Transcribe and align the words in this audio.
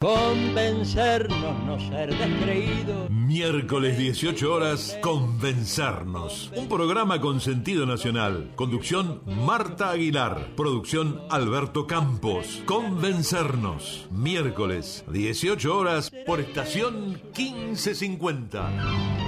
Convencernos, 0.00 1.64
no 1.66 1.80
ser 1.80 2.16
descreídos. 2.16 3.10
Miércoles 3.10 3.98
18 3.98 4.52
horas, 4.52 4.96
Convencernos. 5.02 6.52
Un 6.54 6.68
programa 6.68 7.20
con 7.20 7.40
sentido 7.40 7.84
nacional. 7.84 8.52
Conducción 8.54 9.22
Marta 9.26 9.90
Aguilar. 9.90 10.54
Producción 10.54 11.20
Alberto 11.30 11.88
Campos. 11.88 12.62
Convencernos. 12.64 14.06
Miércoles 14.12 15.04
18 15.10 15.76
horas 15.76 16.12
por 16.24 16.38
estación 16.38 17.20
1550. 17.36 19.27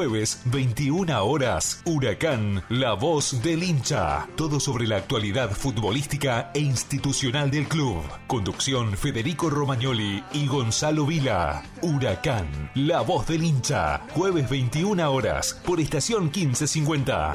Jueves, 0.00 0.40
21 0.46 1.22
horas, 1.22 1.82
Huracán, 1.84 2.62
la 2.70 2.94
voz 2.94 3.42
del 3.42 3.62
hincha. 3.62 4.26
Todo 4.34 4.58
sobre 4.58 4.86
la 4.86 4.96
actualidad 4.96 5.50
futbolística 5.50 6.50
e 6.54 6.60
institucional 6.60 7.50
del 7.50 7.68
club. 7.68 8.02
Conducción 8.26 8.96
Federico 8.96 9.50
Romagnoli 9.50 10.24
y 10.32 10.46
Gonzalo 10.46 11.04
Vila. 11.04 11.62
Huracán, 11.82 12.70
la 12.76 13.02
voz 13.02 13.26
del 13.26 13.44
hincha. 13.44 14.00
Jueves, 14.14 14.48
21 14.48 15.12
horas, 15.12 15.60
por 15.66 15.80
estación 15.80 16.30
1550. 16.34 17.34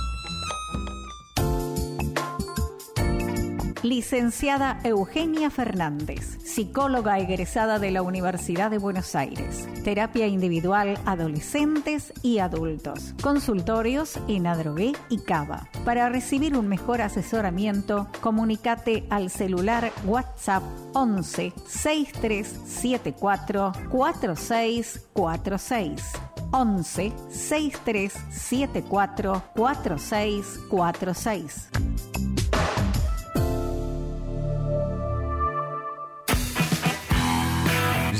Licenciada 3.83 4.79
Eugenia 4.83 5.49
Fernández, 5.49 6.37
psicóloga 6.43 7.17
egresada 7.17 7.79
de 7.79 7.89
la 7.89 8.03
Universidad 8.03 8.69
de 8.69 8.77
Buenos 8.77 9.15
Aires. 9.15 9.67
Terapia 9.83 10.27
individual 10.27 10.99
adolescentes 11.07 12.13
y 12.21 12.37
adultos. 12.37 13.15
Consultorios 13.23 14.19
en 14.27 14.45
Adrogué 14.45 14.93
y 15.09 15.21
Cava. 15.21 15.67
Para 15.83 16.09
recibir 16.09 16.55
un 16.55 16.67
mejor 16.67 17.01
asesoramiento, 17.01 18.07
comunícate 18.21 19.07
al 19.09 19.31
celular 19.31 19.91
WhatsApp 20.05 20.61
11 20.93 21.51
6374 21.65 23.71
4646. 23.89 26.03
11 26.51 27.13
6374 27.29 29.43
4646. 29.55 31.71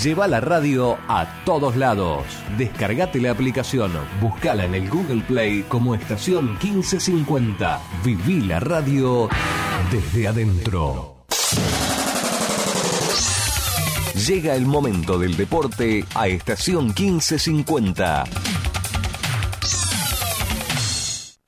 Lleva 0.03 0.27
la 0.27 0.39
radio 0.39 0.98
a 1.07 1.44
todos 1.45 1.75
lados. 1.75 2.25
Descargate 2.57 3.21
la 3.21 3.30
aplicación, 3.30 3.92
buscala 4.19 4.65
en 4.65 4.74
el 4.74 4.89
Google 4.89 5.21
Play 5.21 5.63
como 5.68 5.94
estación 5.94 6.53
1550. 6.53 7.80
Viví 8.03 8.42
la 8.42 8.59
radio 8.59 9.30
desde 9.92 10.27
adentro. 10.27 11.18
Llega 14.27 14.56
el 14.56 14.65
momento 14.65 15.19
del 15.19 15.38
deporte 15.38 16.03
a 16.15 16.27
estación 16.27 16.88
1550. 16.88 18.24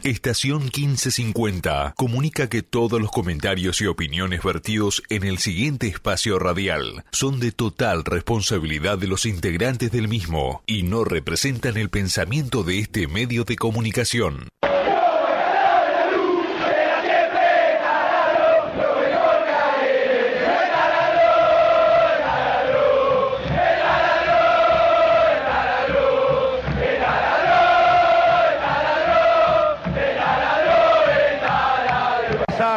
Estación 0.03 0.63
1550 0.63 1.93
comunica 1.95 2.49
que 2.49 2.61
todos 2.61 2.99
los 2.99 3.09
comentarios 3.09 3.79
y 3.79 3.85
opiniones 3.85 4.43
vertidos 4.43 5.01
en 5.07 5.23
el 5.23 5.37
siguiente 5.37 5.87
espacio 5.87 6.39
radial 6.39 7.05
son 7.13 7.39
de 7.39 7.53
total 7.53 8.03
responsabilidad 8.03 8.97
de 8.97 9.07
los 9.07 9.25
integrantes 9.25 9.93
del 9.93 10.09
mismo 10.09 10.61
y 10.67 10.83
no 10.83 11.05
representan 11.05 11.77
el 11.77 11.89
pensamiento 11.89 12.63
de 12.63 12.79
este 12.79 13.07
medio 13.07 13.45
de 13.45 13.55
comunicación. 13.55 14.49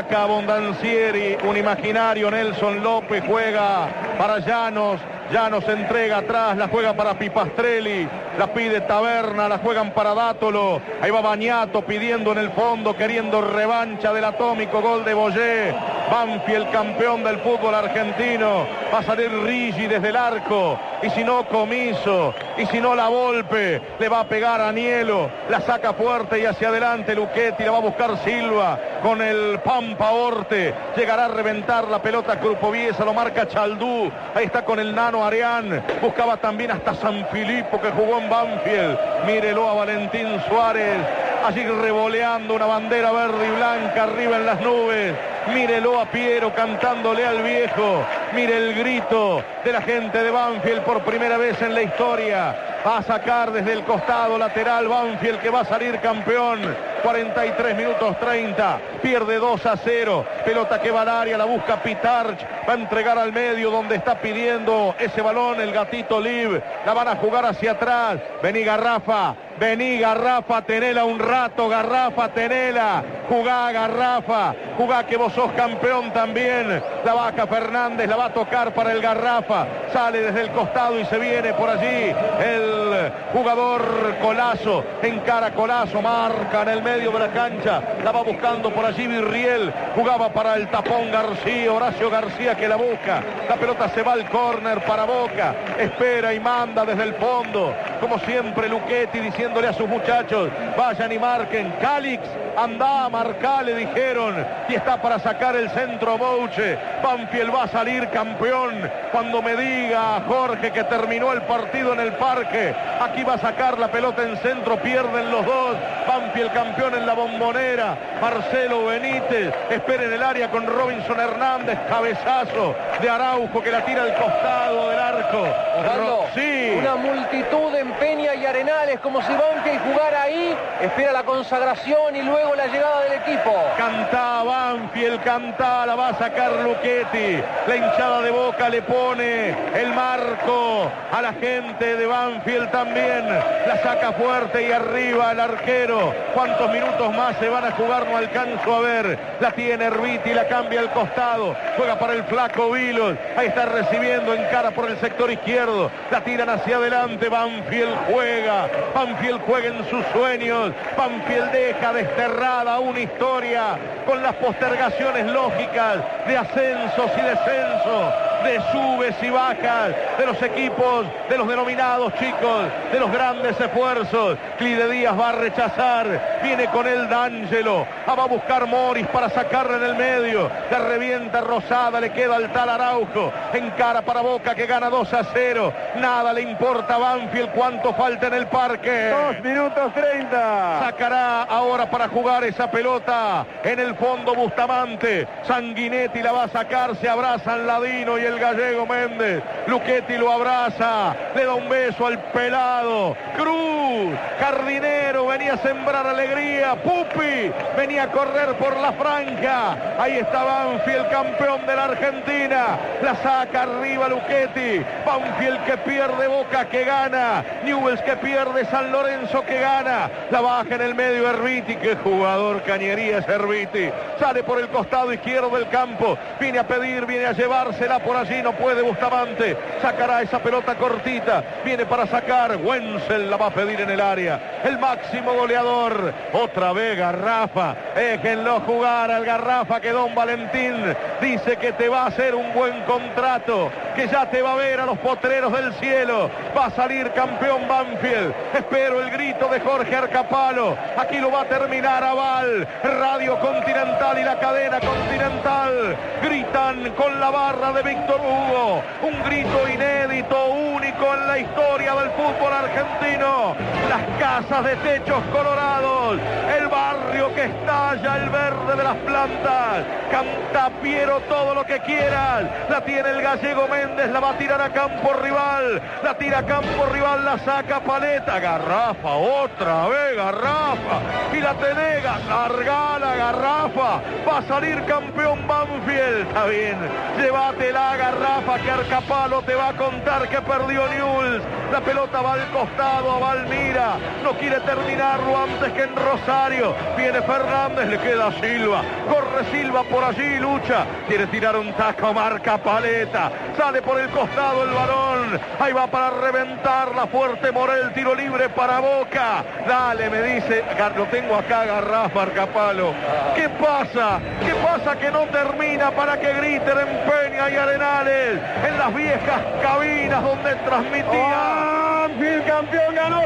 Saca 0.09 0.27
Bondancieri, 0.27 1.37
un 1.49 1.57
imaginario 1.57 2.31
Nelson 2.31 2.81
López 2.81 3.25
juega 3.27 3.89
para 4.17 4.39
Llanos, 4.39 5.01
Llanos 5.33 5.69
entrega 5.69 6.19
atrás, 6.19 6.57
la 6.57 6.69
juega 6.69 6.93
para 6.95 7.19
Pipastrelli, 7.19 8.09
la 8.39 8.47
pide 8.47 8.81
Taberna, 8.83 9.49
la 9.49 9.59
juegan 9.59 9.91
para 9.91 10.15
Dátolo, 10.15 10.81
ahí 11.03 11.11
va 11.11 11.21
Bañato 11.21 11.83
pidiendo 11.83 12.31
en 12.31 12.39
el 12.39 12.51
fondo, 12.51 12.97
queriendo 12.97 13.41
revancha 13.41 14.13
del 14.13 14.25
atómico 14.25 14.81
gol 14.81 15.05
de 15.05 15.15
Boyé, 15.15 15.75
Banfield 16.11 16.71
campeón 16.71 17.25
del 17.25 17.39
fútbol 17.39 17.75
argentino, 17.75 18.67
va 18.95 18.99
a 19.01 19.03
salir 19.03 19.31
Rigi 19.43 19.89
desde 19.89 20.11
el 20.11 20.17
arco, 20.17 20.79
y 21.03 21.11
si 21.11 21.25
no 21.25 21.45
Comiso, 21.49 22.33
y 22.57 22.67
si 22.67 22.81
no 22.81 22.95
la 22.95 23.09
Volpe, 23.09 23.83
le 23.99 24.09
va 24.09 24.21
a 24.21 24.29
pegar 24.29 24.61
a 24.61 24.71
Nielo, 24.71 25.29
la 25.51 25.61
saca 25.61 25.93
fuerte 25.93 26.39
y 26.39 26.47
hacia 26.47 26.69
adelante 26.69 27.17
Luchetti, 27.17 27.65
la 27.65 27.73
va 27.73 27.79
a 27.79 27.83
buscar 27.83 28.17
Silva 28.25 28.79
con 29.03 29.21
el 29.21 29.59
Pampa 29.65 30.11
Orte, 30.11 30.73
llegará 30.97 31.25
a 31.25 31.29
reventar 31.29 31.89
la 31.89 32.01
pelota 32.01 32.39
Crupoviesa, 32.39 33.05
lo 33.05 33.13
marca 33.13 33.49
Chaldú, 33.49 34.11
ahí 34.33 34.45
está 34.45 34.65
con 34.65 34.79
el 34.79 34.95
nano 34.95 35.16
Arián, 35.25 35.83
buscaba 36.01 36.37
también 36.37 36.71
hasta 36.71 36.95
San 36.95 37.27
Filipo 37.29 37.81
que 37.81 37.91
jugó 37.91 38.19
en 38.19 38.29
Banfield, 38.29 38.99
mírelo 39.27 39.69
a 39.69 39.75
Valentín 39.75 40.41
Suárez, 40.49 40.99
allí 41.45 41.65
revoleando 41.65 42.55
una 42.55 42.67
bandera 42.67 43.13
verde 43.13 43.47
y 43.47 43.51
blanca 43.51 44.05
arriba 44.05 44.37
en 44.37 44.47
las 44.47 44.61
nubes. 44.61 45.15
Mírelo 45.55 46.01
a 46.01 46.07
Piero 46.07 46.53
cantándole 46.53 47.25
al 47.25 47.43
viejo. 47.43 48.05
Mire 48.37 48.55
el 48.55 48.75
grito 48.75 49.43
de 49.65 49.73
la 49.73 49.81
gente 49.81 50.23
de 50.23 50.31
Banfield 50.31 50.83
por 50.83 51.03
primera 51.03 51.39
vez 51.39 51.61
en 51.63 51.73
la 51.73 51.83
historia. 51.83 52.83
Va 52.87 52.99
a 52.99 53.03
sacar 53.03 53.51
desde 53.51 53.73
el 53.73 53.83
costado 53.83 54.37
lateral 54.37 54.89
Banfield 54.89 55.41
que 55.41 55.49
va 55.49 55.61
a 55.61 55.65
salir 55.65 55.99
campeón. 56.01 56.61
43 57.03 57.75
minutos 57.75 58.21
30. 58.21 58.79
Pierde 59.01 59.37
2 59.37 59.65
a 59.65 59.77
0. 59.79 60.27
Pelota 60.45 60.83
que 60.83 60.91
va 60.91 61.01
al 61.01 61.09
área, 61.09 61.39
la 61.39 61.47
busca 61.47 61.83
Pitarch. 61.83 62.47
Va 62.69 62.75
a 62.75 62.77
entregar 62.77 63.19
al 63.19 63.33
medio 63.33 63.71
donde 63.71 63.95
está 63.95 64.21
pidiendo 64.21 64.95
ese 64.99 65.23
balón 65.23 65.59
el 65.59 65.73
gatito 65.73 66.21
Liv. 66.21 66.63
La 66.85 66.93
van 66.93 67.09
a 67.09 67.17
jugar 67.17 67.47
hacia 67.47 67.73
atrás. 67.73 68.19
Vení 68.43 68.63
Garrafa. 68.65 69.46
Vení 69.59 69.99
Garrafa, 69.99 70.63
tenela 70.63 71.05
un 71.05 71.19
rato, 71.19 71.69
Garrafa, 71.69 72.29
tenela. 72.29 73.03
Jugá 73.29 73.73
Garrafa. 73.73 74.55
Jugá 74.77 75.07
que 75.07 75.17
vos 75.17 75.33
sos 75.33 75.51
campeón 75.53 76.13
también. 76.13 76.83
La 77.05 77.15
vaca 77.15 77.47
Fernández 77.47 78.09
la 78.09 78.17
va 78.17 78.25
a 78.27 78.33
tocar 78.35 78.75
para 78.75 78.93
el 78.93 79.01
Garrafa. 79.01 79.67
Sale 79.93 80.21
desde 80.21 80.43
el 80.43 80.51
costado 80.51 81.01
y 81.01 81.07
se 81.07 81.19
viene 81.19 81.55
por 81.55 81.71
allí 81.71 82.15
el 82.45 82.86
jugador 83.33 84.17
Colazo. 84.21 84.85
Encara 85.03 85.53
Colazo, 85.53 86.01
marca 86.03 86.63
en 86.63 86.69
el 86.69 86.83
medio 86.83 87.11
de 87.11 87.19
la 87.19 87.29
cancha. 87.29 87.83
La 88.05 88.13
va 88.13 88.23
buscando 88.23 88.71
por 88.71 88.85
allí 88.85 89.07
Virriel. 89.07 89.73
Jugaba 89.95 90.29
para 90.33 90.57
el 90.57 90.69
tapón 90.69 91.11
García, 91.11 91.73
Horacio 91.73 92.11
García 92.11 92.55
que 92.55 92.69
la 92.69 92.77
busca. 92.77 93.23
La 93.49 93.57
pelota 93.57 93.89
se 93.91 94.03
va 94.03 94.13
al 94.13 94.29
córner 94.29 94.85
para 94.85 95.05
Boca. 95.05 95.55
Espera 95.79 96.35
y 96.35 96.41
manda 96.41 96.85
desde 96.85 97.03
el 97.03 97.15
fondo. 97.15 97.75
Como 98.01 98.19
siempre 98.21 98.69
Luchetti 98.69 99.19
diciéndole 99.19 99.69
a 99.69 99.73
sus 99.73 99.89
muchachos, 99.89 100.51
vayan 100.77 101.13
y 101.13 101.19
marquen. 101.19 101.73
Calix, 101.81 102.23
anda, 102.57 103.09
marca, 103.09 103.63
le 103.63 103.75
dijeron. 103.75 104.47
Y 104.69 104.75
está 104.75 105.01
para 105.01 105.19
sacar 105.19 105.57
el 105.57 105.71
centro 105.71 106.19
Bouche. 106.19 106.79
Banfield 107.03 107.55
va 107.55 107.65
a 107.65 107.69
salir 107.69 108.09
campeón. 108.09 108.91
Cuando 109.13 109.43
me 109.43 109.57
diga 109.57 110.21
Jorge 110.27 110.73
que 110.73 110.85
terminó 110.85 111.33
el 111.33 111.43
partido 111.43 111.93
en 111.93 112.01
el 112.01 112.13
parque, 112.15 112.75
aquí 113.01 113.23
va 113.23 113.35
a 113.35 113.39
sacar 113.39 113.79
la 113.79 113.89
pelota 113.89 114.23
en 114.23 114.37
centro, 114.39 114.77
pierden 114.79 115.31
los 115.31 115.45
dos. 115.45 115.77
Banfield 116.07 116.53
campeón 116.53 116.95
en 116.95 117.07
la 117.07 117.15
bombonera. 117.15 117.97
Marcelo 118.21 118.87
Benítez 118.87 119.53
espera 119.71 120.05
en 120.05 120.13
el 120.13 120.23
área 120.23 120.51
con 120.51 120.67
Robinson 120.67 121.19
Hernández. 121.21 121.79
Cabezazo 121.89 122.75
de 123.01 123.11
Araujo 123.11 123.63
que 123.63 123.71
la 123.71 123.85
tira 123.85 124.03
al 124.03 124.15
costado 124.15 124.91
del 124.91 124.99
arco. 124.99 125.43
Osvaldo, 125.79 126.27
Sí. 126.35 126.75
Una 126.79 126.97
multitud 126.97 127.75
en 127.75 127.93
Peña 127.93 128.35
y 128.35 128.45
Arenales, 128.47 129.01
como 129.01 129.23
si 129.23 129.33
Banfield 129.33 129.81
jugara 129.93 130.23
ahí, 130.23 130.57
espera 130.81 131.13
la 131.13 131.23
consagración 131.23 132.17
y 132.17 132.23
luego 132.23 132.46
la 132.55 132.67
llegada 132.67 133.03
del 133.03 133.13
equipo. 133.15 133.53
Cantá 133.77 134.43
Banfield, 134.43 135.23
cantá, 135.23 135.87
la 135.87 135.95
va 135.95 136.09
a 136.09 136.19
sacar 136.19 136.53
Luchetti. 136.53 137.43
La 137.67 137.77
hinchada 137.77 138.23
de 138.23 138.31
Boca 138.31 138.69
le 138.69 138.83
pone 138.83 139.51
el 139.75 139.93
marco 139.95 140.91
a 141.13 141.23
la 141.23 141.33
gente 141.33 141.97
de 141.97 142.07
Banfield 142.07 142.71
también. 142.71 143.27
La 143.67 143.83
saca 143.83 144.13
fuerte 144.13 144.69
y 144.69 144.73
arriba 144.73 145.33
el 145.33 145.41
arquero. 145.41 146.15
¿Cuántos 146.35 146.71
minutos 146.71 147.15
más 147.15 147.37
se 147.39 147.49
van 147.49 147.65
a 147.65 147.73
jugar? 147.73 148.07
No 148.07 148.17
alcanzo 148.17 148.77
a 148.77 148.81
ver. 148.81 149.19
La 149.41 149.51
tiene 149.53 149.87
Herbiti, 149.87 150.33
la 150.35 150.47
cambia 150.47 150.81
al 150.81 150.93
costado. 150.93 151.57
Juega 151.77 151.99
para 151.99 152.13
el 152.13 152.25
flaco 152.25 152.71
Vilos. 152.71 153.17
Ahí 153.37 153.49
está 153.49 153.67
recibiendo 153.67 154.35
en 154.35 154.45
cara 154.51 154.71
por 154.71 154.89
el 154.91 154.99
sector 154.99 155.31
izquierdo. 155.31 155.91
La 156.11 156.21
tiran 156.21 156.49
hacia 156.51 156.77
adelante. 156.77 157.29
Banfield 157.29 157.97
juega. 158.11 158.69
Banfield 158.95 159.41
juega 159.47 159.69
en 159.69 159.91
sus 159.91 160.05
sueños. 160.13 160.73
Banfield 160.97 161.51
deja 161.53 161.93
una 162.37 163.01
historia 163.01 163.79
con 164.05 164.23
las 164.23 164.35
postergaciones 164.35 165.27
lógicas 165.27 165.99
de 166.27 166.37
ascensos 166.37 167.11
y 167.17 167.23
descensos. 167.23 168.13
de 168.45 168.61
subes 168.71 169.17
y 169.23 169.31
bajas 169.31 169.93
de 170.19 170.27
los 170.27 170.41
equipos, 170.41 171.07
de 171.29 171.37
los 171.37 171.49
denominados 171.49 172.13
chicos, 172.15 172.67
de 172.93 173.01
los 173.01 173.11
grandes 173.11 173.59
esfuerzos. 173.59 174.39
Clide 174.57 174.89
Díaz 174.89 175.19
va 175.19 175.31
a 175.31 175.33
rechazar, 175.33 176.41
viene 176.45 176.67
con 176.67 176.87
el 176.87 177.09
D'Angelo, 177.09 177.85
ah, 178.07 178.15
va 178.15 178.25
a 178.25 178.29
buscar 178.29 178.67
Morris 178.67 179.07
para 179.09 179.31
sacarle 179.31 179.79
en 179.79 179.83
el 179.85 179.95
medio, 179.97 180.49
le 180.71 180.79
revienta 180.79 181.41
Rosada, 181.41 182.01
le 182.01 182.11
queda 182.11 182.37
al 182.37 182.53
tal 182.53 182.69
Araujo, 182.69 183.33
en 183.53 183.71
cara 183.71 184.03
para 184.03 184.21
Boca 184.21 184.55
que 184.55 184.67
gana 184.67 184.91
2 184.91 185.15
a 185.15 185.25
0, 185.33 185.73
nada 185.97 186.33
le 186.33 186.43
importa 186.43 186.95
a 186.95 186.99
Banfield 186.99 187.51
cuánto 187.51 187.95
falta 187.95 188.29
en 188.29 188.35
el 188.35 188.47
parque. 188.47 189.11
Dos 189.11 189.43
minutos 189.43 189.93
30. 189.93 190.81
Sacará 190.85 191.43
ahora 191.45 191.91
para 191.91 192.07
jugar 192.07 192.26
esa 192.27 192.69
pelota 192.69 193.47
en 193.63 193.79
el 193.79 193.95
fondo 193.95 194.35
Bustamante. 194.35 195.29
Sanguinetti 195.47 196.21
la 196.23 196.33
va 196.33 196.45
a 196.45 196.49
sacar, 196.49 196.97
se 196.97 197.09
abrazan 197.09 197.69
Ladino 197.69 198.19
y 198.19 198.23
el 198.23 198.41
gallego 198.41 198.85
Méndez. 198.85 199.43
Luchetti 199.69 200.17
lo 200.17 200.33
abraza, 200.33 201.15
le 201.37 201.45
da 201.45 201.55
un 201.55 201.69
beso 201.69 202.05
al 202.05 202.19
pelado. 202.33 203.17
Cruz, 203.37 204.13
Jardinero, 204.41 205.29
venía 205.29 205.55
a 205.55 205.59
sembrar 205.59 206.05
alegría. 206.05 206.75
Pupi, 206.83 207.53
venía 207.77 208.05
a 208.05 208.11
correr 208.11 208.57
por 208.57 208.77
la 208.77 208.93
franja. 208.93 209.77
Ahí 210.01 210.19
está 210.19 210.43
Banfield, 210.43 211.09
campeón 211.09 211.65
de 211.65 211.77
la 211.77 211.85
Argentina. 211.85 212.67
La 213.03 213.15
saca 213.23 213.63
arriba 213.63 214.09
Luchetti. 214.09 214.85
Banfield 215.07 215.65
que 215.65 215.77
pierde 215.79 216.27
Boca, 216.27 216.69
que 216.69 216.85
gana. 216.85 217.45
Newells 217.65 218.03
que 218.03 218.17
pierde 218.17 218.65
San 218.67 218.91
Lorenzo, 218.91 219.45
que 219.45 219.61
gana. 219.61 220.11
La 220.31 220.41
baja 220.41 220.75
en 220.75 220.81
el 220.81 220.95
medio 220.97 221.31
Herbiti, 221.31 221.77
que 221.77 221.95
jugador 222.17 222.63
cañería 222.63 223.19
es 223.19 223.29
Herbiti. 223.29 223.91
Sale 224.19 224.43
por 224.43 224.59
el 224.59 224.69
costado 224.69 225.13
izquierdo 225.13 225.51
del 225.51 225.69
campo. 225.69 226.17
Viene 226.41 226.59
a 226.59 226.67
pedir, 226.67 227.05
viene 227.07 227.27
a 227.27 227.33
llevársela 227.33 227.99
por 227.99 228.17
allí. 228.17 228.43
No 228.43 228.53
puede 228.53 228.83
Bustamante. 228.83 229.57
Sacará 229.83 230.23
esa 230.23 230.39
pelota 230.39 230.75
cortita. 230.77 231.45
Viene 231.65 231.85
para 231.87 232.07
sacar. 232.07 232.57
Wenzel 232.57 233.31
la 233.31 233.37
va 233.37 233.47
a 233.47 233.51
pedir 233.51 233.81
en 233.81 233.91
el 233.91 234.01
área. 234.01 234.61
El 234.65 234.79
máximo 234.79 235.33
goleador. 235.35 236.13
Otra 236.33 236.73
vez 236.73 236.97
Garrafa. 236.97 237.75
Déjenlo 237.95 238.61
jugar 238.61 239.11
al 239.11 239.25
Garrafa 239.25 239.81
que 239.81 239.93
Don 239.93 240.15
Valentín 240.15 240.97
dice 241.21 241.57
que 241.57 241.73
te 241.73 241.89
va 241.89 242.05
a 242.05 242.07
hacer 242.07 242.35
un 242.35 242.53
buen 242.55 242.83
contrato. 242.83 243.71
Que 243.95 244.09
ya 244.09 244.29
te 244.31 244.43
va 244.43 244.53
a 244.53 244.57
ver 244.57 244.81
a 244.81 244.87
los 244.87 244.99
potreros 244.99 245.53
del 245.53 245.73
cielo. 245.75 246.31
Va 246.57 246.67
a 246.67 246.71
salir 246.71 247.11
campeón 247.13 247.69
Banfield. 247.69 248.35
Espero 248.55 249.03
el 249.03 249.11
grito 249.11 249.49
de 249.49 249.61
Jorge 249.61 249.95
Arcapalo. 249.95 250.77
Aquí 250.97 251.19
lo 251.19 251.31
va 251.31 251.43
a 251.43 251.45
terminar 251.45 251.96
Aval. 252.03 252.69
Radio 252.83 253.39
Continental 253.39 254.19
y 254.19 254.25
la 254.25 254.39
cadena 254.39 254.81
Continental. 254.81 255.97
Gritan 256.23 256.91
con 256.93 257.19
la 257.21 257.31
barra 257.31 257.73
de 257.73 257.83
Víctor 257.83 258.21
Hugo. 258.21 258.83
Un 259.03 259.23
grito 259.25 259.69
inédito, 259.69 260.47
único 260.47 261.15
en 261.15 261.27
la 261.27 261.39
historia 261.39 261.95
del 261.95 262.11
fútbol 262.11 262.53
argentino. 262.53 263.57
Las 263.89 264.19
casas 264.19 264.65
de 264.65 264.77
techos 264.77 265.23
colorados. 265.33 266.19
El 266.59 266.69
barrio 266.69 267.35
que 267.35 267.45
estalla 267.45 268.17
el 268.17 268.31
verde 268.31 268.77
de 268.77 268.85
las 268.85 268.97
plantas. 268.97 269.85
Canta 270.11 270.71
Piero 270.83 271.21
todo 271.29 271.55
lo 271.55 271.65
que 271.65 271.81
quieras. 271.81 272.45
La 272.69 272.81
tiene 272.83 273.11
el 273.11 273.23
gallego 273.23 273.69
Méndez. 273.69 274.11
La 274.11 274.21
va 274.21 274.31
a 274.31 274.39
tirar 274.39 274.61
a 274.61 274.71
campo 274.71 275.13
rival. 275.15 275.81
La 276.03 276.17
tira 276.17 276.39
a 276.39 276.47
campo 276.47 276.87
rival. 276.93 277.25
La 277.25 277.39
saca 277.39 277.81
Paleta. 277.81 278.39
Garrafa. 278.39 279.11
Otra 279.11 279.89
vez 279.89 280.17
Garrafa. 280.17 281.01
Y 281.33 281.41
la 281.41 281.55
tenega. 281.87 282.19
Larga 282.29 282.99
la 282.99 283.17
Garrafa. 283.17 284.03
Va 284.29 284.39
a 284.39 284.43
salir 284.43 284.83
campeón 284.85 285.47
Banfield. 285.47 286.29
Está 286.29 286.47
bien. 286.47 286.77
Llévate 287.19 287.73
la 287.73 287.97
Garrafa 287.97 288.59
que 288.59 288.71
Arcapalo 288.71 289.43
te 289.43 289.55
va 289.55 289.69
a 289.69 289.77
contar 289.77 290.29
que 290.29 290.41
perdió 290.41 290.87
Newell's. 290.89 291.43
La 291.73 291.81
pelota 291.81 292.23
va 292.23 292.35
al 292.35 292.47
costado 292.51 293.11
a 293.13 293.19
Valmira. 293.19 293.97
No 294.23 294.33
quiere 294.33 294.61
terminarlo 294.61 295.37
antes 295.37 295.73
que 295.73 295.83
en 295.83 295.97
Rosario. 295.97 296.75
Viene 296.97 297.23
Fernández, 297.23 297.89
le 297.89 297.99
queda 297.99 298.33
Silva. 298.41 298.83
Corre 299.09 299.45
Silva 299.51 299.83
por 299.85 300.05
allí, 300.05 300.39
lucha. 300.39 300.87
Quiere 301.09 301.27
tirar 301.27 301.57
un 301.57 301.73
taco, 301.75 302.13
marca 302.13 302.59
Paleta. 302.59 303.31
Sale 303.57 303.83
por 303.83 303.99
el 304.01 304.09
costado 304.11 304.65
el 304.65 304.71
balón. 304.71 305.41
Ahí 305.61 305.73
va 305.73 305.87
para 305.87 306.11
reventar 306.11 306.95
la 306.95 307.07
fuerte 307.07 307.51
Morel. 307.53 307.93
Tiro 307.93 308.15
libre 308.15 308.49
para 308.49 308.81
Boca. 308.81 309.45
Dale, 309.67 310.11
me 310.11 310.23
dice. 310.23 310.65
Lo 310.97 311.05
tengo 311.07 311.35
acá, 311.35 311.67
Garrafa, 311.77 312.23
Arcapalo. 312.23 312.95
¿Qué 313.35 313.51
pasa? 313.51 314.19
¿Qué 314.41 314.55
pasa 314.65 314.97
que 314.99 315.11
no 315.11 315.27
termina 315.27 315.91
para 315.91 316.19
que 316.19 316.33
griten 316.33 316.79
en 316.79 316.89
Peña 317.05 317.51
y 317.51 317.55
Arenales? 317.55 318.41
En 318.67 318.79
las 318.79 318.95
viejas 318.95 319.43
cabinas 319.61 320.23
donde 320.23 320.55
transmitía. 320.55 322.07
Banfield 322.09 322.47
campeón 322.47 322.95
ganó. 322.95 323.17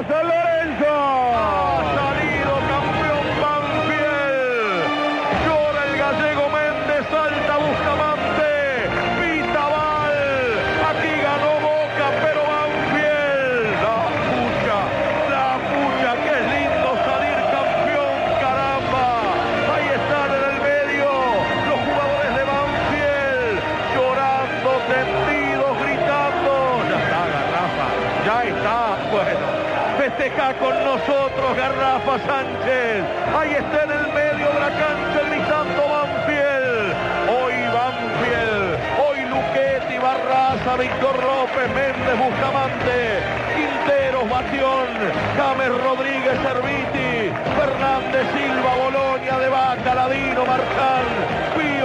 Garrafa 32.00 32.26
Sánchez. 32.26 33.04
Ahí 33.36 33.52
está 33.52 33.84
en 33.84 33.90
el 33.90 34.06
medio 34.12 34.52
de 34.52 34.60
la 34.60 34.70
cancha 34.70 35.20
gritando 35.28 35.82
Banfield. 35.88 36.94
Hoy 37.28 37.54
Banfield. 37.74 38.78
Hoy 39.04 39.20
Luquetti, 39.28 39.98
Barraza, 39.98 40.76
Víctor 40.76 41.16
López, 41.22 41.68
Méndez, 41.74 42.16
Bustamante, 42.18 43.20
Quinteros, 43.54 44.30
Batión, 44.30 44.88
James 45.36 45.82
Rodríguez, 45.82 46.38
Serviti, 46.42 47.32
Fernández 47.58 48.26
Silva, 48.32 48.74
Bolonia 48.76 49.38
de 49.38 49.48
Vaca, 49.48 49.94
Ladino, 49.94 50.46
Marcán, 50.46 51.04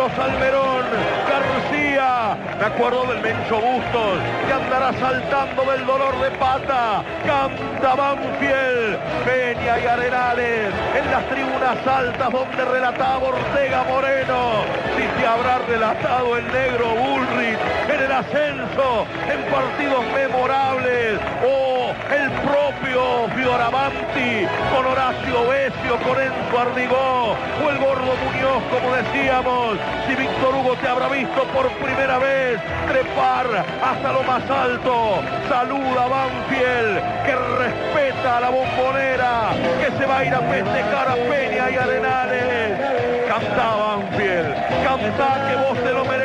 Pío 0.05 0.15
Salmerón, 0.15 0.85
García. 1.27 2.37
Me 2.59 2.65
acuerdo 2.65 3.05
del 3.07 3.21
Mencho 3.21 3.55
Bustos, 3.55 4.19
que 4.47 4.53
andará 4.53 4.93
saltando 4.99 5.63
del 5.71 5.85
dolor 5.85 6.19
de 6.19 6.31
pata. 6.31 7.03
Canta 7.25 7.95
Banfield, 7.95 8.97
Peña 9.25 9.79
y 9.79 9.87
Arenales, 9.87 10.73
en 10.95 11.11
las 11.11 11.25
tribunas 11.29 11.87
altas 11.87 12.31
donde 12.31 12.65
relataba 12.65 13.27
Ortega 13.27 13.83
Moreno. 13.89 14.63
Si 14.95 15.19
te 15.19 15.27
habrá 15.27 15.59
relatado 15.67 16.37
el 16.37 16.47
negro 16.51 16.87
Bullrich 16.89 17.59
en 17.89 18.03
el 18.03 18.11
ascenso, 18.11 19.07
en 19.27 19.41
partidos 19.51 20.05
memorables, 20.13 21.19
o 21.43 21.74
el 22.11 22.31
propio 22.31 23.27
Fioravanti 23.35 24.45
con 24.73 24.85
Horacio 24.85 25.47
Besio, 25.47 25.97
con 26.05 26.21
Enzo 26.21 26.59
Ardigó, 26.59 27.35
o 27.63 27.69
el 27.69 27.77
gordo 27.79 28.13
Muñoz, 28.23 28.63
como 28.71 28.95
decíamos. 28.95 29.77
Si 30.07 30.15
Víctor 30.15 30.55
Hugo 30.55 30.75
te 30.75 30.87
habrá 30.87 31.07
visto 31.09 31.43
por 31.53 31.69
primera 31.83 32.17
vez 32.19 32.59
trepar 32.87 33.65
hasta 33.83 34.11
lo 34.11 34.23
más 34.23 34.49
alto, 34.49 35.21
saluda 35.49 36.03
a 36.03 36.07
Banfield, 36.07 37.25
que 37.25 37.35
respeta 37.63 38.37
a 38.37 38.41
la 38.41 38.49
bombonera, 38.49 39.49
que 39.79 39.97
se 39.97 40.05
va 40.05 40.19
a 40.19 40.25
ir 40.25 40.33
a 40.33 40.41
festejar 40.41 41.07
a 41.07 41.15
Peña 41.15 41.69
y 41.71 41.75
Arenales. 41.75 42.79
Canta 43.27 43.75
Banfield, 43.75 44.55
canta 44.83 45.49
que 45.49 45.55
vos 45.55 45.83
te 45.83 45.91
lo 45.91 46.05
mereces. 46.05 46.24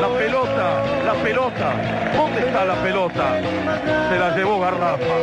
La 0.00 0.08
pelota, 0.18 0.66
la 1.04 1.14
pelota, 1.22 1.68
¿dónde 2.16 2.38
está 2.40 2.64
la 2.64 2.82
pelota? 2.82 3.40
Se 4.08 4.18
la 4.18 4.34
llevó 4.36 4.58
Garrafa. 4.60 5.14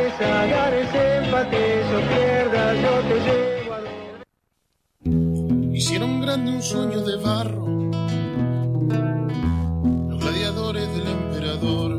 Hicieron 5.72 6.20
grande 6.20 6.50
un 6.52 6.62
sueño 6.62 7.00
de 7.00 7.16
barro, 7.16 7.66
los 10.10 10.20
gladiadores 10.20 10.88
del 10.94 11.08
emperador, 11.08 11.90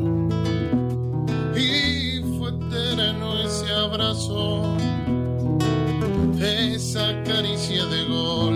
y 1.54 2.22
fue 2.38 2.48
eterno 2.50 3.40
ese 3.44 3.70
abrazo, 3.74 4.74
esa 6.40 7.22
caricia 7.24 7.84
de 7.84 8.04
gol, 8.04 8.53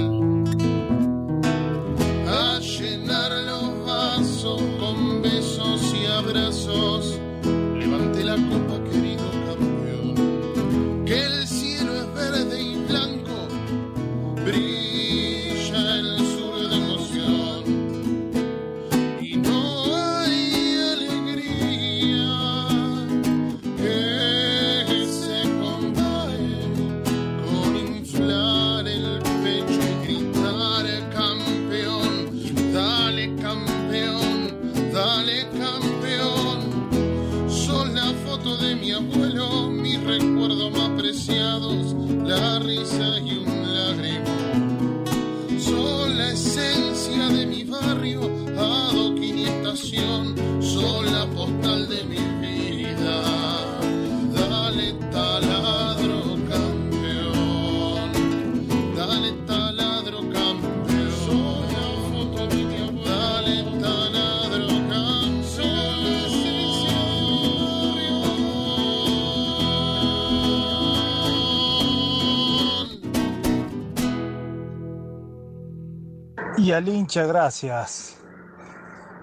Y 76.69 76.73
al 76.73 76.87
hincha, 76.87 77.25
gracias. 77.25 78.19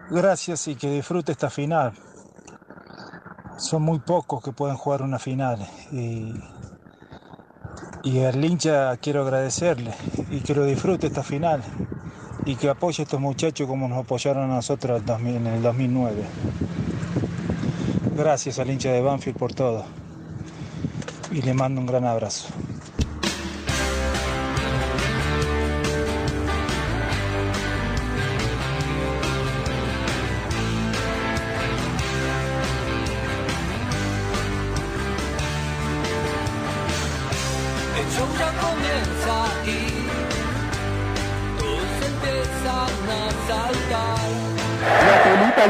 Gracias 0.10 0.68
y 0.68 0.76
que 0.76 0.90
disfrute 0.90 1.32
esta 1.32 1.52
final. 1.52 1.94
Son 3.60 3.84
muy 3.84 4.00
pocos 4.00 4.44
que 4.44 4.52
pueden 4.52 4.76
jugar 4.76 5.04
una 5.04 5.20
final. 5.20 5.60
Y, 5.92 6.34
y 8.02 8.24
al 8.24 8.44
hincha 8.44 8.98
quiero 8.98 9.22
agradecerle 9.22 9.94
y 10.32 10.40
que 10.40 10.56
lo 10.56 10.66
disfrute 10.66 11.06
esta 11.06 11.22
final. 11.22 11.62
Y 12.46 12.56
que 12.56 12.68
apoye 12.68 13.04
a 13.04 13.06
estos 13.06 13.22
muchachos 13.22 13.68
como 13.68 13.88
nos 13.88 14.00
apoyaron 14.00 14.50
a 14.50 14.56
nosotros 14.56 14.98
en 14.98 15.02
el 15.02 15.06
2000 15.06 15.36
en 15.36 15.46
el 15.46 15.62
2009. 15.62 16.24
Gracias 18.18 18.58
al 18.58 18.72
hincha 18.72 18.90
de 18.90 19.02
Banfield 19.02 19.38
por 19.38 19.54
todo. 19.54 19.86
Y 21.30 21.44
le 21.44 21.54
mando 21.54 21.80
un 21.80 21.86
gran 21.86 22.06
abrazo. 22.06 22.48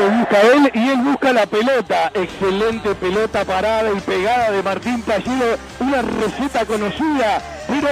Busca 0.09 0.41
él 0.41 0.71
y 0.73 0.89
él 0.89 0.97
busca 0.97 1.33
la 1.33 1.45
pelota. 1.45 2.11
Excelente 2.13 2.95
pelota 2.95 3.45
parada 3.45 3.91
y 3.91 3.99
pegada 4.01 4.51
de 4.51 4.63
Martín 4.63 5.01
Pallero. 5.01 5.57
Una 5.79 6.01
receta 6.01 6.65
conocida, 6.65 7.41
pero 7.67 7.89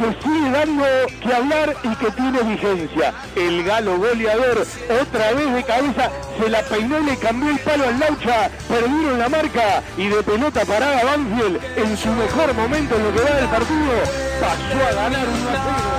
que 0.00 0.22
sigue 0.22 0.50
dando 0.50 0.84
que 1.20 1.34
hablar 1.34 1.76
y 1.82 1.94
que 1.96 2.10
tiene 2.12 2.42
vigencia. 2.42 3.12
El 3.36 3.64
galo 3.64 3.98
goleador, 3.98 4.66
otra 5.02 5.32
vez 5.32 5.54
de 5.54 5.62
cabeza, 5.64 6.10
se 6.38 6.48
la 6.48 6.62
peinó 6.62 7.00
le 7.00 7.16
cambió 7.18 7.50
el 7.50 7.58
palo 7.58 7.84
al 7.84 8.00
Laucha. 8.00 8.50
Perdieron 8.68 9.18
la 9.18 9.28
marca 9.28 9.82
y 9.98 10.08
de 10.08 10.22
pelota 10.22 10.64
parada 10.64 11.04
Banfield 11.04 11.60
en 11.76 11.96
su 11.96 12.08
mejor 12.08 12.54
momento 12.54 12.96
en 12.96 13.04
lo 13.04 13.14
que 13.14 13.20
va 13.20 13.36
del 13.36 13.48
partido. 13.48 13.92
Pasó 14.40 14.88
a 14.88 15.02
ganar 15.02 15.26
1 15.26 15.89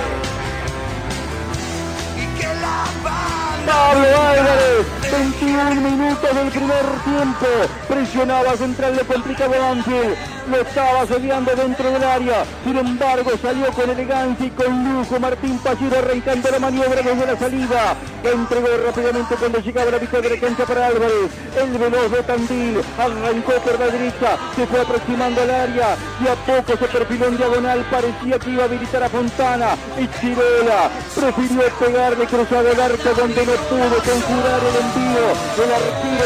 Pablo 3.72 4.06
Álvarez, 4.06 4.86
21 5.10 5.74
minutos 5.76 6.34
del 6.34 6.48
primer 6.50 6.84
tiempo. 7.04 7.46
Presionaba 7.88 8.54
central, 8.54 8.96
le 8.96 9.02
complicaba 9.02 9.56
Banfield. 9.58 10.14
Lo 10.50 10.60
estaba 10.60 11.02
asediando 11.02 11.54
dentro 11.54 11.90
del 11.90 12.02
área. 12.02 12.44
Sin 12.64 12.76
embargo, 12.76 13.30
salió 13.40 13.66
con 13.72 13.88
elegancia 13.90 14.46
y 14.46 14.50
con 14.50 14.92
lujo 14.92 15.20
Martín 15.20 15.58
Pallero 15.58 15.98
arrancando 15.98 16.50
la 16.50 16.58
maniobra 16.58 17.02
desde 17.02 17.26
la 17.26 17.36
salida. 17.36 17.94
Entregó 18.24 18.68
rápidamente 18.84 19.36
cuando 19.36 19.58
llegaba 19.60 19.90
la 19.92 19.98
mitad 19.98 20.20
de 20.20 20.30
la 20.30 20.40
cancha 20.40 20.64
para 20.64 20.86
Álvarez. 20.88 21.30
El 21.56 21.78
veloz 21.78 22.10
de 22.10 22.22
Tandil 22.22 22.80
arrancó 22.98 23.52
por 23.52 23.78
la 23.78 23.86
derecha, 23.86 24.36
se 24.56 24.66
fue 24.66 24.80
aproximando 24.80 25.42
al 25.42 25.50
área 25.50 25.96
y 26.20 26.28
a 26.28 26.34
poco 26.34 26.76
se 26.76 26.88
perfiló 26.88 27.26
en 27.26 27.36
diagonal. 27.36 27.86
Parecía 27.90 28.38
que 28.38 28.50
iba 28.50 28.62
a 28.62 28.66
habilitar 28.66 29.02
a 29.02 29.08
Fontana 29.08 29.76
y 29.98 30.08
Chirola 30.18 30.90
prefirió 31.14 31.62
pegarle 31.78 32.26
cruzado 32.26 32.68
el 32.68 32.80
arco 32.80 33.10
donde 33.16 33.46
no 33.46 33.52
pudo 33.52 33.96
conjurar 34.02 34.60
el 34.68 34.76
envío 34.82 35.26
del 35.56 35.72
arquero 35.72 36.24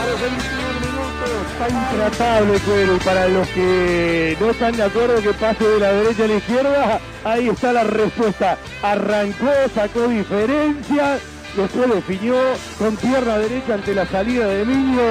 a 0.00 0.06
los 0.06 0.20
21 0.20 0.40
minutos. 0.40 0.59
Está 1.60 1.74
intratable 1.74 2.58
Cuero 2.60 2.96
y 2.96 2.98
para 3.00 3.28
los 3.28 3.46
que 3.48 4.34
no 4.40 4.48
están 4.48 4.74
de 4.78 4.82
acuerdo 4.82 5.20
que 5.20 5.34
pase 5.34 5.62
de 5.62 5.78
la 5.78 5.92
derecha 5.92 6.24
a 6.24 6.26
la 6.28 6.34
izquierda, 6.36 7.00
ahí 7.22 7.48
está 7.50 7.72
la 7.74 7.84
respuesta. 7.84 8.56
Arrancó, 8.82 9.50
sacó 9.74 10.08
diferencia. 10.08 11.18
Después 11.54 11.94
definió 11.94 12.34
con 12.78 12.96
pierna 12.96 13.36
derecha 13.36 13.74
ante 13.74 13.94
la 13.94 14.06
salida 14.06 14.46
de 14.46 14.62
Emilio. 14.62 15.02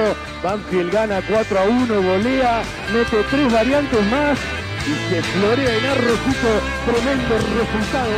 Banfield 0.42 0.92
gana 0.92 1.22
4 1.28 1.56
a 1.56 1.62
1, 1.62 2.02
golea, 2.02 2.62
mete 2.92 3.22
tres 3.30 3.52
variantes 3.52 4.02
más 4.10 4.36
se 4.84 5.22
florea 5.22 5.76
en 5.76 5.86
Arrocito. 5.86 6.50
Tremendo 6.86 7.34
resultado. 7.38 8.10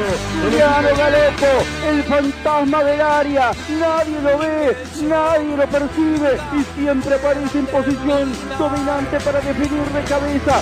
Juliano 0.43 0.89
Galopo, 0.97 1.53
el 1.89 2.03
fantasma 2.05 2.85
del 2.85 3.01
área. 3.01 3.53
Nadie 3.81 4.21
lo 4.21 4.39
ve, 4.39 4.77
nadie 5.03 5.57
lo 5.57 5.67
percibe 5.67 6.39
y 6.53 6.81
siempre 6.81 7.15
aparece 7.15 7.59
en 7.59 7.67
posición 7.67 8.33
dominante 8.59 9.21
para 9.21 9.41
definir 9.41 9.85
de 9.85 10.03
cabeza. 10.05 10.61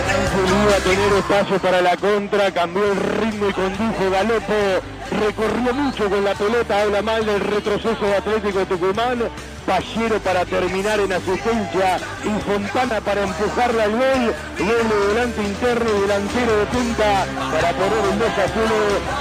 A 0.00 0.82
tener 0.82 1.12
espacio 1.12 1.58
para 1.58 1.82
la 1.82 1.96
contra, 1.96 2.50
cambió 2.52 2.90
el 2.90 2.96
ritmo 2.96 3.48
y 3.48 3.52
condujo 3.52 4.10
Galopo, 4.10 4.80
recorrió 5.10 5.74
mucho 5.74 6.08
con 6.08 6.24
la 6.24 6.34
pelota, 6.34 6.82
habla 6.82 7.02
mal 7.02 7.26
del 7.26 7.40
retroceso 7.40 8.00
de 8.00 8.16
Atlético 8.16 8.64
Tucumán, 8.64 9.18
Pallero 9.66 10.18
para 10.20 10.46
terminar 10.46 11.00
en 11.00 11.12
asistencia 11.12 11.98
y 12.24 12.40
Fontana 12.40 13.00
para 13.02 13.24
empujarla 13.24 13.84
al 13.84 13.90
gol, 13.90 14.34
doble 14.58 15.06
volante 15.08 15.42
interno 15.42 15.90
y 15.90 16.00
delantero 16.00 16.56
de 16.56 16.66
punta 16.66 17.26
para 17.52 17.72
poner 17.72 18.08
un 18.10 18.18
2 18.18 18.28
a 18.28 18.32
0, 18.32 18.68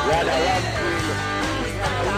gana 0.07 0.31
Banfield. 0.31 0.98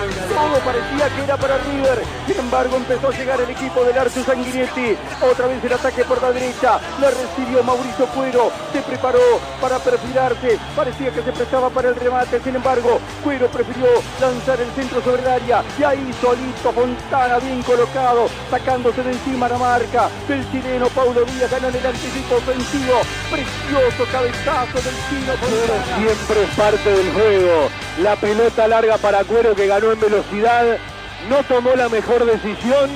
Todo 0.10 0.58
parecía 0.66 1.10
que 1.16 1.24
era 1.24 1.38
para 1.38 1.58
River. 1.60 2.02
Sin 2.26 2.40
embargo, 2.40 2.78
empezó 2.78 3.10
a 3.10 3.12
llegar 3.12 3.40
el 3.42 3.50
equipo 3.50 3.84
del 3.84 3.98
Arce 3.98 4.24
Sanguinetti. 4.24 4.98
Otra 5.22 5.48
vez 5.48 5.64
el 5.64 5.74
ataque 5.74 6.04
por 6.06 6.22
la 6.22 6.32
derecha. 6.32 6.80
La 7.00 7.10
recibió 7.12 7.64
Mauricio 7.64 8.08
Cuero. 8.08 8.52
Se 8.74 8.82
preparó 8.82 9.20
para 9.62 9.78
perfilarse. 9.80 10.58
Parecía 10.76 11.12
que 11.12 11.22
se 11.22 11.32
prestaba 11.32 11.70
para 11.70 11.90
el 11.90 11.96
remate. 11.96 12.40
Sin 12.42 12.56
embargo, 12.56 13.00
Cuero 13.24 13.48
prefirió 13.48 13.88
lanzar 14.20 14.60
el 14.60 14.72
centro 14.72 15.02
sobre 15.04 15.22
el 15.22 15.28
área. 15.28 15.64
Y 15.78 15.84
ahí 15.84 16.14
solito 16.20 16.72
Fontana 16.72 17.38
bien 17.40 17.62
colocado. 17.62 18.28
Sacándose 18.50 19.04
de 19.04 19.12
encima 19.12 19.50
la 19.50 19.58
marca 19.58 20.10
del 20.28 20.50
chileno 20.52 20.88
Paulo 20.90 21.24
Díaz. 21.26 21.52
Ganó 21.52 21.68
en 21.68 21.76
el 21.76 21.86
anticipo 21.86 22.36
ofensivo. 22.36 23.02
Precioso 23.30 24.12
cabezazo 24.12 24.82
del 24.82 24.96
chino 25.10 25.34
Fontana. 25.38 25.98
Siempre 25.98 26.44
es 26.44 26.56
parte 26.56 26.90
del 26.90 27.14
juego. 27.14 27.70
La 28.00 28.16
pelota 28.16 28.68
larga 28.68 28.98
para 28.98 29.24
Cuero 29.24 29.54
que 29.54 29.68
ganó 29.68 29.91
en 29.94 30.00
velocidad. 30.00 30.78
No 31.30 31.44
tomó 31.44 31.76
la 31.76 31.90
mejor 31.90 32.26
decisión. 32.26 32.90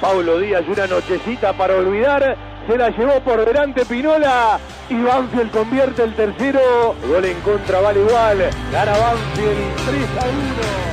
Paulo 0.00 0.38
Díaz 0.38 0.64
una 0.68 0.86
nochecita 0.86 1.52
para 1.52 1.74
olvidar. 1.74 2.36
Se 2.66 2.76
la 2.76 2.90
llevó 2.90 3.20
por 3.20 3.44
delante 3.44 3.84
Pinola. 3.84 4.58
Y 4.88 5.02
Banfield 5.02 5.50
convierte 5.50 6.02
el 6.02 6.14
tercero. 6.14 6.94
Gol 7.06 7.24
en 7.24 7.40
contra, 7.40 7.80
vale 7.80 8.00
igual. 8.00 8.50
Gana 8.72 8.92
Banfield 8.92 9.76
3 9.86 10.02
a 10.18 10.28
1. 10.28 10.88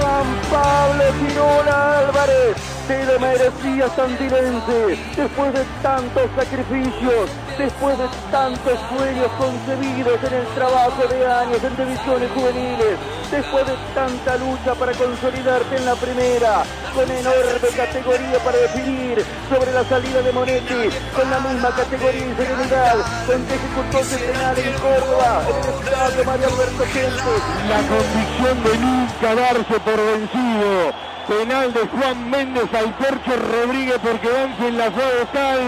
Juan 0.00 0.26
Pablo 0.50 1.04
Pinola 1.20 1.98
Álvarez. 1.98 2.77
Te 2.88 3.04
lo 3.04 3.20
merecía 3.20 3.86
Santilense. 3.94 4.96
Después 5.14 5.52
de 5.52 5.62
tantos 5.82 6.24
sacrificios, 6.34 7.28
después 7.58 7.98
de 7.98 8.08
tantos 8.30 8.78
sueños 8.88 9.28
concebidos 9.36 10.16
en 10.24 10.32
el 10.32 10.46
trabajo 10.54 11.02
de 11.06 11.26
años 11.26 11.60
en 11.62 11.76
divisiones 11.76 12.30
juveniles, 12.32 12.96
después 13.30 13.66
de 13.66 13.74
tanta 13.94 14.38
lucha 14.38 14.74
para 14.74 14.92
consolidarte 14.92 15.76
en 15.76 15.84
la 15.84 15.96
primera, 15.96 16.64
con 16.94 17.10
enorme 17.10 17.68
categoría 17.76 18.38
para 18.42 18.56
definir 18.56 19.22
sobre 19.52 19.70
la 19.70 19.84
salida 19.84 20.22
de 20.22 20.32
Monetti, 20.32 20.88
con 21.14 21.28
la 21.28 21.40
misma 21.40 21.68
categoría 21.68 22.24
y 22.24 22.34
serenidad, 22.40 22.96
con 23.26 23.44
que 23.44 23.54
ejecutó 23.54 23.98
ese 24.00 24.16
penal 24.16 24.56
en 24.56 24.72
Córdoba, 24.80 25.42
en 25.44 26.08
el 26.08 26.20
estadio 26.20 26.48
Alberto 26.48 26.84
Gentes. 26.88 27.42
La 27.68 27.80
convicción 27.84 28.56
de 28.64 28.78
nunca 28.80 29.34
darse 29.34 29.76
por 29.80 29.96
vencido. 29.96 31.17
Penal 31.28 31.74
de 31.74 31.80
Juan 31.80 32.30
Méndez 32.30 32.72
al 32.72 32.94
Percho 32.96 33.36
Rodríguez 33.36 33.98
porque 34.02 34.28
Banfield 34.30 34.78
la 34.78 34.90
fue 34.90 35.02
a 35.02 35.20
buscar. 35.20 35.58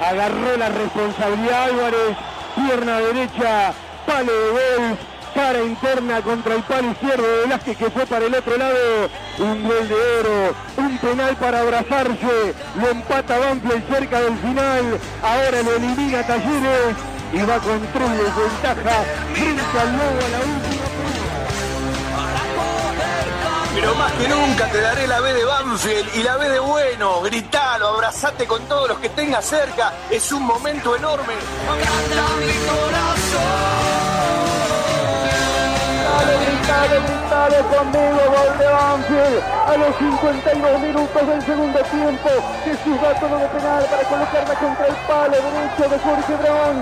Agarró 0.00 0.56
la 0.56 0.68
responsabilidad 0.68 1.64
Álvarez, 1.64 2.16
pierna 2.54 2.98
derecha, 3.00 3.72
palo 4.06 4.32
de 4.32 4.50
gol, 4.50 4.98
cara 5.34 5.62
interna 5.64 6.22
contra 6.22 6.54
el 6.54 6.62
palo 6.62 6.92
izquierdo 6.92 7.26
de 7.26 7.40
Velázquez 7.40 7.76
que 7.76 7.90
fue 7.90 8.06
para 8.06 8.26
el 8.26 8.34
otro 8.34 8.56
lado. 8.56 9.10
Un 9.40 9.64
gol 9.64 9.88
de 9.88 9.94
oro, 10.20 10.54
un 10.76 10.98
penal 10.98 11.36
para 11.36 11.60
abrazarse, 11.60 12.54
lo 12.80 12.88
empata 12.88 13.38
Banfield 13.38 13.88
cerca 13.92 14.20
del 14.20 14.38
final, 14.38 15.00
ahora 15.20 15.62
lo 15.64 15.72
elimina 15.74 16.24
Talleres. 16.24 16.96
y 17.32 17.38
va 17.38 17.58
con 17.58 17.80
tres 17.92 18.10
de 18.10 18.22
ventaja 18.22 19.04
frente 19.34 19.80
al 19.80 19.92
Lobo 19.96 20.20
a 20.24 20.28
la 20.28 20.38
última 20.38 20.71
Pero 23.82 23.96
más 23.96 24.12
que 24.12 24.28
nunca 24.28 24.70
te 24.70 24.80
daré 24.80 25.08
la 25.08 25.18
B 25.18 25.34
de 25.34 25.44
Banfield 25.44 26.14
y 26.14 26.22
la 26.22 26.36
B 26.36 26.48
de 26.48 26.60
bueno. 26.60 27.20
Gritalo, 27.22 27.88
abrazate 27.88 28.46
con 28.46 28.62
todos 28.68 28.90
los 28.90 28.98
que 29.00 29.08
tengas 29.08 29.44
cerca. 29.44 29.92
Es 30.08 30.30
un 30.30 30.44
momento 30.44 30.94
enorme. 30.94 31.34
Gritale 37.32 37.62
conmigo, 37.72 38.20
gol 38.28 38.58
de 38.58 38.66
Banfield. 38.66 39.42
A 39.66 39.76
los 39.76 39.96
52 39.96 40.80
minutos 40.80 41.26
del 41.26 41.42
segundo 41.42 41.78
tiempo, 41.80 42.28
Jesús 42.64 43.00
da 43.00 43.14
todo 43.14 43.38
de 43.38 43.48
penal 43.48 43.84
para 43.88 44.04
colocarla 44.04 44.54
contra 44.54 44.86
el 44.86 44.96
palo 45.06 45.36
derecho 45.40 45.84
de 45.88 45.98
Jorge 45.98 46.34
Brown. 46.36 46.76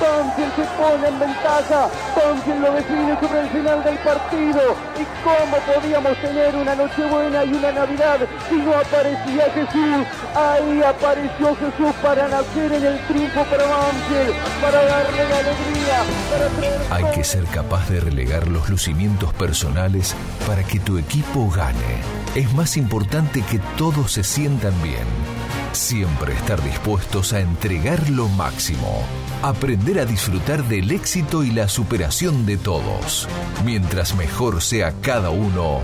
Banfield 0.00 0.54
se 0.56 0.64
pone 0.74 1.08
en 1.08 1.18
ventaja. 1.20 1.88
Banfield 2.16 2.60
lo 2.62 2.72
define 2.72 3.20
sobre 3.20 3.40
el 3.40 3.48
final 3.50 3.84
del 3.84 3.98
partido. 3.98 4.62
¿Y 4.98 5.04
cómo 5.22 5.56
podíamos 5.70 6.16
tener 6.18 6.56
una 6.56 6.74
Nochebuena 6.74 7.44
y 7.44 7.54
una 7.54 7.72
Navidad 7.72 8.18
si 8.48 8.56
no 8.56 8.72
aparecía 8.74 9.44
Jesús? 9.54 10.02
Ahí 10.34 10.82
apareció 10.82 11.54
Jesús 11.54 11.94
para 12.02 12.26
nacer 12.28 12.72
en 12.72 12.84
el 12.84 12.98
triunfo 13.06 13.44
para 13.44 13.64
Banfield, 13.64 14.34
para 14.60 14.84
darle 14.84 15.28
la 15.28 15.38
alegría, 15.38 15.98
para 16.30 16.48
traer 16.48 16.80
Hay 16.90 17.14
que 17.14 17.24
ser 17.24 17.44
capaz 17.44 17.88
de 17.88 18.00
relegar 18.00 18.48
los 18.48 18.68
lucimientos 18.68 19.32
personales 19.34 19.91
para 20.46 20.64
que 20.64 20.80
tu 20.80 20.98
equipo 20.98 21.50
gane. 21.50 22.00
Es 22.34 22.52
más 22.54 22.76
importante 22.76 23.42
que 23.42 23.58
todos 23.76 24.12
se 24.12 24.24
sientan 24.24 24.74
bien. 24.82 25.06
Siempre 25.72 26.32
estar 26.34 26.62
dispuestos 26.62 27.32
a 27.32 27.40
entregar 27.40 28.10
lo 28.10 28.28
máximo. 28.28 29.04
Aprender 29.42 29.98
a 29.98 30.04
disfrutar 30.04 30.64
del 30.64 30.90
éxito 30.90 31.44
y 31.44 31.50
la 31.50 31.68
superación 31.68 32.46
de 32.46 32.56
todos. 32.56 33.28
Mientras 33.64 34.14
mejor 34.14 34.62
sea 34.62 34.92
cada 35.00 35.30
uno, 35.30 35.80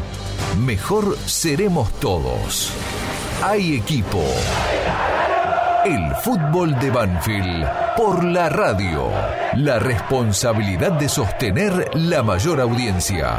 mejor 0.64 1.16
seremos 1.26 1.90
todos. 2.00 2.72
Hay 3.42 3.76
equipo. 3.76 4.22
El 5.84 6.14
fútbol 6.16 6.78
de 6.78 6.90
Banfield 6.90 7.66
por 7.96 8.24
la 8.24 8.48
radio. 8.48 9.10
La 9.54 9.78
responsabilidad 9.78 10.92
de 10.92 11.08
sostener 11.08 11.90
la 11.94 12.22
mayor 12.22 12.60
audiencia. 12.60 13.38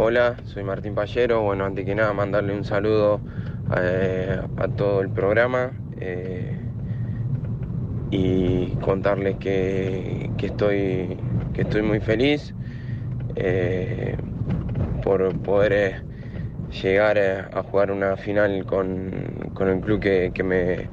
Hola, 0.00 0.40
soy 0.44 0.64
Martín 0.64 0.94
Pallero. 0.94 1.42
Bueno, 1.42 1.64
antes 1.64 1.84
que 1.84 1.94
nada 1.94 2.12
mandarle 2.12 2.54
un 2.54 2.64
saludo 2.64 3.24
eh, 3.76 4.40
a 4.56 4.68
todo 4.68 5.00
el 5.00 5.10
programa 5.12 5.82
eh, 5.96 6.72
y 8.10 8.78
contarles 8.78 9.36
que, 9.38 10.34
que 10.36 10.46
estoy, 10.46 11.16
que 11.52 11.62
estoy 11.62 11.82
muy 11.82 12.00
feliz 12.00 12.56
eh, 13.36 14.16
por 15.00 15.40
poder 15.42 16.06
llegar 16.82 17.18
a 17.18 17.62
jugar 17.64 17.90
una 17.92 18.16
final 18.16 18.66
con, 18.66 19.50
con 19.54 19.68
el 19.68 19.80
club 19.82 20.00
que, 20.02 20.32
que 20.34 20.44
me, 20.44 20.90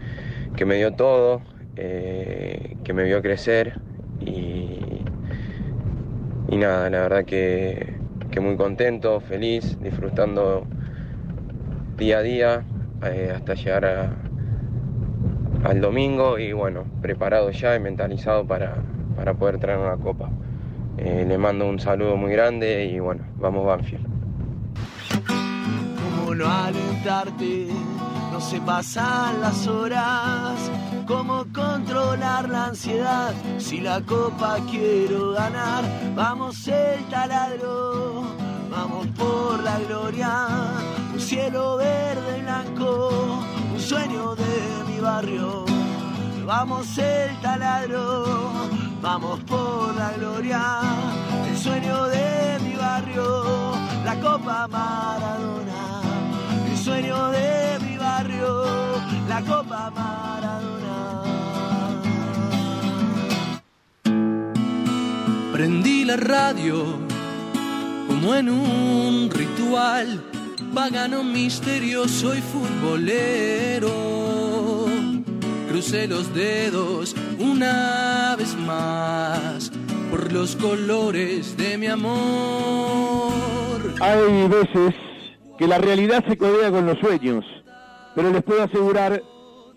que 0.56 0.66
me 0.66 0.76
dio 0.78 0.96
todo, 0.96 1.46
que 1.76 2.94
me 2.94 3.04
vio 3.04 3.22
crecer 3.22 3.82
y, 4.20 5.06
y 6.48 6.58
nada, 6.58 6.90
la 6.90 7.02
verdad 7.02 7.26
que, 7.26 8.05
muy 8.42 8.58
contento, 8.58 9.20
feliz, 9.22 9.80
disfrutando 9.80 10.68
día 11.98 12.20
a 12.20 12.22
día 12.22 12.66
eh, 13.04 13.32
hasta 13.36 13.54
llegar 13.56 13.86
a- 13.86 14.16
al 15.64 15.82
domingo 15.82 16.40
y 16.40 16.54
bueno, 16.54 16.86
preparado 17.02 17.52
ya 17.52 17.76
y 17.76 17.80
mentalizado 17.80 18.46
para, 18.48 18.84
para 19.16 19.34
poder 19.34 19.60
traer 19.60 19.80
una 19.80 19.98
copa. 19.98 20.30
Eh, 20.98 21.26
le 21.28 21.38
mando 21.38 21.68
un 21.68 21.80
saludo 21.80 22.18
muy 22.18 22.32
grande 22.32 22.86
y 22.86 23.00
bueno, 23.00 23.24
vamos 23.38 23.66
Banfield. 23.66 24.15
No 26.36 26.52
alentarte, 26.52 27.68
no 28.32 28.42
se 28.42 28.60
pasan 28.60 29.40
las 29.42 29.68
horas, 29.68 30.60
cómo 31.08 31.46
controlar 31.54 32.50
la 32.50 32.66
ansiedad, 32.66 33.34
si 33.58 33.80
la 33.80 34.02
copa 34.02 34.58
quiero 34.70 35.32
ganar, 35.32 35.84
vamos 36.14 36.68
el 36.68 37.06
taladro, 37.06 38.24
vamos 38.70 39.08
por 39.18 39.64
la 39.64 39.80
gloria, 39.80 40.48
un 41.14 41.20
cielo 41.20 41.78
verde 41.78 42.40
y 42.40 42.42
blanco, 42.42 43.10
un 43.74 43.80
sueño 43.80 44.36
de 44.36 44.84
mi 44.88 45.00
barrio, 45.00 45.66
vamos 46.46 46.98
el 46.98 47.40
taladro, 47.42 48.52
vamos 49.02 49.40
por 49.42 49.96
la 49.96 50.12
gloria, 50.12 50.82
el 51.50 51.58
sueño 51.58 52.06
de 52.08 52.60
mi 52.62 52.76
barrio, 52.76 53.72
la 54.04 54.16
copa 54.20 54.68
Maradona, 54.68 55.95
sueño 56.86 57.32
de 57.32 57.80
mi 57.84 57.98
barrio, 57.98 58.64
la 59.28 59.42
copa 59.42 59.90
Maradona. 59.90 61.00
Prendí 65.52 66.06
la 66.06 66.16
radio 66.18 67.00
como 68.08 68.36
en 68.36 68.50
un 68.52 69.32
ritual, 69.32 70.24
pagano 70.76 71.24
misterioso 71.24 72.36
y 72.36 72.42
futbolero. 72.42 73.92
Crucé 75.68 76.08
los 76.08 76.36
dedos 76.36 77.16
una 77.40 78.36
vez 78.38 78.56
más 78.58 79.72
por 80.12 80.32
los 80.32 80.56
colores 80.56 81.58
de 81.58 81.80
mi 81.80 81.88
amor. 81.88 83.34
Hay 84.00 84.48
veces 84.48 85.05
que 85.58 85.68
la 85.68 85.78
realidad 85.78 86.24
se 86.28 86.38
codea 86.38 86.72
con 86.72 86.86
los 86.86 87.00
sueños, 87.00 87.46
pero 88.14 88.32
les 88.32 88.44
puedo 88.44 88.64
asegurar 88.64 89.22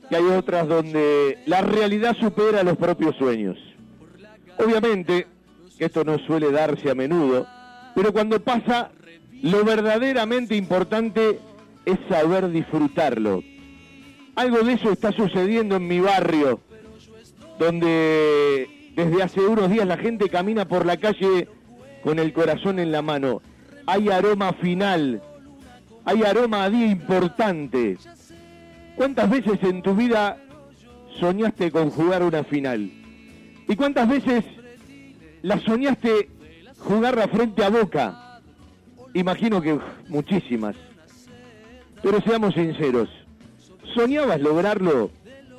que 0.08 0.16
hay 0.16 0.24
otras 0.24 0.66
donde 0.66 1.38
la 1.46 1.60
realidad 1.60 2.16
supera 2.18 2.62
los 2.62 2.76
propios 2.76 3.14
sueños. 3.16 3.56
Obviamente 4.58 5.26
esto 5.78 6.04
no 6.04 6.18
suele 6.18 6.50
darse 6.50 6.90
a 6.90 6.94
menudo, 6.94 7.46
pero 7.94 8.12
cuando 8.12 8.40
pasa, 8.40 8.90
lo 9.42 9.64
verdaderamente 9.64 10.56
importante 10.56 11.38
es 11.84 11.98
saber 12.08 12.50
disfrutarlo. 12.50 13.42
Algo 14.34 14.58
de 14.58 14.74
eso 14.74 14.90
está 14.90 15.12
sucediendo 15.12 15.76
en 15.76 15.86
mi 15.86 16.00
barrio, 16.00 16.60
donde 17.58 18.68
desde 18.94 19.22
hace 19.22 19.40
unos 19.40 19.70
días 19.70 19.86
la 19.86 19.96
gente 19.96 20.28
camina 20.28 20.66
por 20.66 20.86
la 20.86 20.96
calle 20.96 21.48
con 22.02 22.18
el 22.18 22.32
corazón 22.32 22.78
en 22.78 22.92
la 22.92 23.02
mano. 23.02 23.42
Hay 23.86 24.08
aroma 24.08 24.52
final, 24.54 25.22
hay 26.08 26.22
aroma 26.22 26.64
a 26.64 26.70
día 26.70 26.86
importante. 26.86 27.98
¿Cuántas 28.96 29.28
veces 29.28 29.62
en 29.62 29.82
tu 29.82 29.94
vida 29.94 30.38
soñaste 31.20 31.70
con 31.70 31.90
jugar 31.90 32.22
una 32.22 32.44
final? 32.44 32.90
¿Y 33.68 33.76
cuántas 33.76 34.08
veces 34.08 34.42
la 35.42 35.58
soñaste 35.60 36.30
jugarla 36.78 37.28
frente 37.28 37.62
a 37.62 37.68
Boca? 37.68 38.40
Imagino 39.12 39.60
que 39.60 39.78
muchísimas. 40.08 40.76
Pero 42.02 42.22
seamos 42.22 42.54
sinceros, 42.54 43.10
¿soñabas 43.94 44.40
lograrlo 44.40 45.10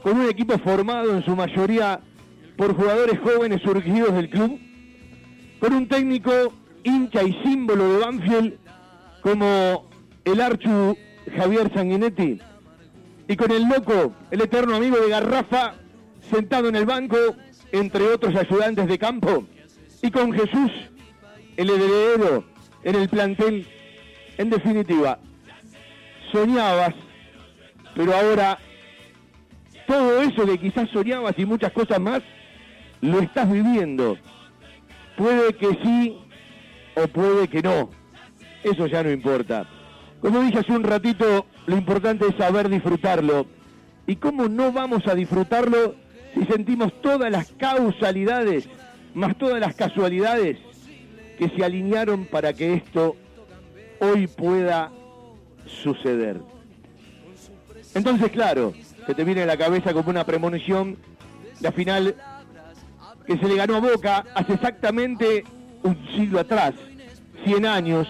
con 0.01 0.17
un 0.17 0.29
equipo 0.29 0.57
formado 0.57 1.15
en 1.15 1.23
su 1.23 1.35
mayoría 1.35 1.99
por 2.57 2.73
jugadores 2.73 3.19
jóvenes 3.19 3.61
surgidos 3.61 4.15
del 4.15 4.31
club? 4.31 4.59
Con 5.59 5.73
un 5.73 5.87
técnico 5.87 6.31
hincha 6.83 7.21
y 7.21 7.33
símbolo 7.43 7.87
de 7.93 7.99
Banfield 7.99 8.53
como 9.21 9.88
el 10.31 10.41
Archu 10.41 10.97
Javier 11.35 11.71
Sanguinetti? 11.73 12.39
Y 13.27 13.35
con 13.35 13.51
el 13.51 13.63
loco, 13.67 14.13
el 14.31 14.41
eterno 14.41 14.75
amigo 14.75 14.97
de 14.97 15.09
Garrafa, 15.09 15.75
sentado 16.31 16.67
en 16.69 16.75
el 16.75 16.85
banco, 16.85 17.17
entre 17.71 18.07
otros 18.07 18.35
ayudantes 18.35 18.87
de 18.87 18.97
campo. 18.97 19.45
Y 20.01 20.09
con 20.09 20.31
Jesús, 20.33 20.71
el 21.57 21.69
heredero, 21.69 22.45
en 22.83 22.95
el 22.95 23.09
plantel. 23.09 23.67
En 24.37 24.49
definitiva, 24.49 25.19
soñabas, 26.31 26.95
pero 27.93 28.15
ahora 28.15 28.57
todo 29.85 30.21
eso 30.21 30.45
que 30.45 30.57
quizás 30.57 30.89
soñabas 30.91 31.33
y 31.37 31.45
muchas 31.45 31.71
cosas 31.71 31.99
más, 31.99 32.21
lo 33.01 33.19
estás 33.19 33.51
viviendo. 33.51 34.17
Puede 35.17 35.53
que 35.53 35.67
sí 35.83 36.17
o 36.95 37.07
puede 37.07 37.47
que 37.47 37.61
no. 37.61 37.89
Eso 38.63 38.87
ya 38.87 39.03
no 39.03 39.11
importa. 39.11 39.67
Como 40.21 40.41
dije 40.41 40.59
hace 40.59 40.71
un 40.73 40.83
ratito, 40.83 41.45
lo 41.65 41.77
importante 41.77 42.27
es 42.27 42.35
saber 42.35 42.69
disfrutarlo. 42.69 43.45
¿Y 44.05 44.15
cómo 44.17 44.47
no 44.47 44.71
vamos 44.71 45.07
a 45.07 45.15
disfrutarlo 45.15 45.95
si 46.33 46.45
sentimos 46.45 46.91
todas 47.01 47.31
las 47.31 47.51
causalidades, 47.53 48.67
más 49.13 49.37
todas 49.37 49.59
las 49.59 49.75
casualidades 49.75 50.57
que 51.37 51.49
se 51.49 51.63
alinearon 51.63 52.25
para 52.25 52.53
que 52.53 52.73
esto 52.73 53.15
hoy 53.99 54.27
pueda 54.27 54.91
suceder? 55.65 56.41
Entonces, 57.93 58.29
claro, 58.31 58.73
se 59.05 59.15
te 59.15 59.23
viene 59.23 59.43
a 59.43 59.45
la 59.45 59.57
cabeza 59.57 59.93
como 59.93 60.09
una 60.09 60.25
premonición 60.25 60.97
la 61.61 61.71
final 61.71 62.15
que 63.25 63.37
se 63.37 63.47
le 63.47 63.55
ganó 63.55 63.75
a 63.75 63.79
Boca 63.79 64.25
hace 64.33 64.53
exactamente 64.53 65.43
un 65.83 65.97
siglo 66.15 66.39
atrás, 66.39 66.73
100 67.45 67.65
años. 67.65 68.07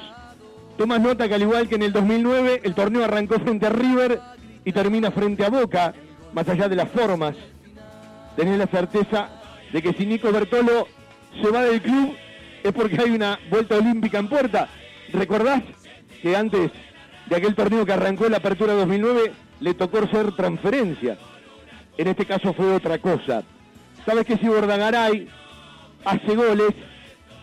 Tomas 0.80 1.02
nota 1.02 1.28
que 1.28 1.36
al 1.36 1.42
igual 1.42 1.68
que 1.68 1.76
en 1.76 1.84
el 1.84 1.92
2009, 1.92 2.62
el 2.64 2.74
torneo 2.74 3.04
arrancó 3.04 3.38
frente 3.38 3.66
a 3.66 3.70
River 3.70 4.22
y 4.64 4.72
termina 4.72 5.12
frente 5.12 5.44
a 5.44 5.50
Boca, 5.50 5.94
más 6.32 6.48
allá 6.48 6.70
de 6.70 6.78
las 6.78 6.90
formas. 6.90 7.36
Tenés 8.38 8.58
la 8.58 8.66
certeza 8.66 9.28
de 9.74 9.82
que 9.82 9.92
si 9.92 10.06
Nico 10.06 10.32
Bertolo 10.32 10.88
se 11.42 11.52
va 11.52 11.64
del 11.64 11.82
club 11.82 12.16
es 12.64 12.72
porque 12.72 12.98
hay 12.98 13.12
una 13.12 13.38
vuelta 13.50 13.76
olímpica 13.76 14.20
en 14.20 14.30
puerta. 14.30 14.70
¿Recordás 15.12 15.64
que 16.22 16.38
antes 16.38 16.72
de 17.26 17.36
aquel 17.36 17.56
torneo 17.56 17.86
que 17.86 17.92
arrancó 17.92 18.30
la 18.30 18.38
apertura 18.38 18.72
2009 18.72 19.34
le 19.60 19.74
tocó 19.74 20.08
ser 20.08 20.32
transferencia? 20.32 21.18
En 21.98 22.08
este 22.08 22.26
caso 22.26 22.54
fue 22.54 22.74
otra 22.74 23.00
cosa. 23.00 23.44
¿Sabes 24.06 24.26
que 24.26 24.38
si 24.38 24.48
Bordagaray 24.48 25.28
hace 26.06 26.36
goles 26.38 26.72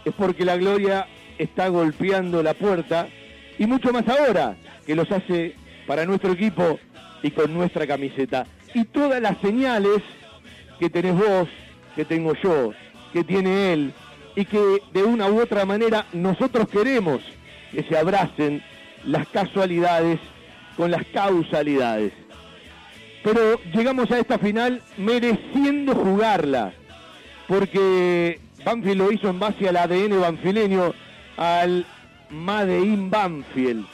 es 0.06 0.14
porque 0.14 0.46
la 0.46 0.56
gloria 0.56 1.06
está 1.36 1.68
golpeando 1.68 2.42
la 2.42 2.54
puerta 2.54 3.08
y 3.58 3.66
mucho 3.66 3.92
más 3.92 4.06
ahora 4.08 4.56
que 4.86 4.94
los 4.94 5.10
hace 5.10 5.54
para 5.86 6.04
nuestro 6.04 6.32
equipo 6.32 6.78
y 7.22 7.30
con 7.30 7.52
nuestra 7.54 7.86
camiseta. 7.86 8.46
Y 8.74 8.84
todas 8.84 9.20
las 9.20 9.38
señales 9.38 10.02
que 10.78 10.90
tenés 10.90 11.14
vos, 11.14 11.48
que 11.94 12.04
tengo 12.04 12.34
yo, 12.42 12.72
que 13.12 13.24
tiene 13.24 13.72
él 13.72 13.92
y 14.34 14.44
que 14.44 14.82
de 14.92 15.02
una 15.02 15.28
u 15.28 15.40
otra 15.40 15.64
manera 15.64 16.06
nosotros 16.12 16.68
queremos 16.68 17.22
que 17.72 17.82
se 17.84 17.96
abracen 17.96 18.62
las 19.04 19.26
casualidades 19.28 20.20
con 20.76 20.90
las 20.90 21.04
causalidades. 21.12 22.12
Pero 23.24 23.58
llegamos 23.72 24.10
a 24.10 24.18
esta 24.18 24.38
final 24.38 24.82
mereciendo 24.98 25.94
jugarla, 25.94 26.72
porque 27.48 28.38
Banfield 28.64 28.98
lo 28.98 29.10
hizo 29.10 29.30
en 29.30 29.38
base 29.38 29.68
al 29.68 29.76
ADN 29.76 30.20
banfileño, 30.20 30.92
al 31.36 31.86
Made 32.30 32.80
in 32.80 33.10
Banfield, 33.10 33.86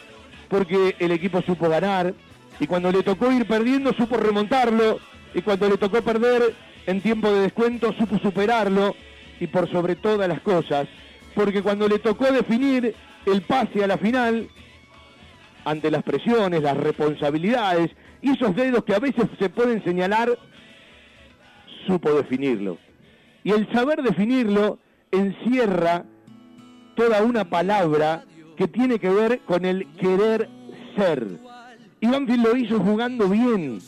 porque 0.48 0.96
el 0.98 1.12
equipo 1.12 1.42
supo 1.42 1.68
ganar 1.68 2.14
y 2.60 2.66
cuando 2.66 2.90
le 2.92 3.02
tocó 3.02 3.30
ir 3.32 3.46
perdiendo 3.46 3.92
supo 3.92 4.16
remontarlo 4.16 4.98
y 5.34 5.42
cuando 5.42 5.68
le 5.68 5.76
tocó 5.76 6.02
perder 6.02 6.54
en 6.86 7.00
tiempo 7.00 7.30
de 7.30 7.42
descuento 7.42 7.92
supo 7.94 8.18
superarlo 8.18 8.94
y 9.40 9.46
por 9.46 9.70
sobre 9.70 9.96
todas 9.96 10.28
las 10.28 10.40
cosas, 10.40 10.88
porque 11.34 11.62
cuando 11.62 11.88
le 11.88 11.98
tocó 11.98 12.30
definir 12.30 12.94
el 13.26 13.42
pase 13.42 13.82
a 13.82 13.86
la 13.86 13.98
final, 13.98 14.48
ante 15.64 15.90
las 15.90 16.02
presiones, 16.02 16.62
las 16.62 16.76
responsabilidades 16.76 17.90
y 18.20 18.30
esos 18.30 18.54
dedos 18.54 18.84
que 18.84 18.94
a 18.94 18.98
veces 18.98 19.24
se 19.38 19.48
pueden 19.48 19.82
señalar, 19.84 20.30
supo 21.86 22.12
definirlo. 22.12 22.78
Y 23.44 23.50
el 23.50 23.70
saber 23.72 24.02
definirlo 24.02 24.78
encierra 25.10 26.04
toda 26.94 27.22
una 27.22 27.44
palabra 27.48 28.24
que 28.56 28.68
tiene 28.68 28.98
que 28.98 29.10
ver 29.10 29.40
con 29.40 29.64
el 29.64 29.86
querer 29.94 30.48
ser. 30.96 31.26
Y 32.00 32.06
Banfield 32.06 32.44
lo 32.44 32.56
hizo 32.56 32.80
jugando 32.80 33.28
bien, 33.28 33.78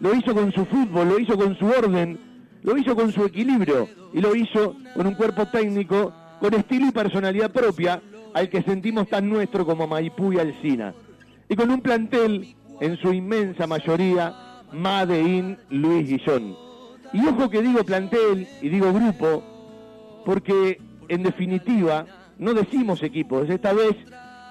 lo 0.00 0.14
hizo 0.14 0.34
con 0.34 0.52
su 0.52 0.64
fútbol, 0.66 1.08
lo 1.08 1.18
hizo 1.18 1.36
con 1.36 1.56
su 1.56 1.66
orden, 1.66 2.18
lo 2.62 2.76
hizo 2.76 2.94
con 2.94 3.12
su 3.12 3.24
equilibrio 3.24 3.88
y 4.12 4.20
lo 4.20 4.34
hizo 4.34 4.76
con 4.94 5.06
un 5.06 5.14
cuerpo 5.14 5.46
técnico, 5.46 6.12
con 6.40 6.54
estilo 6.54 6.86
y 6.88 6.90
personalidad 6.90 7.50
propia 7.50 8.02
al 8.34 8.48
que 8.48 8.62
sentimos 8.62 9.08
tan 9.08 9.28
nuestro 9.28 9.64
como 9.64 9.86
Maipú 9.86 10.32
y 10.32 10.38
Alcina. 10.38 10.94
Y 11.48 11.56
con 11.56 11.70
un 11.70 11.80
plantel, 11.80 12.54
en 12.80 12.96
su 12.96 13.12
inmensa 13.12 13.66
mayoría, 13.66 14.34
Made 14.72 15.20
in 15.20 15.56
Luis 15.70 16.08
Guillón. 16.08 16.56
Y 17.12 17.24
ojo 17.26 17.48
que 17.48 17.62
digo 17.62 17.84
plantel 17.84 18.48
y 18.60 18.68
digo 18.68 18.92
grupo, 18.92 19.42
porque 20.24 20.80
en 21.08 21.22
definitiva 21.22 22.06
no 22.38 22.54
decimos 22.54 23.02
equipos, 23.02 23.48
esta 23.48 23.72
vez 23.72 23.96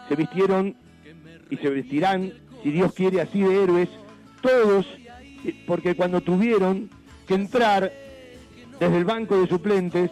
se 0.08 0.16
vistieron 0.16 0.76
y 1.50 1.58
se 1.58 1.70
vestirán, 1.70 2.34
si 2.64 2.72
Dios 2.72 2.94
quiere, 2.94 3.22
así 3.22 3.42
de 3.42 3.64
héroes, 3.64 3.90
todos, 4.42 4.86
porque 5.68 5.96
cuando 5.96 6.22
tuvieron 6.22 6.90
que 7.28 7.36
entrar 7.36 7.92
desde 8.80 8.98
el 8.98 9.06
banco 9.06 9.38
de 9.40 9.48
suplentes, 9.48 10.10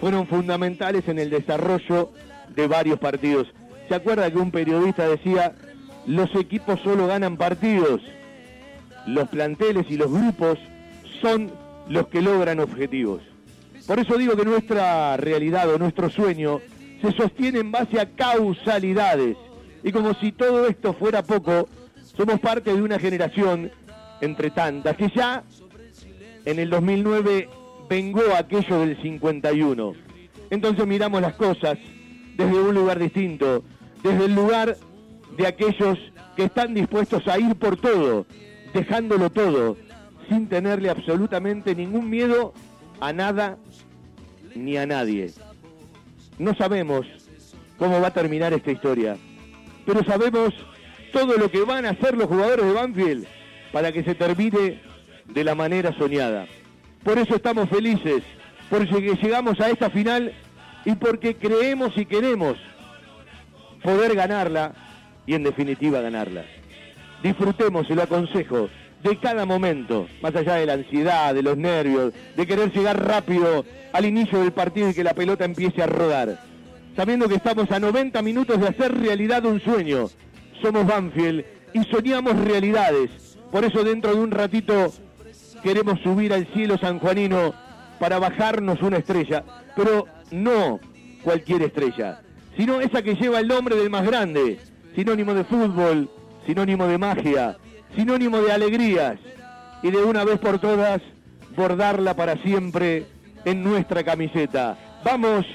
fueron 0.00 0.26
fundamentales 0.26 1.08
en 1.08 1.18
el 1.18 1.30
desarrollo 1.30 2.12
de 2.54 2.66
varios 2.66 2.98
partidos. 2.98 3.48
¿Se 3.88 3.94
acuerda 3.94 4.30
que 4.30 4.38
un 4.38 4.50
periodista 4.50 5.06
decía, 5.08 5.54
los 6.06 6.34
equipos 6.34 6.80
solo 6.80 7.06
ganan 7.06 7.36
partidos, 7.36 8.00
los 9.06 9.28
planteles 9.28 9.86
y 9.90 9.96
los 9.96 10.10
grupos 10.10 10.58
son 11.20 11.50
los 11.88 12.08
que 12.08 12.22
logran 12.22 12.60
objetivos? 12.60 13.22
Por 13.86 13.98
eso 13.98 14.16
digo 14.16 14.36
que 14.36 14.44
nuestra 14.44 15.16
realidad 15.16 15.70
o 15.70 15.78
nuestro 15.78 16.08
sueño 16.08 16.60
se 17.00 17.12
sostiene 17.12 17.60
en 17.60 17.72
base 17.72 18.00
a 18.00 18.10
causalidades. 18.10 19.36
Y 19.82 19.92
como 19.92 20.14
si 20.14 20.32
todo 20.32 20.66
esto 20.66 20.94
fuera 20.94 21.22
poco, 21.22 21.68
somos 22.16 22.40
parte 22.40 22.72
de 22.72 22.82
una 22.82 22.98
generación, 22.98 23.70
entre 24.20 24.50
tantas, 24.50 24.96
que 24.96 25.10
ya 25.14 25.44
en 26.44 26.58
el 26.58 26.70
2009 26.70 27.48
vengó 27.88 28.22
aquello 28.36 28.80
del 28.80 29.00
51. 29.00 29.92
Entonces 30.50 30.86
miramos 30.86 31.20
las 31.20 31.34
cosas 31.34 31.78
desde 32.36 32.60
un 32.60 32.74
lugar 32.74 32.98
distinto, 32.98 33.64
desde 34.02 34.26
el 34.26 34.34
lugar 34.34 34.76
de 35.36 35.46
aquellos 35.46 35.98
que 36.36 36.44
están 36.44 36.74
dispuestos 36.74 37.26
a 37.28 37.38
ir 37.38 37.54
por 37.56 37.76
todo, 37.76 38.26
dejándolo 38.72 39.30
todo, 39.30 39.76
sin 40.28 40.48
tenerle 40.48 40.90
absolutamente 40.90 41.74
ningún 41.74 42.08
miedo 42.08 42.54
a 43.00 43.12
nada 43.12 43.58
ni 44.54 44.76
a 44.76 44.86
nadie. 44.86 45.32
No 46.38 46.54
sabemos 46.54 47.06
cómo 47.78 48.00
va 48.00 48.08
a 48.08 48.12
terminar 48.14 48.52
esta 48.52 48.72
historia, 48.72 49.16
pero 49.86 50.04
sabemos 50.04 50.52
todo 51.12 51.36
lo 51.36 51.50
que 51.50 51.62
van 51.62 51.86
a 51.86 51.90
hacer 51.90 52.16
los 52.16 52.26
jugadores 52.26 52.66
de 52.66 52.72
Banfield 52.72 53.26
para 53.72 53.92
que 53.92 54.02
se 54.02 54.14
termine 54.14 54.80
de 55.26 55.44
la 55.44 55.54
manera 55.54 55.96
soñada. 55.96 56.46
Por 57.04 57.18
eso 57.18 57.36
estamos 57.36 57.68
felices, 57.68 58.22
porque 58.68 59.16
llegamos 59.22 59.60
a 59.60 59.70
esta 59.70 59.90
final 59.90 60.32
y 60.84 60.94
porque 60.94 61.36
creemos 61.36 61.96
y 61.96 62.06
queremos 62.06 62.56
poder 63.82 64.14
ganarla 64.14 64.74
y 65.26 65.34
en 65.34 65.44
definitiva 65.44 66.00
ganarla. 66.00 66.44
Disfrutemos, 67.22 67.86
se 67.86 67.94
lo 67.94 68.02
aconsejo, 68.02 68.68
de 69.02 69.18
cada 69.18 69.44
momento, 69.44 70.08
más 70.22 70.34
allá 70.34 70.54
de 70.54 70.66
la 70.66 70.72
ansiedad, 70.74 71.34
de 71.34 71.42
los 71.42 71.56
nervios, 71.56 72.12
de 72.36 72.46
querer 72.46 72.72
llegar 72.72 73.06
rápido 73.06 73.64
al 73.94 74.04
inicio 74.04 74.40
del 74.40 74.52
partido 74.52 74.90
y 74.90 74.94
que 74.94 75.04
la 75.04 75.14
pelota 75.14 75.44
empiece 75.44 75.80
a 75.80 75.86
rodar. 75.86 76.40
Sabiendo 76.96 77.28
que 77.28 77.36
estamos 77.36 77.70
a 77.70 77.78
90 77.78 78.20
minutos 78.22 78.60
de 78.60 78.66
hacer 78.66 78.92
realidad 78.92 79.44
un 79.44 79.60
sueño. 79.60 80.10
Somos 80.60 80.84
Banfield 80.84 81.44
y 81.72 81.84
soñamos 81.84 82.36
realidades. 82.44 83.38
Por 83.52 83.64
eso 83.64 83.84
dentro 83.84 84.12
de 84.12 84.20
un 84.20 84.32
ratito 84.32 84.92
queremos 85.62 86.00
subir 86.00 86.32
al 86.32 86.52
cielo 86.52 86.76
sanjuanino 86.76 87.54
para 88.00 88.18
bajarnos 88.18 88.82
una 88.82 88.96
estrella. 88.96 89.44
Pero 89.76 90.08
no 90.32 90.80
cualquier 91.22 91.62
estrella, 91.62 92.20
sino 92.56 92.80
esa 92.80 93.00
que 93.00 93.14
lleva 93.14 93.38
el 93.38 93.46
nombre 93.46 93.76
del 93.76 93.90
más 93.90 94.04
grande, 94.04 94.58
sinónimo 94.96 95.34
de 95.34 95.44
fútbol, 95.44 96.10
sinónimo 96.46 96.88
de 96.88 96.98
magia, 96.98 97.58
sinónimo 97.96 98.42
de 98.42 98.52
alegrías, 98.52 99.20
y 99.84 99.90
de 99.92 99.98
una 99.98 100.24
vez 100.24 100.40
por 100.40 100.58
todas 100.58 101.00
bordarla 101.56 102.16
para 102.16 102.36
siempre 102.42 103.13
en 103.44 103.62
nuestra 103.62 104.02
camiseta. 104.02 104.76
Vamos 105.04 105.46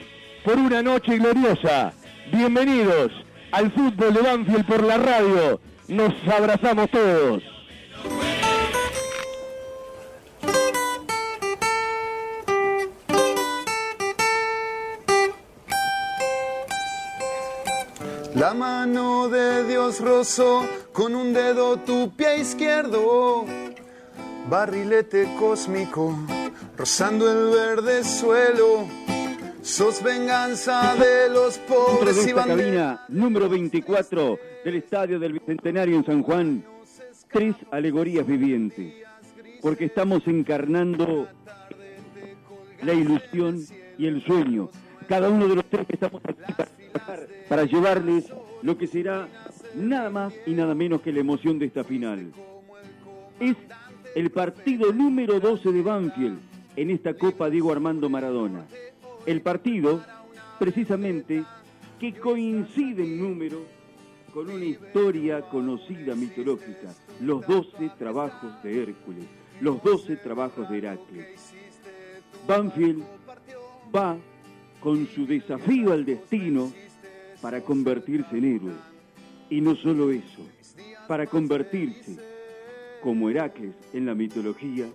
por 0.43 0.58
una 0.58 0.82
noche 0.82 1.17
gloriosa. 1.17 1.93
Bienvenidos 2.32 3.12
al 3.52 3.71
fútbol 3.71 4.13
de 4.13 4.21
Banfield 4.21 4.65
por 4.65 4.84
la 4.84 4.97
radio. 4.97 5.60
Nos 5.88 6.13
abrazamos 6.28 6.89
todos. 6.89 7.43
La 18.39 18.54
mano 18.54 19.28
de 19.28 19.65
Dios 19.65 19.99
rozó 19.99 20.65
con 20.93 21.13
un 21.13 21.34
dedo 21.34 21.78
tu 21.78 22.12
pie 22.15 22.39
izquierdo, 22.39 23.45
barrilete 24.47 25.28
cósmico, 25.38 26.15
rozando 26.78 27.32
el 27.32 27.56
verde 27.56 28.04
suelo. 28.04 28.88
Sos 29.62 30.02
venganza 30.02 30.95
de 30.95 31.30
los 31.30 31.58
pobres 31.60 32.25
y 32.25 32.32
banderas. 32.32 32.58
cabina 32.58 33.06
número 33.10 33.49
24 33.49 34.39
del 34.63 34.75
Estadio 34.75 35.19
del 35.19 35.34
Bicentenario 35.34 35.97
en 35.97 36.06
San 36.06 36.23
Juan, 36.23 36.63
tres 37.32 37.56
alegorías 37.69 38.25
vivientes, 38.25 38.93
porque 39.62 39.86
estamos 39.86 40.25
encarnando 40.28 41.28
la 42.82 42.93
ilusión 42.93 43.62
y 43.97 44.08
el 44.08 44.23
sueño. 44.23 44.69
Cada 45.08 45.30
uno 45.30 45.47
de 45.47 45.56
los 45.56 45.65
tres 45.65 45.86
que 45.88 45.95
estamos 45.95 46.21
aquí 46.23 46.54
para, 47.06 47.21
para 47.49 47.63
llevarles 47.65 48.32
lo 48.62 48.78
que 48.78 48.88
será 48.88 49.28
nada 49.75 50.10
más 50.10 50.34
y 50.45 50.54
nada 50.54 50.73
menos 50.73 51.02
que 51.02 51.12
la 51.12 51.19
emoción 51.19 51.60
de 51.60 51.65
esta 51.65 51.84
final. 51.84 52.32
Es 53.39 53.56
el 54.15 54.32
partido 54.32 54.91
número 54.91 55.39
12 55.39 55.72
de 55.72 55.82
Banfield 55.82 56.39
en 56.76 56.89
esta 56.89 57.13
Copa 57.13 57.50
Diego 57.50 57.72
Armando 57.72 58.10
Maradona. 58.10 58.65
El 59.26 59.41
partido, 59.41 60.04
precisamente, 60.58 61.43
que 62.00 62.13
coincide 62.13 63.04
en 63.04 63.19
número 63.19 63.62
con 64.34 64.50
una 64.50 64.65
historia 64.65 65.41
conocida 65.41 66.15
mitológica, 66.15 66.93
los 67.22 67.45
12 67.45 67.91
trabajos 67.98 68.52
de 68.63 68.84
Hércules, 68.84 69.26
los 69.62 69.82
12 69.84 70.15
trabajos 70.17 70.69
de 70.69 70.78
Heracles. 70.78 71.54
Banfield 72.48 73.04
va 73.93 74.17
con 74.80 75.08
su 75.08 75.26
desafío 75.26 75.91
al 75.91 76.06
destino 76.06 76.72
para 77.41 77.62
convertirse 77.62 78.38
en 78.38 78.56
héroe. 78.56 78.74
Y 79.50 79.62
no 79.62 79.76
solo 79.76 80.12
eso, 80.12 80.45
para 81.08 81.26
convertirse, 81.26 82.17
como 83.02 83.30
Heracles 83.30 83.74
en 83.94 84.06
la 84.06 84.16
mitología, 84.16 84.88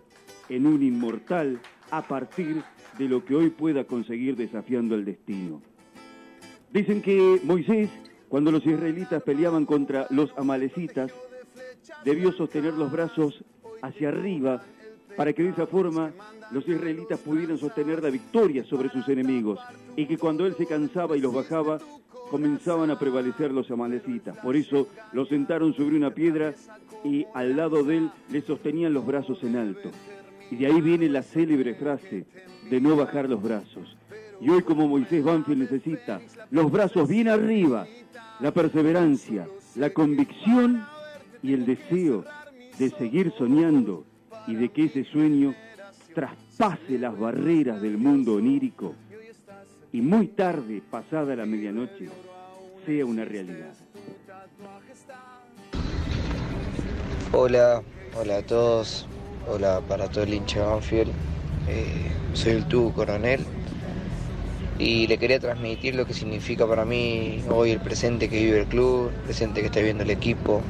en 0.48 0.66
un 0.66 0.82
inmortal 0.82 1.60
a 1.90 2.02
partir 2.02 2.62
de 2.98 3.08
lo 3.08 3.24
que 3.24 3.34
hoy 3.34 3.50
pueda 3.50 3.84
conseguir 3.84 4.36
desafiando 4.36 4.94
al 4.94 5.04
destino. 5.04 5.62
Dicen 6.72 7.02
que 7.02 7.40
Moisés, 7.44 7.88
cuando 8.28 8.50
los 8.50 8.66
israelitas 8.66 9.22
peleaban 9.22 9.64
contra 9.64 10.06
los 10.10 10.32
amalecitas, 10.36 11.12
debió 12.04 12.32
sostener 12.32 12.74
los 12.74 12.90
brazos 12.90 13.44
hacia 13.82 14.08
arriba 14.08 14.62
para 15.16 15.32
que 15.32 15.42
de 15.42 15.50
esa 15.50 15.66
forma 15.66 16.12
los 16.50 16.66
israelitas 16.68 17.18
pudieran 17.20 17.58
sostener 17.58 18.02
la 18.02 18.10
victoria 18.10 18.64
sobre 18.64 18.88
sus 18.90 19.08
enemigos 19.08 19.58
y 19.96 20.06
que 20.06 20.18
cuando 20.18 20.46
él 20.46 20.54
se 20.56 20.66
cansaba 20.66 21.16
y 21.16 21.20
los 21.20 21.34
bajaba, 21.34 21.78
comenzaban 22.30 22.90
a 22.90 22.98
prevalecer 22.98 23.52
los 23.52 23.70
amalecitas. 23.70 24.36
Por 24.38 24.56
eso 24.56 24.88
lo 25.12 25.26
sentaron 25.26 25.74
sobre 25.74 25.96
una 25.96 26.10
piedra 26.10 26.54
y 27.04 27.26
al 27.34 27.56
lado 27.56 27.84
de 27.84 27.98
él 27.98 28.10
le 28.30 28.40
sostenían 28.42 28.92
los 28.92 29.06
brazos 29.06 29.42
en 29.42 29.56
alto. 29.56 29.90
Y 30.50 30.56
de 30.56 30.66
ahí 30.66 30.80
viene 30.80 31.08
la 31.08 31.22
célebre 31.22 31.74
frase 31.74 32.26
de 32.70 32.80
no 32.80 32.96
bajar 32.96 33.28
los 33.28 33.42
brazos. 33.42 33.96
Y 34.40 34.50
hoy 34.50 34.62
como 34.62 34.88
Moisés 34.88 35.22
Banfield 35.22 35.62
necesita 35.62 36.20
los 36.50 36.70
brazos 36.70 37.08
bien 37.08 37.28
arriba, 37.28 37.86
la 38.40 38.52
perseverancia, 38.52 39.46
la 39.76 39.90
convicción 39.90 40.84
y 41.42 41.52
el 41.52 41.66
deseo 41.66 42.24
de 42.78 42.90
seguir 42.90 43.32
soñando 43.38 44.04
y 44.46 44.54
de 44.54 44.68
que 44.70 44.84
ese 44.84 45.04
sueño 45.04 45.54
traspase 46.14 46.98
las 46.98 47.18
barreras 47.18 47.80
del 47.80 47.98
mundo 47.98 48.34
onírico 48.34 48.94
y 49.92 50.00
muy 50.00 50.28
tarde, 50.28 50.82
pasada 50.90 51.36
la 51.36 51.46
medianoche, 51.46 52.08
sea 52.84 53.06
una 53.06 53.24
realidad. 53.24 53.74
Hola, 57.32 57.82
hola 58.16 58.38
a 58.38 58.42
todos, 58.42 59.06
hola 59.48 59.80
para 59.88 60.08
todo 60.08 60.24
el 60.24 60.34
hincha 60.34 60.64
Banfield. 60.64 61.10
Eh, 61.68 62.10
soy 62.34 62.52
el 62.52 62.66
Tubo 62.66 62.92
Coronel 62.92 63.40
y 64.78 65.06
le 65.06 65.18
quería 65.18 65.38
transmitir 65.38 65.94
lo 65.94 66.06
que 66.06 66.14
significa 66.14 66.66
para 66.66 66.84
mí 66.84 67.42
hoy 67.48 67.70
el 67.70 67.80
presente 67.80 68.28
que 68.28 68.44
vive 68.44 68.60
el 68.60 68.66
club, 68.66 69.08
el 69.08 69.22
presente 69.22 69.60
que 69.60 69.66
está 69.66 69.78
viviendo 69.78 70.02
el 70.02 70.10
equipo. 70.10 70.60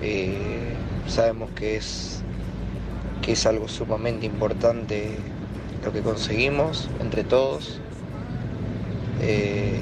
Eh, 0.00 0.74
sabemos 1.08 1.50
que 1.50 1.76
es, 1.76 2.22
que 3.22 3.32
es 3.32 3.46
algo 3.46 3.68
sumamente 3.68 4.26
importante 4.26 5.16
lo 5.84 5.92
que 5.92 6.00
conseguimos 6.00 6.90
entre 7.00 7.24
todos. 7.24 7.80
Eh, 9.20 9.78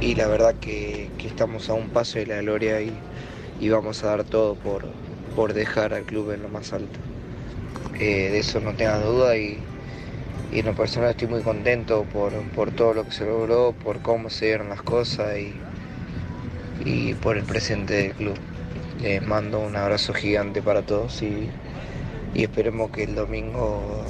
y 0.00 0.14
la 0.14 0.26
verdad 0.26 0.54
que, 0.54 1.10
que, 1.16 1.26
estamos 1.26 1.70
a 1.70 1.72
un 1.72 1.88
paso 1.88 2.18
de 2.18 2.26
la 2.26 2.42
gloria 2.42 2.82
y, 2.82 2.92
y 3.60 3.68
vamos 3.70 4.04
a 4.04 4.08
dar 4.08 4.24
todo 4.24 4.54
por, 4.54 4.84
por 5.34 5.54
dejar 5.54 5.94
al 5.94 6.02
club 6.02 6.32
en 6.32 6.42
lo 6.42 6.48
más 6.48 6.72
alto. 6.74 6.98
Eh, 7.98 8.30
de 8.30 8.38
eso 8.38 8.60
no 8.60 8.74
tengas 8.74 9.02
duda 9.02 9.38
y, 9.38 9.58
y, 10.52 10.58
en 10.58 10.66
lo 10.66 10.74
personal 10.74 11.10
estoy 11.10 11.28
muy 11.28 11.40
contento 11.40 12.04
por, 12.12 12.32
por, 12.50 12.70
todo 12.72 12.92
lo 12.92 13.04
que 13.04 13.12
se 13.12 13.24
logró, 13.24 13.72
por 13.72 14.00
cómo 14.00 14.28
se 14.28 14.46
dieron 14.46 14.68
las 14.68 14.82
cosas 14.82 15.38
y, 15.38 15.54
y 16.84 17.14
por 17.14 17.38
el 17.38 17.44
presente 17.44 17.94
del 17.94 18.12
club. 18.12 18.36
Les 19.00 19.26
mando 19.26 19.60
un 19.60 19.76
abrazo 19.76 20.12
gigante 20.12 20.60
para 20.60 20.82
todos 20.82 21.22
y, 21.22 21.48
y 22.34 22.44
esperemos 22.44 22.90
que 22.90 23.04
el 23.04 23.14
domingo 23.14 24.04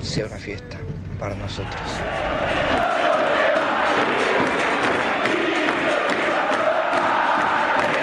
sea 0.00 0.26
una 0.26 0.36
fiesta 0.36 0.78
para 1.18 1.34
nosotros. 1.34 1.82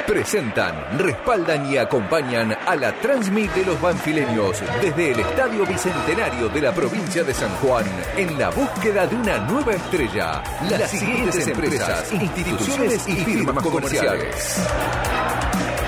Presentan, 0.07 0.99
respaldan 0.99 1.71
y 1.71 1.77
acompañan 1.77 2.55
a 2.67 2.75
la 2.75 2.93
Transmit 2.99 3.51
de 3.53 3.65
los 3.65 3.81
Banfileños 3.81 4.61
desde 4.81 5.11
el 5.11 5.19
Estadio 5.21 5.65
Bicentenario 5.65 6.49
de 6.49 6.61
la 6.61 6.71
provincia 6.71 7.23
de 7.23 7.33
San 7.33 7.49
Juan 7.55 7.85
en 8.15 8.37
la 8.37 8.49
búsqueda 8.49 9.07
de 9.07 9.15
una 9.15 9.39
nueva 9.39 9.73
estrella. 9.73 10.43
Las, 10.69 10.81
Las 10.81 10.91
siguientes 10.91 11.47
empresas, 11.47 12.13
instituciones 12.13 13.07
y 13.07 13.15
firmas 13.15 13.63
comerciales. 13.63 14.59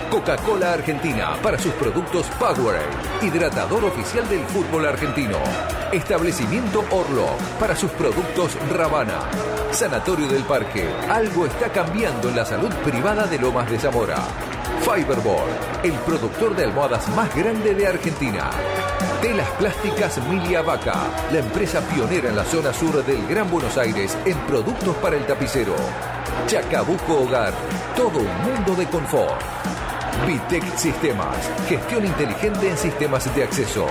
Coca-Cola 0.10 0.74
Argentina 0.74 1.36
para 1.42 1.58
sus 1.58 1.74
productos 1.74 2.28
Powerade, 2.40 2.86
hidratador 3.22 3.86
oficial 3.86 4.28
del 4.30 4.46
fútbol 4.46 4.86
argentino. 4.86 5.38
Establecimiento 5.92 6.84
Orlo 6.92 7.28
para 7.60 7.76
sus 7.76 7.92
productos 7.92 8.58
Ravana. 8.72 9.30
Sanatorio 9.72 10.28
del 10.28 10.44
Parque, 10.44 10.88
algo 11.10 11.46
está 11.46 11.70
cambiando 11.70 12.30
en 12.30 12.36
la 12.36 12.46
salud 12.46 12.72
privada 12.84 13.26
de 13.26 13.40
Lomas 13.40 13.70
de 13.70 13.80
Zamora. 13.80 14.18
Fiberboard, 14.82 15.84
el 15.84 15.94
productor 15.94 16.56
de 16.56 16.66
almohadas 16.66 17.08
más 17.10 17.34
grande 17.36 17.74
de 17.74 17.88
Argentina. 17.88 18.52
Telas 19.22 19.50
Plásticas 19.58 20.20
Milia 20.30 20.62
Vaca, 20.62 21.08
la 21.32 21.40
empresa 21.40 21.82
pionera 21.82 22.30
en 22.30 22.36
la 22.36 22.46
zona 22.46 22.72
sur 22.74 23.04
del 23.04 23.26
Gran 23.28 23.50
Buenos 23.50 23.78
Aires 23.78 24.18
en 24.26 24.38
productos 24.42 24.96
para 24.98 25.18
el 25.18 25.26
tapicero. 25.26 25.76
Chacabuco 26.48 27.24
Hogar, 27.24 27.54
todo 27.96 28.20
un 28.20 28.42
mundo 28.44 28.76
de 28.76 28.86
confort. 28.88 29.42
Vitec 30.26 30.64
Sistemas, 30.76 31.38
gestión 31.68 32.06
inteligente 32.06 32.70
en 32.70 32.78
sistemas 32.78 33.34
de 33.36 33.44
acceso. 33.44 33.86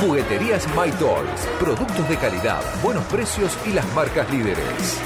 Jugueterías 0.00 0.66
My 0.76 0.90
Toys, 0.92 1.48
productos 1.58 2.08
de 2.08 2.16
calidad, 2.16 2.60
buenos 2.82 3.04
precios 3.04 3.56
y 3.64 3.70
las 3.70 3.86
marcas 3.94 4.30
líderes. 4.30 5.00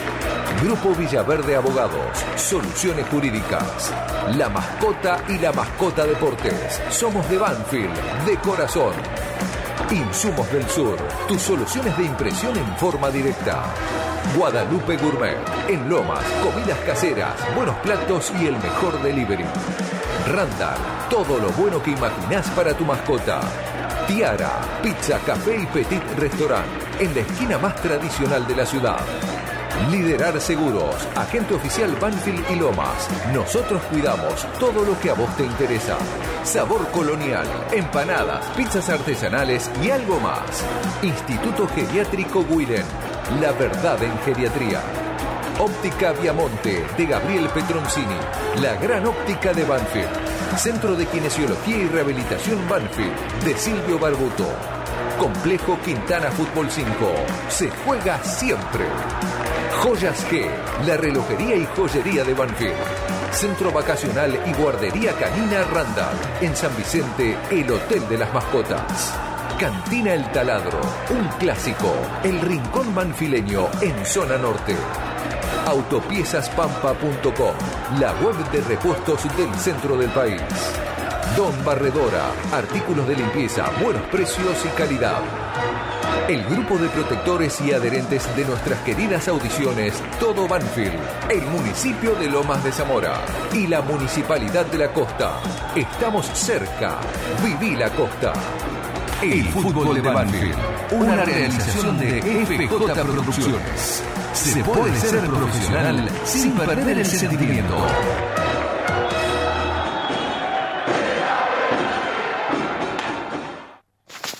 Grupo 0.62 0.94
Villaverde 0.94 1.54
Abogados, 1.54 2.24
soluciones 2.36 3.06
jurídicas. 3.08 3.92
La 4.36 4.48
mascota 4.48 5.22
y 5.28 5.38
la 5.38 5.52
mascota 5.52 6.04
deportes. 6.04 6.80
Somos 6.88 7.28
de 7.28 7.38
Banfield, 7.38 8.24
de 8.24 8.36
corazón. 8.38 8.94
Insumos 9.90 10.50
del 10.50 10.66
Sur, 10.68 10.96
tus 11.28 11.42
soluciones 11.42 11.96
de 11.96 12.04
impresión 12.04 12.56
en 12.56 12.76
forma 12.76 13.10
directa. 13.10 13.62
Guadalupe 14.36 14.96
Gourmet, 14.96 15.38
en 15.68 15.88
Lomas, 15.88 16.24
comidas 16.42 16.78
caseras, 16.80 17.34
buenos 17.54 17.76
platos 17.76 18.32
y 18.40 18.46
el 18.46 18.56
mejor 18.58 19.00
delivery. 19.02 19.44
Randall, 20.26 20.76
todo 21.08 21.38
lo 21.38 21.50
bueno 21.50 21.80
que 21.80 21.92
imaginás 21.92 22.50
para 22.50 22.74
tu 22.76 22.84
mascota. 22.84 23.40
Tiara, 24.08 24.60
pizza, 24.82 25.20
café 25.20 25.56
y 25.56 25.66
petit 25.66 26.02
restaurant, 26.18 26.66
en 26.98 27.14
la 27.14 27.20
esquina 27.20 27.58
más 27.58 27.76
tradicional 27.76 28.44
de 28.46 28.56
la 28.56 28.66
ciudad. 28.66 28.98
Liderar 29.88 30.40
Seguros, 30.40 30.96
agente 31.14 31.54
oficial 31.54 31.94
Banfield 32.00 32.44
y 32.50 32.56
Lomas. 32.56 33.08
Nosotros 33.32 33.80
cuidamos 33.84 34.44
todo 34.58 34.84
lo 34.84 34.98
que 34.98 35.10
a 35.10 35.14
vos 35.14 35.34
te 35.36 35.44
interesa. 35.44 35.96
Sabor 36.42 36.88
colonial, 36.88 37.46
empanadas, 37.70 38.44
pizzas 38.56 38.88
artesanales 38.88 39.70
y 39.80 39.90
algo 39.90 40.18
más. 40.18 40.64
Instituto 41.02 41.68
Geriátrico 41.68 42.44
Guiren, 42.44 42.86
la 43.40 43.52
verdad 43.52 44.02
en 44.02 44.18
geriatría. 44.20 45.05
Óptica 45.58 46.12
Viamonte 46.12 46.84
de 46.98 47.06
Gabriel 47.06 47.48
Petroncini, 47.48 48.18
la 48.60 48.74
gran 48.74 49.06
óptica 49.06 49.54
de 49.54 49.64
Banfield. 49.64 50.10
Centro 50.58 50.94
de 50.94 51.06
Kinesiología 51.06 51.78
y 51.78 51.88
Rehabilitación 51.88 52.68
Banfield 52.68 53.42
de 53.42 53.56
Silvio 53.56 53.98
Barbuto. 53.98 54.46
Complejo 55.18 55.78
Quintana 55.82 56.30
Fútbol 56.30 56.70
5. 56.70 56.90
Se 57.48 57.70
juega 57.70 58.22
siempre. 58.22 58.84
Joyas 59.82 60.26
G, 60.30 60.46
la 60.86 60.98
relojería 60.98 61.56
y 61.56 61.66
joyería 61.74 62.22
de 62.22 62.34
Banfield. 62.34 62.76
Centro 63.32 63.72
Vacacional 63.72 64.38
y 64.44 64.52
Guardería 64.52 65.12
Canina 65.14 65.64
Randall. 65.64 66.16
En 66.42 66.54
San 66.54 66.76
Vicente, 66.76 67.34
el 67.50 67.70
Hotel 67.70 68.06
de 68.10 68.18
las 68.18 68.32
Mascotas. 68.34 69.14
Cantina 69.58 70.12
El 70.12 70.30
Taladro, 70.32 70.80
un 71.08 71.26
clásico. 71.38 71.94
El 72.22 72.42
Rincón 72.42 72.94
Manfileño 72.94 73.68
en 73.80 74.04
Zona 74.04 74.36
Norte. 74.36 74.76
Autopiezaspampa.com, 75.66 77.54
la 77.98 78.12
web 78.22 78.36
de 78.52 78.60
repuestos 78.60 79.24
del 79.36 79.52
centro 79.56 79.96
del 79.96 80.10
país. 80.10 80.40
Don 81.36 81.52
Barredora, 81.64 82.30
artículos 82.52 83.08
de 83.08 83.16
limpieza, 83.16 83.68
buenos 83.82 84.02
precios 84.02 84.64
y 84.64 84.68
calidad. 84.68 85.18
El 86.28 86.44
grupo 86.44 86.78
de 86.78 86.88
protectores 86.88 87.60
y 87.62 87.72
adherentes 87.72 88.24
de 88.36 88.44
nuestras 88.44 88.78
queridas 88.82 89.26
audiciones 89.26 89.94
Todo 90.20 90.46
Banfield, 90.46 91.00
el 91.30 91.42
municipio 91.46 92.14
de 92.14 92.30
Lomas 92.30 92.62
de 92.62 92.70
Zamora 92.70 93.20
y 93.52 93.66
la 93.66 93.80
Municipalidad 93.82 94.66
de 94.66 94.78
la 94.78 94.92
Costa. 94.92 95.40
Estamos 95.74 96.26
cerca. 96.26 96.98
Viví 97.44 97.74
la 97.74 97.90
Costa. 97.90 98.32
El 99.20 99.44
fútbol 99.48 100.00
de 100.00 100.00
Banfield, 100.12 100.58
una 100.92 101.24
realización 101.24 101.98
de 101.98 102.22
FJ 102.22 103.02
Producciones. 103.02 104.04
Se 104.36 104.62
puede 104.62 104.94
ser 105.00 105.26
profesional 105.28 106.10
sin 106.24 106.52
perder 106.52 106.98
el 106.98 107.06
sentimiento. 107.06 107.74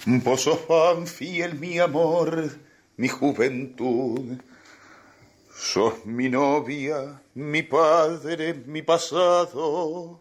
Vos 0.05 0.43
sos 0.43 1.11
fiel 1.11 1.59
mi 1.59 1.79
amor, 1.79 2.51
mi 2.99 3.09
juventud. 3.09 4.39
Sos 5.57 6.05
mi 6.05 6.29
novia, 6.29 7.23
mi 7.35 7.63
padre, 7.63 8.53
mi 8.67 8.83
pasado. 8.83 10.21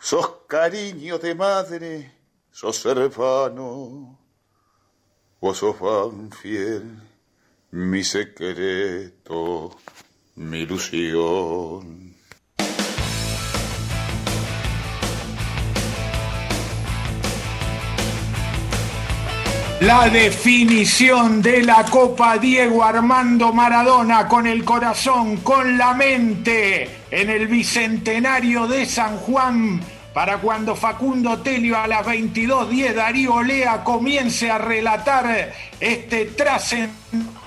Sos 0.00 0.30
cariño 0.48 1.18
de 1.18 1.34
madre, 1.36 2.12
sos 2.50 2.84
hermano. 2.84 4.18
Vos 5.40 5.58
sos 5.58 5.76
fiel, 6.42 7.09
mi 7.72 8.02
secreto, 8.02 9.76
mi 10.36 10.60
ilusión. 10.60 12.10
La 19.80 20.10
definición 20.10 21.40
de 21.40 21.62
la 21.62 21.84
Copa 21.86 22.36
Diego 22.36 22.84
Armando 22.84 23.50
Maradona 23.52 24.28
con 24.28 24.46
el 24.46 24.62
corazón, 24.62 25.38
con 25.38 25.78
la 25.78 25.94
mente, 25.94 26.86
en 27.10 27.30
el 27.30 27.46
Bicentenario 27.46 28.66
de 28.66 28.84
San 28.84 29.16
Juan, 29.16 29.80
para 30.12 30.36
cuando 30.36 30.76
Facundo 30.76 31.38
Telio 31.38 31.78
a 31.78 31.86
las 31.86 32.04
22.10 32.04 32.94
Darío 32.94 33.42
Lea 33.42 33.82
comience 33.82 34.50
a 34.50 34.58
relatar 34.58 35.54
este 35.80 36.26
trascendente 36.26 37.39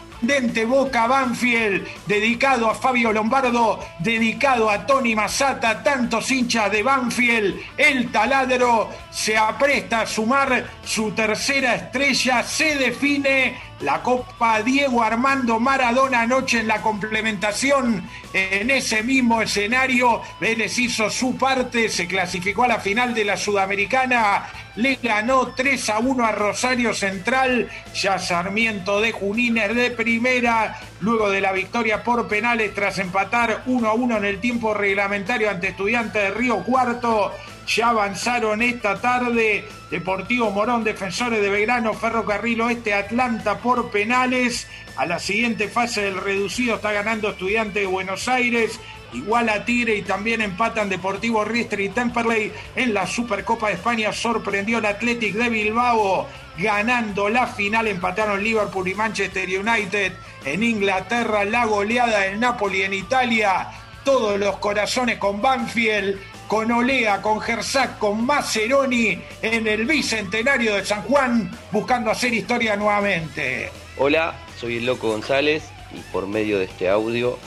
Boca 0.66 1.08
Banfield, 1.08 1.86
dedicado 2.08 2.70
a 2.70 2.76
Fabio 2.76 3.12
Lombardo, 3.12 3.80
dedicado 4.00 4.70
a 4.70 4.86
Tony 4.86 5.16
Masata, 5.16 5.84
tantos 5.84 6.32
hinchas 6.32 6.72
de 6.72 6.82
Banfield, 6.82 7.60
el 7.78 8.12
taladro 8.12 8.90
se 9.12 9.38
apresta 9.38 10.02
a 10.02 10.06
sumar 10.06 10.66
su 10.86 11.12
tercera 11.12 11.76
estrella, 11.76 12.42
se 12.44 12.76
define 12.76 13.73
la 13.84 14.02
Copa 14.02 14.62
Diego 14.64 15.04
Armando 15.04 15.60
Maradona 15.60 16.22
anoche 16.22 16.60
en 16.60 16.68
la 16.68 16.82
complementación 16.82 18.08
en 18.32 18.70
ese 18.70 19.04
mismo 19.04 19.42
escenario. 19.42 20.22
Vélez 20.40 20.80
hizo 20.80 21.10
su 21.10 21.36
parte, 21.36 21.90
se 21.90 22.08
clasificó 22.08 22.64
a 22.64 22.70
la 22.70 22.80
final 22.80 23.14
de 23.14 23.26
la 23.26 23.36
Sudamericana, 23.36 24.46
le 24.78 24.96
ganó 24.96 25.54
3 25.54 25.90
a 25.90 26.00
1 26.00 26.26
a 26.26 26.32
Rosario 26.32 26.94
Central, 26.94 27.70
ya 27.94 28.18
Sarmiento 28.20 29.02
de 29.02 29.12
Junines 29.12 29.76
de 29.76 29.92
primera, 29.92 30.80
luego 31.02 31.30
de 31.30 31.42
la 31.42 31.52
victoria 31.52 32.04
por 32.04 32.28
penales 32.30 32.74
tras 32.74 33.00
empatar 33.00 33.64
1 33.66 33.88
a 33.88 33.94
1 33.94 34.18
en 34.18 34.26
el 34.26 34.40
tiempo 34.40 34.74
reglamentario 34.74 35.50
ante 35.50 35.70
Estudiantes 35.70 36.24
de 36.24 36.32
Río 36.32 36.64
Cuarto 36.64 37.34
ya 37.68 37.90
avanzaron 37.90 38.62
esta 38.62 39.00
tarde 39.00 39.66
Deportivo 39.94 40.50
Morón, 40.50 40.84
Defensores 40.84 41.40
de 41.40 41.52
Belgrano, 41.52 41.94
Ferrocarril 41.94 42.62
Oeste, 42.62 42.96
Atlanta 42.96 43.60
por 43.60 43.92
penales. 43.92 44.68
A 44.96 45.06
la 45.06 45.20
siguiente 45.20 45.68
fase 45.68 46.02
del 46.02 46.18
reducido 46.18 46.78
está 46.78 46.92
ganando 46.92 47.30
Estudiante 47.30 47.82
de 47.82 47.86
Buenos 47.86 48.28
Aires. 48.28 48.80
Igual 49.14 49.50
a 49.50 49.66
Tigre 49.66 49.96
y 49.96 50.02
también 50.02 50.42
empatan 50.42 50.90
Deportivo 50.90 51.46
Riestre 51.46 51.84
y 51.84 51.90
Temperley. 51.90 52.52
En 52.76 52.96
la 52.96 53.06
Supercopa 53.06 53.68
de 53.68 53.76
España 53.76 54.12
sorprendió 54.12 54.80
el 54.80 54.86
Athletic 54.86 55.36
de 55.36 55.50
Bilbao 55.50 56.28
ganando 56.58 57.30
la 57.30 57.46
final. 57.46 57.88
Empataron 57.88 58.44
Liverpool 58.44 58.88
y 58.88 58.96
Manchester 58.96 59.48
United. 59.48 60.14
En 60.44 60.64
Inglaterra 60.64 61.46
la 61.46 61.66
goleada 61.66 62.22
del 62.22 62.40
Napoli 62.40 62.82
en 62.82 62.96
Italia. 62.96 63.68
Todos 64.04 64.40
los 64.40 64.58
corazones 64.58 65.20
con 65.20 65.40
Banfield 65.40 66.33
con 66.54 66.72
Olea, 66.72 67.20
con 67.20 67.42
Gersac, 67.42 67.98
con 67.98 68.28
Maceroni 68.28 69.20
en 69.42 69.66
el 69.66 69.88
bicentenario 69.88 70.76
de 70.76 70.86
San 70.86 71.02
Juan, 71.02 71.50
buscando 71.72 72.12
hacer 72.12 72.32
historia 72.32 72.76
nuevamente. 72.76 73.72
Hola, 73.98 74.36
soy 74.60 74.78
el 74.78 74.86
Loco 74.86 75.08
González 75.08 75.64
y 75.92 76.00
por 76.12 76.28
medio 76.28 76.60
de 76.60 76.66
este 76.66 76.90
audio 76.90 77.40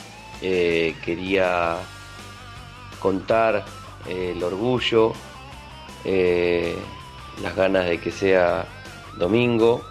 eh, 0.43 0.97
quería 1.05 1.77
contar 2.99 3.65
eh, 4.09 4.33
el 4.35 4.43
orgullo, 4.43 5.13
eh, 6.05 6.75
las 7.45 7.55
ganas 7.55 7.85
de 7.85 7.99
que 7.99 8.11
sea 8.11 8.67
domingo, 9.17 9.85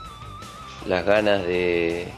las 0.88 1.05
ganas 1.05 1.41
de 1.45 2.09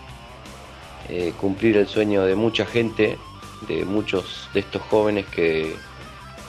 cumplir 1.39 1.77
el 1.77 1.87
sueño 1.87 2.23
de 2.23 2.33
mucha 2.33 2.65
gente, 2.65 3.19
de 3.67 3.85
muchos 3.85 4.49
de 4.55 4.61
estos 4.61 4.81
jóvenes 4.81 5.27
que 5.27 5.75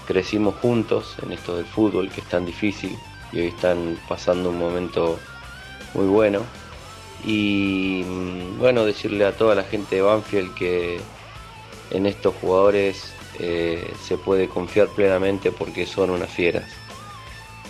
crecimos 0.09 0.55
juntos 0.55 1.17
en 1.23 1.33
esto 1.33 1.55
del 1.55 1.67
fútbol 1.67 2.09
que 2.09 2.23
es 2.23 2.27
tan 2.29 2.47
difícil 2.47 2.97
y 3.31 3.41
hoy 3.41 3.49
están 3.49 3.99
pasando 4.09 4.49
un 4.49 4.59
momento 4.59 5.19
muy 5.93 6.07
bueno. 6.07 6.41
Y 7.27 8.05
mm, 8.07 8.59
bueno, 8.59 8.87
decirle 8.87 9.27
a 9.27 9.37
toda 9.37 9.55
la 9.55 9.65
gente 9.65 9.97
de 9.97 10.03
Banfield 10.03 10.55
que 10.55 10.99
en 11.91 12.07
estos 12.07 12.35
jugadores 12.37 13.13
eh, 13.39 13.93
se 14.03 14.17
puede 14.17 14.49
confiar 14.49 14.89
plenamente 14.89 15.53
porque 15.53 15.85
son 15.85 16.09
unas 16.09 16.31
fieras. 16.31 16.65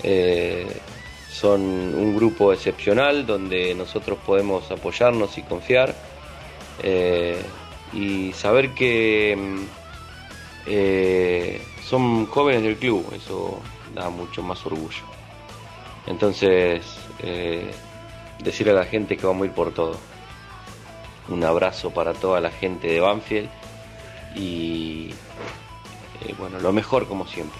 Eh, 0.05 0.80
son 1.28 1.61
un 1.61 2.14
grupo 2.14 2.53
excepcional 2.53 3.26
donde 3.26 3.74
nosotros 3.74 4.16
podemos 4.24 4.70
apoyarnos 4.70 5.36
y 5.39 5.43
confiar 5.43 5.93
eh, 6.84 7.43
y 7.93 8.32
saber 8.32 8.74
que 8.74 9.36
mm, 9.36 10.68
son 11.89 12.26
jóvenes 12.26 12.62
del 12.62 12.76
club, 12.76 13.07
eso 13.14 13.61
da 13.95 14.11
mucho 14.11 14.43
más 14.43 14.64
orgullo. 14.66 15.05
Entonces, 16.07 16.84
eh, 17.20 17.70
decir 18.43 18.68
a 18.68 18.74
la 18.74 18.84
gente 18.84 19.16
que 19.16 19.26
vamos 19.26 19.45
a 19.45 19.47
ir 19.47 19.53
por 19.53 19.72
todo. 19.72 19.97
Un 21.28 21.45
abrazo 21.45 21.91
para 21.91 22.12
toda 22.12 22.41
la 22.41 22.51
gente 22.51 22.89
de 22.89 23.01
Banfield 23.01 23.49
y 24.34 25.11
eh, 26.22 26.34
bueno, 26.39 26.59
lo 26.61 26.72
mejor 26.72 27.07
como 27.07 27.26
siempre. 27.26 27.59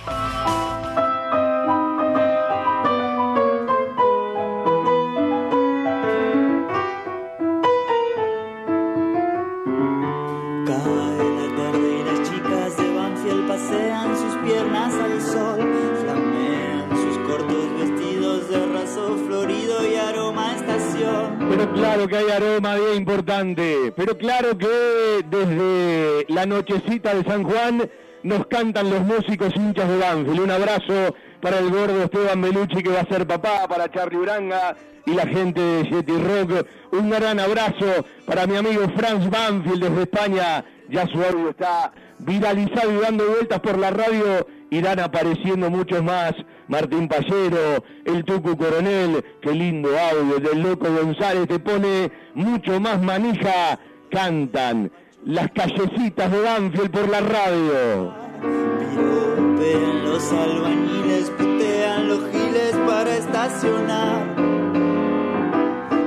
Claro 21.75 22.09
que 22.09 22.17
hay 22.17 22.31
aroma 22.31 22.77
bien 22.77 22.97
importante, 22.97 23.93
pero 23.97 24.17
claro 24.17 24.57
que 24.57 25.25
desde 25.29 26.27
la 26.29 26.47
nochecita 26.47 27.15
de 27.15 27.25
San 27.25 27.45
Juan 27.45 27.89
nos 28.23 28.47
cantan 28.47 28.91
los 28.91 29.01
músicos 29.03 29.55
hinchas 29.55 29.89
de 29.89 29.99
Banfield. 29.99 30.41
Un 30.41 30.51
abrazo 30.51 31.15
para 31.41 31.59
el 31.59 31.71
gordo 31.71 32.03
Esteban 32.03 32.41
Belucci 32.41 32.83
que 32.83 32.91
va 32.91 33.01
a 33.01 33.07
ser 33.07 33.27
papá, 33.27 33.67
para 33.69 33.91
Charlie 33.91 34.19
Uranga 34.19 34.77
y 35.07 35.13
la 35.13 35.27
gente 35.27 35.61
de 35.61 35.85
Jetty 35.85 36.13
Rock. 36.13 36.67
Un 36.93 37.11
gran 37.11 37.39
abrazo 37.39 38.05
para 38.27 38.47
mi 38.47 38.57
amigo 38.57 38.83
Franz 38.97 39.29
Banfield 39.31 39.85
desde 39.85 40.03
España. 40.03 40.65
Ya 40.91 41.07
su 41.07 41.23
audio 41.23 41.51
está 41.51 41.93
viralizado 42.19 42.93
y 42.93 43.01
dando 43.01 43.27
vueltas 43.27 43.61
por 43.61 43.79
la 43.79 43.91
radio. 43.91 44.47
Irán 44.71 45.01
apareciendo 45.01 45.71
muchos 45.71 46.03
más 46.03 46.35
Martín 46.69 47.09
Pallero, 47.09 47.83
el 48.05 48.25
Tucu 48.25 48.57
Coronel, 48.57 49.25
qué 49.41 49.53
lindo 49.53 49.89
audio 49.99 50.39
del 50.39 50.63
Loco 50.63 50.87
González, 50.93 51.49
te 51.49 51.59
pone 51.59 52.13
mucho 52.35 52.79
más 52.79 53.01
manija, 53.01 53.79
cantan 54.11 54.91
las 55.25 55.51
callecitas 55.53 56.31
de 56.31 56.41
Banfield 56.41 56.91
por 56.91 57.09
la 57.09 57.21
radio. 57.21 58.13
los 60.05 60.33
albañiles, 60.33 61.31
putean 61.31 62.09
los 62.09 62.31
giles 62.31 62.77
para 62.87 63.17
estacionar. 63.17 64.37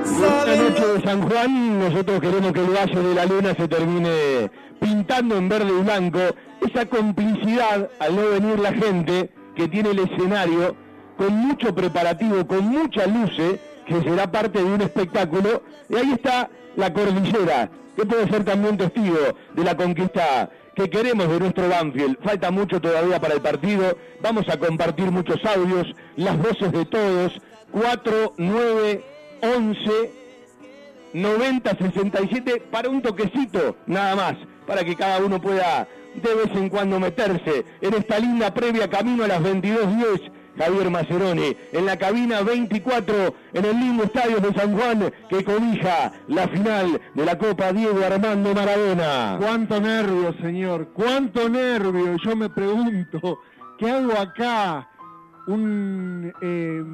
Esta 0.04 0.56
noche 0.56 0.86
de 0.86 1.02
San 1.02 1.28
Juan 1.28 1.78
nosotros 1.80 2.20
queremos 2.20 2.52
que 2.52 2.60
el 2.60 2.70
Valle 2.70 3.00
de 3.00 3.14
la 3.14 3.26
Luna 3.26 3.54
se 3.54 3.66
termine 3.66 4.50
pintando 4.80 5.36
en 5.36 5.48
verde 5.48 5.72
y 5.76 5.82
blanco. 5.82 6.20
Esa 6.60 6.86
complicidad 6.86 7.90
al 7.98 8.14
no 8.14 8.28
venir 8.30 8.60
la 8.60 8.72
gente 8.72 9.30
que 9.54 9.68
tiene 9.68 9.90
el 9.90 10.00
escenario 10.00 10.76
con 11.16 11.34
mucho 11.34 11.74
preparativo, 11.74 12.46
con 12.46 12.66
mucha 12.66 13.06
luces, 13.06 13.58
que 13.86 14.00
será 14.02 14.30
parte 14.30 14.58
de 14.58 14.64
un 14.64 14.80
espectáculo. 14.80 15.62
Y 15.88 15.96
ahí 15.96 16.12
está 16.12 16.48
la 16.76 16.92
cordillera, 16.92 17.70
que 17.96 18.06
puede 18.06 18.28
ser 18.28 18.44
también 18.44 18.76
testigo 18.76 19.18
de 19.54 19.64
la 19.64 19.76
conquista 19.76 20.50
que 20.74 20.88
queremos 20.88 21.28
de 21.28 21.38
nuestro 21.38 21.68
Banfield. 21.68 22.18
Falta 22.22 22.50
mucho 22.50 22.80
todavía 22.80 23.20
para 23.20 23.34
el 23.34 23.42
partido. 23.42 23.96
Vamos 24.22 24.48
a 24.48 24.58
compartir 24.58 25.10
muchos 25.10 25.44
audios, 25.44 25.94
las 26.16 26.38
voces 26.38 26.72
de 26.72 26.84
todos. 26.86 27.40
4, 27.72 28.34
9, 28.36 29.04
11, 29.42 30.12
90, 31.14 31.76
67, 31.76 32.62
para 32.70 32.88
un 32.88 33.02
toquecito 33.02 33.76
nada 33.86 34.14
más, 34.14 34.34
para 34.66 34.84
que 34.84 34.94
cada 34.94 35.18
uno 35.18 35.40
pueda 35.40 35.88
de 36.14 36.34
vez 36.34 36.54
en 36.54 36.68
cuando 36.68 37.00
meterse 37.00 37.64
en 37.80 37.94
esta 37.94 38.18
linda 38.18 38.52
previa 38.52 38.88
camino 38.88 39.24
a 39.24 39.28
las 39.28 39.40
22.10 39.40 40.32
Javier 40.56 40.90
Maceroni, 40.90 41.56
en 41.72 41.86
la 41.86 41.96
cabina 41.96 42.42
24, 42.42 43.34
en 43.54 43.64
el 43.64 43.80
lindo 43.80 44.04
estadio 44.04 44.38
de 44.38 44.52
San 44.52 44.76
Juan, 44.76 45.12
que 45.28 45.44
cobija 45.44 46.12
la 46.28 46.46
final 46.48 47.00
de 47.14 47.24
la 47.24 47.38
Copa 47.38 47.72
Diego 47.72 48.04
Armando 48.04 48.54
Maradona. 48.54 49.38
Cuánto 49.40 49.80
nervio, 49.80 50.34
señor, 50.40 50.88
cuánto 50.92 51.48
nervio. 51.48 52.16
Yo 52.22 52.36
me 52.36 52.50
pregunto, 52.50 53.38
¿qué 53.78 53.90
hago 53.90 54.12
acá? 54.12 54.88
Un, 55.46 56.32
eh, 56.42 56.84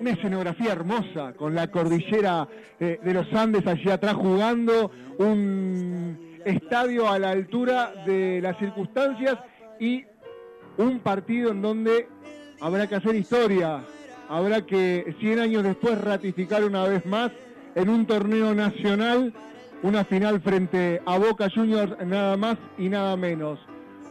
una 0.00 0.10
escenografía 0.10 0.72
hermosa, 0.72 1.32
con 1.34 1.54
la 1.54 1.70
cordillera 1.70 2.46
eh, 2.78 3.00
de 3.02 3.12
los 3.12 3.30
Andes 3.34 3.66
allí 3.66 3.90
atrás 3.90 4.14
jugando, 4.14 4.90
un 5.18 6.25
estadio 6.46 7.08
a 7.08 7.18
la 7.18 7.30
altura 7.30 7.92
de 8.06 8.40
las 8.40 8.56
circunstancias 8.58 9.36
y 9.78 10.04
un 10.78 11.00
partido 11.00 11.50
en 11.50 11.60
donde 11.60 12.08
habrá 12.60 12.86
que 12.86 12.94
hacer 12.94 13.14
historia, 13.14 13.84
habrá 14.28 14.64
que 14.64 15.14
100 15.20 15.38
años 15.40 15.64
después 15.64 16.00
ratificar 16.00 16.64
una 16.64 16.84
vez 16.84 17.04
más 17.04 17.32
en 17.74 17.88
un 17.88 18.06
torneo 18.06 18.54
nacional 18.54 19.34
una 19.82 20.04
final 20.04 20.40
frente 20.40 21.02
a 21.04 21.18
Boca 21.18 21.48
Juniors 21.54 21.92
nada 22.06 22.36
más 22.36 22.56
y 22.78 22.88
nada 22.88 23.16
menos. 23.16 23.58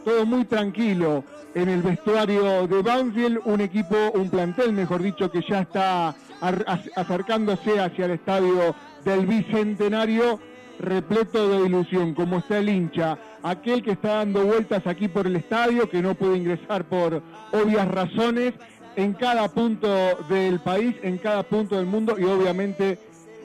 Todo 0.04 0.24
muy 0.24 0.44
tranquilo 0.44 1.24
en 1.54 1.68
el 1.68 1.82
vestuario 1.82 2.66
de 2.66 2.82
Banfield, 2.82 3.40
un 3.44 3.60
equipo, 3.60 3.96
un 4.14 4.30
plantel, 4.30 4.72
mejor 4.72 5.02
dicho, 5.02 5.30
que 5.30 5.42
ya 5.48 5.62
está 5.62 6.14
acercándose 6.94 7.80
hacia 7.80 8.04
el 8.04 8.12
estadio 8.12 8.74
del 9.04 9.26
Bicentenario, 9.26 10.38
repleto 10.78 11.48
de 11.48 11.66
ilusión, 11.66 12.14
como 12.14 12.38
está 12.38 12.58
el 12.58 12.68
hincha, 12.68 13.18
aquel 13.42 13.82
que 13.82 13.92
está 13.92 14.16
dando 14.16 14.44
vueltas 14.44 14.86
aquí 14.86 15.08
por 15.08 15.26
el 15.26 15.36
estadio, 15.36 15.88
que 15.88 16.02
no 16.02 16.14
puede 16.14 16.36
ingresar 16.36 16.84
por 16.84 17.22
obvias 17.52 17.88
razones, 17.88 18.54
en 18.96 19.12
cada 19.12 19.48
punto 19.48 19.88
del 20.28 20.58
país, 20.60 20.96
en 21.02 21.18
cada 21.18 21.42
punto 21.42 21.76
del 21.76 21.86
mundo 21.86 22.16
y 22.18 22.24
obviamente 22.24 22.98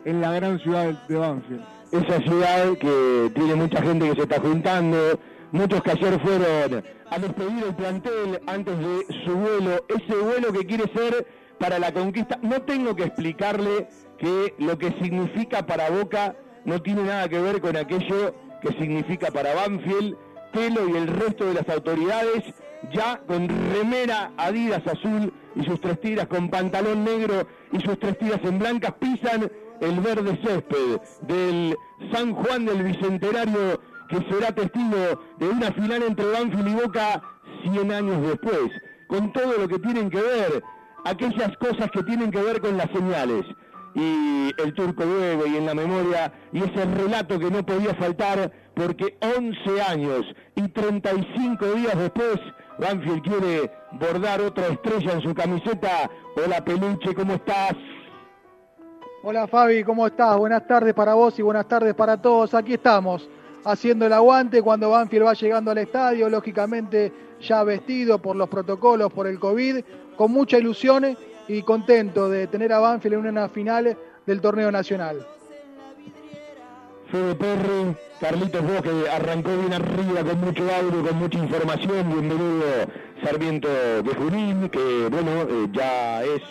en 0.06 0.22
la 0.22 0.32
gran 0.32 0.60
ciudad 0.60 1.08
de 1.08 1.16
Banfield. 1.16 1.62
Esa 1.92 2.20
ciudad 2.22 2.78
que 2.78 3.32
tiene 3.36 3.56
mucha 3.56 3.82
gente 3.82 4.10
que 4.10 4.16
se 4.16 4.22
está 4.22 4.40
juntando, 4.40 5.20
muchos 5.52 5.84
que 5.84 5.92
ayer 5.92 6.20
fueron 6.22 6.84
a 7.10 7.20
despedir 7.20 7.64
el 7.66 7.76
plantel 7.76 8.42
antes 8.48 8.80
de 8.80 9.06
su 9.26 9.36
vuelo, 9.36 9.86
ese 9.90 10.16
vuelo 10.16 10.54
que 10.54 10.66
quiere 10.66 10.86
ser 10.94 11.28
para 11.60 11.78
la 11.78 11.94
conquista. 11.94 12.40
No 12.42 12.62
tengo 12.62 12.96
que 12.96 13.04
explicarle 13.04 13.90
que 14.18 14.56
lo 14.58 14.78
que 14.78 14.94
significa 15.02 15.66
para 15.66 15.90
Boca 15.90 16.34
no 16.66 16.82
tiene 16.82 17.04
nada 17.04 17.28
que 17.30 17.40
ver 17.40 17.62
con 17.62 17.76
aquello 17.76 18.36
que 18.62 18.70
significa 18.74 19.32
para 19.32 19.56
Banfield, 19.56 20.16
Pelo 20.54 20.88
y 20.88 20.98
el 20.98 21.08
resto 21.08 21.46
de 21.46 21.56
las 21.56 21.70
autoridades, 21.70 22.44
ya 22.94 23.22
con 23.26 23.48
remera 23.72 24.32
Adidas 24.38 24.86
azul 24.86 25.34
y 25.56 25.64
sus 25.64 25.80
tres 25.80 26.00
tiras 26.02 26.28
con 26.28 26.50
pantalón 26.50 27.04
negro 27.04 27.48
y 27.72 27.80
sus 27.80 27.98
tres 28.00 28.18
tiras 28.18 28.40
en 28.44 28.60
blancas, 28.60 28.94
pisan 29.00 29.50
el 29.80 30.00
verde 30.00 30.40
césped 30.44 31.00
del 31.22 31.76
San 32.12 32.34
Juan 32.34 32.66
del 32.66 32.84
Bicentenario, 32.84 33.82
que 34.10 34.18
será 34.30 34.54
testigo 34.54 35.22
de 35.38 35.50
una 35.50 35.72
final 35.72 36.04
entre 36.04 36.26
Banfield 36.26 36.68
y 36.68 36.76
Boca 36.76 37.22
100 37.64 37.92
años 37.92 38.22
después, 38.28 38.72
con 39.08 39.32
todo 39.34 39.58
lo 39.58 39.68
que 39.68 39.80
tienen 39.80 40.10
que 40.10 40.22
ver, 40.22 40.64
aquellas 41.06 41.56
cosas 41.58 41.90
que 41.92 42.04
tienen 42.04 42.30
que 42.30 42.42
ver 42.42 42.62
con 42.62 42.78
las 42.78 42.90
señales 42.92 43.46
y 43.94 44.52
el 44.58 44.74
turco 44.74 45.04
luego 45.04 45.46
y 45.46 45.58
en 45.58 45.66
la 45.66 45.74
memoria 45.74 46.32
y 46.54 46.60
ese 46.60 46.86
relato 46.86 47.38
que 47.40 47.52
no 47.52 47.66
podía 47.66 47.94
faltar 47.96 48.52
porque 48.74 49.18
11 49.22 49.82
años 49.82 50.26
y 50.56 50.68
35 50.70 51.66
días 51.74 51.98
después 51.98 52.40
Banfield 52.80 53.22
quiere 53.22 53.72
bordar 53.92 54.42
otra 54.42 54.68
estrella 54.68 55.14
en 55.14 55.22
su 55.22 55.36
camiseta. 55.36 56.10
Hola 56.36 56.64
Peluche, 56.64 57.14
¿cómo 57.14 57.34
estás? 57.34 57.76
Hola 59.24 59.48
Fabi, 59.48 59.84
¿cómo 59.84 60.08
estás? 60.08 60.38
Buenas 60.38 60.66
tardes 60.66 60.94
para 60.94 61.14
vos 61.14 61.38
y 61.38 61.42
buenas 61.42 61.68
tardes 61.68 61.94
para 61.94 62.20
todos. 62.20 62.54
Aquí 62.56 62.74
estamos 62.74 63.30
haciendo 63.66 64.06
el 64.06 64.14
aguante 64.14 64.62
cuando 64.62 64.90
Banfield 64.90 65.26
va 65.26 65.34
llegando 65.34 65.70
al 65.72 65.78
estadio, 65.78 66.30
lógicamente 66.30 67.14
ya 67.40 67.64
vestido 67.64 68.20
por 68.20 68.36
los 68.36 68.50
protocolos, 68.50 69.12
por 69.14 69.28
el 69.28 69.40
COVID, 69.40 69.84
con 70.16 70.32
mucha 70.32 70.58
ilusión 70.58 71.06
y 71.48 71.62
contento 71.64 72.30
de 72.30 72.48
tener 72.48 72.74
a 72.74 72.80
Banfield 72.80 73.16
en 73.16 73.28
una 73.28 73.50
final 73.50 73.98
del 74.26 74.42
torneo 74.42 74.72
nacional. 74.72 75.26
Fede 77.12 77.36
Perry, 77.36 77.96
Carlitos 78.22 78.62
Vos 78.64 78.82
que 78.82 79.10
arrancó 79.10 79.50
bien 79.58 79.74
arriba 79.74 80.24
con 80.24 80.40
mucho 80.40 80.64
audio, 80.64 81.06
con 81.06 81.18
mucha 81.20 81.40
información. 81.40 82.10
Bienvenido 82.10 82.64
Sarmiento 83.22 83.68
de 83.68 84.16
Junín, 84.16 84.70
que 84.70 85.10
bueno, 85.12 85.42
eh, 85.42 85.68
ya 85.74 86.24
es 86.24 86.42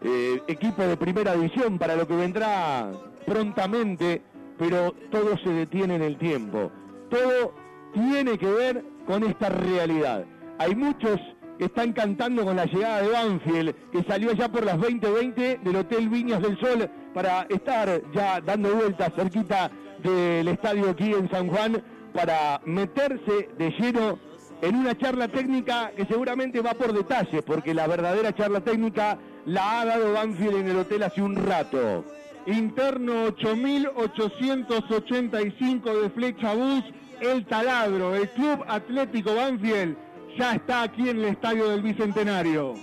eh, 0.00 0.40
equipo 0.48 0.82
de 0.82 0.96
primera 0.96 1.34
división 1.34 1.78
para 1.78 1.94
lo 1.94 2.08
que 2.08 2.16
vendrá 2.16 2.90
prontamente, 3.26 4.22
pero 4.58 4.94
todo 5.10 5.36
se 5.38 5.50
detiene 5.50 5.96
en 5.96 6.02
el 6.02 6.16
tiempo. 6.16 6.72
Todo 7.10 7.52
tiene 7.92 8.38
que 8.38 8.50
ver 8.50 8.82
con 9.06 9.24
esta 9.24 9.50
realidad. 9.50 10.24
Hay 10.58 10.74
muchos 10.74 11.20
están 11.58 11.92
cantando 11.92 12.44
con 12.44 12.56
la 12.56 12.64
llegada 12.64 13.02
de 13.02 13.08
Banfield, 13.08 13.74
que 13.90 14.02
salió 14.04 14.32
ya 14.32 14.50
por 14.50 14.64
las 14.64 14.78
20:20 14.78 15.60
del 15.62 15.76
Hotel 15.76 16.08
Viñas 16.08 16.40
del 16.42 16.58
Sol 16.58 16.88
para 17.14 17.42
estar 17.42 18.00
ya 18.12 18.40
dando 18.40 18.74
vueltas 18.74 19.12
cerquita 19.14 19.70
del 20.02 20.48
estadio 20.48 20.90
aquí 20.90 21.12
en 21.12 21.30
San 21.30 21.48
Juan 21.48 21.80
para 22.12 22.60
meterse 22.64 23.50
de 23.56 23.70
lleno 23.78 24.18
en 24.60 24.74
una 24.76 24.96
charla 24.96 25.28
técnica 25.28 25.92
que 25.96 26.04
seguramente 26.06 26.60
va 26.60 26.74
por 26.74 26.92
detalles, 26.92 27.42
porque 27.42 27.74
la 27.74 27.88
verdadera 27.88 28.32
charla 28.34 28.60
técnica 28.60 29.18
la 29.44 29.80
ha 29.80 29.84
dado 29.84 30.12
Banfield 30.12 30.54
en 30.56 30.68
el 30.68 30.78
hotel 30.78 31.02
hace 31.02 31.20
un 31.20 31.34
rato. 31.36 32.04
Interno 32.46 33.24
8885 33.24 35.96
de 35.96 36.10
Flecha 36.10 36.54
Bus, 36.54 36.84
El 37.20 37.44
Taladro, 37.46 38.14
el 38.14 38.30
Club 38.30 38.64
Atlético 38.68 39.34
Banfield 39.34 39.96
ya 40.38 40.54
está 40.54 40.82
aquí 40.82 41.08
en 41.08 41.18
el 41.18 41.24
estadio 41.26 41.68
del 41.68 41.82
Bicentenario. 41.82 42.74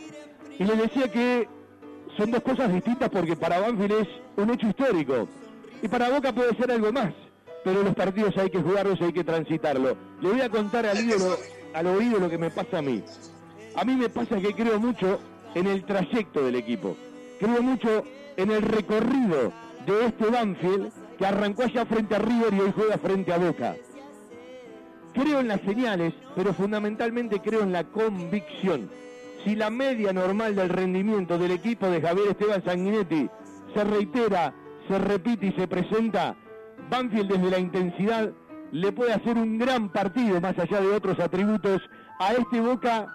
Y 0.57 0.63
le 0.63 0.75
decía 0.75 1.11
que 1.11 1.47
son 2.17 2.31
dos 2.31 2.41
cosas 2.41 2.73
distintas 2.73 3.09
porque 3.09 3.35
para 3.35 3.59
Banfield 3.59 3.91
es 4.01 4.07
un 4.37 4.49
hecho 4.51 4.67
histórico. 4.67 5.27
Y 5.81 5.87
para 5.87 6.09
Boca 6.09 6.33
puede 6.33 6.55
ser 6.55 6.71
algo 6.71 6.91
más. 6.91 7.13
Pero 7.63 7.83
los 7.83 7.93
partidos 7.95 8.37
hay 8.37 8.49
que 8.49 8.61
jugarlos 8.61 8.99
y 8.99 9.05
hay 9.05 9.13
que 9.13 9.23
transitarlo. 9.23 9.95
Le 10.21 10.29
voy 10.29 10.41
a 10.41 10.49
contar 10.49 10.85
al 10.85 10.97
al 11.73 11.87
oído 11.87 12.19
lo 12.19 12.29
que 12.29 12.37
me 12.37 12.49
pasa 12.49 12.79
a 12.79 12.81
mí. 12.81 13.03
A 13.75 13.85
mí 13.85 13.95
me 13.95 14.09
pasa 14.09 14.39
que 14.39 14.53
creo 14.53 14.79
mucho 14.79 15.19
en 15.55 15.67
el 15.67 15.83
trayecto 15.85 16.43
del 16.43 16.55
equipo. 16.55 16.95
Creo 17.39 17.61
mucho 17.61 18.03
en 18.37 18.51
el 18.51 18.61
recorrido 18.61 19.53
de 19.85 20.05
este 20.05 20.25
Banfield 20.25 20.91
que 21.17 21.25
arrancó 21.25 21.63
allá 21.63 21.85
frente 21.85 22.15
a 22.15 22.19
River 22.19 22.53
y 22.53 22.59
hoy 22.59 22.73
juega 22.75 22.97
frente 22.97 23.33
a 23.33 23.37
Boca. 23.37 23.75
Creo 25.13 25.39
en 25.39 25.47
las 25.47 25.61
señales, 25.61 26.13
pero 26.35 26.53
fundamentalmente 26.53 27.39
creo 27.39 27.61
en 27.61 27.71
la 27.71 27.83
convicción. 27.83 28.89
Si 29.43 29.55
la 29.55 29.69
media 29.69 30.13
normal 30.13 30.55
del 30.55 30.69
rendimiento 30.69 31.37
del 31.37 31.51
equipo 31.51 31.87
de 31.87 32.01
Javier 32.01 32.29
Esteban 32.29 32.63
Sanguinetti 32.63 33.29
se 33.73 33.83
reitera, 33.83 34.53
se 34.87 34.99
repite 34.99 35.47
y 35.47 35.51
se 35.53 35.67
presenta, 35.67 36.35
Banfield 36.89 37.31
desde 37.31 37.49
la 37.49 37.59
intensidad 37.59 38.31
le 38.71 38.91
puede 38.91 39.13
hacer 39.13 39.37
un 39.37 39.57
gran 39.57 39.89
partido, 39.89 40.39
más 40.41 40.57
allá 40.59 40.79
de 40.81 40.91
otros 40.93 41.19
atributos, 41.19 41.81
a 42.19 42.33
este 42.33 42.61
Boca 42.61 43.07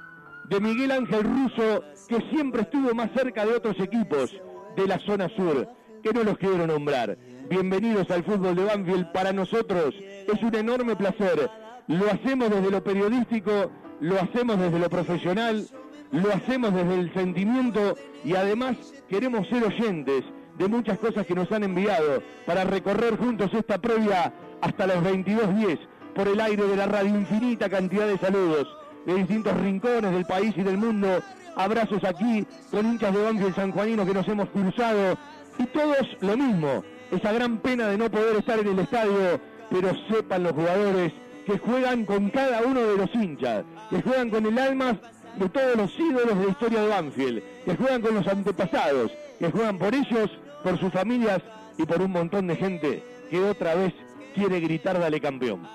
de 0.48 0.60
Miguel 0.60 0.90
Ángel 0.90 1.22
Russo, 1.22 1.84
que 2.08 2.18
siempre 2.30 2.62
estuvo 2.62 2.92
más 2.94 3.10
cerca 3.14 3.46
de 3.46 3.54
otros 3.54 3.78
equipos 3.78 4.34
de 4.76 4.86
la 4.86 4.98
zona 5.00 5.28
sur, 5.36 5.68
que 6.02 6.12
no 6.12 6.24
los 6.24 6.38
quiero 6.38 6.66
nombrar. 6.66 7.16
Bienvenidos 7.48 8.10
al 8.10 8.24
fútbol 8.24 8.56
de 8.56 8.64
Banfield. 8.64 9.12
Para 9.12 9.32
nosotros 9.32 9.94
es 10.00 10.42
un 10.42 10.54
enorme 10.54 10.96
placer 10.96 11.50
lo 11.86 12.10
hacemos 12.10 12.50
desde 12.50 12.70
lo 12.70 12.82
periodístico, 12.82 13.70
lo 14.00 14.20
hacemos 14.20 14.58
desde 14.58 14.78
lo 14.78 14.90
profesional, 14.90 15.66
lo 16.12 16.32
hacemos 16.32 16.74
desde 16.74 16.94
el 16.94 17.12
sentimiento 17.12 17.96
y 18.24 18.34
además 18.34 18.76
queremos 19.08 19.48
ser 19.48 19.64
oyentes 19.64 20.24
de 20.58 20.68
muchas 20.68 20.98
cosas 20.98 21.26
que 21.26 21.34
nos 21.34 21.50
han 21.52 21.64
enviado 21.64 22.22
para 22.46 22.64
recorrer 22.64 23.16
juntos 23.16 23.52
esta 23.52 23.78
previa 23.78 24.32
hasta 24.60 24.86
los 24.86 24.96
22.10 24.96 25.78
por 26.14 26.28
el 26.28 26.40
aire 26.40 26.64
de 26.64 26.76
la 26.76 26.86
radio. 26.86 27.10
Infinita 27.10 27.68
cantidad 27.68 28.06
de 28.06 28.18
saludos 28.18 28.68
de 29.04 29.14
distintos 29.14 29.56
rincones 29.60 30.12
del 30.12 30.24
país 30.24 30.54
y 30.56 30.62
del 30.62 30.78
mundo 30.78 31.20
abrazos 31.56 32.02
aquí 32.04 32.46
con 32.70 32.86
hinchas 32.86 33.12
de 33.14 33.22
Banfield 33.22 33.54
sanjuanino 33.54 34.06
que 34.06 34.14
nos 34.14 34.26
hemos 34.28 34.48
cruzado 34.50 35.16
y 35.58 35.66
todos 35.66 36.16
lo 36.20 36.36
mismo, 36.36 36.82
esa 37.10 37.32
gran 37.32 37.58
pena 37.58 37.88
de 37.88 37.98
no 37.98 38.10
poder 38.10 38.36
estar 38.36 38.58
en 38.58 38.68
el 38.68 38.78
estadio, 38.80 39.40
pero 39.70 39.92
sepan 40.10 40.42
los 40.42 40.52
jugadores 40.52 41.12
que 41.46 41.58
juegan 41.58 42.04
con 42.04 42.30
cada 42.30 42.62
uno 42.62 42.80
de 42.80 42.96
los 42.96 43.14
hinchas, 43.14 43.64
que 43.90 44.02
juegan 44.02 44.30
con 44.30 44.46
el 44.46 44.58
alma 44.58 44.98
de 45.36 45.48
todos 45.48 45.76
los 45.76 45.98
ídolos 45.98 46.38
de 46.38 46.44
la 46.44 46.50
historia 46.50 46.80
de 46.82 46.88
Banfield, 46.88 47.42
que 47.64 47.76
juegan 47.76 48.02
con 48.02 48.14
los 48.14 48.26
antepasados, 48.26 49.12
que 49.38 49.50
juegan 49.50 49.78
por 49.78 49.94
ellos, 49.94 50.30
por 50.62 50.78
sus 50.78 50.92
familias 50.92 51.42
y 51.76 51.84
por 51.84 52.00
un 52.00 52.12
montón 52.12 52.46
de 52.46 52.56
gente 52.56 53.02
que 53.30 53.40
otra 53.40 53.74
vez 53.74 53.92
quiere 54.34 54.60
gritar 54.60 54.98
dale 54.98 55.20
campeón. 55.20 55.66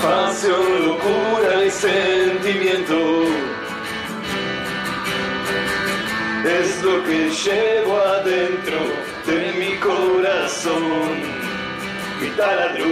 Pasión, 0.00 0.86
locura 0.86 1.64
y 1.66 1.70
sentimiento 1.70 2.94
es 6.44 6.82
lo 6.82 7.04
que 7.04 7.30
llevo 7.30 7.96
adentro 7.96 8.78
de 9.26 9.52
mi 9.58 9.76
corazón, 9.76 11.37
mi 12.20 12.28
taladro. 12.30 12.84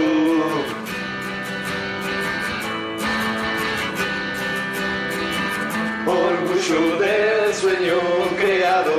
Orgullo 6.05 6.99
del 6.99 7.53
sueño 7.53 7.99
creado, 8.37 8.97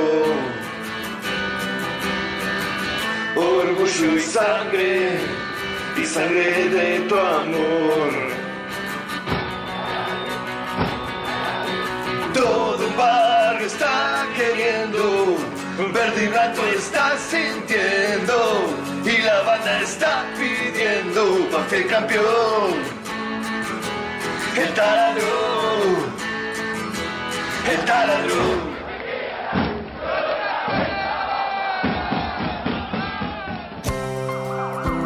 orgullo 3.35 4.15
y 4.15 4.21
sangre, 4.21 5.19
y 5.97 6.05
sangre 6.05 6.69
de 6.69 6.99
tu 7.07 7.15
amor. 7.15 8.11
Todo 12.33 12.87
un 12.87 12.95
barrio 12.95 13.65
está 13.65 14.25
queriendo, 14.35 15.35
verde 15.93 16.25
y 16.25 16.27
blanco 16.27 16.61
está 16.75 17.17
sintiendo, 17.17 18.35
está 19.83 20.25
pidiendo 20.37 21.49
pa' 21.51 21.67
que 21.67 21.85
campeón. 21.85 22.73
El 24.57 24.73
taladro, 24.73 25.33
el 27.71 27.85
taladro. 27.85 28.78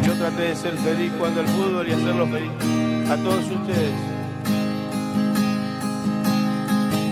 Yo 0.00 0.14
traté 0.14 0.42
de 0.42 0.56
ser 0.56 0.76
feliz 0.78 1.12
cuando 1.18 1.42
el 1.42 1.46
fútbol 1.48 1.88
y 1.88 1.92
hacerlo 1.92 2.26
feliz 2.26 2.50
a 3.10 3.16
todos 3.16 3.44
ustedes. 3.44 3.92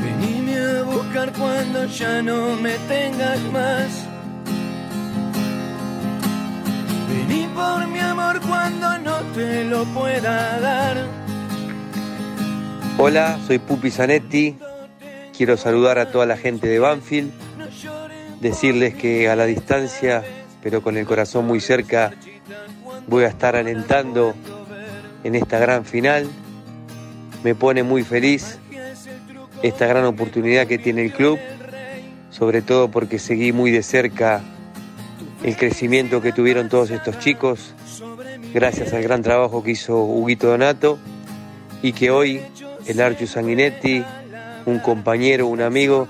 Venime 0.03 0.57
a 0.57 0.83
buscar 0.85 1.33
cuando 1.33 1.87
ya 1.87 2.22
no 2.22 2.57
me 2.57 2.72
tengas 2.89 3.41
más. 3.53 4.07
Vení 7.09 7.49
por 7.55 7.87
mi 7.89 7.99
amor 8.01 8.41
cuando 8.41 8.99
no 8.99 9.16
te 9.35 9.64
lo 9.64 9.85
pueda 9.85 10.59
dar. 10.61 10.97
Hola, 12.99 13.39
soy 13.47 13.59
Pupi 13.59 13.91
Zanetti. 13.91 14.57
Quiero 15.37 15.57
saludar 15.57 15.99
a 15.99 16.11
toda 16.11 16.26
la 16.26 16.37
gente 16.37 16.66
de 16.66 16.78
Banfield, 16.78 17.31
decirles 18.41 18.95
que 18.95 19.28
a 19.28 19.37
la 19.37 19.47
distancia, 19.47 20.22
pero 20.62 20.83
con 20.83 20.99
el 20.99 21.07
corazón 21.07 21.47
muy 21.47 21.61
cerca, 21.61 22.12
voy 23.11 23.24
a 23.24 23.28
estar 23.28 23.56
alentando 23.56 24.34
en 25.24 25.34
esta 25.34 25.58
gran 25.58 25.84
final. 25.84 26.28
Me 27.42 27.56
pone 27.56 27.82
muy 27.82 28.04
feliz 28.04 28.58
esta 29.62 29.86
gran 29.86 30.04
oportunidad 30.04 30.68
que 30.68 30.78
tiene 30.78 31.04
el 31.04 31.12
club, 31.12 31.38
sobre 32.30 32.62
todo 32.62 32.88
porque 32.88 33.18
seguí 33.18 33.52
muy 33.52 33.72
de 33.72 33.82
cerca 33.82 34.40
el 35.42 35.56
crecimiento 35.56 36.22
que 36.22 36.32
tuvieron 36.32 36.68
todos 36.68 36.90
estos 36.90 37.18
chicos, 37.18 37.74
gracias 38.54 38.92
al 38.92 39.02
gran 39.02 39.22
trabajo 39.22 39.62
que 39.62 39.72
hizo 39.72 39.98
Huguito 39.98 40.46
Donato 40.46 40.98
y 41.82 41.92
que 41.92 42.11
hoy 42.11 42.40
el 42.86 43.00
Archio 43.00 43.26
Sanguinetti, 43.26 44.04
un 44.66 44.78
compañero, 44.78 45.48
un 45.48 45.62
amigo, 45.62 46.06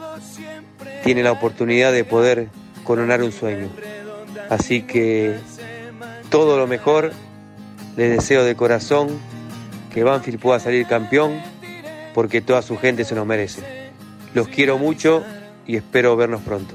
tiene 1.03 1.23
la 1.23 1.33
oportunidad 1.33 1.93
de 1.93 2.05
poder 2.05 2.49
coronar 2.85 3.23
un 3.23 3.33
sueño. 3.33 3.69
Así 4.51 4.83
que 4.83 5.39
todo 6.31 6.57
lo 6.57 6.67
mejor, 6.67 7.13
les 7.97 8.11
deseo 8.11 8.45
de 8.45 8.55
corazón 8.55 9.09
que 9.93 10.05
Banfield 10.05 10.41
pueda 10.41 10.61
salir 10.61 10.87
campeón 10.87 11.41
porque 12.15 12.41
toda 12.41 12.63
su 12.63 12.77
gente 12.77 13.05
se 13.05 13.15
nos 13.15 13.27
merece. 13.27 13.91
Los 14.33 14.49
quiero 14.49 14.79
mucho 14.79 15.25
y 15.67 15.77
espero 15.77 16.17
vernos 16.17 16.41
pronto. 16.43 16.75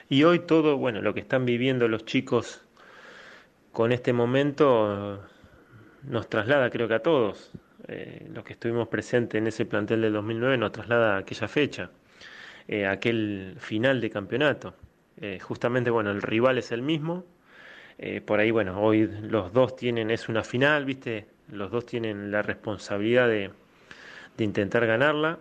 Y 0.08 0.24
hoy 0.24 0.38
todo, 0.40 0.78
bueno, 0.78 1.02
lo 1.02 1.12
que 1.12 1.20
están 1.20 1.44
viviendo 1.44 1.88
los 1.88 2.06
chicos 2.06 2.62
con 3.70 3.92
este 3.92 4.14
momento 4.14 5.22
nos 6.02 6.28
traslada, 6.28 6.70
creo 6.70 6.88
que 6.88 6.94
a 6.94 7.02
todos, 7.02 7.52
eh, 7.88 8.26
los 8.32 8.44
que 8.44 8.52
estuvimos 8.54 8.88
presentes 8.88 9.38
en 9.38 9.46
ese 9.46 9.64
plantel 9.66 10.02
del 10.02 10.12
2009, 10.12 10.56
nos 10.58 10.72
traslada 10.72 11.16
a 11.16 11.18
aquella 11.18 11.48
fecha, 11.48 11.90
eh, 12.68 12.86
aquel 12.86 13.56
final 13.58 14.00
de 14.00 14.10
campeonato. 14.10 14.74
Eh, 15.20 15.38
justamente, 15.40 15.90
bueno, 15.90 16.10
el 16.10 16.22
rival 16.22 16.58
es 16.58 16.72
el 16.72 16.82
mismo. 16.82 17.24
por 18.26 18.40
ahí, 18.40 18.50
bueno, 18.50 18.80
hoy 18.80 19.08
los 19.22 19.52
dos 19.52 19.76
tienen, 19.76 20.10
es 20.10 20.28
una 20.28 20.42
final, 20.42 20.84
¿viste? 20.84 21.26
Los 21.48 21.70
dos 21.70 21.86
tienen 21.86 22.32
la 22.32 22.42
responsabilidad 22.42 23.28
de, 23.28 23.50
de 24.36 24.44
intentar 24.44 24.86
ganarla. 24.86 25.38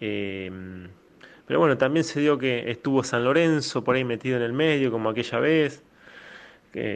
pero 0.00 1.58
bueno, 1.58 1.78
también 1.78 2.04
se 2.04 2.20
dio 2.20 2.38
que 2.38 2.70
estuvo 2.70 3.04
San 3.04 3.24
Lorenzo 3.24 3.84
por 3.84 3.96
ahí 3.96 4.04
metido 4.04 4.36
en 4.36 4.42
el 4.42 4.52
medio, 4.52 4.90
como 4.90 5.10
aquella 5.10 5.38
vez 5.38 5.84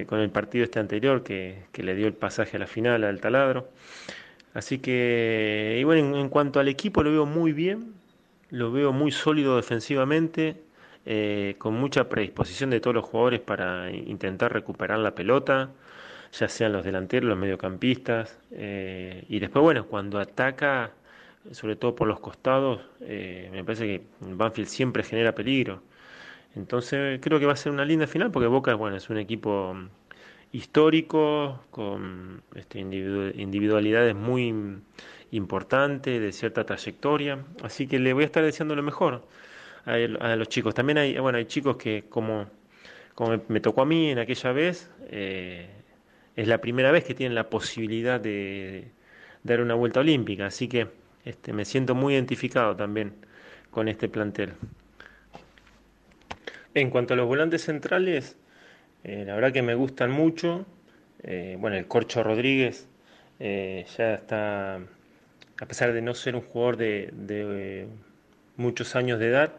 con 0.07 0.21
el 0.21 0.31
partido 0.31 0.65
este 0.65 0.79
anterior 0.79 1.23
que, 1.23 1.67
le 1.75 1.95
dio 1.95 2.07
el 2.07 2.15
pasaje 2.15 2.57
a 2.57 2.61
la 2.61 2.67
final 2.67 3.05
al 3.05 3.21
taladro. 3.21 3.69
Así 4.57 4.79
que, 4.79 5.77
y 5.79 5.85
bueno, 5.85 6.17
en, 6.17 6.31
cuanto 6.31 6.61
al 6.61 6.69
equipo 6.69 7.03
lo 7.03 7.11
veo 7.11 7.27
muy 7.27 7.53
bien, 7.53 7.93
lo 8.49 8.73
veo 8.73 8.91
muy 8.91 9.13
sólido 9.13 9.57
defensivamente, 9.57 10.63
eh, 11.05 11.57
con 11.59 11.75
mucha 11.75 12.09
predisposición 12.09 12.71
de 12.71 12.81
todos 12.81 12.95
los 12.95 13.05
jugadores 13.05 13.41
para 13.41 13.91
intentar 13.91 14.55
recuperar 14.55 14.99
la 15.01 15.15
pelota, 15.15 15.69
ya 16.33 16.49
sean 16.49 16.73
los 16.73 16.87
delanteros, 16.87 17.29
los 17.29 17.37
mediocampistas, 17.39 18.39
eh, 18.51 19.27
y 19.29 19.41
después, 19.41 19.63
bueno, 19.63 19.87
cuando 19.87 20.19
ataca, 20.19 20.91
sobre 21.51 21.77
todo 21.77 21.95
por 21.95 22.09
los 22.09 22.21
costados, 22.21 22.81
eh, 23.03 23.51
me 23.53 23.63
parece 23.63 23.87
que 23.87 24.03
Banfield 24.21 24.69
siempre 24.69 25.03
genera 25.03 25.35
peligro. 25.35 25.83
Entonces 26.55 27.21
creo 27.23 27.39
que 27.39 27.47
va 27.47 27.53
a 27.53 27.57
ser 27.57 27.73
una 27.73 27.85
linda 27.85 28.07
final 28.07 28.31
porque 28.31 28.47
Boca 28.49 28.75
bueno, 28.75 28.97
es 28.97 29.11
un 29.11 29.19
equipo 29.19 29.77
mm, 30.53 30.57
histórico, 30.57 31.61
con 31.71 32.43
este, 32.55 32.79
individualidades 32.81 34.15
muy 34.15 34.81
importantes, 35.31 36.21
de 36.21 36.33
cierta 36.33 36.65
trayectoria. 36.65 37.45
Así 37.63 37.87
que 37.87 37.99
le 37.99 38.13
voy 38.13 38.25
a 38.25 38.27
estar 38.27 38.45
deseando 38.45 38.75
lo 38.75 38.83
mejor 38.83 39.25
a, 39.85 40.37
los 40.37 40.49
chicos. 40.49 40.75
También 40.75 40.99
hay, 40.99 41.19
bueno, 41.19 41.39
hay 41.39 41.47
chicos 41.47 41.77
que 41.77 42.05
como, 42.09 42.47
como 43.15 43.41
me 43.49 43.61
tocó 43.61 43.83
a 43.83 43.87
mí 43.87 44.11
en 44.11 44.19
aquella 44.19 44.53
vez, 44.53 44.91
eh, 45.11 45.69
es 46.37 46.49
la 46.49 46.59
primera 46.61 46.91
vez 46.91 47.05
que 47.05 47.15
tienen 47.15 47.35
la 47.35 47.49
posibilidad 47.49 48.21
de, 48.21 48.91
dar 49.47 49.61
una 49.61 49.75
vuelta 49.75 50.01
olímpica. 50.01 50.47
Así 50.47 50.69
que 50.69 50.89
este, 51.25 51.53
me 51.53 51.65
siento 51.65 51.95
muy 51.95 52.15
identificado 52.15 52.77
también 52.77 53.15
con 53.71 53.89
este 53.89 54.09
plantel. 54.09 54.53
En 56.75 56.91
cuanto 56.91 57.15
a 57.15 57.17
los 57.17 57.27
volantes 57.27 57.63
centrales, 57.65 58.37
eh, 59.09 59.25
la 59.25 59.37
verdad 59.37 59.53
que 59.53 59.63
me 59.63 59.77
gustan 59.77 60.11
mucho. 60.11 60.67
Eh, 61.23 61.57
bueno, 61.61 61.77
el 61.77 61.87
Corcho 61.87 62.25
Rodríguez 62.25 62.89
eh, 63.39 63.87
ya 63.97 64.15
está, 64.15 64.77
a 65.61 65.67
pesar 65.67 65.93
de 65.93 66.03
no 66.03 66.13
ser 66.13 66.35
un 66.35 66.43
jugador 66.43 66.77
de, 66.77 67.87
muchos 68.57 68.97
años 68.97 69.21
de 69.21 69.29
edad, 69.29 69.53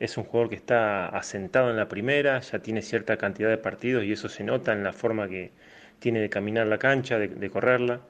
es 0.00 0.16
un 0.16 0.24
jugador 0.24 0.48
que 0.48 0.56
está 0.56 1.08
asentado 1.08 1.70
en 1.70 1.76
la 1.76 1.86
primera, 1.88 2.40
ya 2.40 2.60
tiene 2.60 2.80
cierta 2.80 3.18
cantidad 3.18 3.50
de 3.50 3.58
partidos 3.58 4.04
y 4.04 4.12
eso 4.12 4.28
se 4.30 4.42
nota 4.42 4.72
en 4.72 4.82
la 4.82 4.94
forma 4.94 5.28
que 5.28 5.50
tiene 5.98 6.20
de 6.20 6.30
caminar 6.30 6.66
la 6.66 6.78
cancha, 6.78 7.18
de, 7.18 7.50
correrla. 7.50 8.00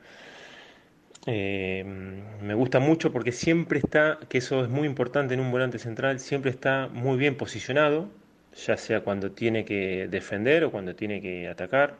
me 1.26 2.54
gusta 2.54 2.78
mucho 2.78 3.12
porque 3.12 3.32
siempre 3.32 3.80
está, 3.80 4.20
que 4.28 4.38
eso 4.38 4.62
es 4.62 4.68
muy 4.70 4.86
importante 4.86 5.34
en 5.34 5.40
un 5.40 5.50
volante 5.50 5.78
central, 5.80 6.20
siempre 6.20 6.50
está 6.52 6.88
muy 6.92 7.16
bien 7.18 7.36
posicionado, 7.36 8.10
ya 8.54 8.76
sea 8.76 9.00
cuando 9.02 9.32
tiene 9.32 9.64
que 9.64 10.08
defender 10.08 10.64
o 10.64 10.70
cuando 10.70 10.94
tiene 10.94 11.20
que 11.20 11.48
atacar. 11.48 11.96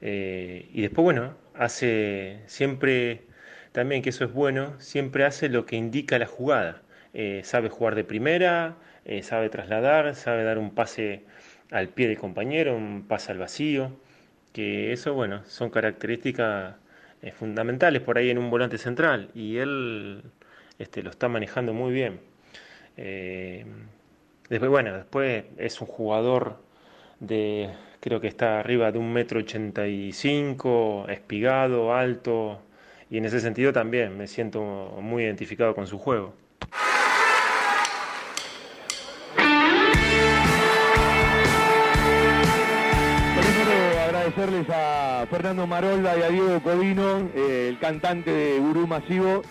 Eh, 0.00 0.68
y 0.72 0.82
después, 0.82 1.04
bueno, 1.04 1.36
hace 1.54 2.40
siempre, 2.46 3.22
también 3.72 4.02
que 4.02 4.10
eso 4.10 4.24
es 4.24 4.32
bueno, 4.32 4.78
siempre 4.80 5.24
hace 5.24 5.48
lo 5.48 5.66
que 5.66 5.76
indica 5.76 6.18
la 6.18 6.26
jugada. 6.26 6.82
Eh, 7.14 7.42
sabe 7.44 7.68
jugar 7.68 7.94
de 7.94 8.04
primera, 8.04 8.76
eh, 9.04 9.22
sabe 9.22 9.48
trasladar, 9.48 10.14
sabe 10.14 10.44
dar 10.44 10.58
un 10.58 10.74
pase 10.74 11.22
al 11.70 11.88
pie 11.88 12.08
del 12.08 12.18
compañero, 12.18 12.76
un 12.76 13.06
pase 13.08 13.32
al 13.32 13.38
vacío, 13.38 13.96
que 14.52 14.92
eso, 14.92 15.14
bueno, 15.14 15.44
son 15.46 15.70
características 15.70 16.76
fundamentales 17.34 18.00
por 18.02 18.16
ahí 18.18 18.30
en 18.30 18.38
un 18.38 18.48
volante 18.50 18.78
central 18.78 19.30
y 19.34 19.56
él 19.58 20.22
este, 20.78 21.02
lo 21.02 21.10
está 21.10 21.28
manejando 21.28 21.74
muy 21.74 21.92
bien. 21.92 22.20
Después, 24.48 24.70
bueno, 24.70 24.94
después 24.94 25.44
es 25.58 25.78
un 25.82 25.86
jugador 25.86 26.56
de, 27.20 27.68
creo 28.00 28.18
que 28.18 28.28
está 28.28 28.60
arriba 28.60 28.90
de 28.90 28.98
un 28.98 29.12
metro 29.12 29.40
ochenta 29.40 29.86
y 29.86 30.12
cinco, 30.12 31.04
espigado, 31.08 31.94
alto, 31.94 32.62
y 33.10 33.18
en 33.18 33.26
ese 33.26 33.40
sentido 33.40 33.74
también 33.74 34.16
me 34.16 34.26
siento 34.26 34.62
muy 35.02 35.24
identificado 35.24 35.74
con 35.74 35.86
su 35.86 35.98
juego. 35.98 36.32
Agradecerles 44.06 44.66
a 44.70 45.26
Fernando 45.30 45.66
Marolda 45.66 46.16
y 46.16 46.22
a 46.22 46.28
Diego 46.28 46.62
Codino, 46.62 47.28
eh, 47.34 47.68
el 47.68 47.78
cantante 47.78 48.30
de 48.30 48.58
Gurú 48.58 48.86
Masivo, 48.86 49.42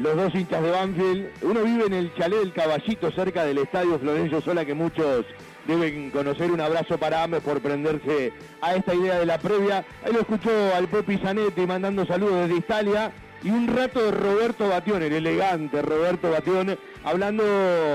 los 0.00 0.16
dos 0.16 0.34
hinchas 0.34 0.62
de 0.62 0.70
Banfield. 0.70 1.28
Uno 1.42 1.62
vive 1.62 1.86
en 1.86 1.92
el 1.92 2.14
chalet 2.14 2.40
del 2.40 2.52
Caballito, 2.52 3.10
cerca 3.12 3.44
del 3.44 3.58
estadio 3.58 3.98
Florencio 3.98 4.40
Sola, 4.40 4.64
que 4.64 4.74
muchos 4.74 5.26
deben 5.66 6.10
conocer. 6.10 6.50
Un 6.50 6.60
abrazo 6.60 6.98
para 6.98 7.22
ambos 7.22 7.42
por 7.42 7.60
prenderse 7.60 8.32
a 8.62 8.74
esta 8.74 8.94
idea 8.94 9.18
de 9.18 9.26
la 9.26 9.38
previa. 9.38 9.84
Ahí 10.04 10.12
lo 10.12 10.20
escuchó 10.20 10.50
al 10.74 10.88
Popi 10.88 11.18
Zanetti 11.18 11.66
mandando 11.66 12.06
saludos 12.06 12.48
desde 12.48 12.56
Italia. 12.56 13.12
Y 13.42 13.50
un 13.50 13.68
rato 13.68 14.04
de 14.04 14.10
Roberto 14.10 14.68
Batión, 14.68 15.02
el 15.02 15.14
elegante 15.14 15.80
Roberto 15.80 16.30
Batión, 16.30 16.78
hablando 17.04 17.42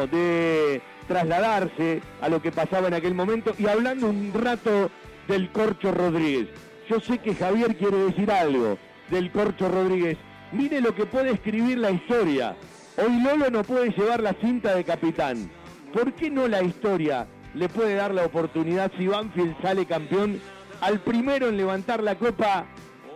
de 0.08 0.82
trasladarse 1.08 2.02
a 2.20 2.30
lo 2.30 2.42
que 2.42 2.52
pasaba 2.52 2.88
en 2.88 2.96
aquel 2.96 3.14
momento 3.14 3.54
y 3.60 3.68
hablando 3.68 4.08
un 4.08 4.32
rato 4.34 4.90
del 5.28 5.52
Corcho 5.52 5.92
Rodríguez. 5.92 6.48
Yo 6.90 7.00
sé 7.00 7.20
que 7.20 7.36
Javier 7.36 7.78
quiere 7.78 7.98
decir 7.98 8.32
algo 8.32 8.80
del 9.10 9.32
Corcho 9.32 9.70
Rodríguez. 9.70 10.18
Mire 10.52 10.80
lo 10.80 10.94
que 10.94 11.06
puede 11.06 11.32
escribir 11.32 11.78
la 11.78 11.92
historia. 11.92 12.56
Hoy 12.98 13.22
Lolo 13.22 13.50
no 13.50 13.64
puede 13.64 13.90
llevar 13.90 14.22
la 14.22 14.34
cinta 14.34 14.76
de 14.76 14.84
capitán. 14.84 15.50
¿Por 15.94 16.14
qué 16.14 16.30
no 16.30 16.48
la 16.48 16.62
historia 16.62 17.28
le 17.54 17.68
puede 17.68 17.96
dar 17.96 18.14
la 18.14 18.26
oportunidad 18.26 18.92
si 18.98 19.08
Banfield 19.08 19.56
sale 19.62 19.86
campeón 19.86 20.40
al 20.82 21.00
primero 21.00 21.48
en 21.48 21.58
levantar 21.58 22.04
la 22.04 22.16
copa 22.16 22.66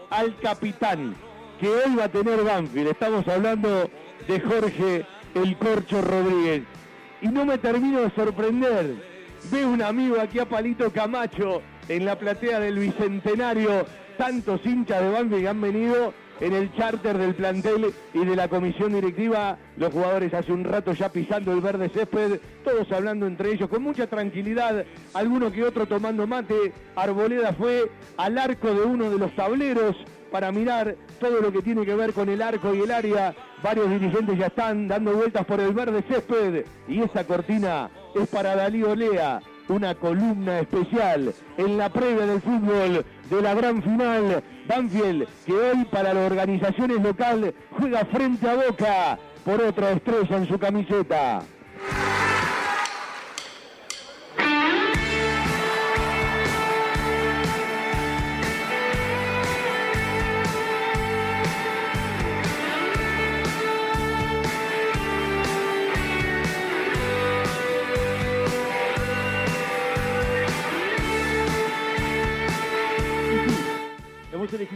al 0.09 0.35
capitán 0.39 1.15
que 1.59 1.67
hoy 1.67 1.95
va 1.97 2.05
a 2.05 2.11
tener 2.11 2.43
Banfield? 2.43 2.89
Estamos 2.89 3.27
hablando 3.27 3.89
de 4.27 4.39
Jorge 4.39 5.05
El 5.35 5.57
Corcho 5.57 6.01
Rodríguez. 6.01 6.63
Y 7.21 7.27
no 7.27 7.45
me 7.45 7.57
termino 7.57 8.01
de 8.01 8.11
sorprender. 8.11 8.95
Veo 9.51 9.69
un 9.69 9.81
amigo 9.81 10.19
aquí 10.19 10.39
a 10.39 10.49
Palito 10.49 10.91
Camacho 10.91 11.61
en 11.87 12.05
la 12.05 12.17
platea 12.17 12.59
del 12.59 12.79
Bicentenario. 12.79 13.85
Tantos 14.17 14.65
hinchas 14.65 15.01
de 15.01 15.09
Banfield 15.09 15.41
que 15.43 15.47
han 15.47 15.61
venido 15.61 16.13
en 16.39 16.53
el 16.53 16.73
charter 16.75 17.17
del 17.17 17.35
plantel 17.35 17.93
y 18.13 18.25
de 18.25 18.35
la 18.35 18.47
comisión 18.47 18.93
directiva. 18.93 19.57
Los 19.77 19.93
jugadores 19.93 20.33
hace 20.33 20.51
un 20.51 20.63
rato 20.63 20.93
ya 20.93 21.09
pisando 21.09 21.51
el 21.51 21.61
verde 21.61 21.89
césped, 21.89 22.39
todos 22.63 22.91
hablando 22.91 23.27
entre 23.27 23.51
ellos 23.51 23.69
con 23.69 23.83
mucha 23.83 24.07
tranquilidad, 24.07 24.85
alguno 25.13 25.51
que 25.51 25.63
otro 25.63 25.85
tomando 25.85 26.27
mate. 26.27 26.73
Arboleda 26.95 27.53
fue 27.53 27.89
al 28.17 28.37
arco 28.37 28.73
de 28.73 28.81
uno 28.81 29.09
de 29.09 29.17
los 29.17 29.35
tableros 29.35 29.95
para 30.31 30.51
mirar 30.51 30.95
todo 31.19 31.41
lo 31.41 31.51
que 31.51 31.61
tiene 31.61 31.85
que 31.85 31.95
ver 31.95 32.13
con 32.13 32.29
el 32.29 32.41
arco 32.41 32.73
y 32.73 32.81
el 32.81 32.91
área. 32.91 33.33
Varios 33.63 33.89
dirigentes 33.89 34.37
ya 34.37 34.47
están 34.47 34.87
dando 34.87 35.13
vueltas 35.13 35.45
por 35.45 35.59
el 35.59 35.73
verde 35.73 36.03
césped 36.07 36.65
y 36.87 37.01
esa 37.01 37.25
cortina 37.25 37.89
es 38.15 38.27
para 38.29 38.55
Dalí 38.55 38.83
Olea, 38.83 39.41
una 39.67 39.95
columna 39.95 40.59
especial 40.59 41.33
en 41.57 41.77
la 41.77 41.89
previa 41.89 42.25
del 42.25 42.41
fútbol 42.41 43.05
de 43.29 43.41
la 43.41 43.53
gran 43.53 43.81
final 43.83 44.43
Banfield, 44.67 45.27
que 45.45 45.53
hoy 45.53 45.85
para 45.85 46.13
las 46.13 46.31
organizaciones 46.31 47.01
locales 47.01 47.53
juega 47.71 48.05
frente 48.05 48.49
a 48.49 48.55
Boca 48.55 49.19
por 49.43 49.61
otra 49.61 49.91
estrella 49.91 50.37
en 50.37 50.47
su 50.47 50.57
camiseta. 50.57 51.41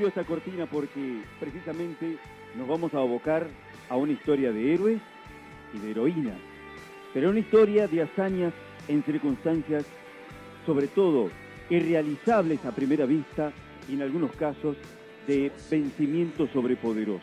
Esta 0.08 0.24
cortina 0.24 0.66
porque 0.66 1.22
precisamente 1.40 2.18
nos 2.56 2.68
vamos 2.68 2.94
a 2.94 3.00
abocar 3.00 3.48
a 3.90 3.98
una 3.98 4.14
historia 4.14 4.52
de 4.52 4.74
héroes 4.74 5.02
y 5.74 5.80
de 5.80 5.92
heroínas, 5.92 6.38
pero 7.14 7.30
una 7.30 7.40
historia 7.40 7.88
de 7.88 8.02
hazañas 8.02 8.54
en 8.88 9.04
circunstancias, 9.04 9.86
sobre 10.66 10.88
todo, 10.88 11.30
irrealizables 11.70 12.64
a 12.66 12.72
primera 12.72 13.06
vista 13.06 13.52
y 13.90 13.94
en 13.94 14.02
algunos 14.02 14.32
casos 14.36 14.78
de 15.28 15.52
vencimientos 15.70 16.50
sobrepoderosos. 16.52 17.22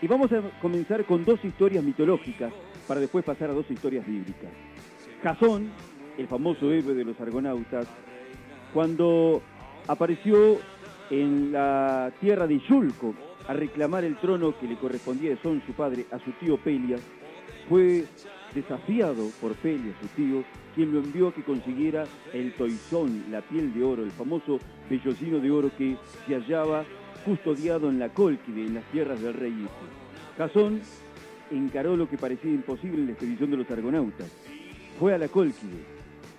Y 0.00 0.06
vamos 0.06 0.30
a 0.32 0.42
comenzar 0.60 1.04
con 1.04 1.24
dos 1.24 1.44
historias 1.44 1.82
mitológicas 1.82 2.52
para 2.86 3.00
después 3.00 3.24
pasar 3.24 3.50
a 3.50 3.54
dos 3.54 3.68
historias 3.70 4.06
bíblicas. 4.06 4.50
Jasón, 5.22 5.70
el 6.16 6.28
famoso 6.28 6.70
héroe 6.70 6.94
de 6.94 7.04
los 7.04 7.20
argonautas, 7.20 7.88
cuando 8.72 9.42
apareció 9.88 10.58
en 11.10 11.52
la 11.52 12.12
tierra 12.20 12.46
de 12.46 12.60
Yulco 12.60 13.14
a 13.46 13.54
reclamar 13.54 14.04
el 14.04 14.16
trono 14.16 14.58
que 14.58 14.66
le 14.66 14.76
correspondía 14.76 15.30
de 15.30 15.38
Son, 15.38 15.62
su 15.66 15.72
padre, 15.72 16.06
a 16.10 16.18
su 16.18 16.32
tío 16.32 16.58
Pelias, 16.58 17.00
fue 17.68 18.04
desafiado 18.54 19.28
por 19.40 19.54
Pelias, 19.54 19.94
su 20.00 20.08
tío, 20.08 20.44
quien 20.74 20.92
lo 20.92 21.00
envió 21.00 21.28
a 21.28 21.34
que 21.34 21.42
consiguiera 21.42 22.04
el 22.32 22.52
toizón, 22.54 23.24
la 23.30 23.40
piel 23.40 23.72
de 23.72 23.84
oro, 23.84 24.02
el 24.02 24.10
famoso 24.10 24.58
vellocino 24.88 25.38
de 25.38 25.50
oro 25.50 25.70
que 25.76 25.96
se 26.26 26.34
hallaba 26.34 26.84
custodiado 27.24 27.88
en 27.88 27.98
la 27.98 28.10
Colquide, 28.10 28.66
en 28.66 28.74
las 28.74 28.84
tierras 28.84 29.20
del 29.20 29.34
rey 29.34 29.52
Ite. 29.52 29.68
Jasón 30.36 30.80
encaró 31.50 31.96
lo 31.96 32.08
que 32.08 32.18
parecía 32.18 32.50
imposible 32.50 33.00
en 33.00 33.06
la 33.06 33.12
expedición 33.12 33.50
de 33.50 33.56
los 33.56 33.70
argonautas. 33.70 34.30
Fue 34.98 35.14
a 35.14 35.18
la 35.18 35.28
Colquide 35.28 35.84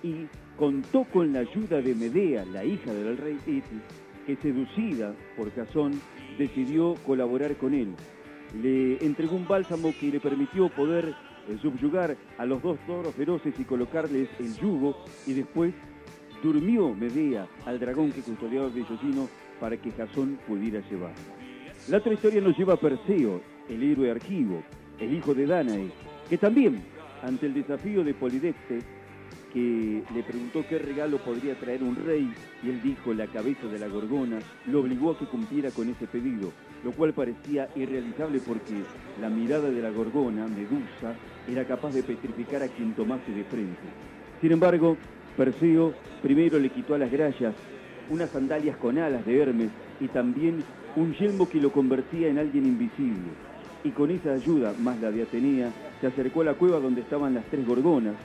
y 0.03 0.28
contó 0.57 1.05
con 1.05 1.34
la 1.34 1.39
ayuda 1.39 1.82
de 1.82 1.95
Medea, 1.95 2.45
la 2.45 2.63
hija 2.63 2.93
del 2.93 3.17
rey 3.17 3.38
que 4.30 4.36
seducida 4.36 5.15
por 5.36 5.51
Jasón 5.55 5.99
decidió 6.38 6.93
colaborar 7.03 7.55
con 7.57 7.73
él. 7.73 7.95
Le 8.61 9.03
entregó 9.03 9.36
un 9.36 9.47
bálsamo 9.47 9.91
que 9.99 10.11
le 10.11 10.19
permitió 10.19 10.69
poder 10.69 11.15
eh, 11.47 11.57
subyugar 11.59 12.15
a 12.38 12.45
los 12.45 12.61
dos 12.61 12.77
toros 12.86 13.15
feroces 13.15 13.55
y 13.59 13.63
colocarles 13.63 14.30
el 14.39 14.55
yugo 14.55 15.03
y 15.25 15.34
después 15.34 15.73
durmió 16.43 16.93
Medea 16.93 17.47
al 17.65 17.80
dragón 17.80 18.11
que 18.11 18.21
custodiaba 18.21 18.67
el 18.67 18.73
vellocino 18.73 19.27
para 19.59 19.77
que 19.77 19.91
Jasón 19.91 20.38
pudiera 20.47 20.80
llevarlo. 20.88 21.34
La 21.88 21.97
otra 21.97 22.13
historia 22.13 22.39
nos 22.39 22.55
lleva 22.55 22.75
a 22.75 22.77
Perseo, 22.77 23.41
el 23.67 23.82
héroe 23.82 24.11
argivo, 24.11 24.61
el 24.99 25.11
hijo 25.11 25.34
de 25.34 25.47
Danae, 25.47 25.89
que 26.30 26.38
también, 26.38 26.84
ante 27.23 27.47
el 27.47 27.55
desafío 27.55 28.03
de 28.03 28.13
Polidectes, 28.13 28.84
que 29.54 30.04
le 30.14 30.24
preguntó 30.24 30.64
qué 30.68 30.78
regalo 30.78 31.18
podría 31.18 31.56
traer 31.56 31.84
un 31.84 31.95
rey, 31.95 32.32
y 32.64 32.70
él 32.70 32.82
dijo 32.82 33.14
la 33.14 33.28
cabeza 33.28 33.68
de 33.68 33.80
la 33.80 33.88
gorgona, 33.88 34.39
lo 34.68 34.82
obligó 34.82 35.12
a 35.12 35.18
que 35.18 35.26
cumpliera 35.26 35.72
con 35.72 35.89
ese 35.89 36.08
pedido, 36.08 36.52
lo 36.84 36.91
cual 36.91 37.14
parecía 37.14 37.70
irrealizable 37.76 38.39
porque 38.39 38.74
la 39.20 39.30
mirada 39.30 39.70
de 39.70 39.82
la 39.82 39.89
gorgona, 39.89 40.47
Medusa, 40.47 41.16
era 41.47 41.66
capaz 41.66 41.93
de 41.93 42.04
petrificar 42.04 42.64
a 42.64 42.68
quien 42.68 42.93
tomase 42.93 43.32
de 43.32 43.43
frente. 43.43 43.82
Sin 44.41 44.52
embargo, 44.52 44.97
Perseo 45.36 45.93
primero 46.22 46.60
le 46.60 46.70
quitó 46.70 46.95
a 46.95 46.97
las 46.97 47.12
grallas 47.12 47.56
unas 48.10 48.30
sandalias 48.30 48.78
con 48.78 48.97
alas 48.97 49.26
de 49.26 49.41
Hermes 49.41 49.70
y 50.00 50.08
también 50.08 50.64
un 50.95 51.14
yelmo 51.14 51.47
que 51.47 51.62
lo 51.62 51.72
convertía 51.72 52.28
en 52.28 52.39
alguien 52.39 52.66
invisible. 52.66 53.32
Y 53.84 53.91
con 53.91 54.12
esa 54.12 54.34
ayuda, 54.34 54.74
más 54.80 55.00
la 55.00 55.12
de 55.12 55.24
Atenea, 55.24 55.72
se 56.02 56.08
acercó 56.08 56.41
a 56.41 56.45
la 56.45 56.54
cueva 56.56 56.80
donde 56.80 57.02
estaban 57.02 57.34
las 57.34 57.45
tres 57.45 57.66
gorgonas, 57.66 58.16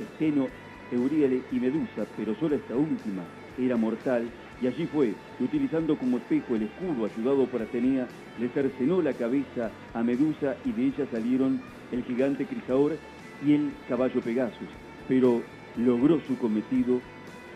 Esteno, 0.00 0.48
Euríale 0.92 1.42
y 1.50 1.60
Medusa, 1.60 2.06
pero 2.16 2.34
solo 2.36 2.56
esta 2.56 2.76
última 2.76 3.22
era 3.58 3.76
mortal, 3.76 4.28
y 4.60 4.66
allí 4.66 4.86
fue, 4.86 5.14
utilizando 5.40 5.96
como 5.96 6.18
espejo 6.18 6.54
el 6.54 6.62
escudo 6.62 7.06
ayudado 7.06 7.46
por 7.46 7.62
Atenea, 7.62 8.06
le 8.38 8.48
cercenó 8.48 9.02
la 9.02 9.12
cabeza 9.12 9.70
a 9.92 10.02
Medusa 10.02 10.56
y 10.64 10.72
de 10.72 10.86
ella 10.86 11.06
salieron 11.10 11.60
el 11.92 12.02
gigante 12.04 12.46
Crisaor 12.46 12.96
y 13.44 13.52
el 13.52 13.72
caballo 13.88 14.20
Pegasus, 14.20 14.68
pero 15.08 15.42
logró 15.76 16.20
su 16.20 16.36
cometido 16.38 17.00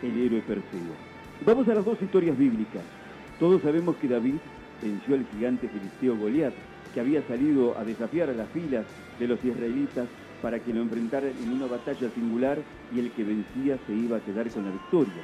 el 0.03 0.21
héroe 0.21 0.43
Perseo. 0.43 0.95
Vamos 1.47 1.69
a 1.69 1.75
las 1.75 1.85
dos 1.85 2.01
historias 2.03 2.37
bíblicas. 2.37 2.83
Todos 3.39 3.63
sabemos 3.63 3.97
que 3.97 4.09
David 4.09 4.35
venció 4.83 5.15
al 5.15 5.27
gigante 5.33 5.69
filisteo 5.69 6.17
Goliat, 6.17 6.55
que 6.93 7.01
había 7.01 7.23
salido 7.23 7.79
a 7.79 7.85
desafiar 7.85 8.31
a 8.31 8.35
las 8.35 8.49
filas 8.51 8.87
de 9.19 9.29
los 9.29 9.45
israelitas 9.45 10.09
para 10.43 10.61
que 10.61 10.73
lo 10.73 10.81
enfrentaran 10.81 11.33
en 11.43 11.53
una 11.53 11.67
batalla 11.67 12.11
singular 12.15 12.59
y 12.95 13.01
el 13.01 13.11
que 13.13 13.25
vencía 13.25 13.79
se 13.87 13.93
iba 13.93 14.19
a 14.19 14.21
quedar 14.21 14.49
con 14.51 14.65
la 14.65 14.71
victoria. 14.71 15.23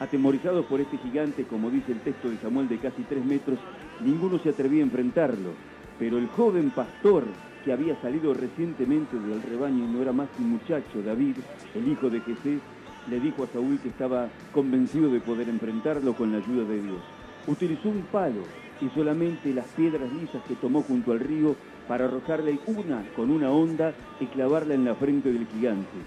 Atemorizados 0.00 0.66
por 0.66 0.80
este 0.80 0.98
gigante, 0.98 1.44
como 1.44 1.70
dice 1.70 1.92
el 1.92 2.00
texto 2.00 2.28
de 2.30 2.38
Samuel 2.38 2.68
de 2.68 2.78
casi 2.78 3.02
tres 3.02 3.24
metros, 3.24 3.58
ninguno 4.00 4.38
se 4.38 4.50
atrevía 4.50 4.82
a 4.82 4.86
enfrentarlo, 4.86 5.50
pero 5.98 6.18
el 6.18 6.26
joven 6.28 6.70
pastor 6.70 7.24
que 7.64 7.72
había 7.72 8.00
salido 8.00 8.34
recientemente 8.34 9.16
del 9.18 9.42
rebaño 9.42 9.84
y 9.84 9.92
no 9.92 10.02
era 10.02 10.12
más 10.12 10.28
que 10.30 10.42
un 10.42 10.50
muchacho, 10.50 11.02
David, 11.04 11.36
el 11.74 11.88
hijo 11.88 12.10
de 12.10 12.20
Jesús, 12.20 12.60
le 13.08 13.20
dijo 13.20 13.44
a 13.44 13.48
Saúl 13.48 13.78
que 13.80 13.88
estaba 13.88 14.28
convencido 14.52 15.10
de 15.10 15.20
poder 15.20 15.48
enfrentarlo 15.48 16.14
con 16.14 16.32
la 16.32 16.38
ayuda 16.38 16.64
de 16.64 16.80
Dios. 16.80 17.00
Utilizó 17.46 17.88
un 17.88 18.02
palo 18.12 18.42
y 18.80 18.88
solamente 18.90 19.52
las 19.54 19.66
piedras 19.68 20.12
lisas 20.12 20.42
que 20.46 20.54
tomó 20.54 20.82
junto 20.82 21.12
al 21.12 21.20
río 21.20 21.56
para 21.88 22.04
arrojarle 22.04 22.58
una 22.66 23.04
con 23.16 23.30
una 23.30 23.50
onda 23.50 23.94
y 24.20 24.26
clavarla 24.26 24.74
en 24.74 24.84
la 24.84 24.94
frente 24.94 25.32
del 25.32 25.46
gigante. 25.46 25.98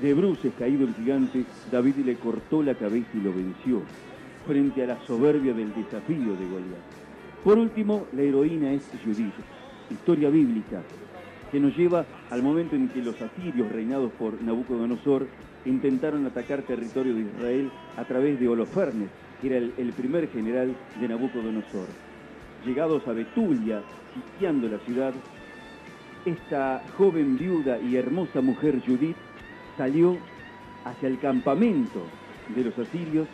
De 0.00 0.12
bruces 0.12 0.52
caído 0.58 0.86
el 0.86 0.94
gigante, 0.94 1.44
David 1.70 1.96
le 2.04 2.16
cortó 2.16 2.62
la 2.62 2.74
cabeza 2.74 3.08
y 3.14 3.20
lo 3.20 3.32
venció, 3.32 3.80
frente 4.46 4.82
a 4.82 4.86
la 4.86 5.00
soberbia 5.06 5.54
del 5.54 5.74
desafío 5.74 6.36
de 6.36 6.46
Goliat. 6.46 7.06
Por 7.42 7.58
último, 7.58 8.06
la 8.12 8.22
heroína 8.22 8.72
es 8.72 8.90
Judith, 9.04 9.32
historia 9.90 10.28
bíblica, 10.28 10.82
que 11.50 11.60
nos 11.60 11.76
lleva 11.76 12.04
al 12.30 12.42
momento 12.42 12.76
en 12.76 12.88
que 12.88 13.00
los 13.00 13.20
asirios, 13.22 13.70
reinados 13.72 14.12
por 14.12 14.42
Nabucodonosor, 14.42 15.26
intentaron 15.64 16.26
atacar 16.26 16.62
territorio 16.62 17.14
de 17.14 17.22
Israel 17.22 17.70
a 17.96 18.04
través 18.04 18.38
de 18.38 18.48
Holofernes, 18.48 19.08
que 19.40 19.48
era 19.48 19.56
el, 19.58 19.72
el 19.78 19.92
primer 19.92 20.28
general 20.28 20.76
de 21.00 21.08
Nabucodonosor. 21.08 21.86
Llegados 22.64 23.06
a 23.06 23.12
Betulia, 23.12 23.82
sitiando 24.16 24.68
la 24.68 24.78
ciudad, 24.78 25.12
esta 26.24 26.82
joven 26.96 27.36
viuda 27.38 27.78
y 27.78 27.96
hermosa 27.96 28.40
mujer 28.40 28.82
Judith 28.84 29.16
salió 29.76 30.16
hacia 30.84 31.08
el 31.08 31.18
campamento 31.18 32.02
de 32.54 32.64
los 32.64 32.78
asirios 32.78 33.28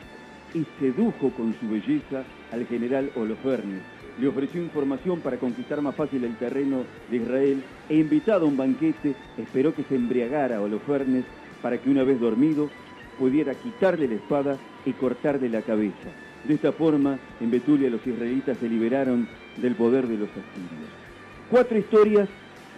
y 0.55 0.67
sedujo 0.79 1.31
con 1.31 1.55
su 1.59 1.69
belleza 1.69 2.25
al 2.53 2.67
general 2.67 3.11
Holofernes. 3.17 3.83
Le 4.21 4.29
ofreció 4.29 4.63
información 4.63 5.21
para 5.21 5.39
conquistar 5.39 5.81
más 5.81 5.95
fácil 5.95 6.25
el 6.25 6.37
terreno 6.37 6.85
de 7.11 7.17
Israel 7.17 7.63
e 7.89 7.97
invitado 7.97 8.45
a 8.45 8.49
un 8.49 8.57
banquete, 8.57 9.15
esperó 9.39 9.75
que 9.75 9.85
se 9.85 9.95
embriagara 9.95 10.61
Holofernes 10.61 11.25
para 11.63 11.79
que 11.79 11.89
una 11.89 12.03
vez 12.03 12.21
dormido 12.21 12.69
pudiera 13.19 13.55
quitarle 13.55 14.09
la 14.09 14.15
espada 14.15 14.59
y 14.85 14.93
cortarle 14.93 15.49
la 15.49 15.63
cabeza. 15.63 16.11
De 16.45 16.55
esta 16.55 16.73
forma, 16.73 17.19
en 17.41 17.51
Betulia 17.51 17.89
los 17.89 18.05
israelitas 18.07 18.59
se 18.59 18.69
liberaron 18.69 19.29
del 19.57 19.75
poder 19.77 20.09
de 20.09 20.17
los 20.17 20.29
asirios. 20.31 20.91
Cuatro 21.51 21.79
historias 21.79 22.29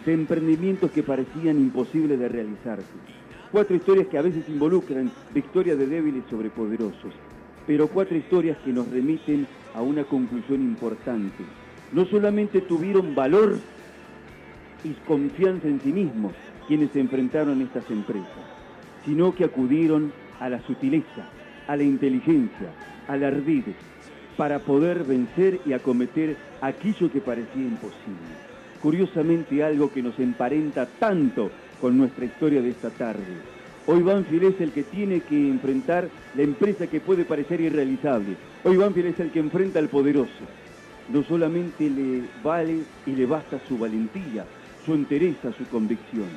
de 0.04 0.12
emprendimientos 0.12 0.90
que 0.90 1.02
parecían 1.02 1.58
imposibles 1.58 2.18
de 2.18 2.28
realizarse. 2.28 2.92
Cuatro 3.50 3.76
historias 3.76 4.08
que 4.08 4.18
a 4.18 4.22
veces 4.22 4.48
involucran 4.48 5.10
victorias 5.32 5.78
de 5.78 5.86
débiles 5.86 6.24
sobre 6.28 6.50
poderosos. 6.50 7.14
Pero 7.66 7.88
cuatro 7.88 8.16
historias 8.16 8.58
que 8.64 8.72
nos 8.72 8.88
remiten 8.90 9.46
a 9.74 9.80
una 9.80 10.04
conclusión 10.04 10.60
importante. 10.60 11.44
No 11.92 12.04
solamente 12.04 12.60
tuvieron 12.60 13.14
valor 13.14 13.58
y 14.84 14.90
confianza 15.06 15.68
en 15.68 15.80
sí 15.80 15.92
mismos 15.92 16.32
quienes 16.66 16.90
se 16.90 17.00
enfrentaron 17.00 17.60
a 17.60 17.64
estas 17.64 17.90
empresas, 17.90 18.28
sino 19.04 19.34
que 19.34 19.44
acudieron 19.44 20.12
a 20.40 20.48
la 20.48 20.60
sutileza, 20.66 21.28
a 21.66 21.76
la 21.76 21.82
inteligencia, 21.82 22.70
al 23.08 23.24
ardid, 23.24 23.64
para 24.36 24.58
poder 24.58 25.04
vencer 25.04 25.60
y 25.64 25.72
acometer 25.72 26.36
aquello 26.60 27.10
que 27.10 27.20
parecía 27.20 27.62
imposible. 27.62 28.34
Curiosamente 28.82 29.62
algo 29.62 29.92
que 29.92 30.02
nos 30.02 30.18
emparenta 30.18 30.86
tanto 30.86 31.50
con 31.80 31.96
nuestra 31.96 32.24
historia 32.24 32.60
de 32.60 32.70
esta 32.70 32.90
tarde. 32.90 33.22
Hoy 33.86 34.02
Banfield 34.02 34.44
es 34.44 34.60
el 34.60 34.72
que 34.72 34.82
tiene 34.82 35.20
que 35.20 35.48
enfrentar 35.48 36.08
la 36.34 36.42
empresa 36.42 36.86
que 36.86 37.00
puede 37.00 37.24
parecer 37.24 37.60
irrealizable. 37.60 38.36
Hoy 38.64 38.76
Banfield 38.76 39.08
es 39.08 39.20
el 39.20 39.30
que 39.30 39.40
enfrenta 39.40 39.78
al 39.78 39.88
poderoso. 39.88 40.44
No 41.12 41.22
solamente 41.22 41.90
le 41.90 42.22
vale 42.42 42.82
y 43.06 43.12
le 43.12 43.26
basta 43.26 43.60
su 43.68 43.76
valentía, 43.76 44.46
su 44.84 44.94
entereza, 44.94 45.52
su 45.52 45.66
convicción. 45.66 46.28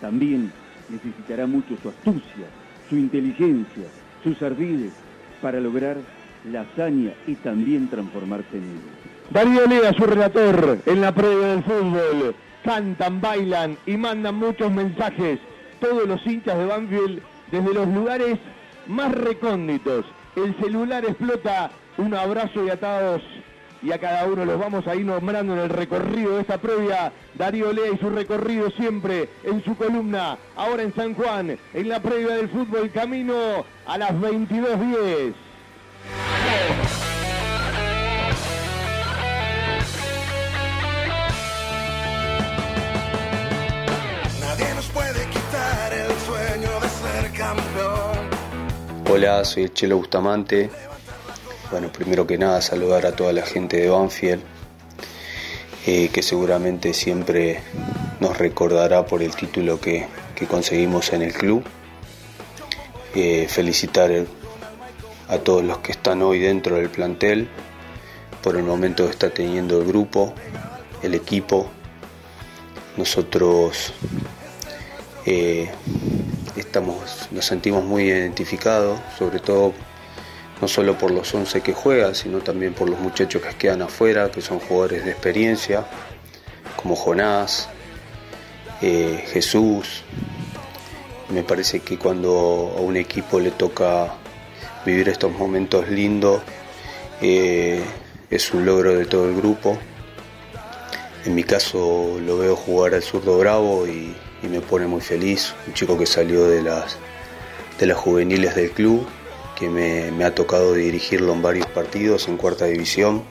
También 0.00 0.50
necesitará 0.88 1.46
mucho 1.46 1.76
su 1.82 1.90
astucia, 1.90 2.46
su 2.88 2.96
inteligencia, 2.96 3.84
sus 4.24 4.40
ardides 4.40 4.92
para 5.40 5.60
lograr 5.60 5.96
la 6.50 6.62
hazaña 6.62 7.12
y 7.26 7.34
también 7.36 7.88
transformarse 7.88 8.56
en 8.56 8.64
él. 8.64 8.80
Darío 9.30 9.66
Lea, 9.66 9.92
su 9.92 10.04
relator, 10.04 10.78
en 10.86 11.00
la 11.00 11.12
previa 11.12 11.48
del 11.48 11.64
fútbol. 11.64 12.34
Cantan, 12.64 13.20
bailan 13.20 13.76
y 13.86 13.96
mandan 13.96 14.36
muchos 14.36 14.70
mensajes. 14.70 15.38
Todos 15.80 16.06
los 16.06 16.24
hinchas 16.26 16.58
de 16.58 16.66
Banfield 16.66 17.22
desde 17.50 17.74
los 17.74 17.88
lugares 17.88 18.38
más 18.86 19.12
recónditos. 19.12 20.04
El 20.36 20.56
celular 20.60 21.04
explota. 21.04 21.70
Un 21.98 22.14
abrazo 22.14 22.64
y 22.64 22.68
atados 22.68 23.22
y 23.86 23.92
a 23.92 24.00
cada 24.00 24.26
uno 24.26 24.44
los 24.44 24.58
vamos 24.58 24.84
a 24.88 24.96
ir 24.96 25.06
nombrando 25.06 25.52
en 25.52 25.60
el 25.60 25.68
recorrido 25.68 26.34
de 26.34 26.40
esta 26.40 26.58
previa. 26.58 27.12
Darío 27.34 27.72
Lea 27.72 27.92
y 27.92 27.98
su 27.98 28.10
recorrido 28.10 28.68
siempre 28.70 29.28
en 29.44 29.62
su 29.62 29.76
columna, 29.76 30.36
ahora 30.56 30.82
en 30.82 30.92
San 30.92 31.14
Juan, 31.14 31.56
en 31.72 31.88
la 31.88 32.00
previa 32.00 32.34
del 32.34 32.48
fútbol, 32.48 32.90
camino 32.90 33.64
a 33.86 33.96
las 33.96 34.10
22.10. 34.10 35.34
Nadie 44.40 44.74
nos 44.74 44.86
puede 44.86 45.26
quitar 45.28 45.92
el 45.92 46.12
sueño 46.26 46.80
de 46.80 46.88
ser 46.88 47.32
campeón. 47.38 48.26
Hola, 49.08 49.44
soy 49.44 49.62
el 49.64 49.72
Chelo 49.74 49.98
Bustamante. 49.98 50.70
Bueno, 51.70 51.90
primero 51.90 52.28
que 52.28 52.38
nada 52.38 52.62
saludar 52.62 53.06
a 53.06 53.12
toda 53.12 53.32
la 53.32 53.42
gente 53.42 53.78
de 53.78 53.88
Banfield, 53.88 54.40
eh, 55.86 56.10
que 56.12 56.22
seguramente 56.22 56.94
siempre 56.94 57.60
nos 58.20 58.38
recordará 58.38 59.04
por 59.04 59.20
el 59.20 59.34
título 59.34 59.80
que, 59.80 60.06
que 60.36 60.46
conseguimos 60.46 61.12
en 61.12 61.22
el 61.22 61.32
club. 61.32 61.64
Eh, 63.16 63.46
felicitar 63.48 64.12
a 65.28 65.38
todos 65.38 65.64
los 65.64 65.78
que 65.78 65.90
están 65.90 66.22
hoy 66.22 66.38
dentro 66.38 66.76
del 66.76 66.88
plantel 66.88 67.48
por 68.42 68.56
el 68.56 68.62
momento 68.62 69.04
que 69.04 69.10
está 69.10 69.30
teniendo 69.30 69.80
el 69.80 69.88
grupo, 69.88 70.34
el 71.02 71.14
equipo. 71.14 71.68
Nosotros 72.96 73.92
eh, 75.24 75.68
estamos, 76.54 77.28
nos 77.32 77.44
sentimos 77.44 77.84
muy 77.84 78.04
identificados, 78.04 79.00
sobre 79.18 79.40
todo 79.40 79.72
no 80.60 80.68
solo 80.68 80.96
por 80.96 81.10
los 81.10 81.34
11 81.34 81.60
que 81.60 81.74
juegan, 81.74 82.14
sino 82.14 82.38
también 82.38 82.72
por 82.72 82.88
los 82.88 82.98
muchachos 82.98 83.42
que 83.42 83.54
quedan 83.56 83.82
afuera, 83.82 84.30
que 84.30 84.40
son 84.40 84.58
jugadores 84.58 85.04
de 85.04 85.10
experiencia, 85.10 85.86
como 86.76 86.96
Jonás, 86.96 87.68
eh, 88.80 89.24
Jesús. 89.32 90.02
Me 91.28 91.42
parece 91.42 91.80
que 91.80 91.98
cuando 91.98 92.74
a 92.76 92.80
un 92.80 92.96
equipo 92.96 93.38
le 93.40 93.50
toca 93.50 94.14
vivir 94.84 95.08
estos 95.08 95.32
momentos 95.32 95.88
lindos, 95.88 96.40
eh, 97.20 97.82
es 98.30 98.54
un 98.54 98.64
logro 98.64 98.94
de 98.96 99.04
todo 99.04 99.28
el 99.28 99.34
grupo. 99.34 99.76
En 101.24 101.34
mi 101.34 101.42
caso 101.42 102.18
lo 102.24 102.38
veo 102.38 102.56
jugar 102.56 102.94
al 102.94 103.02
zurdo 103.02 103.38
bravo 103.38 103.86
y, 103.86 104.14
y 104.42 104.46
me 104.48 104.60
pone 104.60 104.86
muy 104.86 105.00
feliz, 105.00 105.54
un 105.66 105.74
chico 105.74 105.98
que 105.98 106.06
salió 106.06 106.46
de 106.46 106.62
las, 106.62 106.96
de 107.78 107.86
las 107.86 107.98
juveniles 107.98 108.54
del 108.54 108.70
club 108.70 109.06
que 109.56 109.68
me, 109.68 110.24
ha 110.24 110.34
tocado 110.34 110.74
dirigirlo 110.74 111.32
en 111.32 111.42
varios 111.42 111.66
partidos 111.66 112.28
en 112.28 112.36
cuarta 112.36 112.66
división 112.66 113.24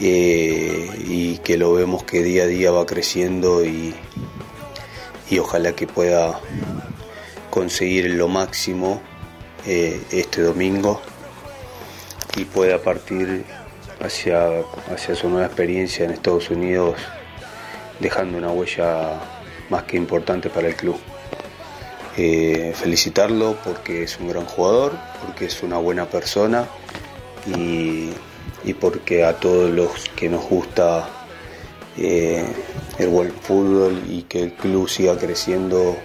eh, 0.00 0.88
y 1.06 1.38
que 1.38 1.58
lo 1.58 1.72
vemos 1.74 2.04
que 2.04 2.22
día 2.22 2.44
a 2.44 2.46
día 2.46 2.70
va 2.70 2.86
creciendo 2.86 3.64
y, 3.64 3.94
y 5.28 5.38
ojalá 5.38 5.72
que 5.72 5.86
pueda 5.86 6.40
conseguir 7.50 8.10
lo 8.14 8.28
máximo 8.28 9.02
eh, 9.66 10.00
este 10.12 10.42
domingo 10.42 11.00
y 12.36 12.44
pueda 12.44 12.80
partir 12.80 13.44
hacia, 14.00 14.60
hacia 14.92 15.14
su 15.14 15.28
nueva 15.28 15.46
experiencia 15.46 16.04
en 16.04 16.12
Estados 16.12 16.50
Unidos 16.50 16.96
dejando 17.98 18.38
una 18.38 18.50
huella 18.50 19.20
más 19.70 19.82
que 19.84 19.96
importante 19.96 20.50
para 20.50 20.68
el 20.68 20.76
club. 20.76 20.96
Eh, 22.18 22.72
felicitarlo 22.74 23.58
porque 23.62 24.04
es 24.04 24.18
un 24.18 24.28
gran 24.28 24.46
jugador, 24.46 24.92
porque 25.22 25.44
es 25.44 25.62
una 25.62 25.76
buena 25.76 26.06
persona 26.06 26.66
y, 27.54 28.10
porque 28.80 29.22
a 29.22 29.34
todos 29.38 29.70
los 29.70 30.08
que 30.16 30.30
nos 30.30 30.48
gusta 30.48 31.08
eh, 31.98 32.42
el 32.98 33.08
buen 33.08 33.32
fútbol 33.32 34.02
y 34.08 34.22
que 34.22 34.44
el 34.44 34.52
club 34.54 34.88
siga 34.88 35.18
creciendo, 35.18 35.96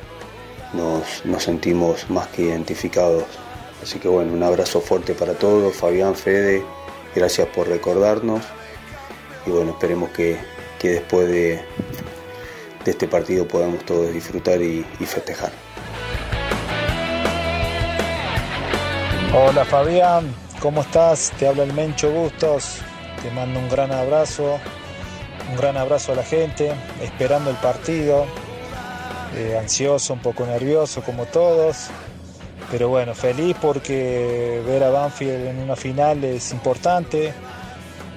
nos, 0.74 1.42
sentimos 1.42 2.10
más 2.10 2.28
que 2.28 2.44
identificados. 2.44 3.24
Así 3.82 3.98
que 3.98 4.10
bueno, 4.10 4.34
un 4.34 4.44
abrazo 4.44 4.82
fuerte 4.82 5.14
para 5.16 5.34
todos, 5.34 5.74
Fabián, 5.74 6.16
Fede, 6.16 6.62
gracias 7.16 7.48
por 7.48 7.70
recordarnos 7.70 8.44
y 9.48 9.50
bueno, 9.50 9.72
esperemos 9.72 10.10
que, 10.12 10.38
después 10.84 11.30
de, 11.30 11.62
este 12.86 13.08
partido 13.08 13.48
podamos 13.48 13.86
todos 13.86 14.14
disfrutar 14.14 14.62
y 14.62 14.84
festejar. 15.06 15.71
Hola 19.34 19.64
Fabián, 19.64 20.36
¿cómo 20.60 20.82
estás? 20.82 21.32
Te 21.40 21.48
habla 21.48 21.64
el 21.64 21.72
Mencho 21.72 22.12
Bustos, 22.12 22.80
te 23.24 23.32
mando 23.32 23.60
un 23.60 23.70
gran 23.70 23.92
abrazo, 23.94 24.60
un 25.50 25.56
gran 25.56 25.78
abrazo 25.78 26.12
a 26.12 26.16
la 26.16 26.24
gente, 26.24 26.74
esperando 27.02 27.50
el 27.50 27.56
partido, 27.56 28.26
eh, 29.38 29.58
ansioso, 29.58 30.14
un 30.14 30.20
poco 30.20 30.46
nervioso 30.46 31.02
como 31.02 31.26
todos, 31.28 31.88
pero 32.70 32.90
bueno, 32.90 33.16
feliz 33.16 33.56
porque 33.62 34.62
ver 34.66 34.84
a 34.84 34.90
Banfield 34.90 35.48
en 35.48 35.60
una 35.60 35.78
final 35.78 36.24
es 36.26 36.52
importante, 36.52 37.34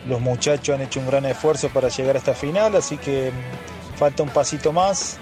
los 0.08 0.20
muchachos 0.20 0.74
han 0.74 0.82
hecho 0.82 0.98
un 0.98 1.06
gran 1.06 1.26
esfuerzo 1.26 1.68
para 1.68 1.90
llegar 1.90 2.16
a 2.16 2.18
esta 2.18 2.34
final, 2.34 2.74
así 2.74 2.96
que 2.96 3.30
falta 3.96 4.24
un 4.24 4.30
pasito 4.30 4.72
más, 4.72 5.18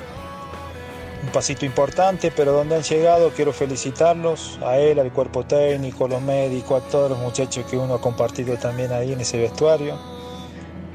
un 1.23 1.29
pasito 1.29 1.65
importante, 1.65 2.33
pero 2.35 2.53
donde 2.53 2.75
han 2.77 2.83
llegado 2.83 3.31
quiero 3.31 3.53
felicitarlos, 3.53 4.59
a 4.63 4.79
él, 4.79 4.99
al 4.99 5.13
cuerpo 5.13 5.45
técnico, 5.45 6.09
los 6.09 6.21
médicos, 6.21 6.83
a 6.83 6.89
todos 6.89 7.11
los 7.11 7.19
muchachos 7.19 7.65
que 7.71 7.77
uno 7.77 7.95
ha 7.95 8.01
compartido 8.01 8.57
también 8.57 8.93
ahí 8.93 9.13
en 9.13 9.21
ese 9.21 9.39
vestuario. 9.39 9.97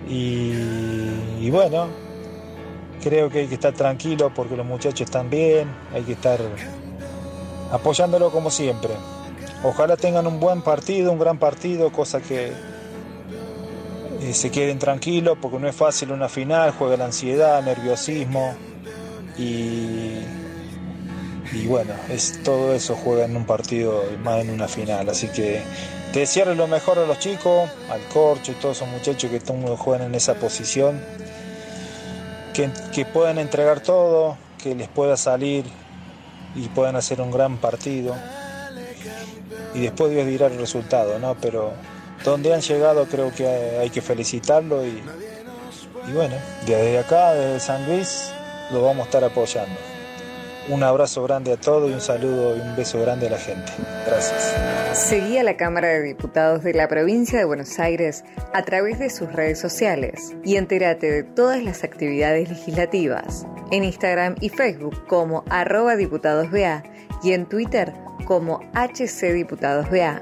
Y, 0.10 0.52
y 1.40 1.50
bueno, 1.50 1.88
creo 3.02 3.30
que 3.30 3.40
hay 3.40 3.48
que 3.48 3.56
estar 3.56 3.74
tranquilo 3.74 4.32
porque 4.34 4.58
los 4.58 4.66
muchachos 4.66 5.02
están 5.02 5.30
bien, 5.30 5.70
hay 5.94 6.04
que 6.04 6.14
estar 6.14 6.40
apoyándolo 7.72 8.30
como 8.30 8.52
siempre. 8.52 8.92
Ojalá 9.64 9.96
tengan 9.96 10.28
un 10.28 10.40
buen 10.40 10.62
partido, 10.62 11.12
un 11.12 11.20
gran 11.20 11.40
partido, 11.40 11.92
cosa 11.92 12.22
que 12.22 12.52
eh, 14.22 14.34
se 14.34 14.52
queden 14.52 14.78
tranquilos 14.78 15.38
porque 15.42 15.58
no 15.58 15.68
es 15.70 15.76
fácil 15.76 16.12
una 16.12 16.28
final, 16.28 16.72
juega 16.78 16.98
la 16.98 17.06
ansiedad, 17.06 17.64
nerviosismo 17.64 18.67
y, 19.38 20.20
y 21.54 21.68
bueno, 21.68 21.94
es 22.10 22.42
todo 22.44 22.74
eso 22.74 22.96
juega 22.96 23.26
en 23.26 23.36
un 23.36 23.46
partido 23.46 24.04
más 24.24 24.42
en 24.42 24.50
una 24.50 24.68
final, 24.68 25.10
así 25.10 25.28
que 25.28 25.62
desearle 26.14 26.56
lo 26.56 26.68
mejor 26.68 27.00
a 27.00 27.06
los 27.06 27.20
chicos, 27.20 27.70
al 27.90 28.02
corcho 28.14 28.52
y 28.52 28.56
todos 28.56 28.78
esos 28.78 28.88
muchachos 28.90 29.30
que 29.30 29.40
juegan 29.78 30.08
en 30.08 30.16
esa 30.16 30.36
posición, 30.36 31.00
que, 32.54 32.70
que 32.94 33.06
puedan 33.06 33.38
entregar 33.38 33.82
todo, 33.82 34.38
que 34.62 34.74
les 34.76 34.88
pueda 34.88 35.18
salir 35.18 35.66
y 36.56 36.68
puedan 36.70 36.96
hacer 36.96 37.22
un 37.22 37.32
gran 37.32 37.58
partido. 37.58 38.16
Y 39.76 39.82
después 39.82 40.12
Dios 40.12 40.26
dirá 40.26 40.48
el 40.48 40.58
resultado, 40.58 41.20
¿no? 41.20 41.36
Pero 41.40 41.74
donde 42.24 42.54
han 42.54 42.62
llegado 42.62 43.06
creo 43.06 43.32
que 43.32 43.48
hay 43.48 43.90
que 43.92 44.02
felicitarlo 44.02 44.86
y, 44.86 45.04
y 46.08 46.12
bueno, 46.14 46.36
desde 46.66 46.98
acá, 46.98 47.34
desde 47.34 47.60
San 47.60 47.86
Luis, 47.86 48.32
lo 48.72 48.82
vamos 48.82 49.02
a 49.02 49.06
estar 49.06 49.24
apoyando. 49.24 49.76
Un 50.70 50.84
abrazo 50.84 51.24
grande 51.24 51.54
a 51.54 51.58
todos 51.58 51.90
y 51.90 51.94
un 51.94 52.02
saludo 52.02 52.58
y 52.58 52.60
un 52.60 52.76
beso 52.76 53.00
grande 53.00 53.28
a 53.28 53.30
la 53.32 53.38
gente. 53.38 53.72
Gracias. 54.06 54.54
Seguí 54.92 55.38
a 55.38 55.44
la 55.44 55.56
Cámara 55.56 55.88
de 55.88 56.02
Diputados 56.02 56.62
de 56.64 56.74
la 56.74 56.90
provincia 56.90 57.40
de 57.40 57.46
Buenos 57.46 57.80
Aires 57.80 58.26
a 58.54 58.64
través 58.64 59.00
de 59.00 59.10
sus 59.10 59.32
redes 59.32 59.60
sociales 59.60 60.36
y 60.44 60.58
entérate 60.58 61.10
de 61.10 61.24
todas 61.24 61.64
las 61.64 61.86
actividades 61.86 62.50
legislativas 62.50 63.48
en 63.72 63.86
Instagram 63.86 64.36
y 64.42 64.50
Facebook 64.50 65.06
como 65.08 65.46
arroba 65.50 65.96
diputadosBA 65.96 66.84
y 67.24 67.32
en 67.32 67.46
Twitter 67.46 67.94
como 68.26 68.60
HCDiputadosBA. 68.74 70.22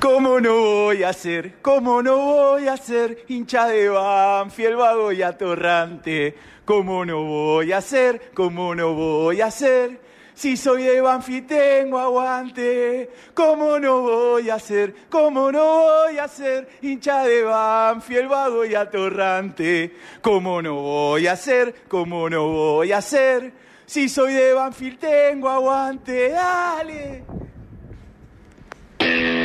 ¿Cómo 0.00 0.40
no 0.40 0.54
voy 0.54 1.02
a 1.02 1.12
ser? 1.12 1.60
¿Cómo 1.60 2.02
no 2.02 2.16
voy 2.16 2.68
a 2.68 2.76
ser 2.78 3.22
hincha 3.28 3.68
de 3.68 3.90
Banfield, 3.90 4.76
vago 4.76 5.12
y 5.12 5.20
atorrante? 5.20 6.34
¿Cómo 6.64 7.04
no 7.04 7.22
voy 7.22 7.70
a 7.72 7.82
ser? 7.82 8.30
¿Cómo 8.32 8.74
no 8.74 8.94
voy 8.94 9.42
a 9.42 9.50
ser? 9.50 10.00
Si 10.32 10.56
soy 10.56 10.84
de 10.84 11.02
Banfield 11.02 11.46
tengo 11.46 11.98
aguante, 11.98 13.10
¿cómo 13.34 13.78
no 13.78 14.00
voy 14.00 14.48
a 14.48 14.58
ser? 14.58 14.94
¿Cómo 15.10 15.52
no 15.52 15.82
voy 15.82 16.16
a 16.16 16.26
ser 16.28 16.66
hincha 16.80 17.22
de 17.24 17.42
Banfield, 17.42 18.30
vago 18.30 18.64
y 18.64 18.74
atorrante? 18.74 19.94
¿Cómo 20.22 20.62
no 20.62 20.76
voy 20.76 21.26
a 21.26 21.36
ser? 21.36 21.74
¿Cómo 21.88 22.30
no 22.30 22.48
voy 22.48 22.92
a 22.92 23.02
ser? 23.02 23.52
Si 23.84 24.08
soy 24.08 24.32
de 24.32 24.54
Banfield 24.54 24.98
tengo 24.98 25.50
aguante, 25.50 26.30
dale. 26.30 27.49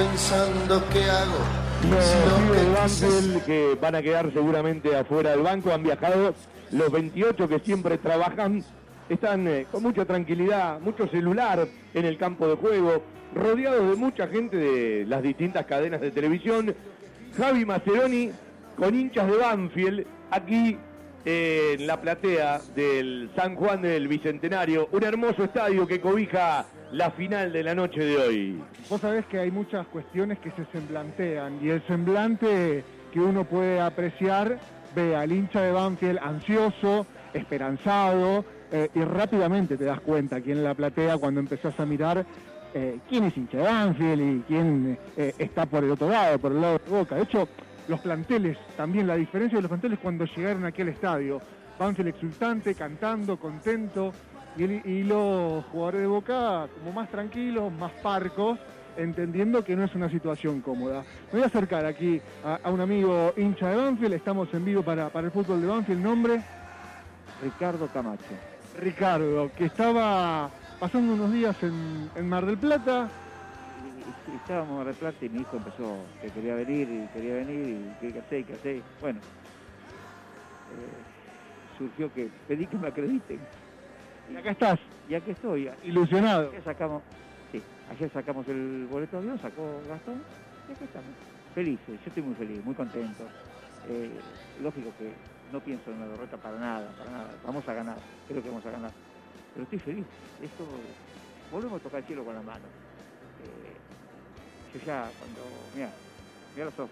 Pensando 0.00 0.82
qué 0.92 1.04
hago. 1.04 1.38
Los 1.90 2.74
Banfield 2.74 3.44
que 3.44 3.76
van 3.80 3.94
a 3.94 4.02
quedar 4.02 4.32
seguramente 4.32 4.96
afuera 4.96 5.30
del 5.30 5.42
banco 5.42 5.72
han 5.72 5.82
viajado. 5.82 6.34
Los 6.70 6.90
28 6.90 7.48
que 7.48 7.58
siempre 7.58 7.98
trabajan 7.98 8.64
están 9.08 9.46
eh, 9.46 9.66
con 9.70 9.82
mucha 9.82 10.04
tranquilidad, 10.04 10.80
mucho 10.80 11.06
celular 11.08 11.66
en 11.92 12.04
el 12.06 12.16
campo 12.16 12.48
de 12.48 12.54
juego, 12.54 13.02
rodeados 13.34 13.90
de 13.90 13.96
mucha 13.96 14.28
gente 14.28 14.56
de 14.56 15.04
las 15.06 15.22
distintas 15.22 15.66
cadenas 15.66 16.00
de 16.00 16.10
televisión. 16.10 16.74
Javi 17.36 17.64
Maceroni 17.64 18.30
con 18.76 18.94
hinchas 18.94 19.26
de 19.26 19.36
Banfield 19.36 20.06
aquí 20.30 20.78
eh, 21.24 21.76
en 21.78 21.86
la 21.86 22.00
platea 22.00 22.60
del 22.74 23.30
San 23.36 23.54
Juan 23.56 23.82
del 23.82 24.08
Bicentenario, 24.08 24.88
un 24.92 25.04
hermoso 25.04 25.44
estadio 25.44 25.86
que 25.86 26.00
cobija 26.00 26.64
la 26.92 27.10
final 27.10 27.52
de 27.52 27.62
la 27.62 27.74
noche 27.74 28.04
de 28.04 28.16
hoy. 28.16 28.62
Vos 28.88 29.00
sabés 29.00 29.26
que 29.26 29.38
hay 29.38 29.50
muchas 29.50 29.86
cuestiones 29.88 30.38
que 30.38 30.50
se 30.50 30.64
semblantean 30.72 31.58
y 31.62 31.70
el 31.70 31.82
semblante 31.86 32.84
que 33.12 33.20
uno 33.20 33.44
puede 33.44 33.80
apreciar 33.80 34.58
ve 34.94 35.14
al 35.14 35.30
hincha 35.32 35.62
de 35.62 35.72
Banfield 35.72 36.18
ansioso, 36.20 37.06
esperanzado 37.32 38.44
eh, 38.72 38.88
y 38.94 39.00
rápidamente 39.02 39.76
te 39.76 39.84
das 39.84 40.00
cuenta 40.00 40.36
aquí 40.36 40.52
en 40.52 40.64
la 40.64 40.74
platea 40.74 41.16
cuando 41.18 41.40
empezás 41.40 41.78
a 41.78 41.86
mirar 41.86 42.24
eh, 42.74 42.98
quién 43.08 43.24
es 43.24 43.36
hincha 43.36 43.58
de 43.58 43.64
Banfield 43.64 44.20
y 44.20 44.40
quién 44.46 44.98
eh, 45.16 45.34
está 45.38 45.66
por 45.66 45.84
el 45.84 45.90
otro 45.90 46.08
lado, 46.08 46.38
por 46.38 46.52
el 46.52 46.60
lado 46.60 46.80
de 46.84 46.90
Boca. 46.90 47.16
De 47.16 47.22
hecho, 47.22 47.48
los 47.88 48.00
planteles, 48.00 48.58
también 48.76 49.06
la 49.06 49.16
diferencia 49.16 49.58
de 49.58 49.62
los 49.62 49.68
planteles 49.68 49.98
cuando 50.00 50.24
llegaron 50.24 50.64
aquí 50.64 50.82
al 50.82 50.88
estadio. 50.88 51.40
Banfield 51.78 52.10
exultante, 52.10 52.74
cantando, 52.74 53.38
contento, 53.38 54.12
y, 54.56 54.62
el- 54.64 54.86
y 54.86 55.04
los 55.04 55.64
jugadores 55.66 56.00
de 56.02 56.06
Boca 56.06 56.68
como 56.74 56.92
más 56.92 57.08
tranquilos, 57.10 57.72
más 57.72 57.92
parcos, 58.02 58.58
entendiendo 58.96 59.62
que 59.62 59.76
no 59.76 59.84
es 59.84 59.94
una 59.94 60.10
situación 60.10 60.60
cómoda. 60.60 61.04
Me 61.32 61.38
voy 61.38 61.42
a 61.42 61.46
acercar 61.46 61.86
aquí 61.86 62.20
a, 62.44 62.56
a 62.62 62.70
un 62.70 62.80
amigo 62.80 63.32
hincha 63.36 63.70
de 63.70 63.76
Banfield, 63.76 64.14
estamos 64.14 64.52
en 64.52 64.64
vivo 64.64 64.82
para, 64.82 65.08
para 65.10 65.26
el 65.26 65.32
fútbol 65.32 65.60
de 65.60 65.66
Banfield, 65.68 66.02
nombre 66.02 66.40
Ricardo 67.40 67.88
Camacho. 67.88 68.34
Ricardo, 68.74 69.50
que 69.56 69.64
estaba 69.66 70.50
pasando 70.78 71.14
unos 71.14 71.32
días 71.32 71.56
en, 71.62 72.10
en 72.14 72.28
Mar 72.28 72.44
del 72.46 72.58
Plata, 72.58 73.08
Y- 73.82 74.30
y 74.30 74.34
Estábamos 74.36 74.70
en 74.72 74.76
Mar 74.76 74.86
del 74.86 74.94
Plata 74.96 75.24
y 75.24 75.28
mi 75.28 75.40
hijo 75.40 75.56
empezó 75.56 76.06
que 76.20 76.30
quería 76.30 76.54
venir 76.54 76.88
y 76.90 77.08
quería 77.08 77.34
venir 77.34 77.94
y 78.02 78.12
qué 78.12 78.18
hacer, 78.18 78.44
qué 78.44 78.54
hacer. 78.54 78.82
Bueno, 79.00 79.20
eh, 80.70 81.02
surgió 81.78 82.12
que 82.12 82.28
pedí 82.46 82.66
que 82.66 82.78
me 82.78 82.88
acrediten. 82.88 83.40
Y 84.32 84.36
acá 84.36 84.50
estás. 84.50 84.78
Y 85.08 85.14
aquí 85.14 85.32
estoy. 85.32 85.70
Ilusionado. 85.84 86.50
Ayer 86.50 86.64
sacamos, 86.64 87.02
sí, 87.50 87.60
ayer 87.90 88.10
sacamos 88.12 88.46
el 88.48 88.86
boleto 88.90 89.16
de 89.16 89.22
avión, 89.22 89.40
sacó 89.40 89.82
Gastón 89.88 90.22
y 90.68 90.72
aquí 90.72 90.84
estamos. 90.84 91.10
Felices, 91.54 91.86
yo 91.88 92.06
estoy 92.06 92.22
muy 92.22 92.34
feliz, 92.34 92.64
muy 92.64 92.74
contento. 92.74 93.24
Eh, 93.88 94.10
lógico 94.62 94.92
que 94.98 95.12
no 95.52 95.60
pienso 95.60 95.90
en 95.90 96.00
la 96.00 96.06
derrota 96.06 96.36
para 96.36 96.58
nada, 96.58 96.88
para 96.96 97.10
nada. 97.10 97.30
Vamos 97.44 97.68
a 97.68 97.74
ganar, 97.74 97.96
creo 98.28 98.42
que 98.42 98.48
vamos 98.48 98.64
a 98.66 98.70
ganar. 98.70 98.92
Pero 99.52 99.64
estoy 99.64 99.78
feliz. 99.80 100.04
Esto, 100.40 100.64
volvemos 101.50 101.80
a 101.80 101.82
tocar 101.82 102.00
el 102.00 102.06
cielo 102.06 102.24
con 102.24 102.34
la 102.34 102.42
mano. 102.42 102.66
Eh, 103.42 104.78
yo 104.78 104.86
ya 104.86 105.10
cuando, 105.18 105.40
mira, 105.74 105.90
mira 106.54 106.66
los 106.66 106.78
ojos. 106.78 106.90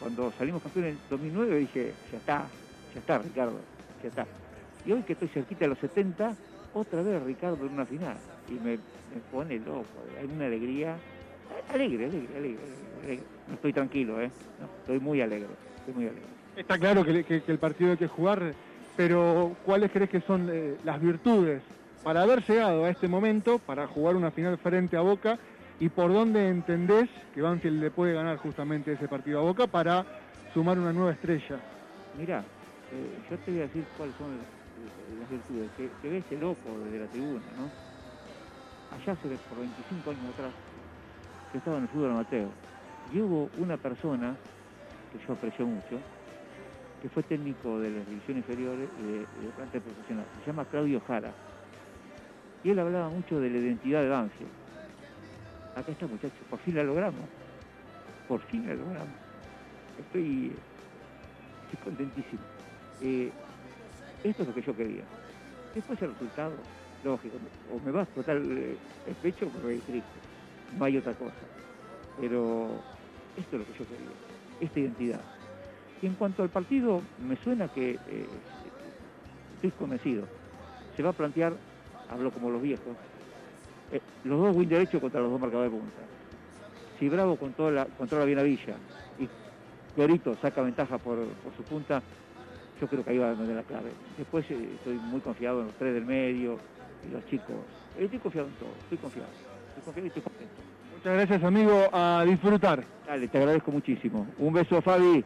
Cuando 0.00 0.32
salimos 0.32 0.62
campeones 0.62 0.94
en 0.94 1.00
2009 1.10 1.56
dije, 1.58 1.94
ya 2.10 2.18
está, 2.18 2.46
ya 2.94 3.00
está 3.00 3.18
Ricardo, 3.18 3.60
ya 4.02 4.08
está. 4.08 4.26
Y 4.84 4.92
hoy 4.92 5.02
que 5.02 5.12
estoy 5.12 5.28
cerquita 5.28 5.64
de 5.64 5.68
los 5.68 5.78
70, 5.78 6.36
otra 6.72 7.02
vez 7.02 7.22
Ricardo 7.22 7.66
en 7.66 7.72
una 7.74 7.86
final. 7.86 8.16
Y 8.48 8.54
me, 8.54 8.78
me 9.12 9.20
pone 9.30 9.58
loco, 9.58 9.84
hay 10.18 10.26
una 10.26 10.46
alegría, 10.46 10.96
alegre, 11.72 12.06
alegre, 12.06 12.36
alegre, 12.36 12.62
alegre. 13.04 13.24
No 13.48 13.54
estoy 13.54 13.72
tranquilo, 13.72 14.20
¿eh? 14.20 14.30
No, 14.58 14.66
estoy 14.80 15.00
muy 15.00 15.20
alegre, 15.20 15.48
estoy 15.78 15.94
muy 15.94 16.04
alegre. 16.04 16.28
Está 16.56 16.78
claro 16.78 17.04
que, 17.04 17.24
que- 17.24 17.42
que 17.42 17.52
el 17.52 17.58
partido 17.58 17.92
hay 17.92 17.96
que 17.96 18.08
jugar, 18.08 18.54
pero 18.96 19.56
¿cuáles 19.64 19.90
crees 19.90 20.10
que 20.10 20.20
son 20.22 20.48
eh, 20.50 20.76
las 20.84 21.00
virtudes 21.00 21.62
para 22.02 22.22
haber 22.22 22.42
llegado 22.46 22.84
a 22.84 22.90
este 22.90 23.08
momento, 23.08 23.58
para 23.58 23.86
jugar 23.86 24.16
una 24.16 24.30
final 24.30 24.56
frente 24.58 24.96
a 24.96 25.00
Boca, 25.00 25.38
y 25.78 25.88
por 25.88 26.12
dónde 26.12 26.48
entendés 26.48 27.08
que 27.34 27.40
Banfield 27.40 27.80
le 27.80 27.90
puede 27.90 28.12
ganar 28.14 28.36
justamente 28.38 28.92
ese 28.92 29.08
partido 29.08 29.38
a 29.38 29.42
Boca 29.42 29.66
para 29.66 30.04
sumar 30.52 30.78
una 30.78 30.92
nueva 30.92 31.12
estrella? 31.12 31.58
Mira, 32.18 32.44
eh, 32.92 33.18
yo 33.30 33.38
te 33.38 33.50
voy 33.50 33.60
a 33.60 33.62
decir 33.64 33.84
cuáles 33.96 34.14
son 34.16 34.36
las, 34.38 34.46
las 35.18 35.30
virtudes. 35.30 35.70
Que, 35.76 35.90
que 36.02 36.08
ves 36.08 36.24
el 36.30 36.40
loco 36.40 36.78
desde 36.84 36.98
la 37.00 37.06
tribuna. 37.06 37.42
Allá 38.90 39.12
hace 39.12 39.28
por 39.48 39.58
25 39.58 40.10
años 40.10 40.34
atrás, 40.34 40.52
yo 41.52 41.58
estaba 41.58 41.76
en 41.76 41.84
el 41.84 41.88
fútbol 41.88 42.10
amateur, 42.10 42.48
y 43.12 43.20
hubo 43.20 43.48
una 43.58 43.76
persona 43.76 44.34
que 45.12 45.24
yo 45.24 45.32
aprecio 45.32 45.66
mucho, 45.66 45.98
que 47.00 47.08
fue 47.08 47.22
técnico 47.22 47.78
de 47.78 47.90
las 47.90 48.06
divisiones 48.06 48.44
inferiores 48.44 48.88
de, 49.02 49.18
de 49.20 49.52
plantel 49.56 49.80
profesional. 49.82 50.24
Se 50.40 50.46
llama 50.50 50.64
Claudio 50.64 51.00
Jara. 51.06 51.32
Y 52.62 52.70
él 52.70 52.78
hablaba 52.78 53.08
mucho 53.08 53.40
de 53.40 53.48
la 53.48 53.58
identidad 53.58 54.02
de 54.02 54.08
Banfield. 54.08 54.50
Acá 55.76 55.92
está, 55.92 56.06
muchachos, 56.06 56.38
por 56.50 56.58
fin 56.58 56.74
la 56.74 56.84
logramos. 56.84 57.22
Por 58.28 58.40
fin 58.42 58.66
la 58.66 58.74
logramos. 58.74 59.14
Estoy, 59.98 60.52
estoy 61.64 61.84
contentísimo. 61.84 62.42
Eh, 63.00 63.30
esto 64.24 64.42
es 64.42 64.48
lo 64.48 64.54
que 64.54 64.62
yo 64.62 64.76
quería. 64.76 65.02
Después 65.74 66.00
el 66.02 66.10
resultado, 66.10 66.52
lógico, 67.04 67.36
o 67.72 67.84
me 67.84 67.90
va 67.90 68.00
a 68.00 68.02
explotar 68.02 68.36
el, 68.36 68.76
pecho 69.22 69.46
o 69.46 69.58
me 69.58 69.64
voy 69.64 69.78
triste. 69.78 70.08
No 70.78 70.84
hay 70.84 70.96
otra 70.98 71.14
cosa. 71.14 71.34
Pero 72.20 72.68
esto 73.36 73.56
es 73.56 73.60
lo 73.60 73.66
que 73.66 73.78
yo 73.78 73.88
quería, 73.88 74.10
esta 74.60 74.80
identidad. 74.80 75.20
Y 76.02 76.06
en 76.06 76.14
cuanto 76.14 76.42
al 76.42 76.48
partido, 76.48 77.02
me 77.26 77.36
suena 77.36 77.68
que 77.68 77.92
eh, 77.92 78.26
estoy 79.56 79.70
convencido. 79.72 80.26
Se 80.96 81.02
va 81.02 81.10
a 81.10 81.14
plantear, 81.14 81.54
hablo 82.10 82.30
como 82.30 82.50
los 82.50 82.60
viejos, 82.60 82.96
eh, 83.92 84.00
los 84.24 84.38
dos 84.38 84.56
win 84.56 84.68
derechos 84.68 85.00
contra 85.00 85.20
los 85.20 85.30
dos 85.30 85.40
marcadores 85.40 85.72
de 85.72 85.78
punta. 85.78 86.02
Si 86.98 87.08
Bravo 87.08 87.36
controla, 87.36 87.86
controla 87.96 88.24
bien 88.24 88.38
a 88.38 88.42
Villa 88.42 88.76
y 89.18 89.28
Florito 89.94 90.36
saca 90.36 90.62
ventaja 90.62 90.98
por 90.98 91.18
su 91.56 91.62
punta, 91.62 92.02
yo 92.80 92.86
creo 92.88 93.04
que 93.04 93.10
ahí 93.10 93.18
va 93.18 93.30
a 93.30 93.34
tener 93.34 93.56
la 93.56 93.62
clave. 93.62 93.90
Después 94.16 94.44
eh, 94.50 94.68
estoy 94.74 94.94
muy 94.94 95.20
confiado 95.20 95.60
en 95.60 95.66
los 95.66 95.74
tres 95.76 95.94
del 95.94 96.06
medio 96.06 96.58
y 97.06 97.12
los 97.12 97.24
chicos. 97.26 97.56
Estoy 97.98 98.18
confiado 98.18 98.48
en 98.48 98.54
todo, 98.54 98.70
estoy 98.82 98.98
confiado. 98.98 99.28
Estoy 99.68 99.82
confiado 99.84 100.06
y 100.06 100.08
estoy 100.08 100.22
contento. 100.22 100.62
Muchas 100.96 101.12
gracias, 101.14 101.44
amigo, 101.44 101.88
a 101.92 102.24
disfrutar. 102.26 102.84
Dale, 103.06 103.28
te 103.28 103.38
agradezco 103.38 103.70
muchísimo. 103.70 104.26
Un 104.38 104.52
beso, 104.52 104.80
Fabi. 104.82 105.24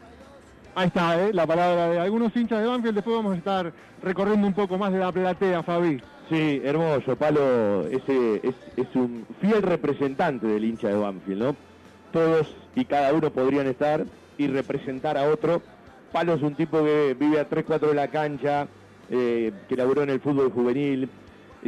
Ahí 0.76 0.88
está, 0.88 1.22
¿eh? 1.22 1.32
la 1.32 1.46
palabra 1.46 1.88
de 1.88 2.00
algunos 2.00 2.34
hinchas 2.36 2.60
de 2.60 2.66
Banfield. 2.66 2.96
Después 2.96 3.16
vamos 3.16 3.34
a 3.34 3.38
estar 3.38 3.72
recorriendo 4.02 4.46
un 4.46 4.54
poco 4.54 4.76
más 4.76 4.92
de 4.92 4.98
la 4.98 5.12
platea, 5.12 5.62
Fabi. 5.62 6.00
Sí, 6.30 6.60
hermoso, 6.64 7.16
Palo 7.16 7.86
ese 7.86 8.40
es, 8.42 8.54
es 8.76 8.96
un 8.96 9.26
fiel 9.40 9.62
representante 9.62 10.46
del 10.46 10.64
hincha 10.64 10.88
de 10.88 10.96
Banfield, 10.96 11.42
¿no? 11.42 11.56
Todos 12.12 12.56
y 12.74 12.84
cada 12.86 13.12
uno 13.12 13.30
podrían 13.30 13.66
estar 13.66 14.04
y 14.38 14.46
representar 14.46 15.18
a 15.18 15.28
otro. 15.28 15.62
Palo 16.14 16.34
es 16.34 16.42
un 16.42 16.54
tipo 16.54 16.78
que 16.84 17.16
vive 17.18 17.40
a 17.40 17.50
3-4 17.50 17.88
de 17.88 17.94
la 17.94 18.06
cancha, 18.06 18.68
eh, 19.10 19.50
que 19.68 19.74
laburó 19.74 20.04
en 20.04 20.10
el 20.10 20.20
fútbol 20.20 20.52
juvenil. 20.52 21.10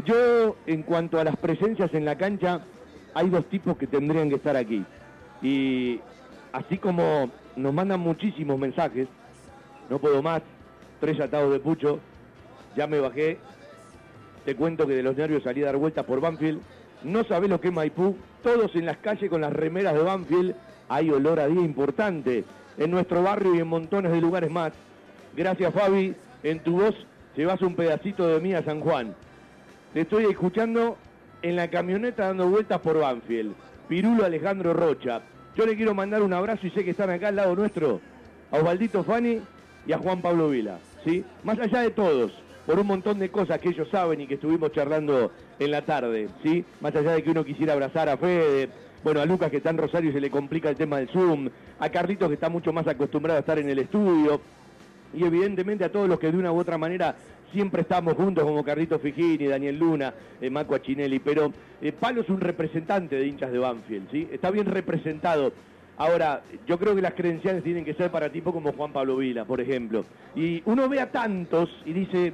Yo, 0.05 0.55
en 0.67 0.85
cuanto 0.85 1.19
a 1.19 1.25
las 1.25 1.35
presencias 1.37 1.93
en 1.95 2.05
la 2.05 2.17
cancha, 2.17 2.61
hay 3.13 3.29
dos 3.29 3.45
tipos 3.47 3.77
que 3.77 3.89
tendrían 3.89 4.29
que 4.29 4.37
estar 4.37 4.55
aquí. 4.55 4.85
Y 5.43 5.99
así 6.53 6.79
como 6.79 7.29
nos 7.57 7.75
mandan 7.75 7.99
muchísimos 7.99 8.57
mensajes, 8.57 9.09
no 9.91 9.99
puedo 9.99 10.23
más, 10.23 10.43
tres 11.01 11.19
atados 11.19 11.53
de 11.53 11.59
pucho, 11.59 11.99
ya 12.77 12.87
me 12.87 13.01
bajé, 13.01 13.39
te 14.45 14.55
cuento 14.55 14.87
que 14.87 14.95
de 14.95 15.03
los 15.03 15.17
nervios 15.17 15.43
salí 15.43 15.65
a 15.65 15.67
dar 15.67 15.77
vueltas 15.77 16.05
por 16.05 16.21
Banfield, 16.21 16.61
no 17.03 17.25
sabés 17.25 17.51
lo 17.51 17.61
que 17.61 17.67
es 17.67 17.75
Maipú, 17.75 18.17
todos 18.45 18.77
en 18.77 18.87
las 18.87 18.99
calles 18.99 19.29
con 19.29 19.41
las 19.41 19.53
remeras 19.53 19.95
de 19.95 20.03
Banfield, 20.03 20.55
hay 20.89 21.11
olor 21.11 21.41
a 21.41 21.49
día 21.49 21.63
importante 21.63 22.45
en 22.79 22.91
nuestro 22.91 23.23
barrio 23.23 23.55
y 23.55 23.61
en 23.61 23.69
montones 23.69 24.13
de 24.13 24.21
lugares 24.21 24.51
más. 24.51 24.73
Gracias 25.37 25.73
Fabi, 25.73 26.15
en 26.43 26.61
tu 26.61 26.81
voz 26.81 26.95
llevas 27.37 27.61
un 27.63 27.75
pedacito 27.75 28.27
de 28.27 28.41
mí 28.41 28.55
a 28.55 28.63
San 28.63 28.81
Juan. 28.81 29.15
Te 29.93 30.03
estoy 30.03 30.25
escuchando 30.25 30.97
en 31.43 31.57
la 31.57 31.69
camioneta 31.69 32.27
dando 32.27 32.49
vueltas 32.49 32.81
por 32.81 32.99
Banfield. 32.99 33.55
Pirulo 33.89 34.25
Alejandro 34.25 34.73
Rocha. 34.73 35.21
Yo 35.57 35.65
le 35.65 35.77
quiero 35.77 35.95
mandar 35.95 36.23
un 36.23 36.33
abrazo 36.33 36.67
y 36.67 36.71
sé 36.71 36.85
que 36.85 36.91
están 36.91 37.11
acá 37.11 37.29
al 37.29 37.37
lado 37.37 37.55
nuestro, 37.55 38.01
a 38.51 38.59
Osvaldito 38.59 39.05
Fani 39.05 39.41
y 39.87 39.93
a 39.93 39.99
Juan 39.99 40.21
Pablo 40.21 40.51
Vila. 40.51 40.79
¿sí? 41.05 41.25
Más 41.45 41.59
allá 41.59 41.81
de 41.81 41.91
todos, 41.91 42.33
por 42.67 42.79
un 42.79 42.87
montón 42.87 43.19
de 43.19 43.31
cosas 43.31 43.61
que 43.61 43.69
ellos 43.69 43.89
saben 43.91 44.21
y 44.21 44.27
que 44.27 44.35
estuvimos 44.35 44.73
charlando 44.73 45.31
en 45.59 45.71
la 45.71 45.83
tarde, 45.83 46.29
¿sí? 46.43 46.65
Más 46.81 46.95
allá 46.95 47.13
de 47.13 47.23
que 47.23 47.31
uno 47.31 47.45
quisiera 47.45 47.73
abrazar 47.73 48.09
a 48.09 48.17
Fede, 48.17 48.69
bueno, 49.07 49.21
a 49.21 49.25
Lucas 49.25 49.53
que 49.53 49.59
está 49.59 49.71
en 49.71 49.79
Rosario 49.79 50.11
se 50.11 50.21
le 50.21 50.33
complica 50.33 50.69
el 50.69 50.75
tema 50.75 50.97
del 50.97 51.09
Zoom, 51.11 51.49
a 51.79 51.89
Carlitos 51.91 52.27
que 52.27 52.35
está 52.35 52.49
mucho 52.49 52.73
más 52.73 52.89
acostumbrado 52.89 53.37
a 53.37 53.41
estar 53.41 53.57
en 53.57 53.71
el 53.71 53.79
estudio, 53.79 54.41
y 55.15 55.23
evidentemente 55.23 55.85
a 55.85 55.93
todos 55.93 56.09
los 56.09 56.19
que 56.19 56.33
de 56.33 56.37
una 56.37 56.51
u 56.51 56.59
otra 56.59 56.77
manera 56.77 57.15
siempre 57.53 57.83
estamos 57.83 58.15
juntos, 58.15 58.43
como 58.43 58.65
Carlitos 58.65 59.01
Fijini, 59.01 59.47
Daniel 59.47 59.79
Luna, 59.79 60.13
eh, 60.41 60.51
Achinelli, 60.75 61.21
pero 61.21 61.53
eh, 61.81 61.93
Palo 61.93 62.23
es 62.23 62.29
un 62.29 62.41
representante 62.41 63.15
de 63.15 63.29
hinchas 63.29 63.53
de 63.53 63.61
Banfield, 63.61 64.11
¿sí? 64.11 64.29
Está 64.33 64.51
bien 64.51 64.67
representado. 64.67 65.53
Ahora, 65.99 66.43
yo 66.67 66.77
creo 66.77 66.97
que 66.97 67.01
las 67.01 67.15
credenciales 67.15 67.63
tienen 67.63 67.85
que 67.85 67.95
ser 67.95 68.11
para 68.11 68.33
tipo 68.33 68.53
como 68.53 68.73
Juan 68.73 68.93
Pablo 68.93 69.19
Vila, 69.19 69.45
por 69.45 69.61
ejemplo. 69.61 70.05
Y 70.35 70.65
uno 70.65 70.89
ve 70.89 70.99
a 70.99 71.13
tantos 71.13 71.71
y 71.85 71.93
dice, 71.93 72.33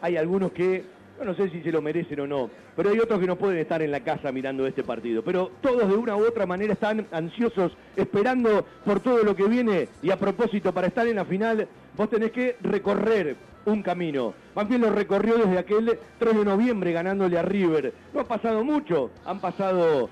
hay 0.00 0.16
algunos 0.16 0.52
que, 0.52 0.84
no 1.22 1.34
sé 1.34 1.48
si 1.50 1.62
se 1.62 1.70
lo 1.70 1.80
merecen 1.80 2.20
o 2.20 2.26
no, 2.26 2.50
pero 2.76 2.90
hay 2.90 2.98
otros 2.98 3.20
que 3.20 3.26
no 3.26 3.36
pueden 3.36 3.58
estar 3.58 3.80
en 3.82 3.90
la 3.90 4.00
casa 4.00 4.32
mirando 4.32 4.66
este 4.66 4.82
partido. 4.82 5.22
Pero 5.22 5.50
todos 5.60 5.88
de 5.88 5.94
una 5.94 6.16
u 6.16 6.26
otra 6.26 6.46
manera 6.46 6.72
están 6.72 7.06
ansiosos, 7.12 7.72
esperando 7.96 8.66
por 8.84 9.00
todo 9.00 9.22
lo 9.22 9.36
que 9.36 9.44
viene. 9.44 9.88
Y 10.02 10.10
a 10.10 10.18
propósito, 10.18 10.72
para 10.72 10.88
estar 10.88 11.06
en 11.06 11.16
la 11.16 11.24
final, 11.24 11.68
vos 11.96 12.10
tenés 12.10 12.32
que 12.32 12.56
recorrer 12.62 13.36
un 13.66 13.82
camino. 13.82 14.34
Banfield 14.54 14.84
lo 14.84 14.90
recorrió 14.90 15.38
desde 15.38 15.58
aquel 15.58 15.98
3 16.18 16.36
de 16.36 16.44
noviembre 16.44 16.92
ganándole 16.92 17.38
a 17.38 17.42
River. 17.42 17.92
No 18.12 18.20
ha 18.20 18.24
pasado 18.24 18.64
mucho, 18.64 19.10
han 19.24 19.40
pasado 19.40 20.10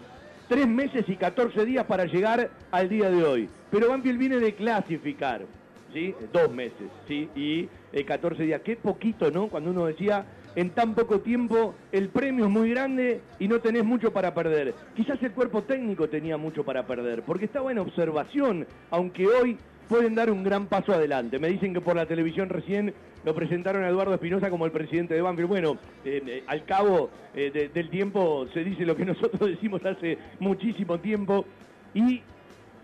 tres 0.49 0.67
meses 0.69 1.05
y 1.09 1.17
14 1.17 1.65
días 1.65 1.85
para 1.87 2.05
llegar 2.05 2.51
al 2.71 2.89
día 2.89 3.11
de 3.11 3.25
hoy. 3.25 3.49
Pero 3.71 3.89
Banfield 3.89 4.19
viene 4.19 4.37
de 4.39 4.55
clasificar. 4.55 5.43
¿sí? 5.93 6.15
Dos 6.33 6.51
meses, 6.53 6.89
¿sí? 7.07 7.29
Y 7.35 7.69
14 8.05 8.43
días. 8.43 8.63
Qué 8.63 8.77
poquito, 8.77 9.31
¿no? 9.31 9.49
Cuando 9.49 9.71
uno 9.71 9.87
decía, 9.87 10.25
en 10.55 10.71
tan 10.71 10.95
poco 10.95 11.21
tiempo 11.21 11.75
el 11.93 12.09
premio 12.09 12.47
es 12.47 12.51
muy 12.51 12.71
grande 12.71 13.21
y 13.39 13.49
no 13.49 13.61
tenés 13.61 13.85
mucho 13.85 14.13
para 14.13 14.35
perder. 14.35 14.75
Quizás 14.95 15.23
el 15.23 15.33
cuerpo 15.33 15.63
técnico 15.63 16.09
tenía 16.09 16.37
mucho 16.37 16.65
para 16.65 16.87
perder, 16.87 17.23
porque 17.23 17.47
estaba 17.47 17.73
en 17.73 17.79
observación, 17.79 18.67
aunque 18.91 19.27
hoy 19.27 19.59
pueden 19.89 20.15
dar 20.15 20.31
un 20.31 20.43
gran 20.43 20.67
paso 20.67 20.93
adelante. 20.93 21.39
Me 21.39 21.49
dicen 21.49 21.75
que 21.75 21.81
por 21.81 21.97
la 21.97 22.07
televisión 22.07 22.49
recién 22.49 22.95
lo 23.25 23.35
presentaron 23.35 23.85
a 23.85 23.89
Eduardo 23.89 24.15
Espinosa 24.15 24.51
como 24.51 24.67
el 24.67 24.73
presidente 24.73 25.15
de 25.15 25.23
Banfield. 25.23 25.49
Bueno, 25.49 25.77
eh, 26.05 26.43
al 26.47 26.65
cabo 26.65 27.11
eh, 27.35 27.71
del 27.73 27.91
tiempo 27.91 28.47
se 28.53 28.65
dice 28.65 28.85
lo 28.85 28.97
que 28.97 29.05
nosotros 29.13 29.51
decimos 29.51 29.85
hace 29.85 30.19
muchísimo 30.41 30.99
tiempo 30.99 31.45
y 31.95 32.23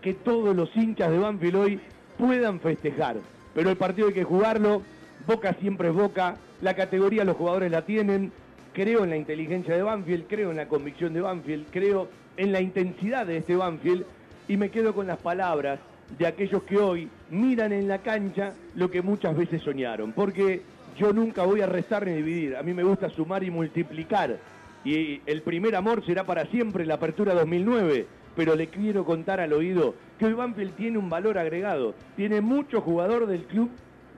que 0.01 0.13
todos 0.13 0.55
los 0.55 0.75
hinchas 0.75 1.11
de 1.11 1.17
Banfield 1.17 1.55
hoy 1.55 1.79
puedan 2.17 2.59
festejar. 2.59 3.17
Pero 3.53 3.69
el 3.69 3.77
partido 3.77 4.07
hay 4.09 4.13
que 4.13 4.23
jugarlo, 4.23 4.83
Boca 5.27 5.53
siempre 5.59 5.89
es 5.89 5.93
Boca, 5.93 6.37
la 6.61 6.75
categoría 6.75 7.23
los 7.23 7.37
jugadores 7.37 7.71
la 7.71 7.83
tienen, 7.83 8.31
creo 8.73 9.03
en 9.03 9.09
la 9.09 9.17
inteligencia 9.17 9.75
de 9.75 9.83
Banfield, 9.83 10.25
creo 10.27 10.51
en 10.51 10.57
la 10.57 10.67
convicción 10.67 11.13
de 11.13 11.21
Banfield, 11.21 11.67
creo 11.71 12.09
en 12.37 12.51
la 12.51 12.61
intensidad 12.61 13.25
de 13.25 13.37
este 13.37 13.55
Banfield 13.55 14.05
y 14.47 14.57
me 14.57 14.69
quedo 14.69 14.93
con 14.93 15.07
las 15.07 15.17
palabras 15.17 15.79
de 16.17 16.25
aquellos 16.25 16.63
que 16.63 16.77
hoy 16.77 17.09
miran 17.29 17.71
en 17.71 17.87
la 17.87 17.99
cancha 17.99 18.53
lo 18.75 18.89
que 18.89 19.01
muchas 19.01 19.37
veces 19.37 19.61
soñaron, 19.61 20.13
porque 20.13 20.61
yo 20.97 21.13
nunca 21.13 21.43
voy 21.43 21.61
a 21.61 21.67
restar 21.67 22.05
ni 22.05 22.13
dividir, 22.13 22.55
a 22.55 22.63
mí 22.63 22.73
me 22.73 22.83
gusta 22.83 23.09
sumar 23.09 23.43
y 23.43 23.51
multiplicar 23.51 24.37
y 24.83 25.21
el 25.25 25.41
primer 25.41 25.75
amor 25.75 26.05
será 26.05 26.23
para 26.23 26.45
siempre 26.45 26.85
la 26.85 26.95
apertura 26.95 27.33
2009 27.33 28.07
pero 28.39 28.55
le 28.55 28.67
quiero 28.67 29.03
contar 29.03 29.41
al 29.41 29.51
oído 29.51 29.95
que 30.17 30.25
hoy 30.25 30.33
Banfield 30.33 30.73
tiene 30.75 30.97
un 30.97 31.09
valor 31.09 31.37
agregado. 31.37 31.93
Tiene 32.15 32.39
mucho 32.39 32.79
jugador 32.79 33.27
del 33.27 33.43
club, 33.43 33.69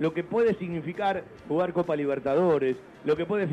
lo 0.01 0.15
que 0.15 0.23
puede 0.23 0.55
significar 0.55 1.23
jugar 1.47 1.73
Copa 1.73 1.95
Libertadores, 1.95 2.75
lo 3.05 3.15
que 3.15 3.27
puede 3.27 3.47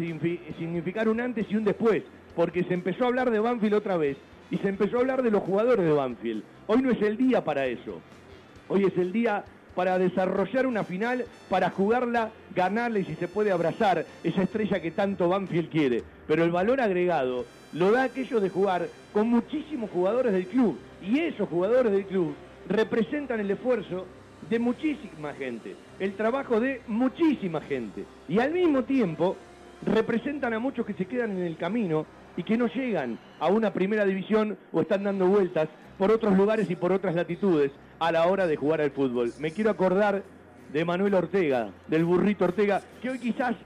significar 0.58 1.06
un 1.06 1.20
antes 1.20 1.46
y 1.50 1.56
un 1.56 1.64
después, 1.64 2.02
porque 2.34 2.64
se 2.64 2.72
empezó 2.72 3.04
a 3.04 3.08
hablar 3.08 3.30
de 3.30 3.38
Banfield 3.38 3.74
otra 3.74 3.98
vez 3.98 4.16
y 4.50 4.56
se 4.56 4.68
empezó 4.70 4.96
a 4.96 5.00
hablar 5.00 5.22
de 5.22 5.30
los 5.30 5.42
jugadores 5.42 5.84
de 5.84 5.92
Banfield. 5.92 6.42
Hoy 6.66 6.80
no 6.80 6.90
es 6.90 7.02
el 7.02 7.18
día 7.18 7.44
para 7.44 7.66
eso. 7.66 8.00
Hoy 8.68 8.84
es 8.84 8.96
el 8.96 9.12
día 9.12 9.44
para 9.74 9.98
desarrollar 9.98 10.66
una 10.66 10.84
final, 10.84 11.26
para 11.50 11.68
jugarla, 11.68 12.30
ganarla 12.54 13.00
y 13.00 13.04
si 13.04 13.14
se 13.16 13.28
puede 13.28 13.52
abrazar 13.52 14.06
esa 14.24 14.42
estrella 14.42 14.80
que 14.80 14.90
tanto 14.90 15.28
Banfield 15.28 15.68
quiere. 15.68 16.02
Pero 16.26 16.44
el 16.44 16.50
valor 16.50 16.80
agregado 16.80 17.44
lo 17.74 17.92
da 17.92 18.04
aquello 18.04 18.40
de 18.40 18.48
jugar 18.48 18.88
con 19.12 19.28
muchísimos 19.28 19.90
jugadores 19.90 20.32
del 20.32 20.46
club. 20.46 20.78
Y 21.02 21.18
esos 21.18 21.46
jugadores 21.46 21.92
del 21.92 22.06
club 22.06 22.34
representan 22.70 23.38
el 23.40 23.50
esfuerzo 23.50 24.06
de 24.48 24.58
muchísima 24.58 25.34
gente, 25.34 25.76
el 25.98 26.14
trabajo 26.14 26.60
de 26.60 26.80
muchísima 26.86 27.60
gente. 27.60 28.04
Y 28.28 28.38
al 28.38 28.52
mismo 28.52 28.84
tiempo 28.84 29.36
representan 29.84 30.54
a 30.54 30.58
muchos 30.58 30.86
que 30.86 30.94
se 30.94 31.06
quedan 31.06 31.32
en 31.32 31.44
el 31.44 31.56
camino 31.56 32.06
y 32.36 32.42
que 32.42 32.56
no 32.56 32.66
llegan 32.68 33.18
a 33.40 33.48
una 33.48 33.72
primera 33.72 34.04
división 34.04 34.56
o 34.72 34.80
están 34.80 35.04
dando 35.04 35.26
vueltas 35.26 35.68
por 35.98 36.10
otros 36.10 36.36
lugares 36.36 36.70
y 36.70 36.76
por 36.76 36.92
otras 36.92 37.14
latitudes 37.14 37.72
a 37.98 38.12
la 38.12 38.26
hora 38.26 38.46
de 38.46 38.56
jugar 38.56 38.80
al 38.80 38.92
fútbol. 38.92 39.32
Me 39.40 39.50
quiero 39.50 39.70
acordar 39.70 40.22
de 40.72 40.84
Manuel 40.84 41.14
Ortega, 41.14 41.70
del 41.88 42.04
burrito 42.04 42.44
Ortega, 42.44 42.80
que 43.02 43.10
hoy 43.10 43.18
quizás 43.18 43.56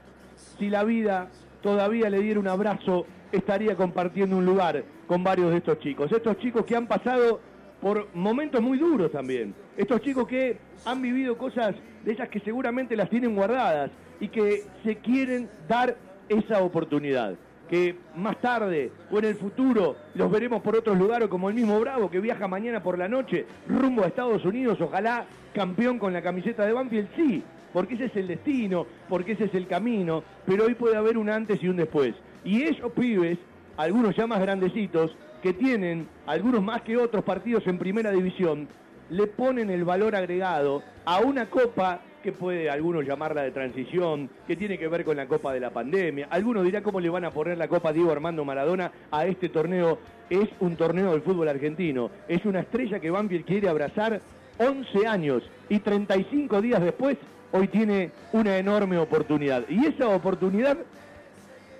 si 0.57 0.69
la 0.69 0.83
vida 0.83 1.29
todavía 1.61 2.09
le 2.09 2.19
diera 2.19 2.39
un 2.39 2.47
abrazo 2.47 3.05
estaría 3.31 3.75
compartiendo 3.75 4.37
un 4.37 4.45
lugar 4.45 4.83
con 5.07 5.23
varios 5.23 5.51
de 5.51 5.57
estos 5.57 5.79
chicos. 5.79 6.11
Estos 6.11 6.37
chicos 6.37 6.65
que 6.65 6.75
han 6.75 6.87
pasado 6.87 7.39
por 7.83 8.07
momentos 8.15 8.61
muy 8.61 8.77
duros 8.77 9.11
también. 9.11 9.53
Estos 9.75 9.99
chicos 9.99 10.25
que 10.25 10.57
han 10.85 11.01
vivido 11.01 11.37
cosas 11.37 11.75
de 12.05 12.13
esas 12.13 12.29
que 12.29 12.39
seguramente 12.39 12.95
las 12.95 13.09
tienen 13.09 13.35
guardadas 13.35 13.91
y 14.21 14.29
que 14.29 14.63
se 14.85 14.95
quieren 14.95 15.49
dar 15.67 15.97
esa 16.29 16.63
oportunidad. 16.63 17.35
Que 17.69 17.97
más 18.15 18.39
tarde 18.39 18.89
o 19.11 19.19
en 19.19 19.25
el 19.25 19.35
futuro 19.35 19.97
los 20.15 20.31
veremos 20.31 20.61
por 20.61 20.77
otros 20.77 20.97
lugares 20.97 21.27
como 21.27 21.49
el 21.49 21.55
mismo 21.55 21.77
Bravo 21.81 22.09
que 22.09 22.21
viaja 22.21 22.47
mañana 22.47 22.81
por 22.81 22.97
la 22.97 23.09
noche 23.09 23.45
rumbo 23.67 24.03
a 24.03 24.07
Estados 24.07 24.45
Unidos, 24.45 24.79
ojalá 24.79 25.25
campeón 25.53 25.99
con 25.99 26.13
la 26.13 26.21
camiseta 26.21 26.65
de 26.65 26.71
Banfield, 26.71 27.09
sí, 27.17 27.43
porque 27.73 27.95
ese 27.95 28.05
es 28.05 28.15
el 28.15 28.27
destino, 28.27 28.85
porque 29.09 29.33
ese 29.33 29.45
es 29.45 29.53
el 29.55 29.67
camino, 29.67 30.23
pero 30.45 30.65
hoy 30.65 30.75
puede 30.75 30.95
haber 30.95 31.17
un 31.17 31.29
antes 31.29 31.61
y 31.61 31.67
un 31.67 31.75
después. 31.75 32.15
Y 32.45 32.61
esos 32.61 32.93
pibes, 32.93 33.37
algunos 33.75 34.15
ya 34.15 34.25
más 34.25 34.39
grandecitos, 34.39 35.17
que 35.43 35.53
tienen, 35.53 36.07
algunos 36.25 36.63
más 36.63 36.81
que 36.83 36.95
otros 36.95 37.21
partidos 37.25 37.67
en 37.67 37.77
primera 37.77 38.11
división, 38.11 38.65
le 39.09 39.27
ponen 39.27 39.69
el 39.69 39.83
valor 39.83 40.15
agregado 40.15 40.81
a 41.03 41.19
una 41.19 41.49
copa 41.49 41.99
que 42.23 42.31
puede 42.31 42.69
algunos 42.69 43.05
llamarla 43.05 43.41
de 43.41 43.51
transición, 43.51 44.29
que 44.47 44.55
tiene 44.55 44.77
que 44.77 44.87
ver 44.87 45.03
con 45.03 45.17
la 45.17 45.27
copa 45.27 45.53
de 45.53 45.59
la 45.59 45.71
pandemia. 45.71 46.29
Algunos 46.31 46.63
dirán 46.63 46.81
cómo 46.81 47.01
le 47.01 47.09
van 47.09 47.25
a 47.25 47.31
poner 47.31 47.57
la 47.57 47.67
copa 47.67 47.91
Diego 47.91 48.13
Armando 48.13 48.45
Maradona 48.45 48.89
a 49.11 49.25
este 49.25 49.49
torneo. 49.49 49.99
Es 50.29 50.47
un 50.61 50.77
torneo 50.77 51.11
del 51.11 51.21
fútbol 51.21 51.49
argentino. 51.49 52.09
Es 52.29 52.45
una 52.45 52.61
estrella 52.61 53.01
que 53.01 53.11
Banfield 53.11 53.43
quiere 53.43 53.67
abrazar 53.67 54.21
11 54.59 55.05
años 55.05 55.43
y 55.67 55.79
35 55.79 56.61
días 56.61 56.81
después, 56.81 57.17
hoy 57.51 57.67
tiene 57.67 58.11
una 58.31 58.57
enorme 58.57 58.97
oportunidad. 58.97 59.65
Y 59.67 59.87
esa 59.87 60.07
oportunidad 60.07 60.77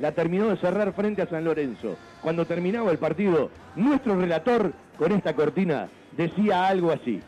la 0.04 0.12
terminó 0.12 0.50
de 0.50 0.58
cerrar 0.58 0.92
frente 0.92 1.22
a 1.22 1.28
San 1.28 1.46
Lorenzo. 1.46 1.96
Cuando 2.22 2.46
terminaba 2.46 2.92
el 2.92 2.98
partido, 2.98 3.50
nuestro 3.78 4.20
relator 4.20 4.74
con 4.98 5.14
esta 5.14 5.34
cortina 5.34 5.88
decía 6.12 6.68
algo 6.68 6.92
así. 6.92 7.22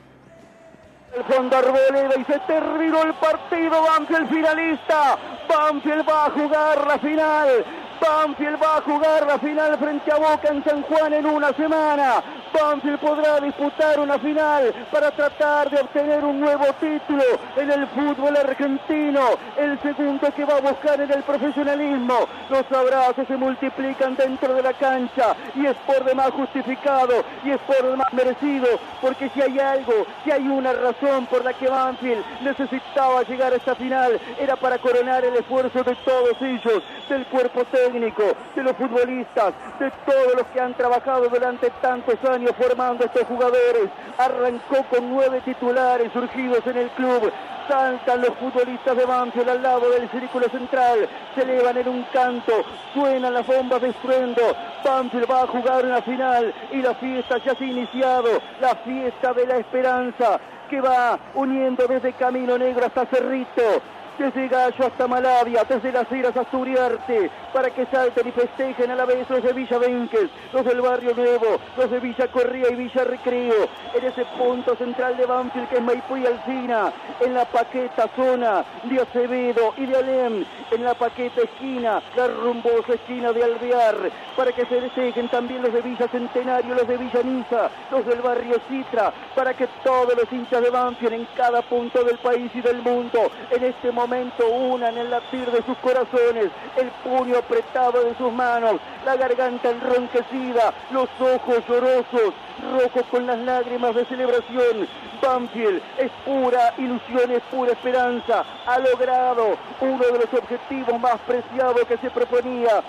El 1.16 1.24
fondo 1.24 1.56
Arboleda 1.56 2.16
y 2.20 2.26
se 2.26 2.38
terminó 2.40 3.02
el 3.04 3.14
partido. 3.14 3.82
Banfield 3.82 4.28
finalista. 4.28 5.18
Banfield 5.48 6.06
va 6.06 6.26
a 6.26 6.32
jugar 6.32 6.86
la 6.86 7.00
final. 7.00 7.66
Banfield 8.02 8.62
va 8.62 8.78
a 8.78 8.82
jugar 8.82 9.26
la 9.26 9.40
final 9.40 9.78
frente 9.78 10.12
a 10.12 10.18
Boca 10.18 10.50
en 10.50 10.64
San 10.66 10.82
Juan 10.82 11.14
en 11.14 11.26
una 11.28 11.54
semana. 11.54 12.24
Banfield 12.56 13.00
podrá 13.00 13.40
disputar 13.42 14.00
una 14.00 14.18
final 14.18 14.74
para 14.92 15.12
tratar 15.12 15.70
de 15.70 15.82
obtener 15.82 16.24
un 16.24 16.40
nuevo 16.40 16.66
título 16.80 17.24
en 17.58 17.72
el 17.72 17.88
fútbol 17.88 18.38
argentino, 18.38 19.22
el 19.58 19.80
segundo 19.82 20.32
que 20.34 20.46
va 20.46 20.58
a 20.58 20.62
buscar 20.62 21.00
en 21.02 21.12
el 21.12 21.24
profesionalismo. 21.24 22.28
Los 22.50 22.72
abrazos 22.72 23.28
se 23.28 23.36
multiplican 23.36 24.16
dentro 24.16 24.54
de 24.54 24.62
la 24.62 24.74
cancha 24.74 25.36
y 25.56 25.66
es 25.66 25.76
por 25.86 26.04
demás 26.06 26.30
justificado 26.32 27.24
y 27.44 27.52
es 27.52 27.60
por 27.62 27.84
demás 27.84 28.14
merecido, 28.14 28.68
porque 29.02 29.30
si 29.30 29.42
hay 29.42 29.60
algo, 29.60 30.06
si 30.24 30.32
hay 30.32 30.48
una 30.48 30.72
razón 30.74 31.26
por 31.26 31.44
la 31.44 31.54
que 31.54 31.68
Banfield 31.68 32.24
necesitaba 32.42 33.24
llegar 33.24 33.54
a 33.54 33.58
esta 33.58 33.76
final, 33.76 34.20
era 34.40 34.56
para 34.56 34.78
coronar 34.78 35.26
el 35.26 35.36
esfuerzo 35.36 35.84
de 35.84 35.96
todos 35.96 36.42
ellos, 36.42 36.84
del 37.10 37.26
cuerpo 37.28 37.64
técnico, 37.66 38.24
de 38.56 38.64
los 38.64 38.76
futbolistas, 38.78 39.54
de 39.80 39.92
todos 40.06 40.36
los 40.36 40.46
que 40.48 40.62
han 40.62 40.74
trabajado 40.74 41.28
durante 41.28 41.70
tantos 41.82 42.16
años 42.30 42.45
formando 42.54 43.06
estos 43.06 43.24
jugadores. 43.24 43.90
Arrancó 44.18 44.84
con 44.90 45.10
nueve 45.10 45.42
titulares 45.44 46.12
surgidos 46.14 46.66
en 46.68 46.78
el 46.78 46.90
club. 46.92 47.32
Saltan 47.68 48.22
los 48.22 48.36
futbolistas 48.36 48.96
de 48.96 49.06
Banfield 49.06 49.50
al 49.50 49.64
lado 49.64 49.90
del 49.90 50.10
círculo 50.10 50.48
central. 50.50 51.10
Se 51.34 51.42
elevan 51.42 51.78
en 51.78 51.88
un 51.88 52.04
canto. 52.14 52.54
Suenan 52.94 53.34
las 53.34 53.46
bombas 53.48 53.82
de 53.82 53.90
estruendo. 53.90 54.42
Banfield 54.84 55.30
va 55.30 55.42
a 55.42 55.48
jugar 55.48 55.86
una 55.86 56.02
final 56.02 56.54
y 56.72 56.82
la 56.82 56.94
fiesta 56.96 57.38
ya 57.40 57.56
se 57.56 57.64
ha 57.64 57.68
iniciado. 57.68 58.30
La 58.62 58.76
fiesta 58.76 59.34
de 59.34 59.48
la 59.48 59.58
esperanza 59.58 60.40
que 60.70 60.82
va 60.82 61.20
uniendo 61.36 61.88
desde 61.88 62.14
Camino 62.14 62.58
Negro 62.58 62.86
hasta 62.86 63.06
Cerrito 63.06 63.82
desde 64.18 64.48
Gallo 64.48 64.86
hasta 64.86 65.08
Malavia, 65.08 65.64
desde 65.66 65.92
las 65.92 66.10
Heras 66.12 66.36
hasta 66.36 66.58
Uriarte, 66.58 67.30
para 67.54 67.70
que 67.70 67.86
salten 67.88 68.28
y 68.28 68.32
festejen 68.32 68.92
a 68.92 68.96
la 68.96 69.06
vez 69.06 69.30
los 69.30 69.44
de 69.44 69.54
Villa 69.54 69.78
Benques, 69.78 70.30
los 70.54 70.64
del 70.64 70.82
Barrio 70.82 71.14
Nuevo, 71.14 71.58
los 71.78 71.92
de 71.92 72.00
Villa 72.00 72.28
Corría 72.28 72.70
y 72.72 72.76
Villa 72.76 73.04
Recreo, 73.04 73.68
en 73.94 74.06
ese 74.06 74.26
punto 74.38 74.76
central 74.76 75.18
de 75.18 75.26
Banfield 75.26 75.70
que 75.70 75.76
es 75.76 75.82
Maipú 75.82 76.18
y 76.18 76.26
Alcina, 76.26 76.94
en 77.20 77.34
la 77.34 77.46
paqueta 77.46 78.10
zona 78.16 78.64
de 78.84 79.02
Acevedo 79.02 79.74
y 79.78 79.86
de 79.86 79.98
Alem, 79.98 80.46
en 80.72 80.84
la 80.84 80.94
paqueta 80.94 81.42
esquina, 81.42 82.02
la 82.16 82.28
rumbosa 82.28 82.94
esquina 82.94 83.34
de 83.34 83.44
Alvear, 83.44 83.96
para 84.36 84.52
que 84.52 84.66
se 84.66 84.82
festejen 84.82 85.28
también 85.30 85.62
los 85.62 85.74
de 85.74 85.82
Villa 85.82 86.08
Centenario, 86.08 86.76
los 86.76 86.88
de 86.88 86.98
Villa 86.98 87.22
Niza, 87.24 87.70
los 87.92 88.06
del 88.06 88.22
Barrio 88.22 88.56
Citra, 88.70 89.12
para 89.36 89.54
que 89.54 89.68
todos 89.84 90.16
los 90.16 90.32
hinchas 90.32 90.62
de 90.62 90.70
Banfield 90.70 91.14
en 91.14 91.28
cada 91.36 91.62
punto 91.62 92.04
del 92.04 92.18
país 92.18 92.50
y 92.54 92.62
del 92.62 92.82
mundo, 92.82 93.32
en 93.52 93.64
este 93.64 93.92
momento 93.92 94.05
momento 94.06 94.48
unan 94.48 94.96
el 95.00 95.10
latir 95.10 95.50
de 95.50 95.64
sus 95.64 95.76
corazones, 95.80 96.52
el 96.78 96.92
puño 97.04 97.40
apretado 97.40 98.04
de 98.04 98.16
sus 98.16 98.32
manos, 98.32 98.76
la 99.04 99.16
garganta 99.16 99.72
enronquecida, 99.72 100.74
los 100.92 101.10
ojos 101.20 101.64
llorosos, 101.68 102.34
rojos 102.72 103.04
con 103.10 103.26
las 103.26 103.40
lágrimas 103.40 103.96
de 103.96 104.06
celebración. 104.06 104.88
Banfield 105.22 105.82
es 105.98 106.12
pura 106.24 106.74
ilusión, 106.78 107.32
es 107.32 107.42
pura 107.50 107.72
esperanza. 107.72 108.46
Ha 108.68 108.78
logrado 108.78 109.58
uno 109.82 110.06
de 110.06 110.20
los 110.20 110.34
objetivos 110.34 111.00
más 111.00 111.20
preciados 111.26 111.84
que 111.88 111.98
se 111.98 112.12
proponía. 112.12 112.84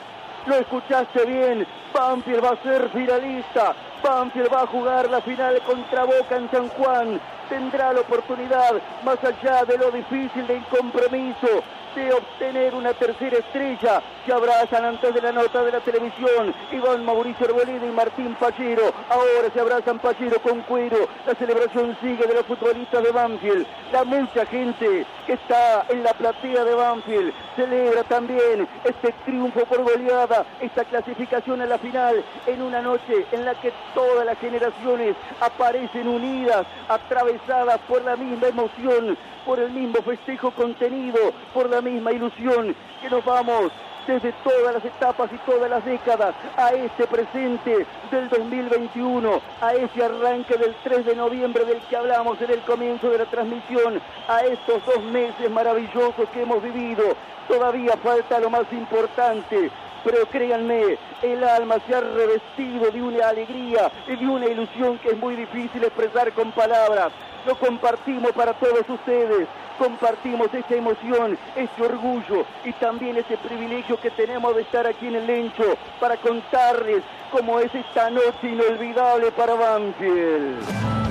Lo 0.46 0.54
escuchaste 0.54 1.24
bien, 1.24 1.66
Banfield 1.92 2.44
va 2.44 2.50
a 2.50 2.62
ser 2.62 2.88
finalista. 2.90 3.74
Banfield 4.02 4.52
va 4.52 4.62
a 4.62 4.66
jugar 4.66 5.10
la 5.10 5.20
final 5.20 5.60
contra 5.62 6.04
Boca 6.04 6.36
en 6.36 6.50
San 6.50 6.68
Juan 6.68 7.20
tendrá 7.48 7.92
la 7.92 8.00
oportunidad, 8.00 8.74
más 9.04 9.18
allá 9.22 9.64
de 9.64 9.78
lo 9.78 9.90
difícil 9.90 10.46
del 10.46 10.64
compromiso, 10.64 11.62
de 11.96 12.12
obtener 12.12 12.74
una 12.74 12.92
tercera 12.92 13.38
estrella. 13.38 14.02
Se 14.26 14.32
abrazan 14.32 14.84
antes 14.84 15.14
de 15.14 15.20
la 15.22 15.32
nota 15.32 15.62
de 15.64 15.72
la 15.72 15.80
televisión. 15.80 16.54
Iván 16.70 17.04
Mauricio 17.04 17.46
Arboleda 17.46 17.86
y 17.86 17.90
Martín 17.90 18.36
Pachero. 18.38 18.92
Ahora 19.08 19.50
se 19.52 19.60
abrazan 19.60 19.98
Pachero 19.98 20.40
con 20.42 20.60
cuero. 20.62 21.08
La 21.26 21.34
celebración 21.34 21.96
sigue 22.00 22.26
de 22.26 22.34
los 22.34 22.46
futbolistas 22.46 23.02
de 23.02 23.10
Banfield. 23.10 23.66
La 23.92 24.04
mucha 24.04 24.44
gente 24.46 25.06
que 25.26 25.32
está 25.32 25.86
en 25.88 26.04
la 26.04 26.12
platea 26.12 26.64
de 26.64 26.74
Banfield 26.74 27.32
celebra 27.56 28.04
también 28.04 28.68
este 28.84 29.12
triunfo 29.24 29.64
por 29.64 29.82
goleada, 29.82 30.44
esta 30.60 30.84
clasificación 30.84 31.62
a 31.62 31.66
la 31.66 31.78
final 31.78 32.22
en 32.46 32.62
una 32.62 32.82
noche 32.82 33.26
en 33.32 33.44
la 33.44 33.54
que 33.54 33.72
todas 33.94 34.26
las 34.26 34.38
generaciones 34.38 35.16
aparecen 35.40 36.06
unidas, 36.06 36.66
atravesadas 36.88 37.80
por 37.88 38.04
la 38.04 38.16
misma 38.16 38.48
emoción, 38.48 39.16
por 39.46 39.60
el 39.60 39.70
mismo 39.70 40.02
festejo 40.02 40.50
contenido, 40.50 41.32
por 41.54 41.70
la 41.70 41.80
misma 41.86 42.12
ilusión 42.12 42.74
que 43.00 43.08
nos 43.08 43.24
vamos 43.24 43.70
desde 44.06 44.32
todas 44.44 44.74
las 44.74 44.84
etapas 44.84 45.30
y 45.32 45.38
todas 45.50 45.68
las 45.68 45.84
décadas 45.84 46.34
a 46.56 46.72
este 46.72 47.06
presente 47.06 47.86
del 48.10 48.28
2021, 48.28 49.40
a 49.60 49.74
ese 49.74 50.04
arranque 50.04 50.56
del 50.56 50.74
3 50.84 51.06
de 51.06 51.16
noviembre 51.16 51.64
del 51.64 51.80
que 51.82 51.96
hablamos 51.96 52.40
en 52.40 52.50
el 52.50 52.60
comienzo 52.60 53.10
de 53.10 53.18
la 53.18 53.24
transmisión, 53.26 54.00
a 54.28 54.40
estos 54.40 54.84
dos 54.86 55.02
meses 55.04 55.50
maravillosos 55.50 56.28
que 56.32 56.42
hemos 56.42 56.62
vivido. 56.62 57.16
Todavía 57.48 57.96
falta 58.02 58.40
lo 58.40 58.50
más 58.50 58.72
importante, 58.72 59.70
pero 60.06 60.24
créanme, 60.26 60.96
el 61.20 61.42
alma 61.42 61.78
se 61.84 61.96
ha 61.96 62.00
revestido 62.00 62.92
de 62.92 63.02
una 63.02 63.28
alegría 63.28 63.90
y 64.06 64.14
de 64.14 64.26
una 64.26 64.46
ilusión 64.46 64.98
que 64.98 65.08
es 65.08 65.18
muy 65.18 65.34
difícil 65.34 65.82
expresar 65.82 66.32
con 66.32 66.52
palabras. 66.52 67.10
Lo 67.44 67.58
compartimos 67.58 68.30
para 68.30 68.54
todos 68.54 68.88
ustedes 68.88 69.48
compartimos 69.78 70.48
esta 70.54 70.74
emoción, 70.74 71.36
este 71.54 71.82
orgullo 71.82 72.46
y 72.64 72.72
también 72.74 73.18
ese 73.18 73.36
privilegio 73.36 74.00
que 74.00 74.10
tenemos 74.10 74.56
de 74.56 74.62
estar 74.62 74.86
aquí 74.86 75.06
en 75.06 75.16
el 75.16 75.26
Lencho 75.26 75.76
para 76.00 76.16
contarles 76.16 77.02
cómo 77.30 77.60
es 77.60 77.74
esta 77.74 78.08
noche 78.08 78.48
inolvidable 78.48 79.30
para 79.32 79.52
Banfield. 79.52 81.05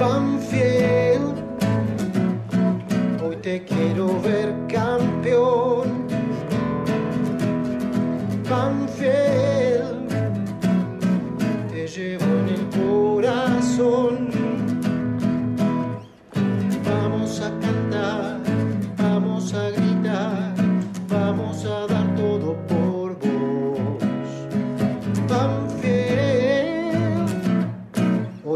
Banfield, 0.00 1.36
hoy 3.22 3.36
te 3.42 3.62
quiero 3.64 4.18
ver 4.22 4.54
campeón. 4.66 6.06
Banfield, 8.48 10.08
te 11.70 11.86
llevo 11.86 12.24
en 12.24 12.48
el 12.48 12.64
corazón. 12.80 14.30
Vamos 16.82 17.42
a 17.42 17.50
cantar, 17.60 18.40
vamos 18.96 19.52
a 19.52 19.79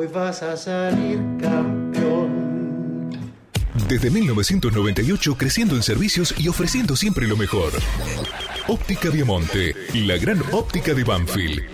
vas 0.07 0.43
a 0.43 0.57
salir 0.57 1.19
campeón. 1.41 3.11
Desde 3.89 4.11
1998 4.11 5.37
creciendo 5.37 5.77
en 5.77 5.83
servicios 5.83 6.35
y 6.39 6.49
ofreciendo 6.49 6.97
siempre 6.97 7.27
lo 7.27 7.37
mejor. 7.37 7.73
Óptica 8.69 9.11
Viamonte, 9.11 9.75
la 9.95 10.17
gran 10.17 10.43
óptica 10.53 10.95
de 10.95 11.05
Banfield. 11.05 11.74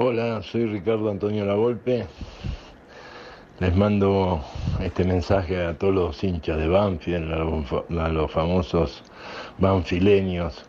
Hola, 0.00 0.42
soy 0.42 0.66
Ricardo 0.66 1.10
Antonio 1.10 1.44
Lavolpe. 1.44 2.06
Les 3.58 3.74
mando 3.74 4.40
este 4.80 5.02
mensaje 5.02 5.60
a 5.66 5.76
todos 5.76 5.92
los 5.92 6.22
hinchas 6.22 6.56
de 6.56 6.68
Banfield, 6.68 7.32
a 7.32 8.08
los, 8.08 8.30
famosos 8.30 9.02
banfileños. 9.58 10.64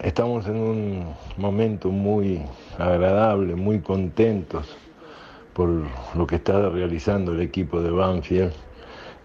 Estamos 0.00 0.48
en 0.48 0.56
un 0.56 1.14
momento 1.36 1.90
muy 1.90 2.42
agradable, 2.76 3.54
muy 3.54 3.78
contentos 3.78 4.76
por 5.52 5.68
lo 6.16 6.26
que 6.26 6.34
está 6.34 6.70
realizando 6.70 7.30
el 7.30 7.40
equipo 7.40 7.80
de 7.80 7.92
Banfield, 7.92 8.52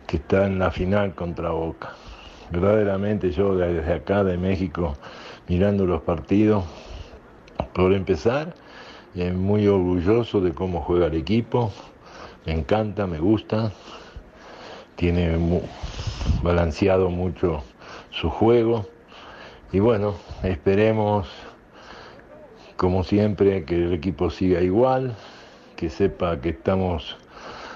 que 0.05 0.17
está 0.17 0.45
en 0.45 0.59
la 0.59 0.69
final 0.69 1.15
contra 1.15 1.49
Boca. 1.49 1.93
Verdaderamente 2.51 3.31
yo 3.31 3.55
desde 3.55 3.91
acá 3.91 4.23
de 4.23 4.37
México, 4.37 4.93
mirando 5.47 5.83
los 5.87 6.03
partidos, 6.03 6.63
por 7.73 7.91
empezar, 7.91 8.53
eh, 9.17 9.33
muy 9.33 9.67
orgulloso 9.67 10.41
de 10.41 10.53
cómo 10.53 10.81
juega 10.81 11.07
el 11.07 11.15
equipo, 11.15 11.71
me 12.45 12.53
encanta, 12.53 13.07
me 13.07 13.17
gusta, 13.17 13.71
tiene 14.95 15.61
balanceado 16.43 17.09
mucho 17.09 17.63
su 18.11 18.29
juego. 18.29 18.85
Y 19.71 19.79
bueno, 19.79 20.13
esperemos 20.43 21.27
como 22.75 23.03
siempre 23.03 23.65
que 23.65 23.75
el 23.85 23.93
equipo 23.93 24.29
siga 24.29 24.61
igual, 24.61 25.15
que 25.75 25.89
sepa 25.89 26.39
que 26.39 26.49
estamos 26.49 27.17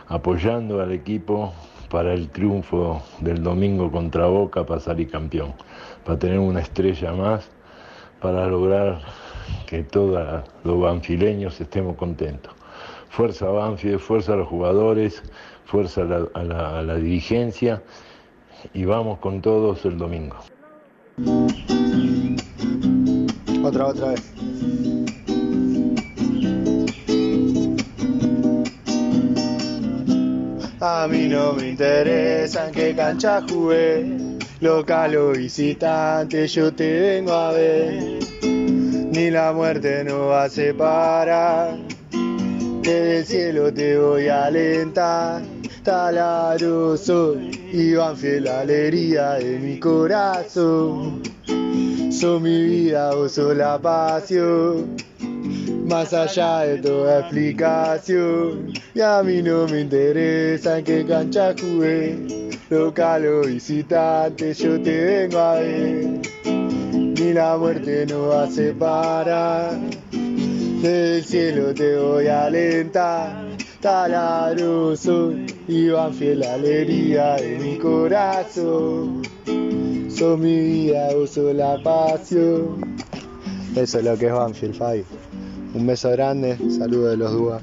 apoyando 0.09 0.79
al 0.79 0.91
equipo 0.91 1.53
para 1.89 2.13
el 2.13 2.29
triunfo 2.29 3.01
del 3.19 3.41
domingo 3.41 3.91
contra 3.91 4.27
Boca 4.27 4.63
para 4.63 4.79
salir 4.79 5.09
campeón, 5.09 5.53
para 6.05 6.19
tener 6.19 6.37
una 6.37 6.59
estrella 6.59 7.13
más, 7.13 7.49
para 8.21 8.45
lograr 8.45 9.01
que 9.65 9.83
todos 9.83 10.43
los 10.63 10.79
banfileños 10.79 11.59
estemos 11.61 11.95
contentos. 11.95 12.53
Fuerza 13.09 13.47
Banfield, 13.47 13.99
fuerza 13.99 14.33
a 14.33 14.37
los 14.37 14.47
jugadores, 14.47 15.21
fuerza 15.65 16.01
a 16.01 16.43
la, 16.43 16.79
a 16.79 16.81
la 16.81 16.95
dirigencia 16.95 17.81
y 18.73 18.85
vamos 18.85 19.19
con 19.19 19.41
todos 19.41 19.85
el 19.85 19.97
domingo. 19.97 20.37
Otra, 23.63 23.87
otra 23.87 24.07
vez. 24.09 24.33
A 30.83 31.07
mí 31.07 31.27
no 31.27 31.53
me 31.53 31.69
interesa 31.69 32.67
en 32.67 32.73
qué 32.73 32.95
cancha 32.95 33.43
jugué, 33.47 34.17
local 34.61 35.15
o 35.15 35.31
visitante, 35.33 36.47
yo 36.47 36.73
te 36.73 36.99
vengo 36.99 37.33
a 37.33 37.51
ver. 37.51 38.30
Ni 39.11 39.29
la 39.29 39.51
muerte 39.51 40.03
nos 40.03 40.29
va 40.31 40.43
a 40.45 40.49
separar, 40.49 41.77
desde 42.81 43.17
el 43.17 43.25
cielo 43.25 43.73
te 43.73 43.97
voy 43.97 44.27
a 44.27 44.45
alentar. 44.45 45.41
Talaro 45.83 46.95
soy, 46.95 47.51
Iván 47.73 48.15
fiel 48.15 48.47
alegría 48.47 49.33
de 49.33 49.59
mi 49.59 49.79
corazón. 49.79 51.21
Son 52.09 52.41
mi 52.41 52.63
vida, 52.63 53.13
vos 53.13 53.33
sos 53.33 53.55
la 53.55 53.79
pasión 53.79 54.95
más 55.91 56.13
allá 56.13 56.59
de 56.61 56.77
toda 56.77 57.19
explicación. 57.19 58.71
Y 58.95 59.01
a 59.01 59.21
mí 59.23 59.41
no 59.41 59.67
me 59.67 59.81
interesa 59.81 60.79
en 60.79 60.85
qué 60.85 61.05
cancha 61.05 61.53
jugué, 61.59 62.49
local 62.69 63.27
o 63.27 63.41
visitante, 63.41 64.53
yo 64.53 64.81
te 64.81 65.03
vengo 65.03 65.37
a 65.37 65.55
ver. 65.55 66.50
La 67.33 67.57
muerte 67.57 68.05
nos 68.07 68.29
va 68.29 68.43
a 68.43 68.47
separar, 68.47 69.79
del 70.11 71.23
cielo 71.23 71.73
te 71.73 71.97
voy 71.97 72.27
a 72.27 72.45
alentar. 72.45 73.45
Talaro 73.79 74.97
soy, 74.97 75.45
Iván 75.67 76.13
fiel 76.13 76.43
alegría 76.43 77.35
de 77.35 77.57
mi 77.57 77.77
corazón. 77.77 79.21
Son 80.09 80.41
mi 80.41 80.59
vida, 80.59 81.09
sos 81.25 81.55
la 81.55 81.81
pasión. 81.81 82.97
Eso 83.77 83.99
es 83.99 84.03
lo 84.03 84.17
que 84.17 84.27
es 84.27 84.33
Banfield, 84.33 84.75
Fabi. 84.75 85.05
Un 85.73 85.87
beso 85.87 86.11
grande, 86.11 86.57
saludos 86.77 87.11
de 87.11 87.17
los 87.17 87.31
Dúa. 87.31 87.61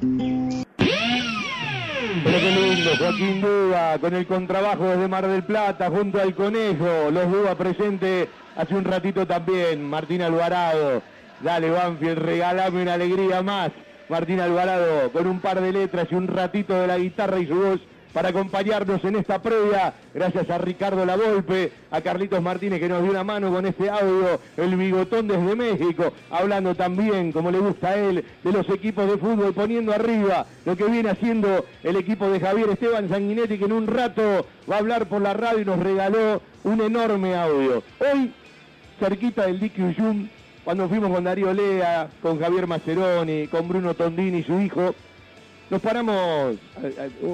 Pero 2.25 2.39
qué 2.39 2.51
lindo, 2.51 2.91
Joaquín 2.99 3.41
Dúa, 3.43 3.99
con 4.01 4.15
el 4.15 4.27
contrabajo 4.27 4.85
desde 4.85 5.09
Mar 5.09 5.29
del 5.29 5.45
Plata, 5.45 5.91
junto 5.91 6.19
al 6.21 6.35
Conejo, 6.35 7.11
los 7.13 7.31
Dúa 7.31 7.55
presente 7.55 8.29
hace 8.59 8.75
un 8.75 8.85
ratito 8.85 9.27
también, 9.27 9.83
Martín 9.85 10.21
Alvarado. 10.21 11.01
Dale, 11.41 11.71
Banfield, 11.71 12.19
regálame 12.19 12.83
una 12.83 12.95
alegría 12.95 13.41
más. 13.41 13.71
Martín 14.09 14.41
Alvarado, 14.41 15.13
con 15.13 15.27
un 15.29 15.41
par 15.41 15.61
de 15.61 15.73
letras 15.73 16.09
y 16.11 16.15
un 16.17 16.27
ratito 16.27 16.75
de 16.75 16.87
la 16.89 16.99
guitarra 16.99 17.39
y 17.39 17.47
su 17.47 17.55
voz 17.55 17.81
para 18.13 18.31
acompañarnos 18.31 19.05
en 19.05 19.17
esta 19.17 19.41
previa. 19.41 19.93
Gracias 20.13 20.51
a 20.51 20.59
Ricardo 20.59 21.05
Lavolpe, 21.05 21.71
a 21.91 22.01
Carlitos 22.01 22.43
Martínez 22.43 22.81
que 22.81 22.89
nos 22.89 23.03
dio 23.03 23.13
una 23.13 23.23
mano 23.23 23.53
con 23.53 23.65
este 23.65 23.89
audio, 23.89 24.41
el 24.57 24.77
bigotón 24.77 25.29
desde 25.29 25.55
México, 25.55 26.13
hablando 26.31 26.75
también, 26.75 27.31
como 27.31 27.53
le 27.53 27.59
gusta 27.61 27.91
a 27.91 27.97
él, 27.97 28.25
de 28.43 28.53
los 28.53 28.69
equipos 28.71 29.09
de 29.09 29.19
fútbol, 29.19 29.55
poniendo 29.55 29.93
arriba 29.93 30.47
lo 30.65 30.77
que 30.77 30.87
viene 30.87 31.11
haciendo 31.11 31.65
el 31.85 31.97
equipo 31.97 32.29
de 32.29 32.41
Javier 32.41 32.71
Esteban 32.71 33.09
Sanguinetti, 33.09 33.59
que 33.59 33.67
en 33.67 33.73
un 33.73 33.87
rato 33.87 34.47
va 34.69 34.77
a 34.77 34.79
hablar 34.79 35.07
por 35.07 35.23
la 35.23 35.35
radio 35.35 35.61
y 35.61 35.65
nos 35.65 35.79
regaló 35.79 36.41
un 36.65 36.81
enorme 36.81 37.37
audio. 37.37 37.83
Hoy, 38.01 38.33
cerquita 38.99 39.47
del 39.47 39.61
dique 39.61 39.83
Uyum, 39.83 40.29
cuando 40.65 40.89
fuimos 40.89 41.11
con 41.11 41.25
Darío 41.25 41.53
Lea, 41.53 42.09
con 42.21 42.39
Javier 42.39 42.67
Maceroni, 42.67 43.47
con 43.47 43.69
Bruno 43.69 43.95
Tondini 43.95 44.39
y 44.39 44.45
su 44.45 44.61
hijo, 44.61 44.95
nos 45.71 45.81
paramos 45.81 46.57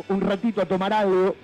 un 0.09 0.20
ratito 0.20 0.61
a 0.61 0.66
tomar 0.66 0.93
algo. 0.93 1.35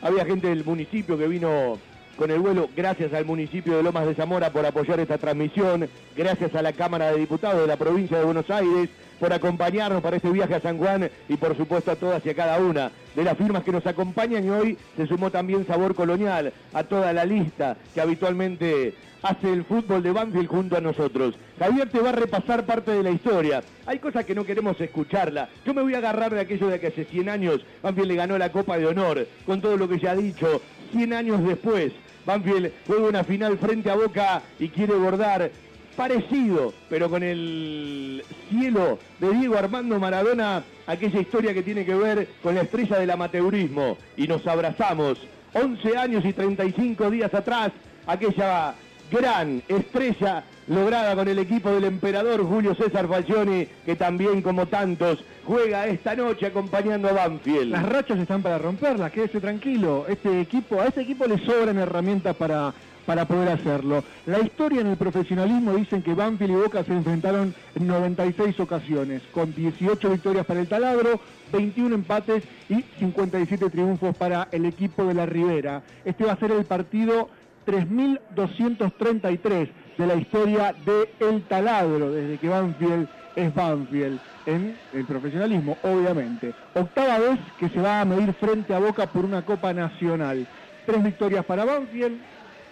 Había 0.00 0.24
gente 0.24 0.48
del 0.48 0.64
municipio 0.64 1.18
que 1.18 1.26
vino 1.26 1.78
con 2.16 2.30
el 2.30 2.40
vuelo, 2.40 2.68
gracias 2.76 3.12
al 3.14 3.24
municipio 3.24 3.76
de 3.76 3.82
Lomas 3.82 4.06
de 4.06 4.14
Zamora 4.14 4.50
por 4.50 4.64
apoyar 4.64 5.00
esta 5.00 5.18
transmisión, 5.18 5.88
gracias 6.16 6.54
a 6.54 6.62
la 6.62 6.72
Cámara 6.72 7.12
de 7.12 7.18
Diputados 7.18 7.60
de 7.60 7.66
la 7.66 7.76
provincia 7.76 8.18
de 8.18 8.24
Buenos 8.24 8.50
Aires 8.50 8.88
por 9.18 9.32
acompañarnos 9.32 10.02
para 10.02 10.16
este 10.16 10.30
viaje 10.30 10.54
a 10.54 10.60
San 10.60 10.78
Juan 10.78 11.10
y 11.28 11.36
por 11.36 11.56
supuesto 11.56 11.90
a 11.90 11.96
todas 11.96 12.24
y 12.24 12.30
a 12.30 12.34
cada 12.34 12.58
una 12.58 12.90
de 13.14 13.24
las 13.24 13.36
firmas 13.36 13.64
que 13.64 13.72
nos 13.72 13.86
acompañan 13.86 14.44
y 14.44 14.50
hoy 14.50 14.78
se 14.96 15.06
sumó 15.06 15.30
también 15.30 15.66
Sabor 15.66 15.94
Colonial 15.94 16.52
a 16.72 16.84
toda 16.84 17.12
la 17.12 17.24
lista 17.24 17.76
que 17.94 18.00
habitualmente 18.00 18.94
hace 19.22 19.52
el 19.52 19.64
fútbol 19.64 20.02
de 20.02 20.12
Banfield 20.12 20.48
junto 20.48 20.76
a 20.76 20.80
nosotros. 20.80 21.34
Javier 21.58 21.88
te 21.90 22.00
va 22.00 22.10
a 22.10 22.12
repasar 22.12 22.64
parte 22.64 22.92
de 22.92 23.02
la 23.02 23.10
historia. 23.10 23.62
Hay 23.86 23.98
cosas 23.98 24.24
que 24.24 24.34
no 24.34 24.44
queremos 24.44 24.80
escucharla. 24.80 25.48
Yo 25.66 25.74
me 25.74 25.82
voy 25.82 25.94
a 25.94 25.98
agarrar 25.98 26.34
de 26.34 26.40
aquello 26.40 26.68
de 26.68 26.78
que 26.78 26.88
hace 26.88 27.04
100 27.04 27.28
años 27.28 27.66
Banfield 27.82 28.08
le 28.08 28.14
ganó 28.16 28.38
la 28.38 28.52
Copa 28.52 28.78
de 28.78 28.86
Honor, 28.86 29.26
con 29.44 29.60
todo 29.60 29.76
lo 29.76 29.88
que 29.88 29.98
ya 29.98 30.12
ha 30.12 30.16
dicho, 30.16 30.62
100 30.92 31.12
años 31.12 31.44
después. 31.44 31.92
Banfield 32.26 32.72
juega 32.86 33.08
una 33.08 33.24
final 33.24 33.58
frente 33.58 33.90
a 33.90 33.94
Boca 33.94 34.42
y 34.58 34.68
quiere 34.68 34.94
bordar 34.94 35.50
parecido, 35.98 36.72
pero 36.88 37.10
con 37.10 37.24
el 37.24 38.22
cielo 38.48 39.00
de 39.18 39.32
Diego 39.32 39.58
Armando 39.58 39.98
Maradona, 39.98 40.62
aquella 40.86 41.20
historia 41.20 41.52
que 41.52 41.64
tiene 41.64 41.84
que 41.84 41.96
ver 41.96 42.28
con 42.40 42.54
la 42.54 42.62
estrella 42.62 43.00
del 43.00 43.10
amateurismo. 43.10 43.98
Y 44.16 44.28
nos 44.28 44.46
abrazamos 44.46 45.18
11 45.54 45.96
años 45.98 46.24
y 46.24 46.32
35 46.32 47.10
días 47.10 47.34
atrás, 47.34 47.72
aquella 48.06 48.76
gran 49.10 49.60
estrella 49.66 50.44
lograda 50.68 51.16
con 51.16 51.26
el 51.26 51.38
equipo 51.40 51.70
del 51.70 51.84
emperador 51.84 52.44
Julio 52.44 52.76
César 52.76 53.08
Falcioni, 53.08 53.66
que 53.84 53.96
también 53.96 54.40
como 54.40 54.66
tantos 54.66 55.24
juega 55.44 55.88
esta 55.88 56.14
noche 56.14 56.46
acompañando 56.46 57.08
a 57.08 57.12
Banfield. 57.12 57.72
Las 57.72 57.88
rachas 57.88 58.20
están 58.20 58.42
para 58.42 58.58
romperlas, 58.58 59.10
quédese 59.10 59.40
tranquilo. 59.40 60.06
Este 60.08 60.40
equipo, 60.40 60.80
a 60.80 60.86
este 60.86 61.00
equipo 61.00 61.26
le 61.26 61.44
sobran 61.44 61.78
herramientas 61.78 62.36
para, 62.36 62.72
para 63.08 63.24
poder 63.24 63.48
hacerlo. 63.48 64.04
La 64.26 64.38
historia 64.38 64.82
en 64.82 64.88
el 64.88 64.98
profesionalismo 64.98 65.72
dicen 65.72 66.02
que 66.02 66.12
Banfield 66.12 66.50
y 66.50 66.56
Boca 66.56 66.84
se 66.84 66.92
enfrentaron 66.92 67.54
en 67.74 67.86
96 67.86 68.60
ocasiones, 68.60 69.22
con 69.32 69.54
18 69.54 70.10
victorias 70.10 70.44
para 70.44 70.60
el 70.60 70.68
taladro, 70.68 71.18
21 71.50 71.94
empates 71.94 72.44
y 72.68 72.84
57 72.98 73.70
triunfos 73.70 74.14
para 74.14 74.48
el 74.52 74.66
equipo 74.66 75.06
de 75.06 75.14
la 75.14 75.24
Ribera. 75.24 75.80
Este 76.04 76.24
va 76.24 76.32
a 76.32 76.36
ser 76.36 76.50
el 76.50 76.66
partido 76.66 77.30
3.233 77.66 79.70
de 79.96 80.06
la 80.06 80.16
historia 80.16 80.74
de 80.84 81.08
El 81.18 81.44
Taladro, 81.44 82.12
desde 82.12 82.36
que 82.36 82.50
Banfield 82.50 83.08
es 83.36 83.54
Banfield, 83.54 84.20
en 84.44 84.76
el 84.92 85.06
profesionalismo, 85.06 85.78
obviamente. 85.82 86.52
Octava 86.74 87.20
vez 87.20 87.38
que 87.58 87.70
se 87.70 87.80
va 87.80 88.02
a 88.02 88.04
medir 88.04 88.34
frente 88.34 88.74
a 88.74 88.78
Boca 88.78 89.06
por 89.06 89.24
una 89.24 89.46
Copa 89.46 89.72
Nacional. 89.72 90.46
Tres 90.84 91.02
victorias 91.02 91.42
para 91.44 91.64
Banfield, 91.64 92.20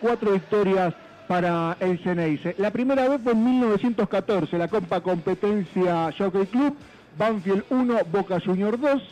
cuatro 0.00 0.32
victorias 0.32 0.94
para 1.26 1.76
el 1.80 1.98
Ceneice. 1.98 2.54
La 2.58 2.70
primera 2.70 3.08
vez 3.08 3.20
fue 3.22 3.32
en 3.32 3.44
1914, 3.44 4.58
la 4.58 4.68
Copa 4.68 5.00
Competencia 5.00 6.12
Jockey 6.16 6.46
Club, 6.46 6.76
Banfield 7.18 7.64
1, 7.70 7.98
Boca 8.10 8.40
Junior 8.40 8.78
2. 8.78 9.02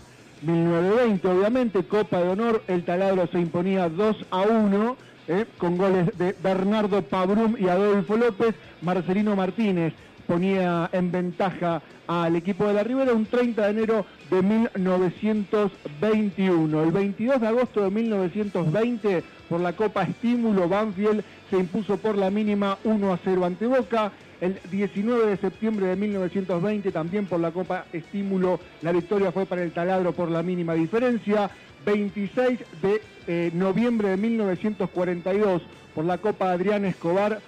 1920, 0.43 1.29
obviamente, 1.29 1.85
Copa 1.85 2.19
de 2.19 2.29
Honor, 2.29 2.63
el 2.69 2.85
taladro 2.85 3.27
se 3.29 3.41
imponía 3.41 3.89
2 3.89 4.27
a 4.31 4.43
1 4.43 4.97
eh, 5.27 5.47
con 5.57 5.79
goles 5.79 6.17
de 6.19 6.37
Bernardo 6.43 7.01
Pabrum 7.03 7.57
y 7.59 7.69
Adolfo 7.69 8.15
López, 8.17 8.55
Marcelino 8.83 9.35
Martínez, 9.35 9.95
ponía 10.27 10.91
en 10.93 11.11
ventaja 11.11 11.81
al 12.07 12.37
equipo 12.37 12.67
de 12.67 12.75
la 12.75 12.83
Ribera 12.83 13.15
un 13.15 13.25
30 13.25 13.63
de 13.63 13.71
enero 13.71 14.05
de 14.31 14.43
1921. 14.43 16.83
El 16.83 16.93
22 16.93 17.41
de 17.41 17.47
agosto 17.47 17.83
de 17.83 17.91
1920, 17.91 19.25
por 19.49 19.61
la 19.61 19.75
Copa 19.75 20.03
Estímulo, 20.03 20.69
Banfield 20.69 21.23
se 21.51 21.59
impuso 21.59 21.97
por 21.99 22.17
la 22.17 22.31
mínima 22.31 22.79
1 22.85 23.13
a 23.13 23.19
0 23.23 23.45
ante 23.45 23.67
Boca. 23.67 24.13
El 24.41 24.59
19 24.71 25.27
de 25.27 25.37
septiembre 25.37 25.87
de 25.87 25.97
1920, 25.97 26.93
también 26.93 27.27
por 27.27 27.41
la 27.41 27.51
Copa 27.51 27.87
Estímulo, 27.93 28.61
la 28.83 28.93
victoria 28.93 29.33
fue 29.33 29.47
para 29.47 29.63
el 29.63 29.73
taladro 29.73 30.13
por 30.13 30.31
la 30.31 30.43
mínima 30.43 30.75
diferencia. 30.75 31.51
26 31.85 32.59
de 32.83 33.03
eh, 33.27 33.51
noviembre 33.55 34.09
de 34.09 34.17
1942, 34.17 35.63
por 35.95 36.05
la 36.05 36.19
Copa 36.19 36.51
Adrián 36.51 36.85
Escobar, 36.85 37.41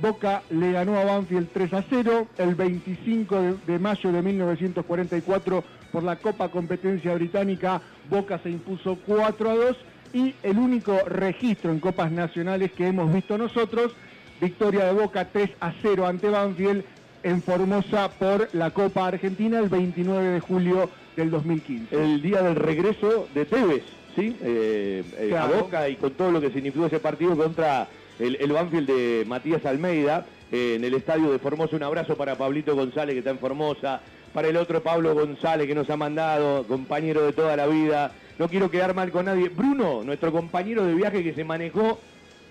Boca 0.00 0.42
le 0.50 0.72
ganó 0.72 0.96
a 0.96 1.04
Banfield 1.04 1.48
3 1.52 1.72
a 1.74 1.84
0. 1.88 2.28
El 2.38 2.54
25 2.54 3.40
de, 3.40 3.54
de 3.66 3.78
mayo 3.78 4.12
de 4.12 4.22
1944, 4.22 5.64
por 5.90 6.02
la 6.02 6.16
Copa 6.16 6.48
Competencia 6.50 7.14
Británica, 7.14 7.80
Boca 8.08 8.38
se 8.38 8.50
impuso 8.50 8.98
4 9.06 9.50
a 9.50 9.54
2. 9.54 9.76
Y 10.12 10.34
el 10.42 10.58
único 10.58 10.98
registro 11.06 11.70
en 11.70 11.80
Copas 11.80 12.10
Nacionales 12.10 12.72
que 12.72 12.86
hemos 12.86 13.12
visto 13.12 13.36
nosotros, 13.36 13.92
victoria 14.40 14.86
de 14.86 14.92
Boca 14.92 15.28
3 15.30 15.50
a 15.60 15.72
0 15.82 16.06
ante 16.06 16.28
Banfield 16.28 16.84
en 17.22 17.42
Formosa 17.42 18.10
por 18.18 18.48
la 18.52 18.70
Copa 18.70 19.06
Argentina 19.06 19.58
el 19.58 19.68
29 19.68 20.28
de 20.28 20.40
julio 20.40 20.90
del 21.16 21.30
2015. 21.30 21.94
El 22.02 22.22
día 22.22 22.42
del 22.42 22.54
regreso 22.54 23.28
de 23.34 23.44
Tevez, 23.44 23.82
¿sí? 24.16 24.36
Eh, 24.40 25.02
eh, 25.18 25.26
Claro. 25.28 25.54
A 25.54 25.60
Boca 25.60 25.88
y 25.88 25.96
con 25.96 26.12
todo 26.12 26.30
lo 26.30 26.40
que 26.40 26.50
significó 26.50 26.86
ese 26.86 27.00
partido 27.00 27.36
contra 27.36 27.88
el, 28.18 28.36
el 28.36 28.52
Banfield 28.52 28.86
de 28.86 29.24
Matías 29.26 29.64
Almeida 29.66 30.26
eh, 30.52 30.74
en 30.76 30.84
el 30.84 30.94
estadio 30.94 31.30
de 31.30 31.38
Formosa. 31.38 31.76
Un 31.76 31.82
abrazo 31.82 32.16
para 32.16 32.36
Pablito 32.36 32.74
González 32.74 33.14
que 33.14 33.18
está 33.18 33.30
en 33.30 33.38
Formosa, 33.38 34.00
para 34.32 34.48
el 34.48 34.56
otro 34.56 34.82
Pablo 34.82 35.14
González 35.14 35.66
que 35.66 35.74
nos 35.74 35.90
ha 35.90 35.96
mandado, 35.96 36.64
compañero 36.66 37.22
de 37.22 37.32
toda 37.32 37.56
la 37.56 37.66
vida. 37.66 38.12
No 38.38 38.48
quiero 38.48 38.70
quedar 38.70 38.94
mal 38.94 39.10
con 39.10 39.24
nadie. 39.24 39.48
Bruno, 39.48 40.04
nuestro 40.04 40.30
compañero 40.30 40.84
de 40.84 40.94
viaje 40.94 41.24
que 41.24 41.34
se 41.34 41.42
manejó 41.42 41.98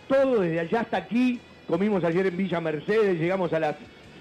todo 0.09 0.41
desde 0.41 0.59
allá 0.59 0.81
hasta 0.81 0.97
aquí. 0.97 1.39
Comimos 1.65 2.03
ayer 2.03 2.27
en 2.27 2.35
Villa 2.35 2.59
Mercedes, 2.59 3.17
llegamos 3.17 3.53
a 3.53 3.59
las 3.59 3.75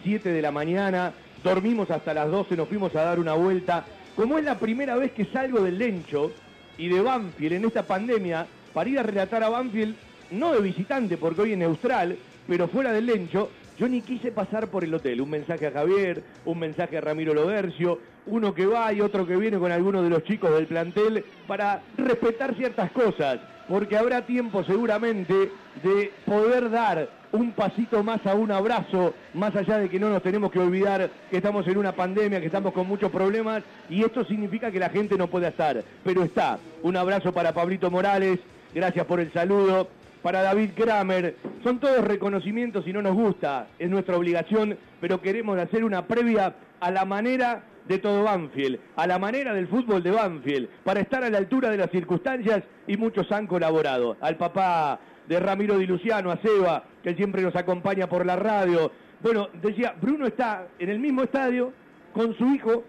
7 0.04 0.28
de 0.30 0.42
la 0.42 0.52
mañana, 0.52 1.12
dormimos 1.42 1.90
hasta 1.90 2.14
las 2.14 2.30
12, 2.30 2.56
nos 2.56 2.68
fuimos 2.68 2.94
a 2.94 3.02
dar 3.02 3.18
una 3.18 3.34
vuelta. 3.34 3.84
Como 4.14 4.38
es 4.38 4.44
la 4.44 4.58
primera 4.58 4.96
vez 4.96 5.12
que 5.12 5.24
salgo 5.26 5.60
del 5.60 5.78
Lencho 5.78 6.32
y 6.78 6.88
de 6.88 7.00
Banfield 7.00 7.54
en 7.54 7.64
esta 7.64 7.82
pandemia, 7.82 8.46
para 8.72 8.88
ir 8.88 8.98
a 8.98 9.02
relatar 9.02 9.42
a 9.42 9.48
Banfield, 9.48 9.96
no 10.30 10.52
de 10.52 10.60
visitante, 10.60 11.16
porque 11.16 11.42
hoy 11.42 11.52
en 11.52 11.60
Neutral, 11.60 12.16
pero 12.46 12.68
fuera 12.68 12.92
del 12.92 13.06
Lencho, 13.06 13.50
yo 13.78 13.88
ni 13.88 14.00
quise 14.00 14.32
pasar 14.32 14.68
por 14.68 14.84
el 14.84 14.94
hotel. 14.94 15.20
Un 15.20 15.30
mensaje 15.30 15.66
a 15.66 15.72
Javier, 15.72 16.22
un 16.44 16.58
mensaje 16.58 16.96
a 16.96 17.00
Ramiro 17.00 17.34
Lobercio, 17.34 17.98
uno 18.26 18.54
que 18.54 18.66
va 18.66 18.92
y 18.92 19.00
otro 19.00 19.26
que 19.26 19.36
viene 19.36 19.58
con 19.58 19.72
alguno 19.72 20.02
de 20.02 20.10
los 20.10 20.24
chicos 20.24 20.52
del 20.52 20.66
plantel 20.66 21.24
para 21.46 21.82
respetar 21.96 22.54
ciertas 22.56 22.90
cosas, 22.90 23.38
porque 23.68 23.96
habrá 23.96 24.24
tiempo 24.26 24.64
seguramente 24.64 25.50
de 25.82 26.12
poder 26.24 26.70
dar 26.70 27.08
un 27.32 27.52
pasito 27.52 28.02
más 28.02 28.24
a 28.26 28.34
un 28.34 28.50
abrazo, 28.50 29.14
más 29.34 29.54
allá 29.54 29.78
de 29.78 29.88
que 29.88 30.00
no 30.00 30.08
nos 30.08 30.22
tenemos 30.22 30.50
que 30.50 30.58
olvidar 30.58 31.10
que 31.30 31.36
estamos 31.36 31.66
en 31.68 31.76
una 31.76 31.92
pandemia, 31.92 32.40
que 32.40 32.46
estamos 32.46 32.72
con 32.72 32.86
muchos 32.86 33.10
problemas, 33.10 33.62
y 33.90 34.02
esto 34.02 34.24
significa 34.24 34.70
que 34.70 34.78
la 34.78 34.88
gente 34.88 35.16
no 35.18 35.28
puede 35.28 35.48
estar, 35.48 35.82
pero 36.02 36.22
está. 36.22 36.58
Un 36.82 36.96
abrazo 36.96 37.32
para 37.32 37.52
Pablito 37.52 37.90
Morales, 37.90 38.38
gracias 38.74 39.04
por 39.06 39.20
el 39.20 39.32
saludo. 39.32 39.88
Para 40.26 40.42
David 40.42 40.70
Kramer, 40.74 41.36
son 41.62 41.78
todos 41.78 42.04
reconocimientos 42.04 42.84
y 42.88 42.92
no 42.92 43.00
nos 43.00 43.14
gusta, 43.14 43.68
es 43.78 43.88
nuestra 43.88 44.16
obligación, 44.16 44.76
pero 45.00 45.22
queremos 45.22 45.56
hacer 45.56 45.84
una 45.84 46.04
previa 46.08 46.52
a 46.80 46.90
la 46.90 47.04
manera 47.04 47.62
de 47.86 47.98
todo 47.98 48.24
Banfield, 48.24 48.80
a 48.96 49.06
la 49.06 49.20
manera 49.20 49.54
del 49.54 49.68
fútbol 49.68 50.02
de 50.02 50.10
Banfield, 50.10 50.68
para 50.82 50.98
estar 50.98 51.22
a 51.22 51.30
la 51.30 51.38
altura 51.38 51.70
de 51.70 51.76
las 51.76 51.92
circunstancias 51.92 52.64
y 52.88 52.96
muchos 52.96 53.30
han 53.30 53.46
colaborado. 53.46 54.16
Al 54.20 54.36
papá 54.36 54.98
de 55.28 55.38
Ramiro 55.38 55.78
Di 55.78 55.86
Luciano, 55.86 56.32
a 56.32 56.38
Seba, 56.38 56.82
que 57.04 57.14
siempre 57.14 57.42
nos 57.42 57.54
acompaña 57.54 58.08
por 58.08 58.26
la 58.26 58.34
radio. 58.34 58.90
Bueno, 59.22 59.50
decía, 59.62 59.94
Bruno 60.00 60.26
está 60.26 60.66
en 60.80 60.90
el 60.90 60.98
mismo 60.98 61.22
estadio 61.22 61.72
con 62.12 62.36
su 62.36 62.52
hijo 62.52 62.82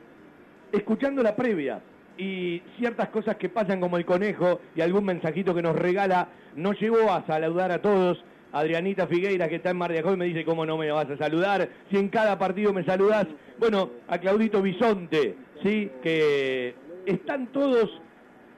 escuchando 0.72 1.22
la 1.22 1.35
previa 1.35 1.84
y 2.18 2.61
ciertas 2.77 3.10
cosas 3.10 3.35
que 3.38 3.49
pasan 3.49 3.80
como 3.80 3.98
el 3.98 4.06
conejo 4.06 4.60
y 4.76 4.81
algún 4.81 5.06
mensajito 5.06 5.53
que 5.53 5.61
nos 5.61 5.76
regala, 5.76 6.30
no 6.56 6.73
llegó 6.73 7.11
a 7.11 7.26
saludar 7.26 7.72
a 7.72 7.81
todos. 7.81 8.23
Adrianita 8.52 9.07
Figueira, 9.07 9.49
que 9.49 9.56
está 9.56 9.72
en 9.72 9.77
Mar 9.77 9.91
de 9.91 9.99
Ajó, 9.99 10.15
me 10.15 10.26
dice, 10.26 10.45
¿cómo 10.45 10.65
no 10.65 10.77
me 10.77 10.89
vas 10.91 11.10
a 11.10 11.18
saludar? 11.18 11.69
Si 11.91 11.98
en 11.98 12.10
cada 12.10 12.39
partido 12.39 12.73
me 12.73 12.84
saludás. 12.84 13.27
Bueno, 13.60 13.91
a 14.07 14.18
Claudito 14.18 14.61
Bisonte, 14.61 15.35
¿sí? 15.61 15.91
Que 16.02 16.73
están 17.06 17.48
todos 17.48 18.02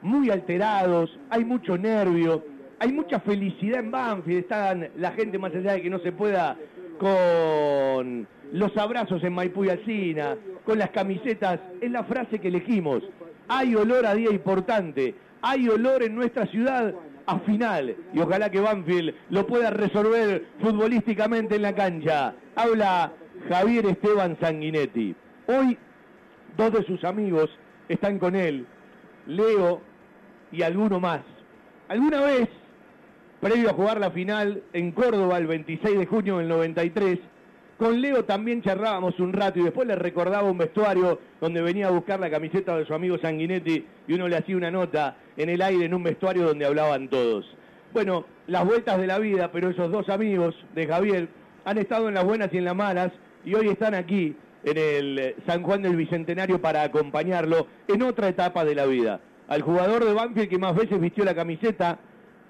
muy 0.02 0.30
alterados, 0.30 1.18
hay 1.30 1.44
mucho 1.44 1.78
nervio, 1.78 2.46
hay 2.80 2.94
mucha 2.94 3.20
felicidad 3.20 3.80
en 3.80 3.92
Banfield, 3.92 4.40
están 4.40 4.90
la 4.98 5.12
gente 5.12 5.38
más 5.38 5.54
allá 5.54 5.74
de 5.74 5.82
que 5.82 5.90
no 5.90 6.00
se 6.00 6.12
pueda 6.12 6.56
con 7.00 8.28
los 8.54 8.78
abrazos 8.78 9.24
en 9.24 9.34
Maipú 9.34 9.66
y 9.66 9.70
Alcina, 9.70 10.38
con 10.66 10.80
las 10.80 10.90
camisetas, 10.92 11.60
es 11.82 11.92
la 11.92 12.04
frase 12.04 12.40
que 12.40 12.48
elegimos. 12.48 13.04
Hay 13.50 13.76
olor 13.76 14.06
a 14.06 14.14
día 14.14 14.30
importante, 14.30 15.16
hay 15.42 15.68
olor 15.68 16.04
en 16.04 16.14
nuestra 16.14 16.46
ciudad 16.46 16.94
a 17.26 17.40
final 17.40 17.96
y 18.14 18.20
ojalá 18.20 18.52
que 18.52 18.60
Banfield 18.60 19.16
lo 19.32 19.48
pueda 19.48 19.72
resolver 19.72 20.46
futbolísticamente 20.62 21.56
en 21.56 21.64
la 21.64 21.74
cancha. 21.74 22.36
Habla 22.56 23.12
Javier 23.50 23.88
Esteban 23.88 24.38
Sanguinetti. 24.40 25.16
Hoy 25.48 25.78
dos 26.58 26.74
de 26.74 26.86
sus 26.86 27.04
amigos 27.04 27.50
están 27.88 28.20
con 28.20 28.36
él, 28.36 28.68
Leo 29.26 29.82
y 30.52 30.62
alguno 30.62 31.00
más. 31.00 31.22
Alguna 31.88 32.22
vez, 32.22 32.50
previo 33.42 33.72
a 33.72 33.74
jugar 33.74 34.00
la 34.00 34.12
final 34.12 34.62
en 34.74 34.92
Córdoba 34.92 35.40
el 35.40 35.48
26 35.48 35.98
de 35.98 36.06
junio 36.06 36.38
del 36.38 36.48
93, 36.50 37.18
con 37.80 38.02
Leo 38.02 38.26
también 38.26 38.62
charlábamos 38.62 39.18
un 39.22 39.32
rato 39.32 39.58
y 39.58 39.64
después 39.64 39.88
le 39.88 39.96
recordaba 39.96 40.52
un 40.52 40.58
vestuario 40.58 41.18
donde 41.40 41.62
venía 41.62 41.88
a 41.88 41.92
buscar 41.92 42.20
la 42.20 42.30
camiseta 42.30 42.78
de 42.78 42.86
su 42.86 42.94
amigo 42.94 43.18
Sanguinetti 43.18 43.86
y 44.06 44.14
uno 44.14 44.28
le 44.28 44.36
hacía 44.36 44.58
una 44.58 44.70
nota 44.70 45.16
en 45.38 45.48
el 45.48 45.62
aire 45.62 45.86
en 45.86 45.94
un 45.94 46.04
vestuario 46.04 46.44
donde 46.44 46.66
hablaban 46.66 47.08
todos. 47.08 47.46
Bueno, 47.94 48.26
las 48.48 48.66
vueltas 48.66 49.00
de 49.00 49.08
la 49.08 49.18
vida, 49.18 49.50
pero 49.54 49.70
esos 49.70 49.90
dos 49.94 50.10
amigos 50.10 50.54
de 50.76 50.88
Javier 50.88 51.30
han 51.64 51.78
estado 51.78 52.10
en 52.10 52.16
las 52.16 52.26
buenas 52.26 52.50
y 52.52 52.58
en 52.58 52.66
las 52.66 52.76
malas 52.76 53.14
y 53.46 53.56
hoy 53.56 53.70
están 53.70 53.96
aquí 53.96 54.36
en 54.66 54.78
el 54.78 55.18
eh, 55.18 55.38
San 55.48 55.64
Juan 55.64 55.82
del 55.82 55.96
Bicentenario 55.96 56.60
para 56.60 56.84
acompañarlo 56.84 57.68
en 57.88 58.04
otra 58.04 58.28
etapa 58.28 58.66
de 58.66 58.76
la 58.76 58.88
vida. 58.88 59.22
Al 59.48 59.62
jugador 59.62 60.04
de 60.04 60.12
Banfield 60.12 60.50
que 60.50 60.58
más 60.58 60.76
veces 60.76 61.00
vistió 61.00 61.24
la 61.24 61.34
camiseta, 61.34 61.98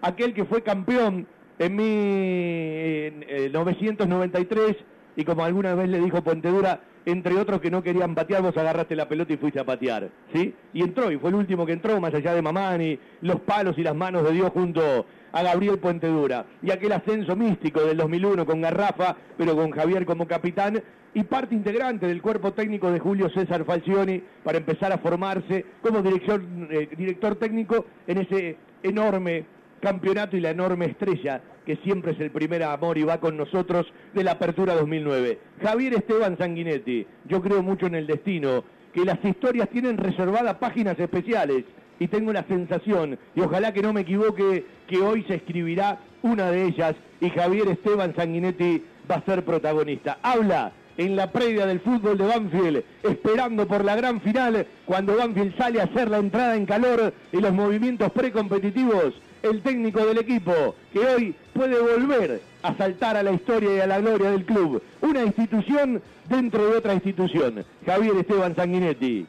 aquel 0.02 0.34
que 0.34 0.46
fue 0.46 0.64
campeón 0.64 1.28
en 1.60 1.76
1993 1.76 4.76
y 5.20 5.26
como 5.26 5.44
alguna 5.44 5.76
vez 5.76 5.90
le 5.90 6.00
dijo 6.00 6.24
Puentedura, 6.24 6.80
entre 7.06 7.36
otros 7.36 7.60
que 7.60 7.70
no 7.70 7.84
querían 7.84 8.16
patear, 8.16 8.42
vos 8.42 8.56
agarraste 8.56 8.96
la 8.96 9.10
pelota 9.10 9.34
y 9.34 9.36
fuiste 9.38 9.60
a 9.60 9.66
patear, 9.66 10.10
¿sí? 10.34 10.56
Y 10.72 10.82
entró, 10.82 11.12
y 11.12 11.18
fue 11.18 11.30
el 11.30 11.36
último 11.36 11.66
que 11.66 11.74
entró, 11.74 12.00
más 12.00 12.14
allá 12.14 12.34
de 12.34 12.42
Mamani, 12.42 12.98
los 13.20 13.42
palos 13.42 13.78
y 13.78 13.84
las 13.84 13.94
manos 13.94 14.24
de 14.24 14.32
Dios 14.32 14.50
junto 14.52 15.06
a 15.34 15.44
Gabriel 15.44 15.78
Puentedura. 15.78 16.46
Y 16.64 16.72
aquel 16.72 16.94
ascenso 16.94 17.36
místico 17.36 17.82
del 17.82 17.98
2001 17.98 18.46
con 18.46 18.62
Garrafa, 18.62 19.18
pero 19.38 19.58
con 19.58 19.72
Javier 19.72 20.06
como 20.06 20.26
capitán, 20.26 20.82
y 21.14 21.24
parte 21.24 21.54
integrante 21.54 22.08
del 22.08 22.22
cuerpo 22.22 22.54
técnico 22.54 22.90
de 22.90 23.00
Julio 23.00 23.30
César 23.32 23.66
Falcioni 23.66 24.24
para 24.42 24.60
empezar 24.60 24.94
a 24.94 25.00
formarse 25.00 25.66
como 25.82 26.00
eh, 26.00 26.90
director 26.96 27.36
técnico 27.36 27.88
en 28.08 28.20
ese 28.20 28.56
enorme 28.84 29.44
campeonato 29.80 30.38
y 30.38 30.42
la 30.42 30.52
enorme 30.52 30.86
estrella 30.86 31.42
que 31.66 31.78
siempre 31.78 32.14
es 32.14 32.20
el 32.20 32.32
primer 32.32 32.64
amor 32.64 32.98
y 32.98 33.04
va 33.04 33.20
con 33.20 33.38
nosotros 33.38 33.86
de 34.14 34.24
la 34.24 34.32
Apertura 34.32 34.74
2009. 34.76 35.40
Javier 35.62 35.94
Esteban 35.94 36.38
Sanguinetti, 36.38 37.06
yo 37.26 37.42
creo 37.42 37.62
mucho 37.62 37.86
en 37.86 37.96
el 37.96 38.08
destino, 38.08 38.64
que 38.94 39.06
las 39.06 39.24
historias 39.24 39.70
tienen 39.70 39.98
reservadas 39.98 40.56
páginas 40.56 41.00
especiales 41.00 41.64
y 42.00 42.08
tengo 42.08 42.34
la 42.34 42.44
sensación, 42.46 43.20
y 43.36 43.42
ojalá 43.42 43.74
que 43.74 43.82
no 43.82 43.94
me 43.94 44.02
equivoque, 44.02 44.66
que 44.88 44.98
hoy 44.98 45.24
se 45.26 45.36
escribirá 45.36 46.00
una 46.24 46.50
de 46.50 46.66
ellas 46.66 46.96
y 47.22 47.30
Javier 47.30 47.68
Esteban 47.68 48.16
Sanguinetti 48.16 48.84
va 49.10 49.16
a 49.16 49.26
ser 49.26 49.44
protagonista. 49.46 50.18
Habla 50.22 50.72
en 50.98 51.16
la 51.16 51.32
previa 51.32 51.66
del 51.66 51.80
fútbol 51.80 52.18
de 52.18 52.28
Banfield, 52.28 52.84
esperando 53.04 53.68
por 53.68 53.86
la 53.86 53.96
gran 53.96 54.20
final, 54.22 54.68
cuando 54.86 55.16
Banfield 55.16 55.58
sale 55.58 55.80
a 55.80 55.86
hacer 55.86 56.10
la 56.10 56.18
entrada 56.18 56.56
en 56.56 56.66
calor 56.66 57.14
y 57.32 57.38
los 57.38 57.54
movimientos 57.54 58.12
precompetitivos, 58.12 59.14
el 59.44 59.62
técnico 59.62 60.06
del 60.06 60.18
equipo, 60.20 60.76
que 60.92 61.00
hoy 61.00 61.36
puede 61.54 61.80
volver 61.80 62.42
a 62.62 62.76
saltar 62.76 63.18
a 63.18 63.24
la 63.24 63.32
historia 63.32 63.76
y 63.76 63.80
a 63.80 63.88
la 63.88 64.00
gloria 64.00 64.32
del 64.32 64.46
club. 64.46 64.82
Una 65.02 65.24
institución 65.24 66.02
dentro 66.28 66.70
de 66.70 66.78
otra 66.78 66.94
institución. 66.94 67.66
Javier 67.86 68.16
Esteban 68.18 68.56
Sanguinetti. 68.56 69.28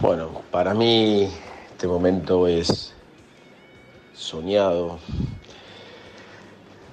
Bueno, 0.00 0.42
para 0.50 0.74
mí 0.74 1.28
este 1.70 1.86
momento 1.86 2.46
es 2.46 2.94
soñado. 4.14 4.98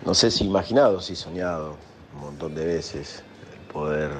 No 0.05 0.13
sé 0.13 0.31
si 0.31 0.45
imaginado, 0.45 1.01
si 1.01 1.15
soñado. 1.15 1.77
un 2.13 2.21
montón 2.21 2.53
de 2.53 2.65
veces 2.65 3.23
el 3.53 3.73
poder 3.73 4.11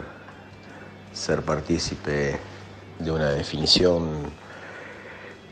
ser 1.13 1.43
partícipe 1.43 2.39
de 2.99 3.11
una 3.11 3.31
definición 3.31 4.31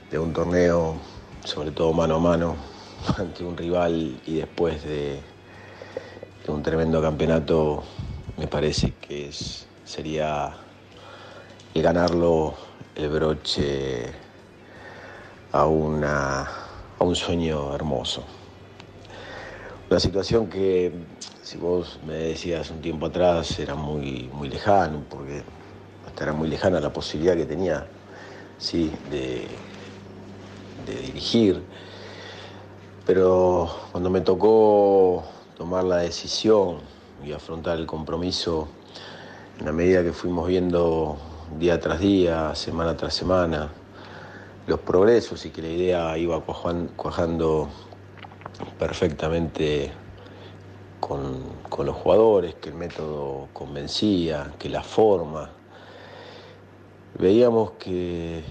de 0.09 0.19
un 0.19 0.33
torneo, 0.33 0.97
sobre 1.43 1.71
todo 1.71 1.93
mano 1.93 2.15
a 2.15 2.19
mano, 2.19 2.55
ante 3.17 3.43
un 3.43 3.57
rival 3.57 4.19
y 4.25 4.35
después 4.35 4.83
de, 4.83 5.19
un 6.47 6.61
tremendo 6.61 7.01
campeonato, 7.01 7.83
me 8.37 8.47
parece 8.47 8.93
que 8.95 9.29
es, 9.29 9.65
sería 9.85 10.53
el 11.73 11.81
ganarlo 11.81 12.55
el 12.95 13.09
broche 13.09 14.11
a, 15.53 15.65
una, 15.65 16.41
a 16.99 17.03
un 17.03 17.15
sueño 17.15 17.73
hermoso. 17.73 18.25
Una 19.89 19.99
situación 19.99 20.47
que, 20.47 20.91
si 21.41 21.57
vos 21.57 21.99
me 22.05 22.15
decías 22.15 22.69
un 22.69 22.81
tiempo 22.81 23.05
atrás, 23.05 23.59
era 23.59 23.75
muy, 23.75 24.29
muy 24.33 24.49
lejano, 24.49 25.03
porque 25.09 25.43
hasta 26.05 26.23
era 26.25 26.33
muy 26.33 26.49
lejana 26.49 26.79
la 26.79 26.91
posibilidad 26.91 27.35
que 27.35 27.45
tenía 27.45 27.87
sí, 28.57 28.91
de, 29.09 29.47
de 30.85 30.95
dirigir. 30.95 31.61
Pero 33.05 33.69
cuando 33.91 34.09
me 34.09 34.21
tocó 34.21 35.23
tomar 35.57 35.83
la 35.83 35.97
decisión 35.97 36.77
y 37.23 37.31
afrontar 37.33 37.77
el 37.77 37.85
compromiso, 37.85 38.67
en 39.59 39.65
la 39.65 39.71
medida 39.71 40.03
que 40.03 40.13
fuimos 40.13 40.47
viendo 40.47 41.17
día 41.59 41.79
tras 41.79 41.99
día, 41.99 42.55
semana 42.55 42.95
tras 42.95 43.13
semana, 43.13 43.69
los 44.67 44.79
progresos 44.79 45.45
y 45.45 45.49
que 45.49 45.61
la 45.61 45.69
idea 45.69 46.17
iba 46.17 46.41
cuajando 46.41 47.67
perfectamente 48.79 49.91
con, 50.99 51.43
con, 51.69 51.87
los 51.87 51.95
jugadores, 51.95 52.55
que 52.55 52.69
el 52.69 52.75
método 52.75 53.49
convencía, 53.53 54.53
que 54.59 54.69
la 54.69 54.83
forma. 54.83 55.49
Veíamos 57.19 57.71
que, 57.71 58.43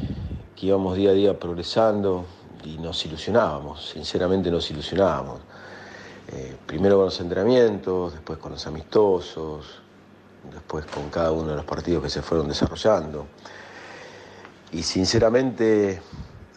que 0.61 0.67
íbamos 0.67 0.95
día 0.95 1.11
a 1.11 1.15
día 1.15 1.39
progresando 1.39 2.27
y 2.65 2.77
nos 2.77 3.07
ilusionábamos, 3.07 3.93
sinceramente 3.95 4.51
nos 4.51 4.71
ilusionábamos. 4.71 5.41
Eh, 6.29 6.55
primero 6.67 6.97
con 6.97 7.07
los 7.07 7.19
entrenamientos, 7.19 8.13
después 8.13 8.39
con 8.39 8.53
los 8.53 8.67
amistosos, 8.67 9.81
después 10.53 10.85
con 10.85 11.09
cada 11.09 11.33
uno 11.33 11.49
de 11.53 11.57
los 11.57 11.65
partidos 11.65 12.03
que 12.03 12.11
se 12.11 12.21
fueron 12.21 12.47
desarrollando. 12.47 13.27
Y 14.73 14.83
sinceramente, 14.83 16.03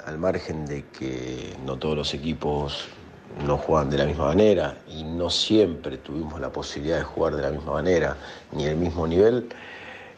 al 0.05 0.17
margen 0.17 0.65
de 0.65 0.85
que 0.87 1.55
no 1.65 1.77
todos 1.77 1.95
los 1.95 2.13
equipos 2.13 2.89
no 3.47 3.57
juegan 3.57 3.89
de 3.89 3.99
la 3.99 4.05
misma 4.05 4.25
manera 4.25 4.79
y 4.89 5.03
no 5.03 5.29
siempre 5.29 5.97
tuvimos 5.97 6.41
la 6.41 6.51
posibilidad 6.51 6.97
de 6.97 7.03
jugar 7.03 7.37
de 7.37 7.41
la 7.41 7.51
misma 7.51 7.71
manera 7.71 8.17
ni 8.51 8.65
el 8.65 8.75
mismo 8.75 9.07
nivel, 9.07 9.47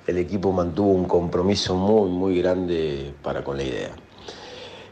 el 0.07 0.17
equipo 0.17 0.51
mantuvo 0.51 0.91
un 0.91 1.05
compromiso 1.05 1.75
muy, 1.75 2.09
muy 2.09 2.37
grande 2.37 3.13
para 3.23 3.43
con 3.43 3.57
la 3.57 3.63
idea. 3.63 3.91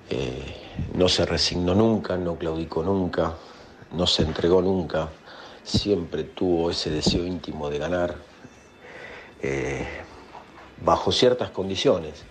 Eh, 0.09 0.55
no 0.95 1.07
se 1.07 1.25
resignó 1.25 1.75
nunca, 1.75 2.17
no 2.17 2.35
claudicó 2.35 2.83
nunca, 2.83 3.35
no 3.91 4.07
se 4.07 4.23
entregó 4.23 4.61
nunca, 4.61 5.09
siempre 5.63 6.23
tuvo 6.23 6.71
ese 6.71 6.89
deseo 6.89 7.25
íntimo 7.25 7.69
de 7.69 7.77
ganar 7.77 8.15
eh, 9.41 9.85
bajo 10.83 11.11
ciertas 11.11 11.51
condiciones. 11.51 12.23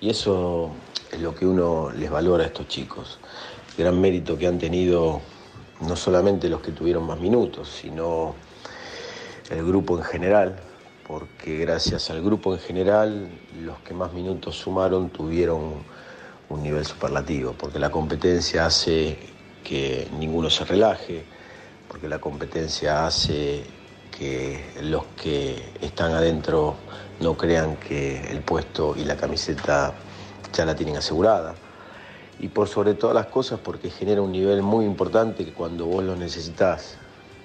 Y 0.00 0.08
eso 0.08 0.70
es 1.12 1.20
lo 1.20 1.34
que 1.34 1.46
uno 1.46 1.90
les 1.90 2.10
valora 2.10 2.44
a 2.44 2.46
estos 2.46 2.68
chicos. 2.68 3.18
Gran 3.76 4.00
mérito 4.00 4.38
que 4.38 4.46
han 4.46 4.58
tenido 4.58 5.20
no 5.80 5.96
solamente 5.96 6.48
los 6.48 6.60
que 6.60 6.72
tuvieron 6.72 7.06
más 7.06 7.20
minutos, 7.20 7.68
sino 7.68 8.34
el 9.50 9.64
grupo 9.64 9.98
en 9.98 10.04
general, 10.04 10.56
porque 11.10 11.56
gracias 11.56 12.08
al 12.10 12.22
grupo 12.22 12.54
en 12.54 12.60
general 12.60 13.28
los 13.64 13.80
que 13.80 13.94
más 13.94 14.12
minutos 14.12 14.54
sumaron 14.54 15.10
tuvieron 15.10 15.82
un 16.48 16.62
nivel 16.62 16.86
superlativo, 16.86 17.52
porque 17.58 17.80
la 17.80 17.90
competencia 17.90 18.64
hace 18.64 19.18
que 19.64 20.06
ninguno 20.16 20.48
se 20.50 20.64
relaje, 20.64 21.24
porque 21.88 22.08
la 22.08 22.20
competencia 22.20 23.06
hace 23.06 23.64
que 24.16 24.64
los 24.82 25.04
que 25.20 25.72
están 25.80 26.12
adentro 26.12 26.76
no 27.18 27.36
crean 27.36 27.74
que 27.76 28.30
el 28.30 28.42
puesto 28.42 28.94
y 28.96 29.04
la 29.04 29.16
camiseta 29.16 29.92
ya 30.52 30.64
la 30.64 30.76
tienen 30.76 30.96
asegurada. 30.96 31.56
Y 32.38 32.48
por 32.48 32.68
sobre 32.68 32.94
todas 32.94 33.16
las 33.16 33.26
cosas 33.26 33.58
porque 33.58 33.90
genera 33.90 34.22
un 34.22 34.30
nivel 34.30 34.62
muy 34.62 34.84
importante 34.84 35.44
que 35.44 35.52
cuando 35.52 35.86
vos 35.86 36.04
lo 36.04 36.14
necesitas 36.14 36.94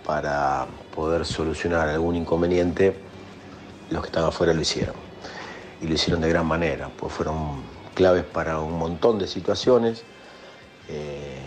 para 0.06 0.68
poder 0.94 1.26
solucionar 1.26 1.90
algún 1.90 2.16
inconveniente, 2.16 3.05
los 3.90 4.02
que 4.02 4.08
están 4.08 4.26
afuera 4.26 4.54
lo 4.54 4.62
hicieron. 4.62 4.96
Y 5.82 5.88
lo 5.88 5.94
hicieron 5.94 6.22
de 6.22 6.30
gran 6.30 6.46
manera, 6.46 6.90
pues 6.98 7.14
fueron 7.14 7.64
claves 7.94 8.24
para 8.24 8.60
un 8.60 8.78
montón 8.78 9.20
de 9.20 9.28
situaciones, 9.28 10.04
eh, 10.90 11.40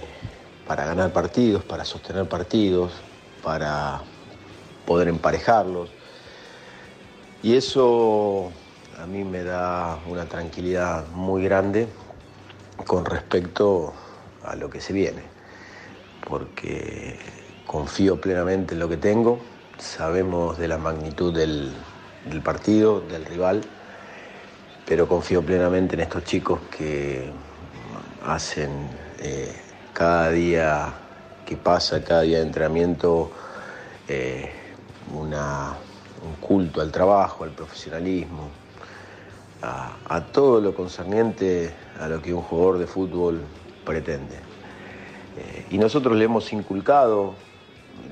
para 0.67 0.85
ganar 0.85 1.13
partidos, 1.13 1.65
para 1.65 1.85
sostener 1.85 2.29
partidos, 2.29 2.93
para 3.43 4.03
poder 4.87 5.09
emparejarlos. 5.09 5.91
Y 7.43 7.57
eso 7.57 8.51
a 8.99 9.07
mí 9.07 9.25
me 9.25 9.45
da 9.45 9.99
una 10.09 10.27
tranquilidad 10.27 11.07
muy 11.09 11.45
grande 11.45 11.89
con 12.87 13.05
respecto 13.05 13.93
a 14.45 14.57
lo 14.57 14.71
que 14.71 14.81
se 14.81 14.93
viene, 14.93 15.23
porque 16.27 17.19
confío 17.67 18.21
plenamente 18.21 18.75
en 18.75 18.81
lo 18.81 18.89
que 18.89 18.97
tengo, 18.97 19.39
sabemos 19.79 20.59
de 20.59 20.69
la 20.69 20.79
magnitud 20.79 21.35
del, 21.35 21.73
del 22.25 22.43
partido, 22.43 23.01
del 23.01 23.25
rival, 23.25 23.63
pero 24.87 25.07
confío 25.07 25.43
plenamente 25.43 25.95
en 25.95 26.01
estos 26.01 26.25
chicos 26.25 26.61
que 26.77 27.31
hacen 28.25 28.71
eh, 29.21 29.55
cada 29.93 30.31
día 30.31 30.95
que 31.45 31.57
pasa, 31.57 32.03
cada 32.05 32.23
día 32.23 32.39
de 32.39 32.45
entrenamiento, 32.45 33.31
eh, 34.09 34.51
un 35.13 36.35
culto 36.41 36.81
al 36.81 36.93
trabajo, 36.93 37.45
al 37.45 37.51
profesionalismo, 37.51 38.49
a, 39.63 39.97
a, 40.09 40.21
todo 40.25 40.61
lo 40.61 40.75
concerniente 40.75 41.73
a 41.99 42.09
lo 42.09 42.21
que 42.21 42.35
un 42.35 42.43
jugador 42.43 42.79
de 42.79 42.87
fútbol 42.87 43.41
pretende. 43.85 44.37
Eh, 45.39 45.67
y 45.71 45.79
nosotros 45.79 46.17
le 46.17 46.25
hemos 46.25 46.53
inculcado, 46.53 47.35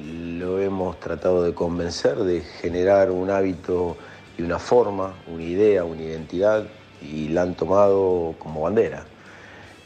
lo 0.04 0.60
hemos 0.60 1.00
tratado 1.00 1.42
de 1.42 1.54
convencer, 1.54 2.16
de 2.18 2.40
generar 2.40 3.10
un 3.10 3.30
hábito 3.30 3.96
y 4.36 4.42
una 4.42 4.58
forma, 4.58 5.14
una 5.26 5.42
idea, 5.42 5.84
una 5.84 6.02
identidad, 6.02 6.66
y 7.00 7.28
la 7.28 7.42
han 7.42 7.54
tomado 7.54 8.34
como 8.38 8.62
bandera. 8.62 9.04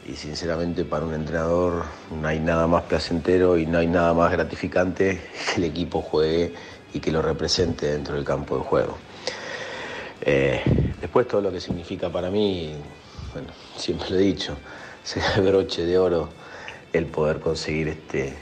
Y 0.05 0.13
sinceramente 0.13 0.83
para 0.83 1.05
un 1.05 1.13
entrenador 1.13 1.83
no 2.09 2.27
hay 2.27 2.39
nada 2.39 2.67
más 2.67 2.83
placentero 2.83 3.57
y 3.57 3.65
no 3.65 3.77
hay 3.77 3.87
nada 3.87 4.13
más 4.13 4.31
gratificante 4.31 5.21
que 5.53 5.61
el 5.61 5.65
equipo 5.65 6.01
juegue 6.01 6.53
y 6.93 6.99
que 6.99 7.11
lo 7.11 7.21
represente 7.21 7.91
dentro 7.91 8.15
del 8.15 8.23
campo 8.23 8.57
de 8.57 8.63
juego. 8.63 8.97
Eh, 10.21 10.61
después 10.99 11.27
todo 11.27 11.41
lo 11.41 11.51
que 11.51 11.59
significa 11.59 12.09
para 12.09 12.29
mí, 12.29 12.73
bueno, 13.33 13.49
siempre 13.77 14.09
lo 14.09 14.15
he 14.17 14.21
dicho, 14.21 14.57
será 15.03 15.35
el 15.35 15.43
broche 15.43 15.85
de 15.85 15.97
oro 15.97 16.29
el 16.91 17.05
poder 17.05 17.39
conseguir 17.39 17.87
este, 17.87 18.33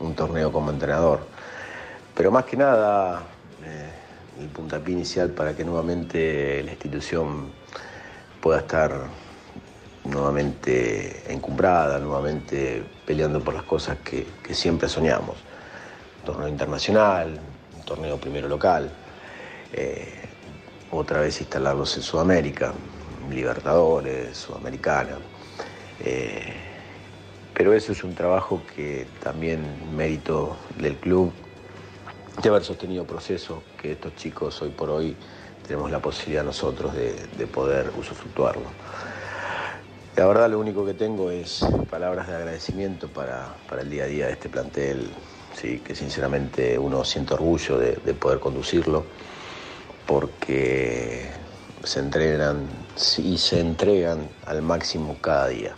un 0.00 0.14
torneo 0.14 0.52
como 0.52 0.70
entrenador. 0.70 1.20
Pero 2.14 2.30
más 2.30 2.44
que 2.44 2.56
nada, 2.56 3.22
eh, 3.64 3.90
el 4.40 4.48
puntapié 4.48 4.94
inicial 4.94 5.30
para 5.30 5.54
que 5.54 5.64
nuevamente 5.64 6.62
la 6.62 6.72
institución 6.72 7.50
pueda 8.40 8.60
estar 8.60 8.92
nuevamente 10.04 11.32
encumbrada, 11.32 11.98
nuevamente 11.98 12.82
peleando 13.06 13.42
por 13.42 13.54
las 13.54 13.64
cosas 13.64 13.98
que, 13.98 14.26
siempre 14.54 14.88
soñamos. 14.88 15.36
Un 16.20 16.24
torneo 16.24 16.48
internacional, 16.48 17.38
un 17.76 17.84
torneo 17.84 18.16
primero 18.16 18.48
local, 18.48 18.90
eh, 19.72 20.14
otra 20.90 21.20
vez 21.20 21.40
instalarlos 21.40 21.96
en 21.96 22.02
Sudamérica, 22.02 22.72
Libertadores, 23.30 24.36
Sudamericana. 24.36 25.18
Eh, 26.00 26.67
pero 27.58 27.72
eso 27.74 27.90
es 27.90 28.04
un 28.04 28.14
trabajo 28.14 28.62
que 28.76 29.04
también 29.20 29.60
mérito 29.96 30.56
del 30.78 30.94
club 30.94 31.32
de 32.40 32.48
haber 32.50 32.62
sostenido 32.62 33.04
proceso 33.04 33.64
que 33.82 33.92
estos 33.92 34.14
chicos 34.14 34.62
hoy 34.62 34.70
por 34.70 34.90
hoy 34.90 35.16
tenemos 35.66 35.90
la 35.90 35.98
posibilidad 35.98 36.44
nosotros 36.44 36.94
de, 36.94 37.16
de 37.36 37.46
poder 37.48 37.90
usufructuarlo. 37.98 38.62
La 40.14 40.26
verdad 40.28 40.48
lo 40.48 40.60
único 40.60 40.86
que 40.86 40.94
tengo 40.94 41.32
es 41.32 41.66
palabras 41.90 42.28
de 42.28 42.36
agradecimiento 42.36 43.08
para, 43.08 43.56
para 43.68 43.82
el 43.82 43.90
día 43.90 44.04
a 44.04 44.06
día 44.06 44.26
de 44.26 44.32
este 44.34 44.48
plantel, 44.48 45.10
sí, 45.52 45.80
que 45.80 45.96
sinceramente 45.96 46.78
uno 46.78 47.02
siente 47.02 47.34
orgullo 47.34 47.76
de, 47.76 47.96
de 47.96 48.14
poder 48.14 48.38
conducirlo, 48.38 49.04
porque 50.06 51.28
se 51.82 51.98
entrenan 51.98 52.68
y 53.18 53.36
se 53.36 53.58
entregan 53.58 54.28
al 54.46 54.62
máximo 54.62 55.16
cada 55.20 55.48
día. 55.48 55.74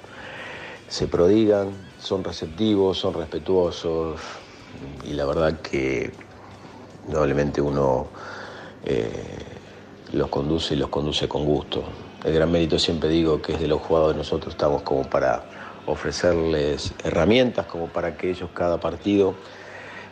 Se 0.91 1.07
prodigan, 1.07 1.73
son 2.01 2.25
receptivos, 2.25 2.99
son 2.99 3.15
respetuosos 3.15 4.21
y 5.05 5.12
la 5.12 5.25
verdad 5.25 5.61
que 5.61 6.12
indudablemente 7.07 7.61
uno 7.61 8.09
eh, 8.85 9.15
los 10.12 10.29
conduce 10.29 10.75
y 10.75 10.77
los 10.77 10.89
conduce 10.89 11.29
con 11.29 11.45
gusto. 11.45 11.85
El 12.25 12.35
gran 12.35 12.51
mérito 12.51 12.77
siempre 12.77 13.09
digo 13.09 13.41
que 13.41 13.53
es 13.53 13.61
de 13.61 13.69
los 13.69 13.81
jugadores, 13.81 14.17
nosotros 14.17 14.53
estamos 14.53 14.83
como 14.83 15.05
para 15.05 15.45
ofrecerles 15.87 16.93
herramientas, 17.05 17.67
como 17.67 17.87
para 17.87 18.17
que 18.17 18.31
ellos 18.31 18.51
cada 18.53 18.81
partido 18.81 19.35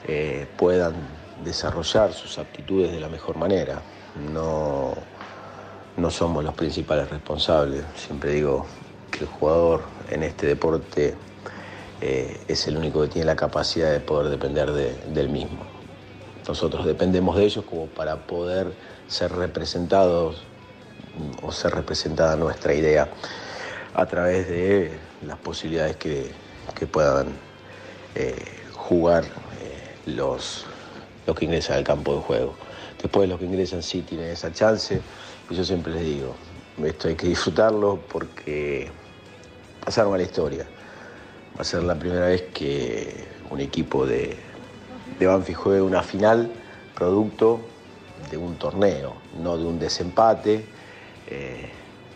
eh, 0.07 0.47
puedan 0.57 0.95
desarrollar 1.45 2.13
sus 2.13 2.39
aptitudes 2.39 2.93
de 2.93 3.01
la 3.01 3.09
mejor 3.09 3.37
manera. 3.37 3.83
No, 4.33 4.95
no 5.97 6.11
somos 6.13 6.45
los 6.45 6.55
principales 6.55 7.11
responsables, 7.11 7.85
siempre 7.97 8.31
digo 8.31 8.65
que 9.11 9.25
el 9.25 9.27
jugador 9.27 9.98
en 10.09 10.23
este 10.23 10.47
deporte 10.47 11.17
eh, 12.01 12.45
es 12.49 12.67
el 12.69 12.77
único 12.77 13.03
que 13.03 13.09
tiene 13.09 13.27
la 13.27 13.37
capacidad 13.37 13.91
de 13.91 14.01
poder 14.01 14.31
depender 14.31 14.73
de- 14.73 14.95
del 15.09 15.29
mismo. 15.29 15.67
Nosotros 16.47 16.87
dependemos 16.87 17.37
de 17.37 17.45
ellos 17.45 17.65
como 17.65 17.89
para 17.89 18.27
poder 18.27 18.77
ser 19.07 19.33
representados 19.33 20.47
mm, 21.15 21.33
o 21.43 21.53
ser 21.53 21.73
representada 21.75 22.37
nuestra 22.37 22.75
idea 22.75 23.11
a 23.95 24.07
través 24.07 24.49
de 24.49 25.01
las 25.23 25.39
posibilidades 25.39 25.97
que, 25.97 26.35
que 26.75 26.87
puedan 26.87 27.41
eh, 28.15 28.45
jugar 28.73 29.25
eh, 29.61 29.99
los, 30.07 30.67
los 31.27 31.37
que 31.37 31.45
ingresan 31.45 31.77
al 31.79 31.85
campo 31.85 32.15
de 32.17 32.23
juego. 32.23 32.59
Después 33.03 33.29
los 33.29 33.39
que 33.39 33.47
ingresan 33.47 33.83
sí 33.83 34.03
tienen 34.03 34.31
esa 34.31 34.53
chance 34.53 35.03
y 35.51 35.55
yo 35.55 35.65
siempre 35.65 35.93
les 35.93 36.03
digo, 36.03 36.37
esto 36.85 37.09
hay 37.09 37.17
que 37.17 37.29
disfrutarlo 37.29 38.07
porque 38.09 38.93
pasaron 39.89 40.13
a 40.13 40.19
la 40.19 40.25
historia. 40.25 40.67
Va 41.57 41.63
a 41.63 41.65
ser 41.65 41.83
la 41.83 41.95
primera 41.99 42.27
vez 42.27 42.43
que 42.53 43.25
un 43.49 43.59
equipo 43.59 44.05
de, 44.05 44.37
de 45.19 45.27
Banfield 45.27 45.59
juegue 45.59 45.81
una 45.81 46.03
final 46.03 46.51
producto 46.95 47.59
de 48.31 48.37
un 48.37 48.57
torneo, 48.57 49.15
no 49.43 49.57
de 49.57 49.65
un 49.65 49.79
desempate. 49.79 50.67
Eh, 51.27 51.71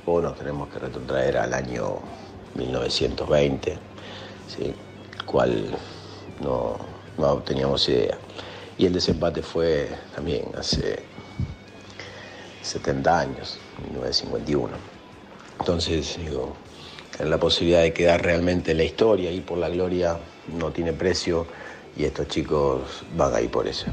o 0.04 0.20
nos 0.20 0.36
tenemos 0.36 0.68
que 0.68 0.80
retrotraer 0.80 1.38
al 1.38 1.54
año 1.54 2.00
1920, 2.56 3.78
¿sí? 4.54 4.74
cual 5.24 5.74
no, 6.42 6.76
no 7.16 7.36
teníamos 7.38 7.88
idea. 7.88 8.18
Y 8.76 8.84
el 8.84 8.92
desempate 8.92 9.40
fue 9.40 9.88
también 10.14 10.44
hace 10.58 11.04
70 12.60 13.18
años, 13.18 13.58
1951. 13.82 14.76
Entonces, 15.58 16.18
digo, 16.18 16.54
la 17.20 17.38
posibilidad 17.38 17.82
de 17.82 17.92
quedar 17.92 18.22
realmente 18.22 18.72
en 18.72 18.78
la 18.78 18.84
historia 18.84 19.30
y 19.30 19.40
por 19.40 19.58
la 19.58 19.68
gloria 19.68 20.16
no 20.58 20.70
tiene 20.70 20.92
precio 20.92 21.46
y 21.96 22.04
estos 22.04 22.28
chicos 22.28 23.04
van 23.16 23.34
ahí 23.34 23.48
por 23.48 23.68
eso. 23.68 23.86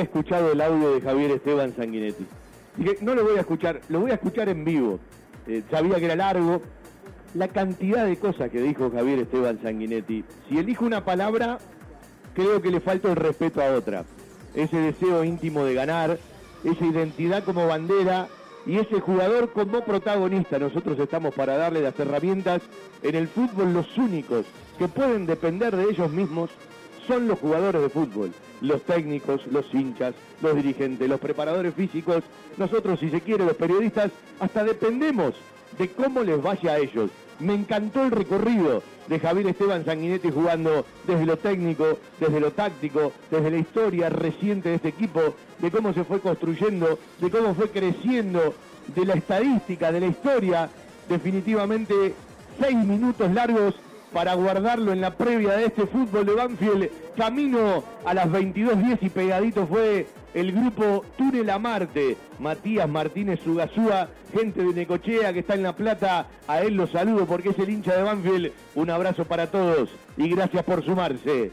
Había 0.00 0.04
escuchado 0.04 0.52
el 0.52 0.60
audio 0.62 0.94
de 0.94 1.00
Javier 1.02 1.30
Esteban 1.32 1.74
Sanguinetti. 1.76 2.26
Dije, 2.76 2.96
no 3.02 3.14
lo 3.14 3.22
voy 3.22 3.36
a 3.36 3.40
escuchar, 3.40 3.82
lo 3.90 4.00
voy 4.00 4.10
a 4.10 4.14
escuchar 4.14 4.48
en 4.48 4.64
vivo. 4.64 4.98
Eh, 5.46 5.62
sabía 5.70 5.96
que 5.96 6.06
era 6.06 6.16
largo. 6.16 6.62
La 7.34 7.48
cantidad 7.48 8.06
de 8.06 8.16
cosas 8.16 8.50
que 8.50 8.62
dijo 8.62 8.90
Javier 8.90 9.18
Esteban 9.18 9.60
Sanguinetti. 9.62 10.24
Si 10.48 10.58
elijo 10.58 10.86
una 10.86 11.04
palabra, 11.04 11.58
creo 12.34 12.62
que 12.62 12.70
le 12.70 12.80
falta 12.80 13.10
el 13.10 13.16
respeto 13.16 13.60
a 13.60 13.72
otra. 13.74 14.04
Ese 14.54 14.78
deseo 14.78 15.22
íntimo 15.22 15.64
de 15.64 15.74
ganar, 15.74 16.18
esa 16.64 16.86
identidad 16.86 17.44
como 17.44 17.66
bandera 17.66 18.28
y 18.64 18.78
ese 18.78 19.00
jugador 19.00 19.52
como 19.52 19.84
protagonista. 19.84 20.58
Nosotros 20.58 20.98
estamos 20.98 21.34
para 21.34 21.58
darle 21.58 21.82
las 21.82 21.98
herramientas 22.00 22.62
en 23.02 23.14
el 23.14 23.28
fútbol 23.28 23.74
los 23.74 23.98
únicos 23.98 24.46
que 24.78 24.88
pueden 24.88 25.26
depender 25.26 25.76
de 25.76 25.90
ellos 25.90 26.10
mismos 26.10 26.50
son 27.06 27.28
los 27.28 27.38
jugadores 27.38 27.82
de 27.82 27.88
fútbol, 27.88 28.32
los 28.60 28.82
técnicos, 28.82 29.46
los 29.50 29.72
hinchas, 29.72 30.14
los 30.42 30.56
dirigentes, 30.56 31.08
los 31.08 31.20
preparadores 31.20 31.74
físicos, 31.74 32.22
nosotros 32.56 33.00
si 33.00 33.10
se 33.10 33.20
quiere 33.20 33.44
los 33.44 33.56
periodistas 33.56 34.10
hasta 34.38 34.64
dependemos 34.64 35.34
de 35.78 35.88
cómo 35.90 36.22
les 36.22 36.42
vaya 36.42 36.72
a 36.72 36.78
ellos. 36.78 37.10
Me 37.38 37.54
encantó 37.54 38.04
el 38.04 38.10
recorrido 38.10 38.82
de 39.08 39.18
Javier 39.18 39.46
Esteban 39.46 39.84
Sanguinetti 39.84 40.30
jugando 40.30 40.84
desde 41.06 41.24
lo 41.24 41.38
técnico, 41.38 41.98
desde 42.18 42.38
lo 42.38 42.52
táctico, 42.52 43.12
desde 43.30 43.50
la 43.50 43.56
historia 43.56 44.10
reciente 44.10 44.68
de 44.68 44.74
este 44.74 44.88
equipo, 44.88 45.34
de 45.58 45.70
cómo 45.70 45.94
se 45.94 46.04
fue 46.04 46.20
construyendo, 46.20 46.98
de 47.18 47.30
cómo 47.30 47.54
fue 47.54 47.70
creciendo, 47.70 48.54
de 48.94 49.06
la 49.06 49.14
estadística, 49.14 49.90
de 49.90 50.00
la 50.00 50.06
historia. 50.06 50.68
Definitivamente 51.08 52.14
seis 52.60 52.76
minutos 52.76 53.32
largos 53.32 53.74
para 54.12 54.34
guardarlo 54.34 54.92
en 54.92 55.00
la 55.00 55.12
previa 55.12 55.52
de 55.52 55.66
este 55.66 55.86
fútbol 55.86 56.26
de 56.26 56.34
Banfield. 56.34 56.90
Camino 57.16 57.84
a 58.04 58.14
las 58.14 58.26
22.10 58.26 58.98
y 59.02 59.08
pegadito 59.08 59.66
fue 59.66 60.06
el 60.34 60.52
grupo 60.52 61.04
Túnel 61.16 61.50
a 61.50 61.58
Marte. 61.58 62.16
Matías 62.38 62.88
Martínez 62.88 63.40
Sugasúa, 63.44 64.08
gente 64.32 64.62
de 64.62 64.72
Necochea 64.72 65.32
que 65.32 65.40
está 65.40 65.54
en 65.54 65.62
La 65.62 65.74
Plata. 65.74 66.26
A 66.48 66.62
él 66.62 66.74
lo 66.74 66.86
saludo 66.86 67.26
porque 67.26 67.50
es 67.50 67.58
el 67.58 67.70
hincha 67.70 67.96
de 67.96 68.02
Banfield. 68.02 68.52
Un 68.74 68.90
abrazo 68.90 69.24
para 69.24 69.50
todos 69.50 69.90
y 70.16 70.28
gracias 70.28 70.64
por 70.64 70.84
sumarse. 70.84 71.52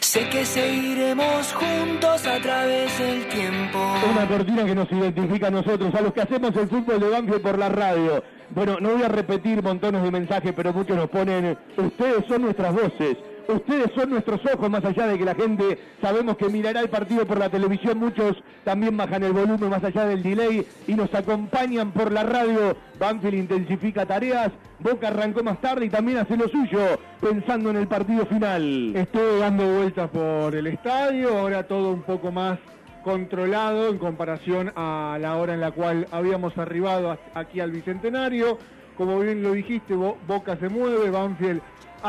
Sé 0.00 0.28
que 0.30 0.46
seguiremos 0.46 1.52
juntos 1.52 2.26
a 2.26 2.40
través 2.40 2.98
del 2.98 3.28
tiempo. 3.28 3.78
Una 4.10 4.26
cortina 4.26 4.64
que 4.64 4.74
nos 4.74 4.90
identifica 4.90 5.48
a 5.48 5.50
nosotros, 5.50 5.94
a 5.94 6.00
los 6.00 6.14
que 6.14 6.22
hacemos 6.22 6.56
el 6.56 6.68
fútbol 6.68 7.00
de 7.00 7.10
Banfield 7.10 7.42
por 7.42 7.58
la 7.58 7.68
radio. 7.68 8.24
Bueno, 8.50 8.78
no 8.80 8.90
voy 8.90 9.02
a 9.02 9.08
repetir 9.08 9.62
montones 9.62 10.02
de 10.02 10.10
mensajes, 10.10 10.52
pero 10.56 10.72
muchos 10.72 10.96
nos 10.96 11.10
ponen, 11.10 11.58
ustedes 11.76 12.24
son 12.26 12.42
nuestras 12.42 12.72
voces, 12.72 13.18
ustedes 13.48 13.90
son 13.94 14.10
nuestros 14.10 14.40
ojos, 14.52 14.70
más 14.70 14.84
allá 14.84 15.06
de 15.06 15.18
que 15.18 15.24
la 15.24 15.34
gente 15.34 15.78
sabemos 16.00 16.36
que 16.36 16.48
mirará 16.48 16.80
el 16.80 16.88
partido 16.90 17.26
por 17.26 17.38
la 17.38 17.48
televisión, 17.50 17.98
muchos 17.98 18.36
también 18.64 18.96
bajan 18.96 19.22
el 19.22 19.32
volumen 19.32 19.70
más 19.70 19.82
allá 19.84 20.06
del 20.06 20.22
delay 20.22 20.66
y 20.86 20.94
nos 20.94 21.12
acompañan 21.14 21.92
por 21.92 22.10
la 22.12 22.22
radio. 22.22 22.76
Banfield 22.98 23.34
intensifica 23.34 24.06
tareas, 24.06 24.50
Boca 24.78 25.08
arrancó 25.08 25.42
más 25.42 25.60
tarde 25.60 25.86
y 25.86 25.90
también 25.90 26.18
hace 26.18 26.36
lo 26.36 26.48
suyo, 26.48 26.98
pensando 27.20 27.70
en 27.70 27.76
el 27.76 27.86
partido 27.88 28.26
final. 28.26 28.94
Estuve 28.94 29.38
dando 29.38 29.64
vueltas 29.76 30.10
por 30.10 30.54
el 30.54 30.66
estadio, 30.66 31.38
ahora 31.38 31.62
todo 31.66 31.92
un 31.92 32.02
poco 32.02 32.30
más 32.32 32.58
controlado 33.04 33.88
en 33.88 33.98
comparación 33.98 34.72
a 34.74 35.16
la 35.20 35.36
hora 35.36 35.54
en 35.54 35.60
la 35.60 35.70
cual 35.70 36.08
habíamos 36.10 36.58
arribado 36.58 37.16
aquí 37.34 37.60
al 37.60 37.70
Bicentenario. 37.70 38.58
Como 38.96 39.20
bien 39.20 39.42
lo 39.42 39.52
dijiste, 39.52 39.94
Bo- 39.94 40.16
Boca 40.26 40.56
se 40.56 40.68
mueve, 40.68 41.10
Banfield 41.10 41.60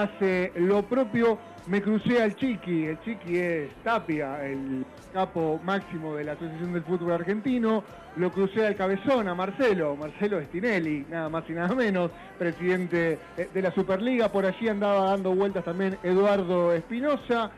hace 0.01 0.51
lo 0.55 0.83
propio. 0.83 1.37
me 1.67 1.81
crucé 1.81 2.23
al 2.23 2.35
Chiqui, 2.35 2.85
el 2.85 2.99
Chiqui 3.01 3.37
es 3.37 3.75
Tapia, 3.83 4.45
el 4.45 4.85
capo 5.11 5.59
máximo 5.63 6.15
de 6.15 6.23
la 6.23 6.31
Asociación 6.31 6.71
del 6.71 6.83
Fútbol 6.83 7.11
Argentino, 7.11 7.83
lo 8.15 8.31
crucé 8.31 8.65
al 8.65 8.75
Cabezón, 8.77 9.27
a 9.27 9.35
Marcelo, 9.35 9.97
Marcelo 9.97 10.41
Stinelli, 10.41 11.05
nada 11.09 11.27
más 11.27 11.43
y 11.49 11.53
nada 11.53 11.75
menos, 11.75 12.09
presidente 12.39 13.19
de 13.53 13.61
la 13.61 13.71
Superliga, 13.71 14.31
por 14.31 14.45
allí 14.45 14.69
andaba 14.69 15.09
dando 15.09 15.35
vueltas 15.35 15.65
también 15.65 15.97
Eduardo 16.03 16.71
Espinosa, 16.73 17.51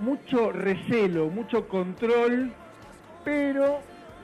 mucho 0.00 0.50
recelo, 0.50 1.28
mucho 1.28 1.68
control, 1.68 2.50
pero 3.24 3.80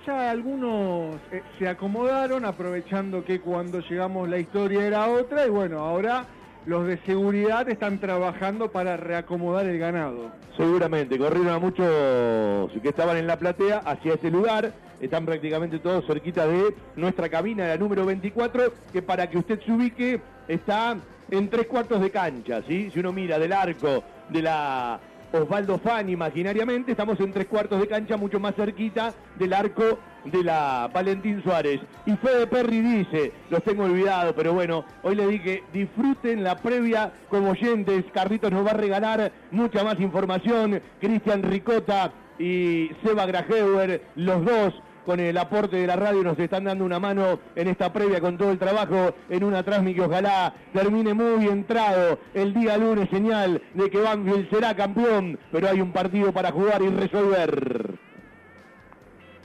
ya 0.07 0.31
algunos 0.31 1.17
eh, 1.31 1.43
se 1.59 1.69
acomodaron 1.69 2.47
aprovechando 2.47 3.23
que 3.23 3.41
cuando 3.41 3.81
llegamos 3.81 4.29
la 4.29 4.39
historia 4.39 4.87
era 4.87 5.07
otra 5.09 5.47
y 5.47 5.51
bueno, 5.51 5.81
ahora 5.81 6.27
los 6.71 6.87
de 6.87 6.99
seguridad 6.99 7.69
están 7.69 7.99
trabajando 7.99 8.71
para 8.71 8.97
reacomodar 8.97 9.67
el 9.67 9.77
ganado. 9.77 10.31
Seguramente, 10.57 11.19
corrieron 11.19 11.49
a 11.49 11.59
muchos 11.59 12.71
que 12.81 12.89
estaban 12.89 13.17
en 13.17 13.27
la 13.27 13.37
platea 13.41 13.79
hacia 13.79 14.15
ese 14.15 14.31
lugar. 14.31 14.73
Están 15.01 15.27
prácticamente 15.27 15.81
todos 15.81 16.07
cerquita 16.07 16.47
de 16.47 16.73
nuestra 16.95 17.29
cabina, 17.29 17.67
la 17.67 17.77
número 17.77 18.07
24, 18.07 18.73
que 18.93 19.03
para 19.03 19.29
que 19.29 19.39
usted 19.39 19.61
se 19.61 19.73
ubique 19.73 20.21
está 20.47 20.97
en 21.29 21.51
tres 21.51 21.67
cuartos 21.67 22.01
de 22.01 22.11
cancha, 22.11 22.63
¿sí? 22.69 22.89
Si 22.93 23.01
uno 23.01 23.13
mira 23.13 23.37
del 23.41 23.53
arco 23.53 24.05
de 24.29 24.41
la 24.41 25.01
Osvaldo 25.33 25.79
Fan 25.79 26.09
imaginariamente, 26.09 26.93
estamos 26.93 27.21
en 27.21 27.33
tres 27.33 27.47
cuartos 27.47 27.81
de 27.81 27.87
cancha, 27.87 28.17
mucho 28.17 28.41
más 28.41 28.55
cerquita 28.57 29.15
del 29.39 29.53
arco 29.53 29.99
de 30.25 30.43
la 30.43 30.91
Valentín 30.93 31.43
Suárez. 31.43 31.81
Y 32.07 32.13
Fede 32.17 32.47
Perry 32.47 32.81
dice, 32.81 33.33
los 33.49 33.63
tengo 33.63 33.85
olvidado, 33.85 34.35
pero 34.35 34.53
bueno, 34.53 34.85
hoy 35.03 35.15
le 35.15 35.27
dije, 35.29 35.63
disfruten 35.73 36.43
la 36.43 36.57
previa 36.57 37.13
como 37.29 37.51
oyentes, 37.51 38.05
Carlitos 38.13 38.51
nos 38.51 38.67
va 38.67 38.71
a 38.73 38.75
regalar 38.75 39.33
mucha 39.51 39.85
más 39.85 40.01
información, 40.01 40.81
Cristian 41.01 41.43
Ricota 41.43 42.13
y 42.39 42.91
Seba 43.05 43.27
Grajeuer, 43.27 44.03
los 44.17 44.45
dos 44.45 44.75
con 45.05 45.21
el 45.21 45.37
aporte 45.37 45.77
de 45.77 45.87
la 45.87 45.97
radio 45.97 46.23
nos 46.23 46.39
están 46.39 46.65
dando 46.65 46.85
una 46.85 46.99
mano 46.99 47.41
en 47.55 47.69
esta 47.69 47.93
previa 47.93 48.21
con 48.21 48.37
todo 48.37 48.51
el 48.51 48.59
trabajo 48.59 49.15
en 49.29 49.45
una 49.45 49.63
transmisión 49.63 49.91
que 50.09 50.13
ojalá 50.13 50.55
termine 50.73 51.15
muy 51.15 51.47
entrado 51.47 52.19
el 52.35 52.55
día 52.55 52.77
lunes 52.77 53.09
señal 53.11 53.61
de 53.75 53.91
que 53.91 53.99
Banfield 53.99 54.51
será 54.51 54.75
campeón 54.75 55.39
pero 55.51 55.69
hay 55.69 55.81
un 55.81 55.93
partido 55.93 56.33
para 56.33 56.53
jugar 56.53 56.83
y 56.83 56.89
resolver 56.89 57.99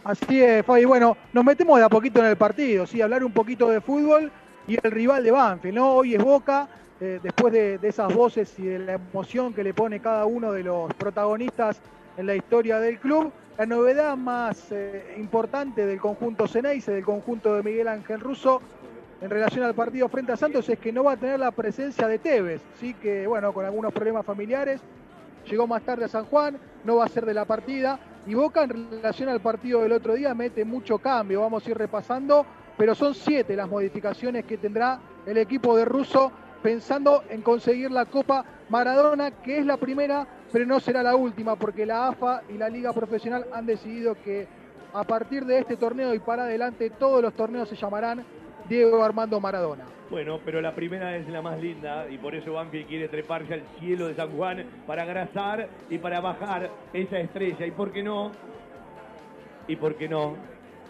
Así 0.05 0.39
es, 0.39 0.63
Fabi. 0.63 0.85
Bueno, 0.85 1.17
nos 1.33 1.43
metemos 1.43 1.79
de 1.79 1.85
a 1.85 1.89
poquito 1.89 2.19
en 2.19 2.27
el 2.27 2.35
partido, 2.35 2.85
sí, 2.85 3.01
hablar 3.01 3.23
un 3.23 3.31
poquito 3.31 3.71
de 3.71 3.81
fútbol 3.81 4.31
y 4.67 4.75
el 4.75 4.91
rival 4.91 5.23
de 5.23 5.31
Banfield, 5.31 5.75
¿no? 5.75 5.93
Hoy 5.95 6.13
es 6.13 6.23
Boca, 6.23 6.67
eh, 7.01 7.19
después 7.23 7.51
de, 7.51 7.79
de, 7.79 7.87
esas 7.87 8.13
voces 8.13 8.53
y 8.59 8.65
de 8.65 8.77
la 8.77 8.93
emoción 8.93 9.51
que 9.51 9.63
le 9.63 9.73
pone 9.73 9.99
cada 9.99 10.27
uno 10.27 10.51
de 10.51 10.61
los 10.61 10.93
protagonistas 10.93 11.81
en 12.17 12.27
la 12.27 12.35
historia 12.35 12.79
del 12.79 12.99
club. 12.99 13.31
La 13.57 13.65
novedad 13.65 14.17
más 14.17 14.69
eh, 14.71 15.15
importante 15.17 15.85
del 15.85 15.97
conjunto 15.97 16.45
Ceneice, 16.45 16.91
del 16.91 17.05
conjunto 17.05 17.55
de 17.55 17.63
Miguel 17.63 17.87
Ángel 17.87 18.19
Russo, 18.19 18.61
en 19.21 19.29
relación 19.29 19.63
al 19.63 19.73
partido 19.73 20.09
frente 20.09 20.33
a 20.33 20.37
Santos, 20.37 20.67
es 20.67 20.77
que 20.77 20.91
no 20.91 21.05
va 21.05 21.13
a 21.13 21.17
tener 21.17 21.39
la 21.39 21.51
presencia 21.51 22.05
de 22.05 22.19
Tevez, 22.19 22.61
sí 22.81 22.93
que, 22.95 23.25
bueno, 23.25 23.53
con 23.53 23.63
algunos 23.63 23.93
problemas 23.93 24.25
familiares, 24.25 24.81
llegó 25.49 25.67
más 25.67 25.83
tarde 25.83 26.03
a 26.03 26.09
San 26.09 26.25
Juan, 26.25 26.57
no 26.83 26.97
va 26.97 27.05
a 27.05 27.07
ser 27.07 27.25
de 27.25 27.33
la 27.33 27.45
partida. 27.45 27.97
Y 28.27 28.33
Boca 28.33 28.63
en 28.63 28.89
relación 28.91 29.29
al 29.29 29.39
partido 29.39 29.83
del 29.83 29.93
otro 29.93 30.15
día 30.15 30.33
mete 30.33 30.65
mucho 30.65 30.97
cambio, 30.97 31.39
vamos 31.39 31.65
a 31.65 31.69
ir 31.69 31.77
repasando, 31.77 32.45
pero 32.77 32.93
son 32.93 33.15
siete 33.15 33.55
las 33.55 33.69
modificaciones 33.69 34.43
que 34.43 34.57
tendrá 34.57 34.99
el 35.25 35.37
equipo 35.37 35.77
de 35.77 35.85
Russo 35.85 36.29
pensando 36.61 37.23
en 37.29 37.41
conseguir 37.41 37.91
la 37.91 38.05
Copa 38.05 38.43
Maradona, 38.69 39.31
que 39.31 39.59
es 39.59 39.65
la 39.65 39.77
primera, 39.77 40.27
pero 40.55 40.67
no 40.67 40.79
será 40.79 41.03
la 41.03 41.17
última, 41.17 41.57
porque 41.57 41.85
la 41.85 42.07
AFA 42.07 42.43
y 42.47 42.53
la 42.53 42.69
Liga 42.69 42.93
Profesional 42.93 43.45
han 43.51 43.65
decidido 43.65 44.15
que 44.23 44.47
a 44.93 45.03
partir 45.03 45.43
de 45.43 45.59
este 45.59 45.75
torneo 45.75 46.13
y 46.13 46.19
para 46.19 46.43
adelante 46.43 46.91
todos 46.91 47.21
los 47.21 47.33
torneos 47.33 47.67
se 47.67 47.75
llamarán 47.75 48.23
Diego 48.69 49.03
Armando 49.03 49.37
Maradona. 49.41 49.83
Bueno, 50.09 50.39
pero 50.45 50.61
la 50.61 50.73
primera 50.73 51.17
es 51.17 51.27
la 51.27 51.41
más 51.41 51.59
linda 51.61 52.07
y 52.09 52.17
por 52.17 52.35
eso 52.35 52.53
Banfield 52.53 52.87
quiere 52.87 53.09
treparse 53.09 53.55
al 53.55 53.63
cielo 53.81 54.07
de 54.07 54.15
San 54.15 54.31
Juan 54.31 54.63
para 54.87 55.03
agrasar 55.03 55.67
y 55.89 55.97
para 55.97 56.21
bajar 56.21 56.69
esa 56.93 57.19
estrella. 57.19 57.65
¿Y 57.65 57.71
por 57.71 57.91
qué 57.91 58.01
no? 58.01 58.31
¿Y 59.67 59.75
por 59.75 59.95
qué 59.95 60.07
no? 60.07 60.37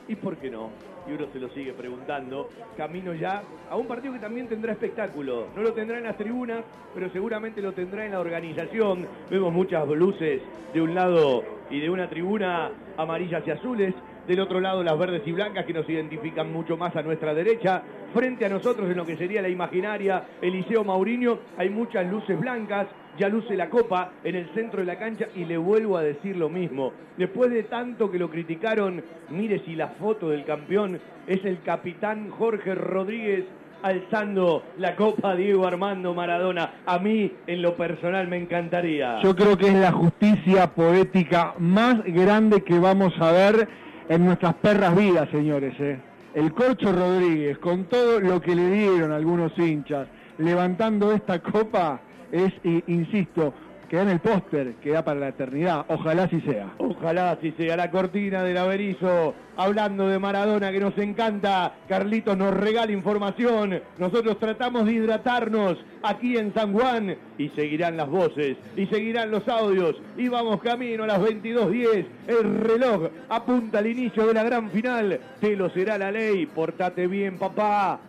¿Y 0.07 0.15
por 0.15 0.37
qué 0.37 0.51
no? 0.51 0.69
Y 1.07 1.13
uno 1.13 1.25
se 1.31 1.39
lo 1.39 1.49
sigue 1.49 1.73
preguntando. 1.73 2.49
Camino 2.75 3.13
ya 3.13 3.43
a 3.69 3.75
un 3.75 3.87
partido 3.87 4.13
que 4.13 4.19
también 4.19 4.47
tendrá 4.47 4.73
espectáculo. 4.73 5.47
No 5.55 5.61
lo 5.61 5.73
tendrá 5.73 5.97
en 5.97 6.05
las 6.05 6.17
tribunas, 6.17 6.63
pero 6.93 7.09
seguramente 7.11 7.61
lo 7.61 7.73
tendrá 7.73 8.05
en 8.05 8.13
la 8.13 8.19
organización. 8.19 9.07
Vemos 9.29 9.53
muchas 9.53 9.87
luces 9.87 10.41
de 10.73 10.81
un 10.81 10.95
lado 10.95 11.43
y 11.69 11.79
de 11.79 11.89
una 11.89 12.09
tribuna 12.09 12.71
amarillas 12.97 13.43
y 13.45 13.51
azules. 13.51 13.93
Del 14.27 14.39
otro 14.39 14.59
lado 14.59 14.81
las 14.83 14.97
verdes 14.97 15.21
y 15.27 15.31
blancas 15.31 15.65
que 15.65 15.73
nos 15.73 15.87
identifican 15.87 16.51
mucho 16.51 16.77
más 16.77 16.95
a 16.95 17.03
nuestra 17.03 17.35
derecha. 17.35 17.83
Frente 18.11 18.45
a 18.45 18.49
nosotros 18.49 18.89
en 18.89 18.97
lo 18.97 19.05
que 19.05 19.17
sería 19.17 19.41
la 19.41 19.49
imaginaria 19.49 20.23
Eliseo 20.41 20.83
Mauriño 20.83 21.37
hay 21.57 21.69
muchas 21.69 22.09
luces 22.09 22.39
blancas. 22.39 22.87
Ya 23.17 23.29
luce 23.29 23.55
la 23.55 23.69
copa 23.69 24.11
en 24.23 24.35
el 24.35 24.49
centro 24.53 24.81
de 24.81 24.85
la 24.85 24.99
cancha 24.99 25.27
y 25.35 25.45
le 25.45 25.57
vuelvo 25.57 25.97
a 25.97 26.03
decir 26.03 26.35
lo 26.35 26.49
mismo. 26.49 26.91
Después 27.17 27.49
de 27.49 27.63
tanto 27.63 28.11
que 28.11 28.19
lo 28.19 28.29
criticaron, 28.29 29.01
mire 29.29 29.63
si 29.65 29.75
la 29.75 29.89
foto 29.89 30.29
del 30.29 30.43
campeón 30.43 30.99
es 31.27 31.43
el 31.45 31.61
capitán 31.61 32.29
Jorge 32.29 32.75
Rodríguez 32.75 33.45
alzando 33.85 34.63
la 34.79 34.95
copa 34.95 35.35
Diego 35.35 35.67
Armando 35.67 36.13
Maradona. 36.13 36.81
A 36.85 36.99
mí, 36.99 37.31
en 37.47 37.61
lo 37.61 37.75
personal, 37.75 38.27
me 38.27 38.37
encantaría. 38.37 39.21
Yo 39.21 39.35
creo 39.35 39.55
que 39.57 39.67
es 39.67 39.75
la 39.75 39.91
justicia 39.91 40.73
poética 40.73 41.53
más 41.59 42.03
grande 42.03 42.63
que 42.63 42.79
vamos 42.79 43.13
a 43.19 43.31
ver 43.31 43.67
en 44.09 44.25
nuestras 44.25 44.55
perras 44.55 44.95
vidas, 44.95 45.29
señores. 45.29 45.73
¿eh? 45.79 45.99
El 46.33 46.53
Corcho 46.53 46.91
Rodríguez, 46.91 47.59
con 47.59 47.85
todo 47.85 48.19
lo 48.19 48.41
que 48.41 48.55
le 48.55 48.69
dieron 48.71 49.11
algunos 49.11 49.57
hinchas, 49.57 50.07
levantando 50.37 51.11
esta 51.11 51.39
copa, 51.39 52.01
es, 52.35 52.53
insisto, 52.87 53.53
queda 53.89 54.01
en 54.01 54.09
el 54.09 54.19
póster, 54.19 54.73
queda 54.75 55.05
para 55.05 55.19
la 55.19 55.27
eternidad. 55.29 55.85
Ojalá 55.87 56.23
así 56.23 56.41
sea. 56.41 56.73
Ojalá 56.79 57.31
así 57.31 57.53
sea. 57.57 57.77
La 57.77 57.91
cortina 57.91 58.43
del 58.43 58.57
Averizo, 58.57 59.33
hablando 59.55 60.07
de 60.07 60.19
Maradona 60.19 60.71
que 60.71 60.79
nos 60.79 60.97
encanta. 60.97 61.73
Carlitos 61.87 62.37
nos 62.37 62.53
regala 62.53 62.91
información. 62.91 63.79
Nosotros 63.97 64.37
tratamos 64.39 64.85
de 64.85 64.93
hidratarnos 64.93 65.77
aquí 66.03 66.37
en 66.37 66.53
San 66.53 66.73
Juan 66.73 67.15
y 67.37 67.49
seguirán 67.49 67.95
las 67.95 68.09
voces 68.09 68.57
y 68.75 68.85
seguirán 68.87 69.31
los 69.31 69.47
audios. 69.47 69.95
Y 70.17 70.27
vamos 70.27 70.61
camino 70.61 71.05
a 71.05 71.07
las 71.07 71.21
22.10. 71.21 72.05
El 72.27 72.59
reloj 72.59 73.09
apunta 73.29 73.79
al 73.79 73.87
inicio 73.87 74.27
de 74.27 74.33
la 74.33 74.43
gran 74.43 74.69
final. 74.71 75.19
Te 75.39 75.55
lo 75.55 75.69
será 75.69 75.97
la 75.97 76.11
ley. 76.11 76.45
Portate 76.47 77.07
bien, 77.07 77.37
papá. 77.37 77.99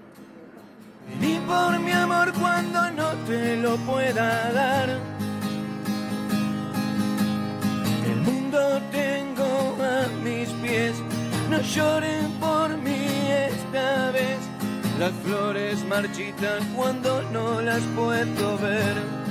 Ni 1.20 1.38
por 1.46 1.78
mi 1.78 1.92
amor 1.92 2.32
cuando 2.32 2.90
no 2.90 3.12
te 3.26 3.56
lo 3.56 3.76
pueda 3.78 4.52
dar. 4.52 4.88
El 8.04 8.20
mundo 8.22 8.80
tengo 8.90 9.76
a 9.82 10.06
mis 10.22 10.48
pies, 10.62 10.94
no 11.50 11.60
lloren 11.60 12.30
por 12.40 12.76
mí 12.78 13.06
esta 13.50 14.10
vez. 14.10 14.38
Las 14.98 15.12
flores 15.24 15.84
marchitan 15.84 16.64
cuando 16.74 17.22
no 17.30 17.60
las 17.60 17.82
puedo 17.94 18.58
ver. 18.58 19.26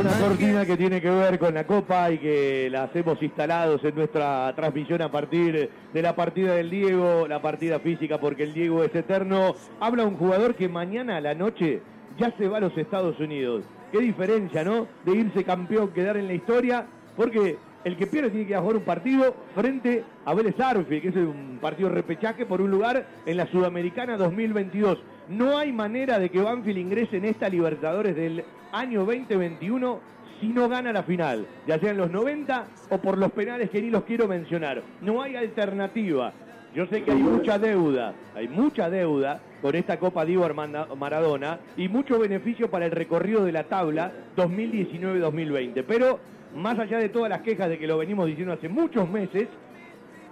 Una 0.00 0.18
cortina 0.18 0.64
que 0.64 0.76
tiene 0.76 1.00
que 1.00 1.10
ver 1.10 1.38
con 1.38 1.52
la 1.54 1.66
Copa 1.66 2.10
y 2.10 2.18
que 2.18 2.68
la 2.70 2.90
hemos 2.94 3.22
instalados 3.22 3.84
en 3.84 3.94
nuestra 3.94 4.52
transmisión 4.56 5.02
a 5.02 5.10
partir 5.10 5.70
de 5.92 6.02
la 6.02 6.16
partida 6.16 6.54
del 6.54 6.70
Diego, 6.70 7.26
la 7.28 7.42
partida 7.42 7.78
física, 7.78 8.18
porque 8.18 8.44
el 8.44 8.54
Diego 8.54 8.82
es 8.84 8.94
eterno. 8.94 9.54
Habla 9.80 10.04
un 10.04 10.16
jugador 10.16 10.54
que 10.54 10.68
mañana 10.68 11.18
a 11.18 11.20
la 11.20 11.34
noche 11.34 11.82
ya 12.18 12.32
se 12.38 12.48
va 12.48 12.56
a 12.56 12.60
los 12.60 12.76
Estados 12.76 13.20
Unidos. 13.20 13.64
Qué 13.90 13.98
diferencia, 13.98 14.64
¿no? 14.64 14.86
De 15.04 15.12
irse 15.12 15.44
campeón, 15.44 15.88
quedar 15.88 16.16
en 16.16 16.26
la 16.26 16.34
historia, 16.34 16.86
porque 17.16 17.58
el 17.84 17.96
que 17.96 18.06
pierde 18.06 18.30
tiene 18.30 18.46
que 18.46 18.56
jugar 18.56 18.76
un 18.76 18.84
partido 18.84 19.34
frente 19.54 20.04
a 20.24 20.34
Vélez 20.34 20.58
Arfi, 20.58 21.00
que 21.00 21.08
es 21.08 21.16
un 21.16 21.58
partido 21.60 21.88
repechaje 21.88 22.46
por 22.46 22.60
un 22.60 22.70
lugar 22.70 23.06
en 23.26 23.36
la 23.36 23.46
Sudamericana 23.46 24.16
2022. 24.16 24.98
No 25.28 25.56
hay 25.56 25.72
manera 25.72 26.18
de 26.18 26.30
que 26.30 26.40
Banfield 26.40 26.78
ingrese 26.78 27.16
en 27.16 27.24
esta 27.24 27.48
Libertadores 27.48 28.16
del 28.16 28.44
año 28.72 29.00
2021 29.04 30.12
si 30.40 30.48
no 30.48 30.68
gana 30.68 30.92
la 30.92 31.04
final, 31.04 31.46
ya 31.68 31.78
sea 31.78 31.92
en 31.92 31.98
los 31.98 32.10
90 32.10 32.66
o 32.90 32.98
por 32.98 33.16
los 33.16 33.30
penales 33.30 33.70
que 33.70 33.80
ni 33.80 33.90
los 33.90 34.02
quiero 34.02 34.26
mencionar. 34.26 34.82
No 35.00 35.22
hay 35.22 35.36
alternativa. 35.36 36.32
Yo 36.74 36.86
sé 36.86 37.04
que 37.04 37.12
hay 37.12 37.18
mucha 37.18 37.58
deuda, 37.58 38.12
hay 38.34 38.48
mucha 38.48 38.90
deuda 38.90 39.40
con 39.60 39.76
esta 39.76 39.98
Copa 39.98 40.22
Armando 40.22 40.96
Maradona 40.96 41.60
y 41.76 41.88
mucho 41.88 42.18
beneficio 42.18 42.70
para 42.70 42.86
el 42.86 42.90
recorrido 42.90 43.44
de 43.44 43.52
la 43.52 43.64
tabla 43.64 44.10
2019-2020. 44.36 45.84
Pero 45.86 46.18
más 46.56 46.78
allá 46.78 46.98
de 46.98 47.08
todas 47.08 47.30
las 47.30 47.42
quejas 47.42 47.68
de 47.68 47.78
que 47.78 47.86
lo 47.86 47.98
venimos 47.98 48.26
diciendo 48.26 48.54
hace 48.54 48.68
muchos 48.68 49.08
meses, 49.08 49.48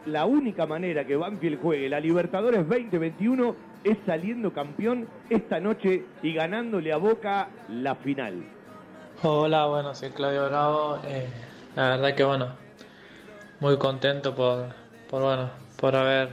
la 0.06 0.24
única 0.24 0.66
manera 0.66 1.06
que 1.06 1.14
Banfield 1.14 1.60
juegue 1.60 1.88
la 1.88 2.00
Libertadores 2.00 2.66
2021 2.66 3.69
es 3.84 3.98
saliendo 4.06 4.52
campeón 4.52 5.08
esta 5.28 5.60
noche 5.60 6.04
y 6.22 6.34
ganándole 6.34 6.92
a 6.92 6.96
Boca 6.96 7.48
la 7.68 7.94
final. 7.94 8.44
Hola, 9.22 9.66
bueno, 9.66 9.94
soy 9.94 10.10
Claudio 10.10 10.48
Bravo. 10.48 10.98
Eh, 11.04 11.28
la 11.76 11.90
verdad 11.90 12.14
que 12.14 12.24
bueno, 12.24 12.48
muy 13.60 13.76
contento 13.78 14.34
por, 14.34 14.68
por 15.08 15.22
bueno, 15.22 15.50
por 15.76 15.96
haber 15.96 16.30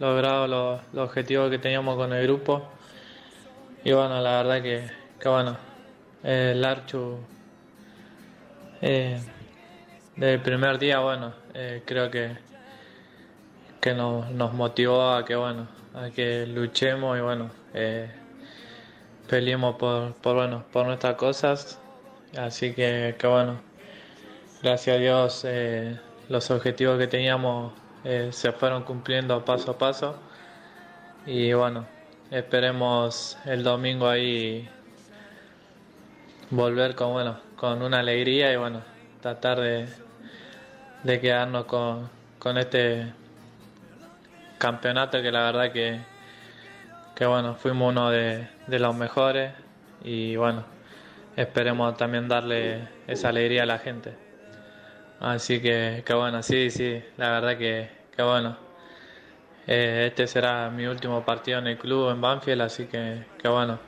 logrado 0.00 0.46
los, 0.46 0.80
los 0.92 1.08
objetivos 1.08 1.50
que 1.50 1.58
teníamos 1.58 1.96
con 1.96 2.12
el 2.12 2.22
grupo. 2.24 2.62
Y 3.84 3.92
bueno, 3.92 4.20
la 4.20 4.42
verdad 4.42 4.62
que, 4.62 4.90
que 5.20 5.28
bueno, 5.28 5.56
el 6.22 6.64
Archu 6.64 7.18
eh, 8.80 9.20
del 10.16 10.40
primer 10.40 10.78
día, 10.78 11.00
bueno, 11.00 11.32
eh, 11.54 11.82
creo 11.84 12.10
que, 12.10 12.36
que 13.80 13.94
nos, 13.94 14.30
nos 14.30 14.52
motivó 14.52 15.10
a 15.12 15.24
que 15.24 15.36
bueno, 15.36 15.66
a 15.94 16.10
que 16.10 16.46
luchemos 16.46 17.18
y 17.18 17.20
bueno, 17.20 17.50
eh, 17.74 18.10
peleemos 19.28 19.76
por, 19.76 20.14
por 20.14 20.36
bueno, 20.36 20.64
por 20.72 20.86
nuestras 20.86 21.16
cosas. 21.16 21.78
Así 22.36 22.74
que, 22.74 23.16
que 23.18 23.26
bueno, 23.26 23.60
gracias 24.62 24.96
a 24.96 25.00
Dios 25.00 25.42
eh, 25.44 25.98
los 26.28 26.50
objetivos 26.50 26.98
que 26.98 27.06
teníamos 27.06 27.72
eh, 28.04 28.28
se 28.32 28.52
fueron 28.52 28.84
cumpliendo 28.84 29.44
paso 29.44 29.72
a 29.72 29.78
paso. 29.78 30.16
Y 31.26 31.52
bueno, 31.52 31.86
esperemos 32.30 33.38
el 33.44 33.62
domingo 33.62 34.08
ahí 34.08 34.68
volver 36.50 36.94
con 36.94 37.12
bueno, 37.12 37.38
con 37.56 37.82
una 37.82 38.00
alegría 38.00 38.52
y 38.52 38.56
bueno, 38.56 38.82
tratar 39.20 39.60
de, 39.60 39.88
de 41.02 41.20
quedarnos 41.20 41.64
con, 41.66 42.08
con 42.38 42.56
este 42.58 43.12
campeonato 44.58 45.22
que 45.22 45.30
la 45.32 45.44
verdad 45.44 45.72
que, 45.72 46.00
que 47.14 47.26
bueno, 47.26 47.54
fuimos 47.54 47.90
uno 47.90 48.10
de, 48.10 48.48
de 48.66 48.78
los 48.78 48.94
mejores 48.94 49.52
y 50.02 50.36
bueno, 50.36 50.64
esperemos 51.36 51.96
también 51.96 52.28
darle 52.28 52.88
esa 53.06 53.28
alegría 53.30 53.62
a 53.62 53.66
la 53.66 53.78
gente. 53.78 54.14
Así 55.20 55.60
que, 55.60 56.02
que 56.06 56.14
bueno, 56.14 56.42
sí, 56.42 56.70
sí, 56.70 57.02
la 57.16 57.30
verdad 57.30 57.58
que, 57.58 57.90
que 58.16 58.22
bueno. 58.22 58.56
Eh, 59.66 60.06
este 60.08 60.26
será 60.26 60.70
mi 60.70 60.86
último 60.86 61.24
partido 61.24 61.58
en 61.58 61.66
el 61.66 61.76
club 61.78 62.10
en 62.10 62.20
Banfield, 62.20 62.62
así 62.62 62.86
que, 62.86 63.24
que 63.40 63.48
bueno. 63.48 63.78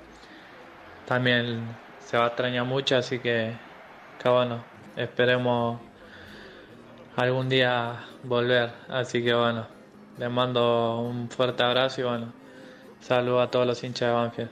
También 1.06 1.76
se 1.98 2.16
va 2.16 2.24
a 2.24 2.26
extrañar 2.28 2.64
mucho, 2.64 2.96
así 2.96 3.18
que, 3.20 3.56
que 4.22 4.28
bueno, 4.28 4.64
esperemos 4.96 5.80
algún 7.16 7.48
día 7.48 8.04
volver. 8.22 8.70
Así 8.88 9.24
que 9.24 9.34
bueno, 9.34 9.66
les 10.18 10.30
mando 10.30 11.00
un 11.00 11.28
fuerte 11.28 11.62
abrazo 11.62 12.00
y 12.00 12.04
bueno, 12.04 12.26
saludo 13.00 13.40
a 13.40 13.50
todos 13.50 13.66
los 13.66 13.82
hinchas 13.82 14.08
de 14.08 14.14
Banfield. 14.14 14.50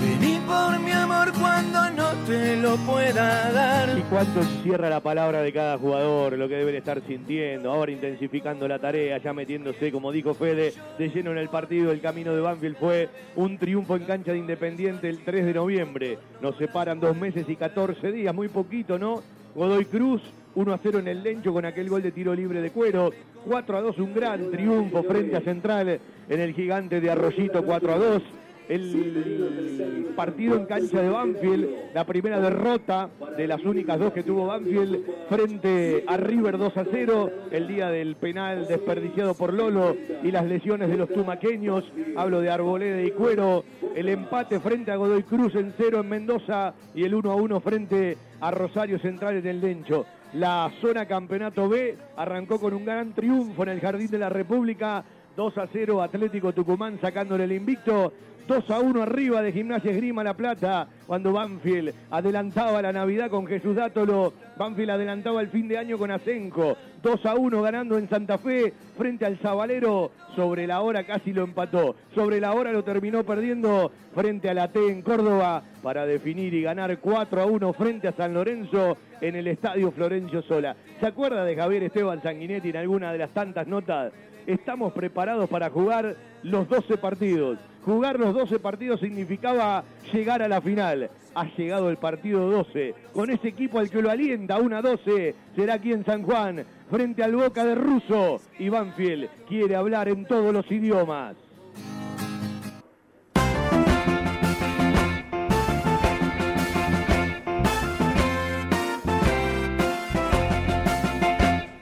Vení 0.00 0.40
por 0.46 0.80
mi 0.80 0.92
amor 0.92 1.30
cuando 1.38 1.90
no 1.90 2.08
te 2.26 2.56
lo 2.56 2.76
pueda 2.78 3.52
dar. 3.52 3.98
Y 3.98 4.02
cuánto 4.02 4.40
encierra 4.40 4.88
la 4.88 5.00
palabra 5.00 5.42
de 5.42 5.52
cada 5.52 5.76
jugador, 5.76 6.38
lo 6.38 6.48
que 6.48 6.56
deben 6.56 6.74
estar 6.74 7.02
sintiendo, 7.06 7.70
ahora 7.70 7.92
intensificando 7.92 8.66
la 8.66 8.78
tarea, 8.78 9.18
ya 9.18 9.34
metiéndose, 9.34 9.92
como 9.92 10.10
dijo 10.10 10.32
Fede, 10.32 10.72
de 10.98 11.08
lleno 11.10 11.32
en 11.32 11.38
el 11.38 11.50
partido. 11.50 11.92
El 11.92 12.00
camino 12.00 12.34
de 12.34 12.40
Banfield 12.40 12.76
fue 12.78 13.08
un 13.36 13.58
triunfo 13.58 13.96
en 13.96 14.04
cancha 14.04 14.32
de 14.32 14.38
Independiente 14.38 15.08
el 15.10 15.22
3 15.22 15.44
de 15.44 15.54
noviembre. 15.54 16.18
Nos 16.40 16.56
separan 16.56 16.98
dos 16.98 17.14
meses 17.14 17.46
y 17.46 17.56
14 17.56 18.10
días, 18.10 18.34
muy 18.34 18.48
poquito, 18.48 18.98
¿no? 18.98 19.22
Godoy 19.54 19.84
Cruz, 19.84 20.22
1 20.54 20.72
a 20.72 20.78
0 20.78 20.98
en 20.98 21.08
el 21.08 21.22
Lencho 21.22 21.52
con 21.52 21.64
aquel 21.64 21.88
gol 21.88 22.02
de 22.02 22.12
tiro 22.12 22.34
libre 22.34 22.60
de 22.60 22.70
cuero. 22.70 23.12
4 23.46 23.76
a 23.76 23.80
2, 23.80 23.98
un 23.98 24.14
gran 24.14 24.50
triunfo 24.50 25.02
frente 25.02 25.36
a 25.36 25.40
Central 25.40 26.00
en 26.28 26.40
el 26.40 26.52
gigante 26.52 27.00
de 27.00 27.10
Arroyito, 27.10 27.64
4 27.64 27.92
a 27.92 27.98
2 27.98 28.22
el 28.70 30.12
partido 30.14 30.54
en 30.54 30.64
cancha 30.64 31.02
de 31.02 31.08
Banfield, 31.08 31.68
la 31.92 32.04
primera 32.04 32.40
derrota 32.40 33.10
de 33.36 33.48
las 33.48 33.64
únicas 33.64 33.98
dos 33.98 34.12
que 34.12 34.22
tuvo 34.22 34.46
Banfield 34.46 35.04
frente 35.28 36.04
a 36.06 36.16
River 36.16 36.56
2 36.56 36.76
a 36.76 36.84
0, 36.88 37.30
el 37.50 37.66
día 37.66 37.90
del 37.90 38.14
penal 38.14 38.68
desperdiciado 38.68 39.34
por 39.34 39.52
Lolo 39.52 39.96
y 40.22 40.30
las 40.30 40.46
lesiones 40.46 40.88
de 40.88 40.96
los 40.96 41.08
tumaqueños, 41.08 41.84
hablo 42.16 42.40
de 42.40 42.50
Arboleda 42.50 43.02
y 43.02 43.10
Cuero, 43.10 43.64
el 43.96 44.08
empate 44.08 44.60
frente 44.60 44.92
a 44.92 44.96
Godoy 44.96 45.24
Cruz 45.24 45.56
en 45.56 45.74
0 45.76 46.00
en 46.00 46.08
Mendoza 46.08 46.72
y 46.94 47.02
el 47.02 47.14
1 47.14 47.28
a 47.28 47.34
1 47.34 47.60
frente 47.60 48.16
a 48.40 48.52
Rosario 48.52 49.00
Central 49.00 49.36
en 49.36 49.46
el 49.48 49.60
Lencho. 49.60 50.06
La 50.34 50.70
zona 50.80 51.06
campeonato 51.06 51.68
B 51.68 51.98
arrancó 52.16 52.60
con 52.60 52.72
un 52.72 52.84
gran 52.84 53.12
triunfo 53.14 53.64
en 53.64 53.70
el 53.70 53.80
Jardín 53.80 54.08
de 54.08 54.18
la 54.18 54.28
República, 54.28 55.02
2 55.36 55.58
a 55.58 55.66
0 55.72 56.02
Atlético 56.02 56.52
Tucumán 56.52 57.00
sacándole 57.00 57.44
el 57.44 57.52
invicto. 57.52 58.12
2 58.46 58.70
a 58.70 58.80
1 58.80 59.02
arriba 59.02 59.42
de 59.42 59.52
Gimnasia 59.52 59.90
Esgrima 59.90 60.24
La 60.24 60.34
Plata, 60.34 60.88
cuando 61.06 61.32
Banfield 61.32 61.94
adelantaba 62.10 62.82
la 62.82 62.92
Navidad 62.92 63.30
con 63.30 63.46
Jesús 63.46 63.76
Dátolo, 63.76 64.32
Banfield 64.56 64.90
adelantaba 64.90 65.40
el 65.40 65.48
fin 65.48 65.68
de 65.68 65.78
año 65.78 65.98
con 65.98 66.10
Asenco, 66.10 66.76
2 67.02 67.26
a 67.26 67.34
1 67.34 67.62
ganando 67.62 67.96
en 67.96 68.08
Santa 68.08 68.38
Fe 68.38 68.72
frente 68.96 69.24
al 69.24 69.38
Zabalero, 69.38 70.10
sobre 70.34 70.66
la 70.66 70.80
hora 70.80 71.04
casi 71.04 71.32
lo 71.32 71.44
empató, 71.44 71.96
sobre 72.14 72.40
la 72.40 72.52
hora 72.52 72.72
lo 72.72 72.84
terminó 72.84 73.24
perdiendo 73.24 73.90
frente 74.14 74.50
a 74.50 74.54
la 74.54 74.68
T 74.68 74.88
en 74.88 75.02
Córdoba 75.02 75.62
para 75.82 76.06
definir 76.06 76.52
y 76.54 76.62
ganar 76.62 76.98
4 76.98 77.40
a 77.40 77.46
1 77.46 77.72
frente 77.72 78.08
a 78.08 78.12
San 78.12 78.34
Lorenzo 78.34 78.96
en 79.20 79.36
el 79.36 79.46
Estadio 79.46 79.90
Florencio 79.92 80.42
Sola. 80.42 80.76
¿Se 80.98 81.06
acuerda 81.06 81.44
de 81.44 81.56
Javier 81.56 81.84
Esteban 81.84 82.22
Sanguinetti 82.22 82.70
en 82.70 82.76
alguna 82.76 83.12
de 83.12 83.18
las 83.18 83.30
tantas 83.30 83.66
notas? 83.66 84.12
Estamos 84.50 84.92
preparados 84.92 85.48
para 85.48 85.70
jugar 85.70 86.16
los 86.42 86.68
12 86.68 86.98
partidos. 86.98 87.56
Jugar 87.84 88.18
los 88.18 88.34
12 88.34 88.58
partidos 88.58 88.98
significaba 88.98 89.84
llegar 90.12 90.42
a 90.42 90.48
la 90.48 90.60
final. 90.60 91.08
Ha 91.36 91.44
llegado 91.56 91.88
el 91.88 91.98
partido 91.98 92.50
12. 92.50 92.92
Con 93.12 93.30
ese 93.30 93.46
equipo 93.46 93.78
al 93.78 93.88
que 93.88 94.02
lo 94.02 94.10
alienta, 94.10 94.58
una 94.58 94.82
12, 94.82 95.36
será 95.54 95.74
aquí 95.74 95.92
en 95.92 96.04
San 96.04 96.24
Juan, 96.24 96.64
frente 96.90 97.22
al 97.22 97.36
Boca 97.36 97.64
de 97.64 97.76
Russo. 97.76 98.40
Y 98.58 98.68
Banfield 98.68 99.28
quiere 99.46 99.76
hablar 99.76 100.08
en 100.08 100.26
todos 100.26 100.52
los 100.52 100.68
idiomas. 100.68 101.36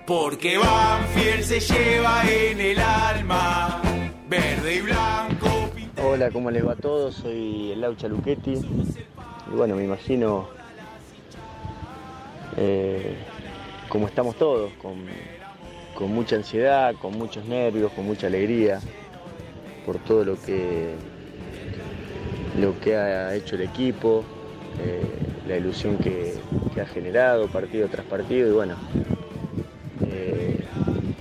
Porque 0.09 0.57
Banfield 0.57 1.43
se 1.43 1.61
lleva 1.61 2.23
en 2.27 2.59
el 2.59 2.79
alma 2.79 3.83
verde 4.27 4.77
y 4.77 4.81
blanco. 4.81 5.69
Hola, 6.03 6.31
¿cómo 6.31 6.51
les 6.51 6.67
va 6.67 6.73
a 6.73 6.77
todos? 6.77 7.17
Soy 7.17 7.73
el 7.73 7.83
Laucha 7.83 8.09
Luchetti. 8.09 8.55
Y 8.55 9.55
bueno, 9.55 9.77
me 9.77 9.85
imagino 9.85 10.49
eh, 12.57 13.17
cómo 13.91 14.07
estamos 14.07 14.37
todos, 14.37 14.73
con, 14.81 15.05
con 15.95 16.11
mucha 16.11 16.37
ansiedad, 16.37 16.95
con 16.95 17.19
muchos 17.19 17.45
nervios, 17.45 17.93
con 17.93 18.07
mucha 18.07 18.29
alegría 18.29 18.81
por 19.85 19.99
todo 19.99 20.25
lo 20.25 20.41
que, 20.41 20.95
lo 22.59 22.81
que 22.81 22.97
ha 22.97 23.35
hecho 23.35 23.57
el 23.57 23.61
equipo, 23.61 24.25
eh, 24.81 25.03
la 25.47 25.59
ilusión 25.59 25.99
que, 25.99 26.33
ha 26.81 26.87
generado 26.87 27.49
partido 27.49 27.89
tras 27.89 28.07
partido 28.07 28.49
y 28.49 28.53
bueno, 28.53 28.77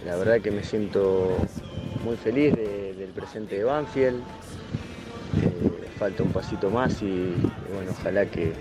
la 0.08 0.16
verdad 0.16 0.40
que 0.40 0.52
me 0.52 0.64
siento 0.64 1.36
muy 2.04 2.16
feliz 2.16 2.56
de- 2.56 2.94
del 2.94 3.10
presente 3.10 3.58
de 3.58 3.64
Banfield. 3.66 4.22
Eh, 5.44 5.88
falta 6.00 6.24
un 6.24 6.32
pasito 6.32 6.70
más 6.70 7.02
y, 7.02 7.06
y 7.06 7.52
bueno, 7.76 7.92
ojalá 7.92 8.26
que, 8.26 8.54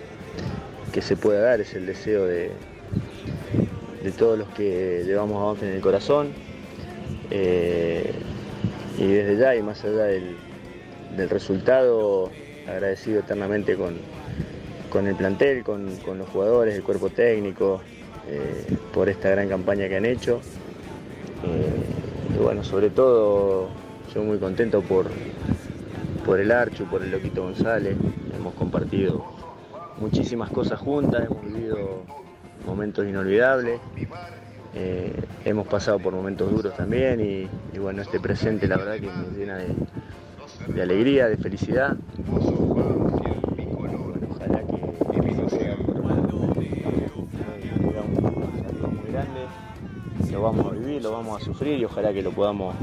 que 0.93 1.01
se 1.01 1.17
pueda 1.17 1.41
dar, 1.41 1.61
es 1.61 1.73
el 1.75 1.87
deseo 1.87 2.25
de, 2.27 2.51
de 4.03 4.11
todos 4.11 4.37
los 4.39 4.49
que 4.49 5.05
llevamos 5.07 5.41
a 5.41 5.47
Banfield 5.47 5.71
en 5.71 5.77
el 5.77 5.83
corazón. 5.83 6.33
Eh, 7.31 8.11
y 8.99 9.07
desde 9.07 9.37
ya 9.37 9.55
y 9.55 9.63
más 9.63 9.85
allá 9.85 10.05
del, 10.05 10.37
del 11.17 11.31
resultado, 11.31 12.31
agradecido 12.67 13.21
eternamente 13.21 13.77
con, 13.77 13.95
con 14.91 15.07
el 15.07 15.15
plantel, 15.15 15.63
con, 15.63 15.95
con 15.99 16.19
los 16.19 16.29
jugadores, 16.31 16.75
el 16.75 16.83
cuerpo 16.83 17.09
técnico, 17.11 17.81
eh, 18.29 18.77
por 18.93 19.09
esta 19.09 19.31
gran 19.31 19.49
campaña 19.49 19.89
que 19.89 19.97
han 19.97 20.07
hecho. 20.07 20.41
Eh, 21.45 22.35
y 22.35 22.43
bueno, 22.43 22.65
sobre 22.65 22.91
todo 22.91 23.69
yo 24.15 24.23
muy 24.23 24.39
contento 24.39 24.83
por, 24.83 25.07
por 26.25 26.41
el 26.41 26.51
Archu, 26.51 26.85
por 26.85 27.03
el 27.03 27.11
Loquito 27.11 27.43
González. 27.43 27.97
Hemos 28.37 28.55
compartido 28.55 29.25
muchísimas 29.99 30.51
cosas 30.51 30.79
juntas, 30.81 31.27
hemos 31.27 31.45
vivido 31.45 32.03
momentos 32.67 33.07
inolvidables. 33.07 33.81
Eh, 34.75 35.13
hemos 35.47 35.67
pasado 35.67 35.99
por 35.99 36.13
momentos 36.13 36.51
duros 36.51 36.77
también 36.77 37.21
y, 37.21 37.79
bueno, 37.79 38.03
este 38.03 38.21
presente 38.21 38.69
la 38.69 38.77
verdad 38.77 38.95
que 38.97 39.09
me 39.09 39.39
llena 39.39 39.59
de 40.69 40.83
alegría, 40.83 41.29
de 41.29 41.37
felicidad. 41.39 41.97
Vamos 50.47 50.67
a 50.67 50.71
vivir, 50.71 51.03
lo 51.03 51.11
vamos 51.11 51.43
a 51.43 51.45
sufrir 51.45 51.81
y 51.81 51.85
ojalá 51.85 52.13
que 52.13 52.23
lo 52.23 52.31
podamos 52.31 52.75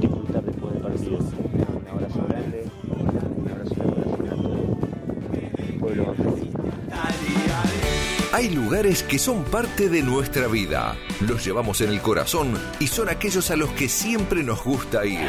disfrutar 0.00 0.44
después 0.44 0.72
del 0.74 0.82
partido. 0.82 1.18
Un 1.18 1.88
abrazo 1.88 2.24
grande, 2.28 2.64
un 2.88 3.50
abrazo 3.50 3.74
grande 3.74 4.30
a 4.30 4.36
todo 4.36 4.54
el 5.58 5.78
pueblo 5.80 6.10
argentino. 6.10 6.58
Hay 8.32 8.50
lugares 8.50 9.02
que 9.02 9.18
son 9.18 9.44
parte 9.44 9.88
de 9.88 10.02
nuestra 10.02 10.46
vida. 10.46 10.96
Los 11.20 11.44
llevamos 11.44 11.80
en 11.80 11.90
el 11.90 12.00
corazón 12.00 12.54
y 12.78 12.86
son 12.86 13.08
aquellos 13.08 13.50
a 13.50 13.56
los 13.56 13.70
que 13.70 13.88
siempre 13.88 14.42
nos 14.42 14.62
gusta 14.62 15.04
ir. 15.04 15.28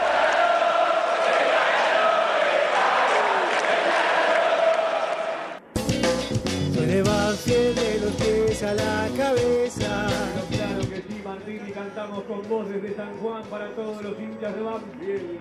Voz 12.51 12.69
desde 12.69 12.93
San 12.95 13.17
Juan 13.21 13.43
para 13.49 13.69
todos 13.69 14.03
los 14.03 14.19
hinchas 14.19 14.53
de 14.53 14.61
Banfield. 14.61 15.39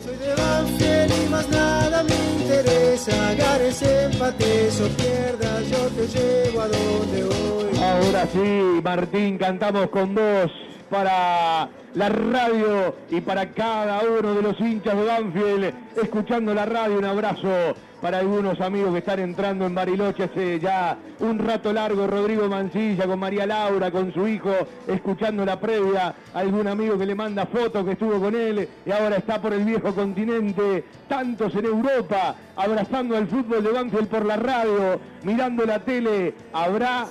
Soy 0.00 0.16
de 0.16 0.34
Banfield 0.34 1.26
y 1.26 1.28
más 1.28 1.48
nada 1.50 2.02
me 2.02 2.14
interesa. 2.42 3.34
Ganes, 3.34 3.82
empates 3.82 4.80
o 4.80 4.88
pierdas, 4.88 5.68
yo 5.68 5.88
te 5.88 6.06
llevo 6.08 6.60
a 6.62 6.68
donde 6.68 7.24
voy. 7.24 7.78
Ahora 7.78 8.26
sí, 8.32 8.80
Martín, 8.82 9.36
cantamos 9.36 9.90
con 9.90 10.14
vos 10.14 10.50
para 10.90 11.68
la 11.94 12.08
radio 12.08 12.94
y 13.10 13.20
para 13.20 13.50
cada 13.50 14.00
uno 14.02 14.34
de 14.34 14.42
los 14.42 14.60
hinchas 14.60 14.96
de 14.96 15.04
Banfield, 15.04 15.74
escuchando 16.02 16.54
la 16.54 16.66
radio, 16.66 16.98
un 16.98 17.04
abrazo 17.04 17.74
para 18.00 18.18
algunos 18.18 18.60
amigos 18.60 18.92
que 18.92 18.98
están 18.98 19.20
entrando 19.20 19.66
en 19.66 19.74
Bariloche 19.74 20.24
hace 20.24 20.60
ya 20.60 20.96
un 21.20 21.38
rato 21.38 21.72
largo, 21.72 22.06
Rodrigo 22.06 22.48
Mancilla 22.48 23.06
con 23.06 23.18
María 23.18 23.46
Laura, 23.46 23.90
con 23.90 24.12
su 24.12 24.28
hijo, 24.28 24.52
escuchando 24.86 25.44
la 25.44 25.58
previa, 25.58 26.14
algún 26.34 26.66
amigo 26.66 26.98
que 26.98 27.06
le 27.06 27.14
manda 27.14 27.46
fotos 27.46 27.84
que 27.84 27.92
estuvo 27.92 28.20
con 28.20 28.34
él 28.34 28.68
y 28.84 28.90
ahora 28.90 29.16
está 29.16 29.40
por 29.40 29.54
el 29.54 29.64
viejo 29.64 29.94
continente, 29.94 30.84
tantos 31.08 31.54
en 31.54 31.64
Europa, 31.64 32.36
abrazando 32.56 33.16
al 33.16 33.26
fútbol 33.26 33.64
de 33.64 33.72
Banfield 33.72 34.08
por 34.08 34.24
la 34.24 34.36
radio, 34.36 35.00
mirando 35.24 35.64
la 35.64 35.80
tele, 35.80 36.34
habrá 36.52 37.06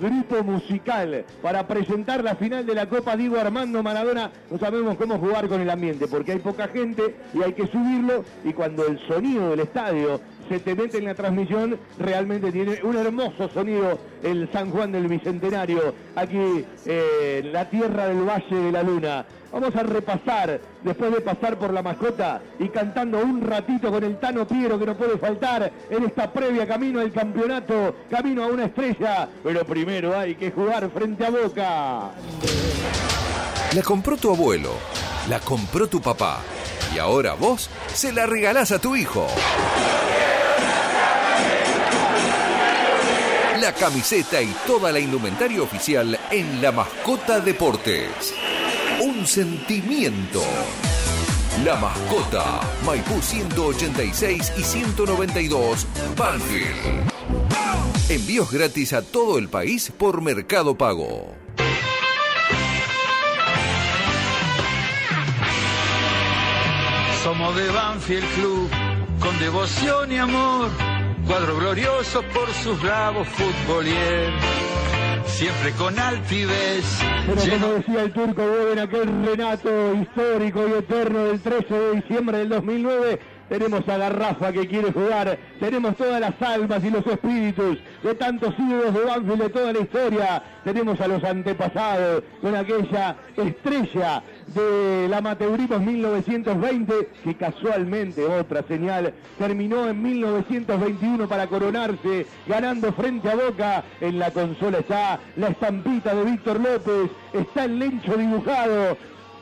grupo 0.00 0.42
musical 0.42 1.24
para 1.42 1.66
presentar 1.66 2.22
la 2.22 2.36
final 2.36 2.66
de 2.66 2.74
la 2.74 2.88
Copa 2.88 3.16
Diego 3.16 3.38
Armando 3.38 3.82
Maradona. 3.82 4.30
No 4.50 4.58
sabemos 4.58 4.96
cómo 4.96 5.18
jugar 5.18 5.48
con 5.48 5.60
el 5.60 5.70
ambiente 5.70 6.06
porque 6.06 6.32
hay 6.32 6.38
poca 6.38 6.68
gente 6.68 7.16
y 7.34 7.42
hay 7.42 7.52
que 7.52 7.66
subirlo 7.66 8.24
y 8.44 8.52
cuando 8.52 8.86
el 8.86 8.98
sonido 9.06 9.50
del 9.50 9.60
estadio 9.60 10.20
se 10.48 10.60
te 10.60 10.74
mete 10.74 10.98
en 10.98 11.04
la 11.04 11.14
transmisión, 11.14 11.78
realmente 11.98 12.52
tiene 12.52 12.80
un 12.82 12.96
hermoso 12.96 13.48
sonido 13.52 13.98
el 14.22 14.50
San 14.52 14.70
Juan 14.70 14.92
del 14.92 15.08
Bicentenario, 15.08 15.94
aquí 16.14 16.64
eh, 16.86 17.42
en 17.44 17.52
la 17.52 17.68
tierra 17.68 18.08
del 18.08 18.28
Valle 18.28 18.56
de 18.56 18.72
la 18.72 18.82
Luna. 18.82 19.26
Vamos 19.52 19.74
a 19.74 19.82
repasar, 19.84 20.60
después 20.82 21.12
de 21.12 21.20
pasar 21.20 21.56
por 21.56 21.72
la 21.72 21.82
mascota 21.82 22.42
y 22.58 22.68
cantando 22.68 23.18
un 23.18 23.40
ratito 23.40 23.90
con 23.90 24.04
el 24.04 24.18
Tano 24.18 24.46
Piero 24.46 24.78
que 24.78 24.86
no 24.86 24.96
puede 24.96 25.16
faltar 25.18 25.72
en 25.88 26.04
esta 26.04 26.30
previa 26.32 26.66
camino 26.66 27.00
al 27.00 27.12
campeonato, 27.12 27.94
camino 28.10 28.44
a 28.44 28.48
una 28.48 28.64
estrella. 28.66 29.28
Pero 29.42 29.64
primero 29.64 30.18
hay 30.18 30.34
que 30.34 30.50
jugar 30.50 30.90
frente 30.90 31.24
a 31.24 31.30
Boca. 31.30 32.10
La 33.74 33.82
compró 33.82 34.16
tu 34.16 34.30
abuelo, 34.30 34.72
la 35.28 35.40
compró 35.40 35.86
tu 35.86 36.00
papá 36.00 36.40
y 36.94 36.98
ahora 36.98 37.34
vos 37.34 37.68
se 37.92 38.12
la 38.12 38.26
regalás 38.26 38.72
a 38.72 38.78
tu 38.78 38.96
hijo. 38.96 39.26
La 43.60 43.72
camiseta 43.72 44.42
y 44.42 44.54
toda 44.66 44.92
la 44.92 45.00
indumentaria 45.00 45.62
oficial 45.62 46.18
en 46.30 46.60
La 46.60 46.72
Mascota 46.72 47.40
Deportes. 47.40 48.34
Un 49.00 49.26
sentimiento. 49.26 50.42
La 51.64 51.76
Mascota, 51.76 52.60
Maipú 52.84 53.20
186 53.22 54.52
y 54.58 54.62
192, 54.62 55.86
Banfield. 56.18 57.10
Envíos 58.10 58.52
gratis 58.52 58.92
a 58.92 59.00
todo 59.00 59.38
el 59.38 59.48
país 59.48 59.90
por 59.90 60.20
Mercado 60.20 60.76
Pago. 60.76 61.34
Somos 67.24 67.56
de 67.56 67.68
Banfield 67.70 68.34
Club, 68.34 68.70
con 69.18 69.38
devoción 69.38 70.12
y 70.12 70.18
amor, 70.18 70.68
cuadro 71.26 71.56
glorioso 71.56 72.22
por 72.32 72.48
sus 72.50 72.80
bravos 72.80 73.26
futbolier, 73.28 74.32
siempre 75.24 75.72
con 75.72 75.98
altivez. 75.98 77.00
Pero 77.26 77.58
como 77.58 77.72
decía 77.74 78.02
el 78.02 78.12
turco 78.12 78.42
en 78.72 78.78
aquel 78.78 79.26
renato 79.26 79.94
histórico 79.94 80.66
y 80.68 80.72
eterno 80.72 81.24
del 81.24 81.40
13 81.40 81.74
de 81.74 81.94
diciembre 81.96 82.38
del 82.38 82.48
2009, 82.48 83.20
tenemos 83.48 83.88
a 83.88 83.96
Garrafa 83.96 84.52
que 84.52 84.66
quiere 84.66 84.92
jugar, 84.92 85.38
tenemos 85.60 85.96
todas 85.96 86.20
las 86.20 86.40
almas 86.42 86.82
y 86.82 86.90
los 86.90 87.06
espíritus 87.06 87.78
de 88.02 88.14
tantos 88.14 88.54
ídolos 88.58 88.94
de 88.94 89.04
Banfield 89.04 89.42
de 89.42 89.48
toda 89.50 89.72
la 89.72 89.80
historia, 89.80 90.42
tenemos 90.64 91.00
a 91.00 91.08
los 91.08 91.22
antepasados 91.22 92.24
con 92.40 92.56
aquella 92.56 93.16
estrella 93.36 94.22
del 94.54 95.12
amateurismo 95.12 95.78
1920 95.78 97.08
que 97.24 97.34
casualmente, 97.34 98.24
otra 98.24 98.62
señal, 98.62 99.12
terminó 99.38 99.88
en 99.88 100.02
1921 100.02 101.28
para 101.28 101.46
coronarse, 101.46 102.26
ganando 102.46 102.92
frente 102.92 103.30
a 103.30 103.36
Boca, 103.36 103.84
en 104.00 104.18
la 104.18 104.30
consola 104.30 104.78
está 104.78 105.18
la 105.36 105.48
estampita 105.48 106.14
de 106.14 106.24
Víctor 106.24 106.60
López, 106.60 107.10
está 107.32 107.64
el 107.64 107.78
lencho 107.78 108.16
dibujado, 108.16 108.96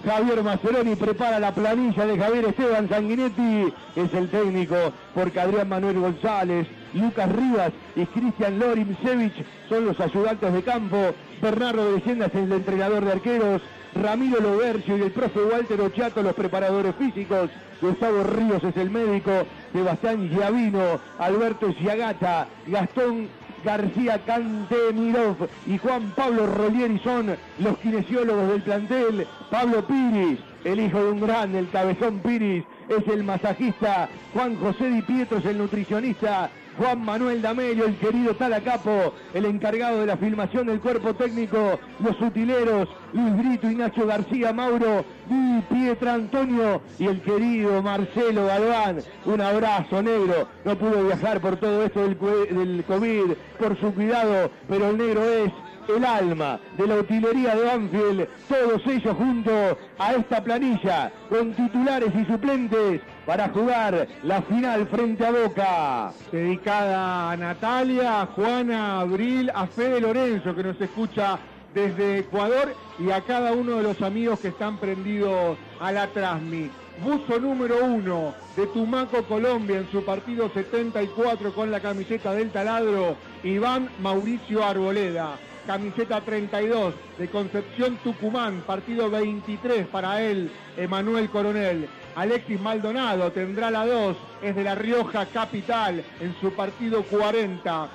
Javier 0.05 0.43
Maceroni 0.43 0.97
prepara 0.97 1.41
la 1.41 1.55
planilla 1.55 2.05
de 2.05 2.19
Javier 2.19 2.45
Esteban 2.45 2.89
Sanguinetti, 2.91 3.73
es 3.97 4.13
el 4.13 4.29
técnico, 4.29 4.77
porque 5.15 5.41
Adrián 5.41 5.69
Manuel 5.69 5.99
González, 5.99 6.67
Lucas 6.93 7.33
Rivas 7.33 7.73
y 7.97 8.05
Cristian 8.07 8.59
Lorimsevich 8.59 9.45
son 9.69 9.87
los 9.87 9.99
ayudantes 9.99 10.53
de 10.53 10.63
campo, 10.63 11.15
Bernardo 11.41 11.87
de 11.87 11.99
Leyenda 11.99 12.27
es 12.27 12.35
el 12.35 12.53
entrenador 12.53 13.05
de 13.05 13.13
arqueros, 13.13 13.63
Ramiro 13.95 14.41
Lobercio 14.41 14.97
y 14.97 15.03
el 15.03 15.13
profe 15.13 15.41
Walter 15.41 15.81
Ochato 15.81 16.23
los 16.23 16.35
preparadores 16.35 16.95
físicos, 16.97 17.51
Gustavo 17.81 18.25
Ríos 18.25 18.63
es 18.65 18.77
el 18.77 18.91
médico, 18.91 19.31
Sebastián 19.73 20.29
Giavino, 20.31 21.01
Alberto 21.19 21.73
Giagata, 21.75 22.47
Gastón 22.67 23.29
García 23.65 24.21
Cantemirov 24.27 25.37
y 25.67 25.79
Juan 25.79 26.13
Pablo 26.15 26.47
Rolieri 26.47 26.99
son 26.99 27.35
los 27.59 27.79
kinesiólogos 27.79 28.49
del 28.49 28.63
plantel. 28.63 29.27
Pablo 29.51 29.87
Piris, 29.87 30.39
el 30.65 30.81
hijo 30.81 31.03
de 31.03 31.11
un 31.13 31.21
grande, 31.21 31.59
el 31.59 31.71
cabezón 31.71 32.19
Piris, 32.19 32.65
es 32.89 33.07
el 33.09 33.25
masajista. 33.25 34.09
Juan 34.33 34.57
José 34.57 34.89
Di 34.91 35.03
Pietro 35.03 35.39
es 35.39 35.45
el 35.47 35.59
nutricionista. 35.59 36.51
Juan 36.77 37.05
Manuel 37.05 37.41
Damelio, 37.41 37.87
el 37.87 37.97
querido 37.97 38.35
Talacapo, 38.35 39.15
el 39.33 39.45
encargado 39.45 40.01
de 40.01 40.07
la 40.07 40.17
filmación 40.17 40.67
del 40.67 40.81
cuerpo 40.81 41.15
técnico, 41.15 41.79
los 42.01 42.21
utileros, 42.21 42.89
Luis 43.13 43.37
Brito 43.37 43.71
y 43.71 43.77
Nacho 43.77 44.07
García 44.07 44.53
Mauro, 44.53 45.05
Di 45.29 45.63
Pietra 45.73 46.15
Antonio 46.15 46.83
y 46.99 47.07
el 47.07 47.21
querido 47.23 47.81
Marcelo 47.81 48.47
Galván. 48.47 49.03
Un 49.25 49.41
abrazo 49.41 50.03
negro, 50.03 50.49
no 50.65 50.77
pudo 50.77 51.05
viajar 51.05 51.41
por 51.41 51.57
todo 51.59 51.85
esto 51.85 52.03
del 52.03 52.17
COVID, 52.17 53.33
por 53.59 53.79
su 53.79 53.95
cuidado, 53.95 54.51
pero 54.69 54.91
el 54.91 54.99
negro 54.99 55.23
es 55.23 55.53
el 55.89 56.05
alma 56.05 56.59
de 56.77 56.87
la 56.87 56.97
utilería 56.97 57.55
de 57.55 57.65
Banfield, 57.65 58.29
todos 58.49 58.83
ellos 58.87 59.17
junto 59.17 59.79
a 59.99 60.15
esta 60.15 60.43
planilla, 60.43 61.13
con 61.29 61.53
titulares 61.53 62.11
y 62.15 62.25
suplentes 62.25 63.01
para 63.27 63.49
jugar 63.49 64.07
la 64.23 64.43
final 64.43 64.87
frente 64.89 65.27
a 65.27 65.31
Boca. 65.31 66.13
Dedicada 66.31 67.31
a 67.31 67.37
Natalia, 67.37 68.23
a 68.23 68.27
Juana, 68.27 68.99
a 68.99 69.01
Abril, 69.01 69.51
a 69.55 69.67
Fede 69.67 70.01
Lorenzo 70.01 70.55
que 70.55 70.63
nos 70.63 70.81
escucha 70.81 71.39
desde 71.75 72.19
Ecuador 72.21 72.75
y 72.99 73.11
a 73.11 73.21
cada 73.23 73.53
uno 73.53 73.77
de 73.77 73.83
los 73.83 74.01
amigos 74.01 74.41
que 74.41 74.49
están 74.49 74.79
prendidos 74.79 75.59
a 75.81 75.93
la 75.93 76.07
Trasmi. 76.07 76.71
Buzo 77.03 77.41
número 77.41 77.85
uno 77.85 78.35
de 78.57 78.69
Tumaco, 78.69 79.25
Colombia, 79.25 79.79
en 79.79 79.91
su 79.91 80.05
partido 80.05 80.49
74 80.55 81.53
con 81.53 81.73
la 81.73 81.81
camiseta 81.81 82.33
del 82.33 82.51
taladro, 82.51 83.17
Iván 83.43 83.89
Mauricio 84.01 84.65
Arboleda. 84.65 85.37
Camiseta 85.67 86.21
32 86.21 86.95
de 87.19 87.29
Concepción 87.29 87.97
Tucumán, 88.03 88.63
partido 88.67 89.11
23 89.11 89.87
para 89.89 90.23
él, 90.23 90.51
Emanuel 90.77 91.31
Coronel. 91.31 91.89
Alexis 92.15 92.61
Maldonado 92.61 93.33
tendrá 93.33 93.71
la 93.71 93.87
2, 93.87 94.17
es 94.43 94.55
de 94.55 94.65
La 94.65 94.75
Rioja 94.75 95.27
Capital 95.27 96.05
en 96.21 96.35
su 96.41 96.53
partido 96.53 97.03
40. 97.03 97.89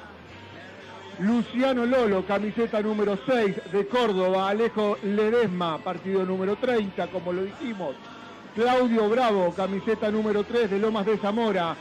Luciano 1.19 1.85
Lolo, 1.85 2.25
camiseta 2.25 2.81
número 2.81 3.17
6 3.27 3.71
de 3.71 3.87
Córdoba, 3.87 4.49
Alejo 4.49 4.97
Ledesma, 5.03 5.77
partido 5.79 6.25
número 6.25 6.55
30, 6.55 7.07
como 7.07 7.33
lo 7.33 7.43
dijimos. 7.43 7.95
Claudio 8.55 9.09
Bravo, 9.09 9.53
camiseta 9.53 10.09
número 10.09 10.43
3 10.43 10.71
de 10.71 10.79
Lomas 10.79 11.05
de 11.05 11.17
Zamora, 11.17 11.75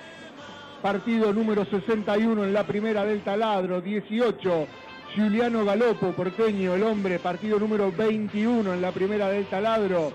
partido 0.83 1.33
número 1.33 1.65
61 1.65 2.45
en 2.45 2.53
la 2.53 2.65
primera 2.65 3.05
del 3.05 3.23
taladro, 3.23 3.81
18. 3.81 4.67
Juliano 5.15 5.65
Galopo, 5.65 6.13
porteño, 6.13 6.75
el 6.75 6.83
hombre, 6.83 7.19
partido 7.19 7.59
número 7.59 7.91
21 7.91 8.75
en 8.75 8.81
la 8.81 8.93
primera 8.93 9.29
del 9.29 9.47
taladro. 9.47 10.13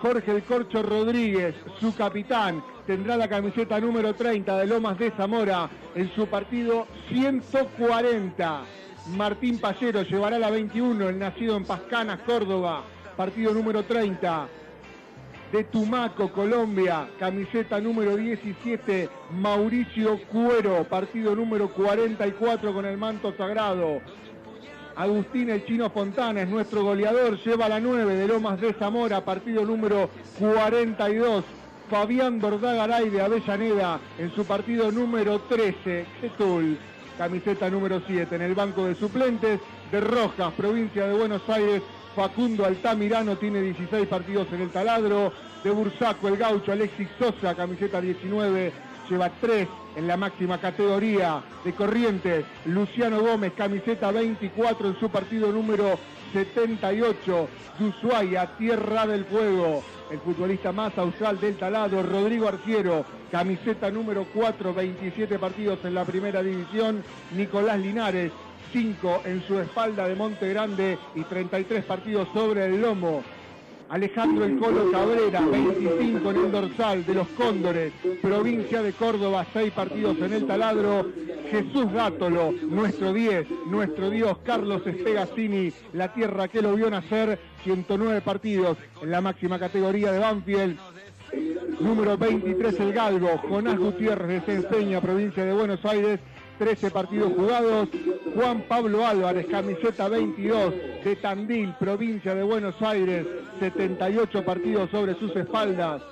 Jorge 0.00 0.30
El 0.30 0.42
Corcho 0.42 0.82
Rodríguez, 0.82 1.54
su 1.80 1.94
capitán, 1.96 2.62
tendrá 2.86 3.16
la 3.16 3.28
camiseta 3.28 3.80
número 3.80 4.14
30 4.14 4.58
de 4.58 4.66
Lomas 4.66 4.98
de 4.98 5.10
Zamora 5.12 5.70
en 5.94 6.14
su 6.14 6.26
partido 6.26 6.86
140. 7.08 8.62
Martín 9.16 9.58
Pallero 9.58 10.02
llevará 10.02 10.38
la 10.38 10.50
21, 10.50 11.08
el 11.08 11.18
nacido 11.18 11.56
en 11.56 11.64
Pascanas, 11.64 12.20
Córdoba, 12.20 12.84
partido 13.16 13.54
número 13.54 13.84
30 13.84 14.48
de 15.52 15.64
Tumaco, 15.64 16.30
Colombia, 16.30 17.08
camiseta 17.18 17.80
número 17.80 18.16
17, 18.16 19.08
Mauricio 19.30 20.20
Cuero, 20.28 20.84
partido 20.84 21.34
número 21.34 21.72
44 21.72 22.74
con 22.74 22.84
el 22.84 22.98
manto 22.98 23.32
sagrado. 23.36 24.00
Agustín 24.96 25.50
El 25.50 25.64
Chino 25.66 25.90
Fontana 25.90 26.40
es 26.40 26.48
nuestro 26.48 26.82
goleador, 26.82 27.38
lleva 27.44 27.68
la 27.68 27.78
9 27.78 28.14
de 28.14 28.26
Lomas 28.26 28.58
de 28.58 28.72
Zamora, 28.72 29.22
partido 29.22 29.62
número 29.62 30.08
42. 30.38 31.44
Fabián 31.90 32.40
Dordagaray 32.40 33.10
de 33.10 33.20
Avellaneda 33.20 34.00
en 34.18 34.34
su 34.34 34.44
partido 34.46 34.90
número 34.90 35.38
13, 35.40 36.06
Getul, 36.20 36.78
camiseta 37.18 37.68
número 37.68 38.00
7 38.06 38.34
en 38.34 38.42
el 38.42 38.54
banco 38.54 38.86
de 38.86 38.94
suplentes 38.94 39.60
de 39.92 40.00
Rojas, 40.00 40.54
provincia 40.54 41.06
de 41.06 41.14
Buenos 41.14 41.42
Aires, 41.48 41.82
Facundo 42.16 42.64
Altamirano 42.64 43.36
tiene 43.36 43.60
16 43.60 44.08
partidos 44.08 44.48
en 44.50 44.62
el 44.62 44.70
taladro. 44.70 45.32
De 45.62 45.70
Bursaco, 45.70 46.28
el 46.28 46.36
gaucho 46.36 46.70
Alexis 46.70 47.08
Sosa, 47.18 47.54
camiseta 47.54 48.00
19, 48.00 48.72
lleva 49.08 49.30
3 49.40 49.68
en 49.96 50.06
la 50.06 50.16
máxima 50.16 50.58
categoría. 50.58 51.42
De 51.64 51.72
Corrientes, 51.72 52.44
Luciano 52.66 53.20
Gómez, 53.20 53.52
camiseta 53.56 54.10
24 54.10 54.88
en 54.88 55.00
su 55.00 55.10
partido 55.10 55.52
número 55.52 55.98
78. 56.32 57.48
De 57.78 57.84
Ushuaia, 57.84 58.46
Tierra 58.56 59.06
del 59.06 59.24
Fuego. 59.24 59.82
El 60.10 60.20
futbolista 60.20 60.72
más 60.72 60.96
austral 60.98 61.40
del 61.40 61.56
taladro, 61.56 62.02
Rodrigo 62.02 62.46
Arciero, 62.46 63.04
camiseta 63.30 63.90
número 63.90 64.26
4, 64.32 64.72
27 64.72 65.38
partidos 65.38 65.80
en 65.84 65.94
la 65.94 66.04
primera 66.04 66.42
división. 66.42 67.02
Nicolás 67.32 67.78
Linares, 67.80 68.30
5 68.72 69.22
en 69.24 69.42
su 69.46 69.58
espalda 69.58 70.06
de 70.06 70.14
Monte 70.14 70.48
Grande 70.48 70.98
y 71.14 71.22
33 71.22 71.84
partidos 71.84 72.28
sobre 72.32 72.66
el 72.66 72.80
lomo. 72.80 73.22
Alejandro 73.88 74.44
El 74.44 74.58
Colo 74.58 74.90
Cabrera, 74.90 75.40
25 75.40 76.30
en 76.30 76.36
el 76.36 76.52
dorsal 76.52 77.06
de 77.06 77.14
los 77.14 77.28
Cóndores, 77.28 77.92
provincia 78.20 78.82
de 78.82 78.92
Córdoba, 78.92 79.46
6 79.52 79.72
partidos 79.72 80.18
en 80.18 80.32
el 80.32 80.46
taladro. 80.46 81.06
Jesús 81.50 81.92
Gátolo, 81.92 82.52
nuestro 82.62 83.12
10, 83.12 83.46
nuestro 83.66 84.10
Dios, 84.10 84.38
Carlos 84.38 84.84
Espegacini, 84.84 85.72
la 85.92 86.12
tierra 86.12 86.48
que 86.48 86.60
lo 86.60 86.74
vio 86.74 86.90
nacer, 86.90 87.38
109 87.62 88.20
partidos 88.20 88.76
en 89.00 89.12
la 89.12 89.20
máxima 89.20 89.58
categoría 89.58 90.10
de 90.10 90.18
Banfield. 90.18 90.78
Número 91.78 92.16
23 92.16 92.80
el 92.80 92.92
Galgo, 92.92 93.38
Jonás 93.48 93.78
Gutiérrez 93.78 94.44
de 94.46 94.54
Enseña, 94.54 95.00
provincia 95.00 95.44
de 95.44 95.52
Buenos 95.52 95.84
Aires, 95.84 96.18
13 96.58 96.90
partidos 96.90 97.32
jugados. 97.34 97.88
Juan 98.34 98.62
Pablo 98.68 99.06
Álvarez, 99.06 99.46
camiseta 99.46 100.08
22 100.08 100.74
de 101.04 101.16
Tandil, 101.16 101.74
provincia 101.78 102.34
de 102.34 102.42
Buenos 102.42 102.74
Aires, 102.82 103.26
78 103.60 104.44
partidos 104.44 104.90
sobre 104.90 105.14
sus 105.18 105.34
espaldas. 105.36 106.02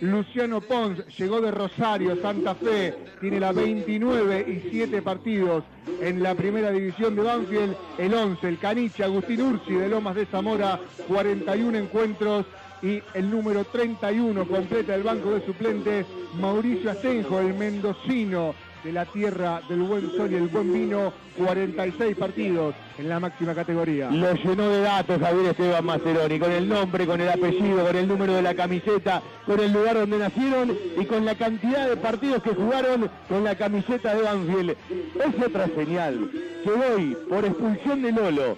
Luciano 0.00 0.60
Pons 0.60 0.98
llegó 1.16 1.40
de 1.40 1.52
Rosario, 1.52 2.20
Santa 2.20 2.56
Fe, 2.56 2.92
tiene 3.20 3.38
la 3.38 3.52
29 3.52 4.46
y 4.48 4.70
7 4.70 5.00
partidos 5.00 5.62
en 6.00 6.22
la 6.22 6.34
primera 6.34 6.72
división 6.72 7.14
de 7.14 7.22
Banfield. 7.22 7.76
El 7.98 8.12
11, 8.12 8.48
el 8.48 8.58
Caniche, 8.58 9.04
Agustín 9.04 9.42
Ursi 9.42 9.74
de 9.74 9.88
Lomas 9.88 10.16
de 10.16 10.26
Zamora, 10.26 10.80
41 11.06 11.78
encuentros 11.78 12.46
y 12.82 13.00
el 13.14 13.30
número 13.30 13.64
31 13.64 14.44
completa 14.48 14.94
el 14.96 15.04
banco 15.04 15.30
de 15.30 15.46
suplentes, 15.46 16.04
Mauricio 16.34 16.90
Asenjo, 16.90 17.38
el 17.38 17.54
mendocino 17.54 18.54
de 18.84 18.92
la 18.92 19.04
tierra 19.06 19.60
del 19.68 19.82
buen 19.82 20.10
sol 20.12 20.32
y 20.32 20.34
el 20.34 20.48
buen 20.48 20.72
vino, 20.72 21.12
46 21.36 22.16
partidos 22.16 22.74
en 22.98 23.08
la 23.08 23.20
máxima 23.20 23.54
categoría. 23.54 24.10
Lo 24.10 24.34
llenó 24.34 24.68
de 24.68 24.80
datos 24.82 25.20
Javier 25.20 25.46
Esteban 25.46 25.84
Maceroni, 25.84 26.38
con 26.38 26.52
el 26.52 26.68
nombre, 26.68 27.06
con 27.06 27.20
el 27.20 27.28
apellido, 27.28 27.86
con 27.86 27.96
el 27.96 28.08
número 28.08 28.34
de 28.34 28.42
la 28.42 28.54
camiseta, 28.54 29.22
con 29.46 29.60
el 29.60 29.72
lugar 29.72 29.94
donde 29.94 30.18
nacieron 30.18 30.76
y 30.98 31.04
con 31.04 31.24
la 31.24 31.34
cantidad 31.34 31.88
de 31.88 31.96
partidos 31.96 32.42
que 32.42 32.54
jugaron 32.54 33.08
con 33.28 33.44
la 33.44 33.54
camiseta 33.54 34.14
de 34.14 34.22
Banfield. 34.22 34.70
Es 34.70 35.46
otra 35.46 35.68
señal 35.68 36.30
que 36.64 36.70
hoy, 36.70 37.16
por 37.28 37.44
expulsión 37.44 38.02
de 38.02 38.12
Lolo, 38.12 38.56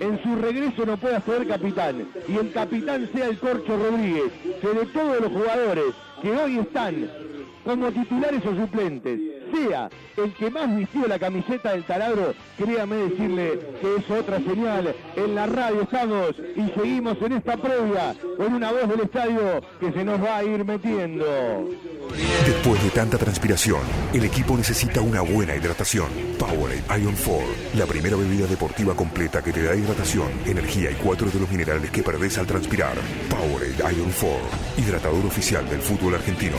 en 0.00 0.22
su 0.22 0.36
regreso 0.36 0.86
no 0.86 0.96
pueda 0.96 1.20
ser 1.20 1.46
capitán 1.46 2.08
y 2.26 2.36
el 2.36 2.50
capitán 2.52 3.08
sea 3.12 3.26
el 3.26 3.38
Corcho 3.38 3.76
Rodríguez, 3.76 4.32
de 4.44 4.86
todos 4.86 5.20
los 5.20 5.32
jugadores 5.32 5.94
que 6.22 6.30
hoy 6.30 6.58
están 6.58 7.10
como 7.64 7.90
titulares 7.92 8.44
o 8.46 8.54
suplentes, 8.54 9.20
sea 9.52 9.90
el 10.16 10.32
que 10.34 10.50
más 10.50 10.74
vistió 10.76 11.06
la 11.06 11.18
camiseta 11.18 11.72
del 11.72 11.84
taladro, 11.84 12.34
créame 12.56 12.96
decirle 12.96 13.58
que 13.80 13.96
es 13.96 14.10
otra 14.10 14.38
señal. 14.38 14.94
En 15.16 15.34
la 15.34 15.46
radio 15.46 15.82
estamos 15.82 16.34
y 16.56 16.70
seguimos 16.78 17.16
en 17.22 17.32
esta 17.32 17.56
previa 17.56 18.14
con 18.36 18.54
una 18.54 18.72
voz 18.72 18.88
del 18.88 19.00
estadio 19.00 19.60
que 19.78 19.92
se 19.92 20.04
nos 20.04 20.22
va 20.22 20.38
a 20.38 20.44
ir 20.44 20.64
metiendo. 20.64 21.24
Después 22.44 22.82
de 22.82 22.90
tanta 22.90 23.18
transpiración, 23.18 23.80
el 24.12 24.24
equipo 24.24 24.56
necesita 24.56 25.00
una 25.00 25.20
buena 25.20 25.54
hidratación. 25.54 26.08
Powerade 26.38 26.82
Ion 27.00 27.14
4, 27.24 27.46
la 27.76 27.86
primera 27.86 28.16
bebida 28.16 28.46
deportiva 28.46 28.94
completa 28.94 29.42
que 29.42 29.52
te 29.52 29.62
da 29.62 29.76
hidratación, 29.76 30.28
energía 30.44 30.90
y 30.90 30.94
cuatro 30.94 31.30
de 31.30 31.40
los 31.40 31.50
minerales 31.50 31.90
que 31.90 32.02
perdés 32.02 32.38
al 32.38 32.46
transpirar. 32.46 32.94
Powerade 33.28 33.96
Ion 33.96 34.12
4, 34.20 34.38
hidratador 34.78 35.26
oficial 35.26 35.68
del 35.68 35.80
fútbol 35.80 36.14
argentino. 36.14 36.56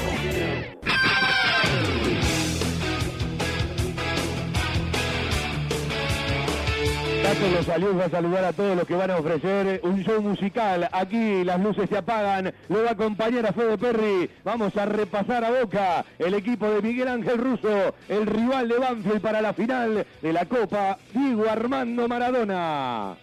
Tato 7.24 7.56
Rosaluz 7.56 7.98
va 7.98 8.06
a 8.06 8.10
saludar 8.10 8.44
a 8.44 8.54
todos 8.54 8.76
los 8.76 8.86
que 8.86 8.96
van 8.96 9.12
a 9.12 9.18
ofrecer 9.18 9.80
un 9.84 10.04
show 10.04 10.22
musical. 10.22 10.90
Aquí 10.92 11.44
las 11.44 11.60
luces 11.62 11.88
se 11.90 11.98
apagan. 11.98 12.54
Lo 12.68 12.84
va 12.84 12.90
a 12.90 12.94
acompañar 12.94 13.46
a 13.46 13.54
Fede 13.54 13.78
Perry. 13.78 14.30
Vamos 14.44 14.76
a 14.76 14.86
repasar 14.86 15.46
a 15.46 15.52
Boca 15.52 16.04
el 16.20 16.34
equipo 16.34 16.70
de 16.70 16.82
Miguel 16.82 17.08
Ángel 17.08 17.38
Russo, 17.38 17.96
el 18.10 18.26
rival 18.26 18.68
de 18.68 18.80
Banfield 18.80 19.22
para 19.22 19.42
la 19.42 19.54
final 19.54 20.06
de 20.22 20.34
la 20.34 20.46
Copa 20.46 20.98
Diego 21.14 21.50
Armando 21.50 22.08
Maradona. 22.08 23.16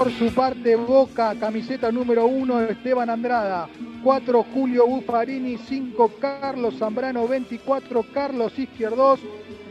Por 0.00 0.10
su 0.12 0.32
parte, 0.32 0.76
Boca, 0.76 1.34
camiseta 1.38 1.92
número 1.92 2.24
1, 2.24 2.62
Esteban 2.62 3.10
Andrada. 3.10 3.68
4, 4.02 4.46
Julio 4.54 4.86
Buffarini. 4.86 5.58
5, 5.58 6.12
Carlos 6.18 6.78
Zambrano. 6.78 7.28
24, 7.28 8.02
Carlos 8.04 8.58
Izquierdos. 8.58 9.20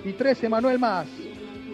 Y 0.06 0.14
13, 0.14 0.48
Manuel 0.48 0.78
Más. 0.78 1.08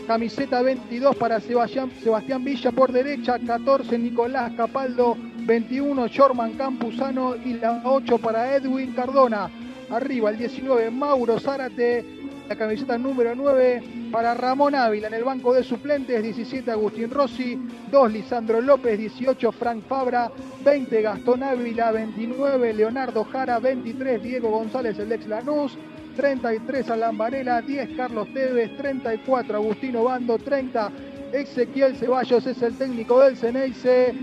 Camiseta 0.07 0.61
22 0.61 1.17
para 1.17 1.41
Sebastián, 1.41 1.91
Sebastián 2.01 2.45
Villa 2.45 2.71
por 2.71 2.93
derecha. 2.93 3.37
14, 3.45 3.97
Nicolás 3.97 4.53
Capaldo. 4.55 5.17
21, 5.39 6.05
Jorman 6.15 6.53
Campuzano. 6.53 7.35
Y 7.35 7.55
la 7.55 7.81
8 7.83 8.17
para 8.19 8.55
Edwin 8.55 8.93
Cardona. 8.93 9.49
Arriba 9.89 10.29
el 10.29 10.37
19, 10.37 10.91
Mauro 10.91 11.41
Zárate. 11.41 12.24
La 12.47 12.55
camiseta 12.55 12.97
número 12.97 13.33
9 13.35 14.09
para 14.11 14.35
Ramón 14.35 14.75
Ávila 14.75 15.07
en 15.07 15.15
el 15.15 15.23
banco 15.23 15.51
de 15.51 15.63
suplentes, 15.63 16.21
17 16.21 16.69
Agustín 16.69 17.09
Rossi, 17.09 17.59
2 17.89 18.11
Lisandro 18.11 18.61
López, 18.61 18.99
18 18.99 19.51
Frank 19.51 19.83
Fabra, 19.87 20.31
20 20.63 21.01
Gastón 21.01 21.41
Ávila, 21.41 21.91
29 21.91 22.73
Leonardo 22.73 23.23
Jara, 23.23 23.57
23 23.57 24.21
Diego 24.21 24.51
González, 24.51 24.99
el 24.99 25.11
ex 25.11 25.25
Lanús, 25.27 25.75
33 26.15 26.89
Alan 26.91 27.17
Varela, 27.17 27.61
10 27.63 27.97
Carlos 27.97 28.27
Tevez, 28.31 28.77
34 28.77 29.55
Agustino 29.55 30.03
Bando, 30.03 30.37
30 30.37 30.91
Ezequiel 31.33 31.95
Ceballos 31.95 32.45
es 32.45 32.61
el 32.61 32.77
técnico 32.77 33.21
del 33.21 33.37
Ceneice 33.37 34.13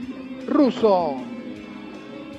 ruso. 0.47 1.31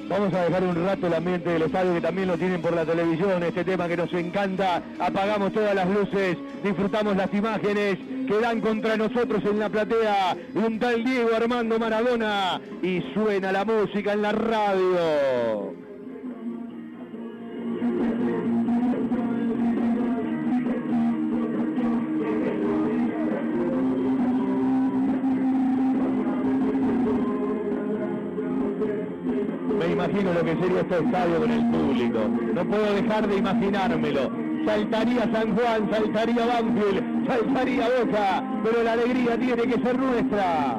Vamos 0.09 0.33
a 0.33 0.43
dejar 0.45 0.63
un 0.63 0.85
rato 0.85 1.07
el 1.07 1.13
ambiente 1.13 1.49
del 1.49 1.63
estadio 1.63 1.93
que 1.93 2.01
también 2.01 2.27
lo 2.27 2.37
tienen 2.37 2.61
por 2.61 2.73
la 2.73 2.85
televisión, 2.85 3.41
este 3.43 3.63
tema 3.63 3.87
que 3.87 3.97
nos 3.97 4.13
encanta. 4.13 4.83
Apagamos 4.99 5.53
todas 5.53 5.73
las 5.73 5.89
luces, 5.89 6.37
disfrutamos 6.63 7.15
las 7.15 7.33
imágenes 7.33 7.97
que 8.27 8.39
dan 8.39 8.61
contra 8.61 8.97
nosotros 8.97 9.43
en 9.45 9.59
la 9.59 9.69
platea. 9.69 10.35
Un 10.53 10.79
tal 10.79 11.03
Diego 11.03 11.29
Armando 11.35 11.79
Maradona 11.79 12.59
y 12.81 13.01
suena 13.13 13.51
la 13.51 13.65
música 13.65 14.13
en 14.13 14.21
la 14.21 14.31
radio. 14.33 15.73
Imagino 30.03 30.33
lo 30.33 30.43
que 30.43 30.55
sería 30.57 30.81
este 30.81 30.99
estadio 30.99 31.39
con 31.39 31.51
el 31.51 31.65
público. 31.69 32.19
No 32.53 32.65
puedo 32.65 32.93
dejar 32.93 33.27
de 33.27 33.37
imaginármelo. 33.37 34.31
Saltaría 34.65 35.21
San 35.31 35.55
Juan, 35.55 35.89
saltaría 35.91 36.45
Banfield, 36.45 37.27
saltaría 37.27 37.87
Boca, 37.99 38.43
pero 38.63 38.83
la 38.83 38.93
alegría 38.93 39.37
tiene 39.37 39.63
que 39.63 39.81
ser 39.81 39.97
nuestra. 39.97 40.77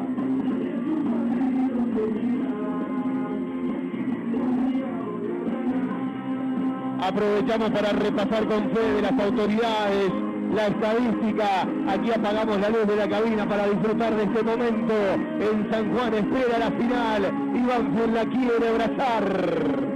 Aprovechamos 7.01 7.70
para 7.70 7.92
repasar 7.92 8.46
con 8.46 8.70
fe 8.70 8.80
de 8.80 9.02
las 9.02 9.20
autoridades 9.20 10.23
la 10.55 10.66
estadística. 10.68 11.62
Aquí 11.89 12.10
apagamos 12.12 12.60
la 12.60 12.68
luz 12.68 12.86
de 12.86 12.97
la 12.97 13.09
cabina 13.09 13.48
para 13.48 13.66
disfrutar 13.68 14.14
de 14.16 14.22
este 14.24 14.43
momento. 14.43 14.94
En 15.40 15.70
San 15.70 15.93
Juan 15.94 16.14
espera 16.14 16.59
la 16.59 16.70
final 16.70 17.32
y 17.55 17.66
Banfield 17.66 18.14
la 18.14 18.24
quiere 18.26 18.68
abrazar. 18.68 19.94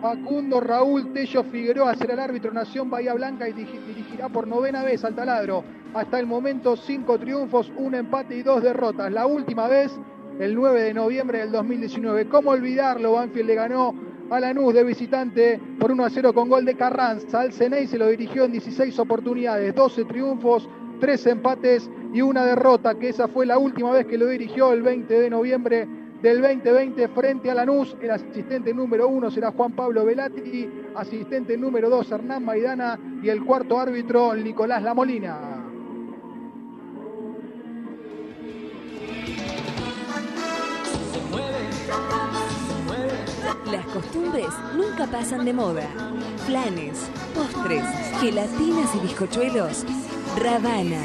Facundo 0.00 0.60
Raúl 0.60 1.12
Tello 1.12 1.42
Figueroa 1.44 1.94
será 1.94 2.14
el 2.14 2.20
árbitro 2.20 2.52
Nación 2.52 2.88
Bahía 2.88 3.12
Blanca 3.12 3.46
y 3.48 3.52
dirigi- 3.52 3.84
dirigirá 3.86 4.28
por 4.30 4.46
novena 4.48 4.82
vez 4.82 5.04
al 5.04 5.14
taladro. 5.14 5.62
Hasta 5.92 6.18
el 6.18 6.26
momento 6.26 6.76
cinco 6.76 7.18
triunfos, 7.18 7.70
un 7.76 7.94
empate 7.94 8.36
y 8.36 8.42
dos 8.42 8.62
derrotas. 8.62 9.12
La 9.12 9.26
última 9.26 9.68
vez 9.68 9.92
el 10.38 10.54
9 10.54 10.82
de 10.84 10.94
noviembre 10.94 11.40
del 11.40 11.52
2019. 11.52 12.26
¿Cómo 12.28 12.50
olvidarlo? 12.50 13.12
Banfield 13.12 13.46
le 13.46 13.54
ganó 13.54 13.94
a 14.30 14.38
Lanús 14.38 14.72
de 14.72 14.84
visitante 14.84 15.60
por 15.78 15.90
1 15.90 16.04
a 16.04 16.10
0 16.10 16.32
con 16.32 16.48
gol 16.48 16.64
de 16.64 16.76
Carranza. 16.76 17.40
Al 17.40 17.52
Ceney 17.52 17.86
se 17.86 17.98
lo 17.98 18.08
dirigió 18.08 18.44
en 18.44 18.52
16 18.52 18.98
oportunidades, 19.00 19.74
12 19.74 20.04
triunfos, 20.04 20.68
13 21.00 21.30
empates 21.30 21.90
y 22.12 22.22
una 22.22 22.44
derrota, 22.44 22.94
que 22.94 23.08
esa 23.08 23.26
fue 23.26 23.46
la 23.46 23.58
última 23.58 23.90
vez 23.92 24.06
que 24.06 24.18
lo 24.18 24.26
dirigió 24.26 24.72
el 24.72 24.82
20 24.82 25.20
de 25.20 25.30
noviembre 25.30 25.88
del 26.22 26.40
2020 26.42 27.08
frente 27.08 27.50
a 27.50 27.54
Lanús. 27.54 27.96
El 28.00 28.12
asistente 28.12 28.72
número 28.72 29.08
uno 29.08 29.30
será 29.30 29.50
Juan 29.50 29.72
Pablo 29.72 30.04
Velati, 30.04 30.68
asistente 30.94 31.56
número 31.56 31.90
dos 31.90 32.10
Hernán 32.12 32.44
Maidana 32.44 32.98
y 33.22 33.28
el 33.28 33.44
cuarto 33.44 33.80
árbitro 33.80 34.34
Nicolás 34.34 34.82
Lamolina. 34.82 35.59
Las 43.70 43.86
costumbres 43.86 44.48
nunca 44.74 45.06
pasan 45.06 45.44
de 45.44 45.52
moda. 45.52 45.86
Flanes, 46.46 47.08
postres, 47.34 47.84
gelatinas 48.20 48.94
y 48.96 48.98
bizcochuelos. 48.98 49.84
Ravana. 50.36 51.00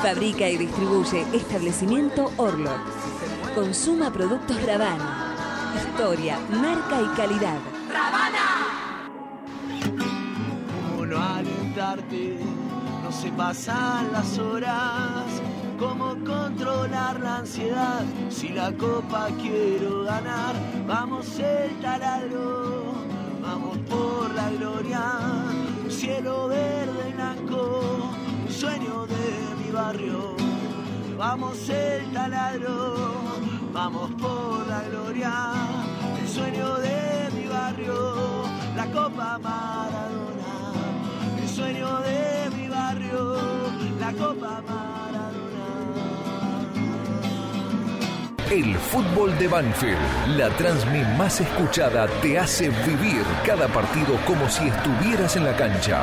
Fabrica 0.00 0.48
y 0.48 0.58
distribuye 0.58 1.26
establecimiento 1.32 2.30
Orlok. 2.36 2.78
Consuma 3.56 4.12
productos 4.12 4.62
Ravana. 4.64 5.34
Historia, 5.76 6.38
marca 6.50 7.00
y 7.02 7.16
calidad. 7.16 7.58
cómo 10.90 11.06
no 11.06 11.20
alentarte, 11.20 12.38
no 13.02 13.10
se 13.10 13.30
pasan 13.32 14.12
las 14.12 14.38
horas, 14.38 15.24
cómo 15.82 16.14
controlar 16.24 17.18
la 17.18 17.38
ansiedad, 17.38 18.04
si 18.30 18.50
la 18.50 18.70
copa 18.72 19.28
quiero 19.40 20.04
ganar, 20.04 20.54
vamos 20.86 21.26
el 21.40 21.72
taladro, 21.80 22.94
vamos 23.42 23.78
por 23.90 24.32
la 24.32 24.48
gloria, 24.50 25.02
cielo 25.88 26.46
verde 26.46 27.08
y 27.10 27.12
blanco, 27.14 28.12
sueño 28.48 29.06
de 29.06 29.26
mi 29.60 29.72
barrio, 29.72 30.36
vamos 31.18 31.68
el 31.68 32.12
taladro, 32.12 32.94
vamos 33.72 34.10
por 34.20 34.64
la 34.68 34.82
gloria, 34.88 35.32
el 36.20 36.28
sueño 36.28 36.76
de 36.76 37.28
mi 37.34 37.48
barrio, 37.48 38.14
la 38.76 38.86
copa 38.86 39.38
Maradona, 39.42 40.54
el 41.42 41.48
sueño 41.48 42.00
de 42.02 42.50
mi 42.56 42.68
barrio, 42.68 43.36
la 43.98 44.12
copa 44.12 44.62
Maradona. 44.62 44.91
El 48.52 48.74
fútbol 48.74 49.30
de 49.38 49.48
Banfield, 49.48 50.36
la 50.36 50.50
transmi 50.50 51.00
más 51.16 51.40
escuchada, 51.40 52.06
te 52.20 52.38
hace 52.38 52.68
vivir 52.68 53.22
cada 53.46 53.66
partido 53.66 54.14
como 54.26 54.46
si 54.46 54.68
estuvieras 54.68 55.36
en 55.36 55.44
la 55.44 55.56
cancha. 55.56 56.02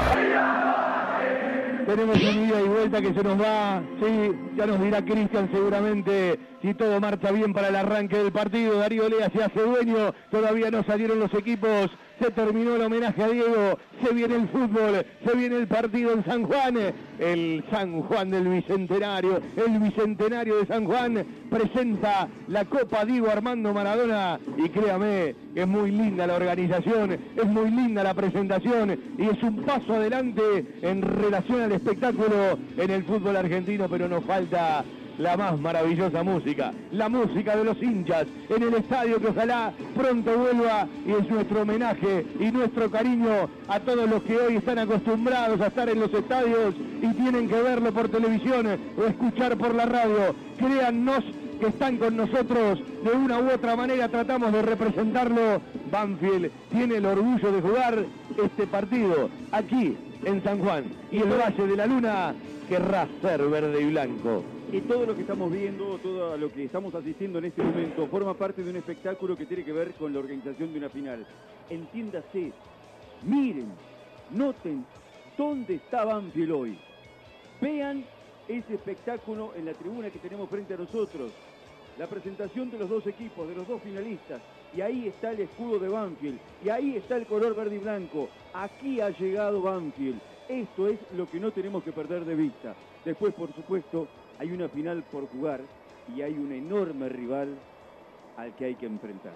Tenemos 1.85 2.15
un 2.15 2.47
ida 2.47 2.59
y 2.59 2.67
vuelta 2.67 3.01
que 3.03 3.13
se 3.13 3.23
nos 3.23 3.39
va, 3.39 3.83
sí, 4.01 4.31
ya 4.57 4.65
nos 4.65 4.81
dirá 4.81 5.05
Cristian 5.05 5.47
seguramente 5.51 6.39
si 6.63 6.73
todo 6.73 6.99
marcha 6.99 7.31
bien 7.31 7.53
para 7.53 7.67
el 7.67 7.75
arranque 7.75 8.17
del 8.17 8.31
partido. 8.31 8.79
Darío 8.79 9.07
Lea 9.09 9.29
se 9.29 9.43
hace 9.43 9.61
dueño, 9.61 10.11
todavía 10.31 10.71
no 10.71 10.83
salieron 10.85 11.19
los 11.19 11.31
equipos, 11.35 11.91
se 12.19 12.31
terminó 12.31 12.75
el 12.75 12.81
homenaje 12.81 13.23
a 13.23 13.29
Diego, 13.29 13.79
se 14.03 14.13
viene 14.13 14.35
el 14.35 14.47
fútbol, 14.49 15.05
se 15.25 15.35
viene 15.35 15.57
el 15.57 15.67
partido 15.67 16.13
en 16.13 16.25
San 16.25 16.43
Juan, 16.43 16.77
el 17.19 17.63
San 17.71 18.01
Juan 18.01 18.29
del 18.29 18.47
Bicentenario, 18.47 19.41
el 19.55 19.79
Bicentenario 19.79 20.57
de 20.57 20.65
San 20.65 20.85
Juan 20.85 21.25
presenta 21.49 22.27
la 22.47 22.65
Copa 22.65 23.05
Diego 23.05 23.29
Armando 23.29 23.73
Maradona. 23.73 24.39
Y 24.57 24.69
créame 24.69 25.35
es 25.55 25.67
muy 25.67 25.91
linda 25.91 26.27
la 26.27 26.35
organización, 26.35 27.17
es 27.35 27.45
muy 27.45 27.69
linda 27.71 28.03
la 28.03 28.13
presentación 28.13 28.97
y 29.17 29.23
es 29.23 29.41
un 29.43 29.63
paso 29.63 29.95
adelante 29.95 30.65
en 30.81 31.01
relación 31.01 31.61
al 31.61 31.71
espectáculo 31.71 32.57
en 32.77 32.91
el 32.91 33.03
fútbol 33.03 33.35
argentino, 33.35 33.87
pero 33.89 34.07
nos 34.07 34.23
falta 34.23 34.83
la 35.19 35.35
más 35.35 35.59
maravillosa 35.59 36.23
música, 36.23 36.73
la 36.91 37.09
música 37.09 37.55
de 37.55 37.65
los 37.65 37.81
hinchas 37.83 38.25
en 38.49 38.63
el 38.63 38.73
estadio 38.73 39.19
que 39.19 39.27
ojalá 39.27 39.73
pronto 39.95 40.35
vuelva 40.37 40.87
y 41.05 41.11
es 41.11 41.29
nuestro 41.29 41.61
homenaje 41.61 42.25
y 42.39 42.51
nuestro 42.51 42.89
cariño 42.89 43.49
a 43.67 43.79
todos 43.81 44.09
los 44.09 44.23
que 44.23 44.37
hoy 44.37 44.55
están 44.55 44.79
acostumbrados 44.79 45.59
a 45.59 45.67
estar 45.67 45.89
en 45.89 45.99
los 45.99 46.13
estadios 46.13 46.73
y 47.01 47.13
tienen 47.15 47.49
que 47.49 47.61
verlo 47.61 47.91
por 47.91 48.07
televisión 48.07 48.79
o 48.97 49.03
escuchar 49.03 49.57
por 49.57 49.75
la 49.75 49.85
radio. 49.85 50.33
Créannos 50.57 51.23
que 51.59 51.67
están 51.67 51.97
con 51.97 52.15
nosotros 52.15 52.79
de 53.03 53.11
una 53.11 53.39
u 53.39 53.51
otra 53.51 53.75
manera, 53.75 54.07
tratamos 54.07 54.53
de 54.53 54.61
representarlo. 54.61 55.61
Banfield 55.91 56.49
tiene 56.71 56.95
el 56.95 57.05
orgullo 57.05 57.51
de 57.51 57.61
jugar 57.61 58.05
este 58.41 58.67
partido 58.67 59.29
aquí 59.51 59.97
en 60.23 60.41
San 60.43 60.59
Juan 60.59 60.85
y 61.11 61.17
el 61.17 61.29
Valle 61.29 61.67
de 61.67 61.75
la 61.75 61.87
Luna 61.87 62.33
querrá 62.69 63.05
ser 63.21 63.45
verde 63.49 63.81
y 63.81 63.85
blanco. 63.89 64.43
Y 64.71 64.81
todo 64.81 65.03
lo 65.03 65.15
que 65.15 65.21
estamos 65.21 65.51
viendo, 65.51 65.97
todo 65.97 66.37
lo 66.37 66.51
que 66.51 66.65
estamos 66.65 66.93
asistiendo 66.93 67.39
en 67.39 67.45
este 67.45 67.63
momento, 67.63 68.05
forma 68.05 68.35
parte 68.35 68.63
de 68.63 68.69
un 68.69 68.75
espectáculo 68.75 69.35
que 69.35 69.47
tiene 69.47 69.65
que 69.65 69.73
ver 69.73 69.93
con 69.93 70.13
la 70.13 70.19
organización 70.19 70.71
de 70.71 70.77
una 70.77 70.89
final. 70.89 71.25
Entiéndase, 71.71 72.53
miren, 73.23 73.71
noten 74.29 74.85
dónde 75.35 75.75
está 75.75 76.05
Banfield 76.05 76.51
hoy. 76.51 76.77
Vean 77.59 78.05
ese 78.47 78.75
espectáculo 78.75 79.53
en 79.55 79.65
la 79.65 79.73
tribuna 79.73 80.11
que 80.11 80.19
tenemos 80.19 80.47
frente 80.47 80.75
a 80.75 80.77
nosotros. 80.77 81.31
La 81.97 82.05
presentación 82.05 82.69
de 82.69 82.77
los 82.77 82.89
dos 82.89 83.07
equipos, 83.07 83.49
de 83.49 83.55
los 83.55 83.67
dos 83.67 83.81
finalistas. 83.81 84.39
Y 84.77 84.81
ahí 84.81 85.07
está 85.07 85.31
el 85.31 85.39
escudo 85.39 85.79
de 85.79 85.89
Banfield. 85.89 86.37
Y 86.63 86.69
ahí 86.69 86.95
está 86.95 87.17
el 87.17 87.25
color 87.25 87.55
verde 87.55 87.75
y 87.75 87.79
blanco. 87.79 88.29
Aquí 88.53 89.01
ha 89.01 89.09
llegado 89.09 89.63
Banfield. 89.63 90.19
Esto 90.47 90.87
es 90.87 90.99
lo 91.17 91.27
que 91.27 91.39
no 91.39 91.49
tenemos 91.49 91.83
que 91.83 91.91
perder 91.91 92.23
de 92.23 92.35
vista. 92.35 92.75
Después, 93.03 93.33
por 93.33 93.51
supuesto, 93.55 94.07
hay 94.39 94.51
una 94.51 94.69
final 94.69 95.03
por 95.03 95.27
jugar 95.27 95.61
y 96.15 96.21
hay 96.21 96.33
un 96.33 96.51
enorme 96.51 97.09
rival 97.09 97.55
al 98.37 98.55
que 98.55 98.65
hay 98.65 98.75
que 98.75 98.85
enfrentar. 98.85 99.33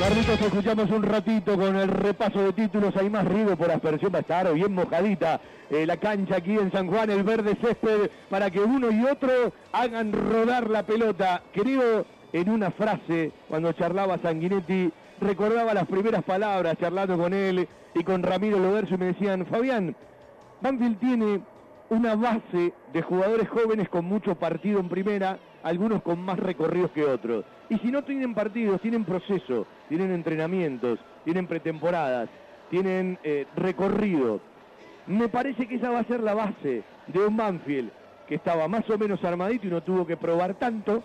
Carlitos, 0.00 0.40
escuchamos 0.40 0.90
un 0.90 1.02
ratito 1.02 1.56
con 1.56 1.74
el 1.74 1.88
repaso 1.88 2.40
de 2.40 2.52
títulos. 2.52 2.96
Hay 2.96 3.10
más 3.10 3.24
ruido 3.24 3.56
por 3.56 3.70
aspersión. 3.70 4.12
Va 4.14 4.18
a 4.18 4.20
estar 4.20 4.52
bien 4.52 4.72
mojadita 4.72 5.40
eh, 5.70 5.86
la 5.86 5.96
cancha 5.96 6.36
aquí 6.36 6.52
en 6.52 6.70
San 6.70 6.86
Juan, 6.86 7.10
el 7.10 7.24
verde 7.24 7.56
césped, 7.60 8.08
para 8.30 8.48
que 8.48 8.60
uno 8.60 8.92
y 8.92 9.04
otro 9.04 9.52
hagan 9.72 10.12
rodar 10.12 10.70
la 10.70 10.84
pelota. 10.84 11.42
Querido, 11.52 12.06
en 12.32 12.48
una 12.48 12.70
frase, 12.70 13.32
cuando 13.48 13.72
charlaba 13.72 14.18
Sanguinetti, 14.18 14.92
recordaba 15.20 15.74
las 15.74 15.86
primeras 15.86 16.22
palabras 16.24 16.76
charlando 16.78 17.16
con 17.16 17.32
él 17.32 17.68
y 17.94 18.04
con 18.04 18.22
Ramiro 18.22 18.58
Loderso 18.58 18.94
y 18.94 18.98
me 18.98 19.06
decían, 19.06 19.46
Fabián, 19.46 19.94
Banfield 20.60 20.98
tiene 20.98 21.40
una 21.90 22.14
base 22.14 22.72
de 22.92 23.02
jugadores 23.02 23.48
jóvenes 23.48 23.88
con 23.88 24.04
mucho 24.04 24.34
partido 24.34 24.80
en 24.80 24.88
primera, 24.88 25.38
algunos 25.62 26.02
con 26.02 26.20
más 26.20 26.38
recorridos 26.38 26.90
que 26.92 27.04
otros. 27.04 27.44
Y 27.70 27.78
si 27.78 27.90
no 27.90 28.02
tienen 28.02 28.34
partidos, 28.34 28.80
tienen 28.80 29.04
proceso, 29.04 29.66
tienen 29.88 30.12
entrenamientos, 30.12 30.98
tienen 31.24 31.46
pretemporadas, 31.46 32.28
tienen 32.70 33.18
eh, 33.22 33.46
recorrido. 33.56 34.40
Me 35.06 35.28
parece 35.28 35.66
que 35.66 35.76
esa 35.76 35.90
va 35.90 36.00
a 36.00 36.04
ser 36.04 36.22
la 36.22 36.34
base 36.34 36.82
de 37.06 37.26
un 37.26 37.36
Banfield 37.36 37.90
que 38.26 38.34
estaba 38.34 38.68
más 38.68 38.88
o 38.90 38.98
menos 38.98 39.24
armadito 39.24 39.66
y 39.66 39.70
no 39.70 39.82
tuvo 39.82 40.06
que 40.06 40.18
probar 40.18 40.54
tanto, 40.54 41.02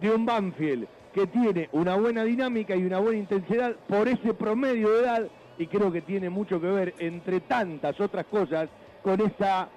de 0.00 0.10
un 0.10 0.26
Banfield 0.26 0.88
que 1.14 1.26
tiene 1.28 1.68
una 1.72 1.94
buena 1.94 2.24
dinámica 2.24 2.74
y 2.74 2.84
una 2.84 2.98
buena 2.98 3.18
intensidad 3.18 3.76
por 3.88 4.08
ese 4.08 4.34
promedio 4.34 4.90
de 4.90 5.00
edad 5.00 5.28
y 5.58 5.68
creo 5.68 5.92
que 5.92 6.02
tiene 6.02 6.28
mucho 6.28 6.60
que 6.60 6.66
ver, 6.66 6.94
entre 6.98 7.40
tantas 7.40 8.00
otras 8.00 8.26
cosas, 8.26 8.68
con 9.02 9.20
esa 9.20 9.68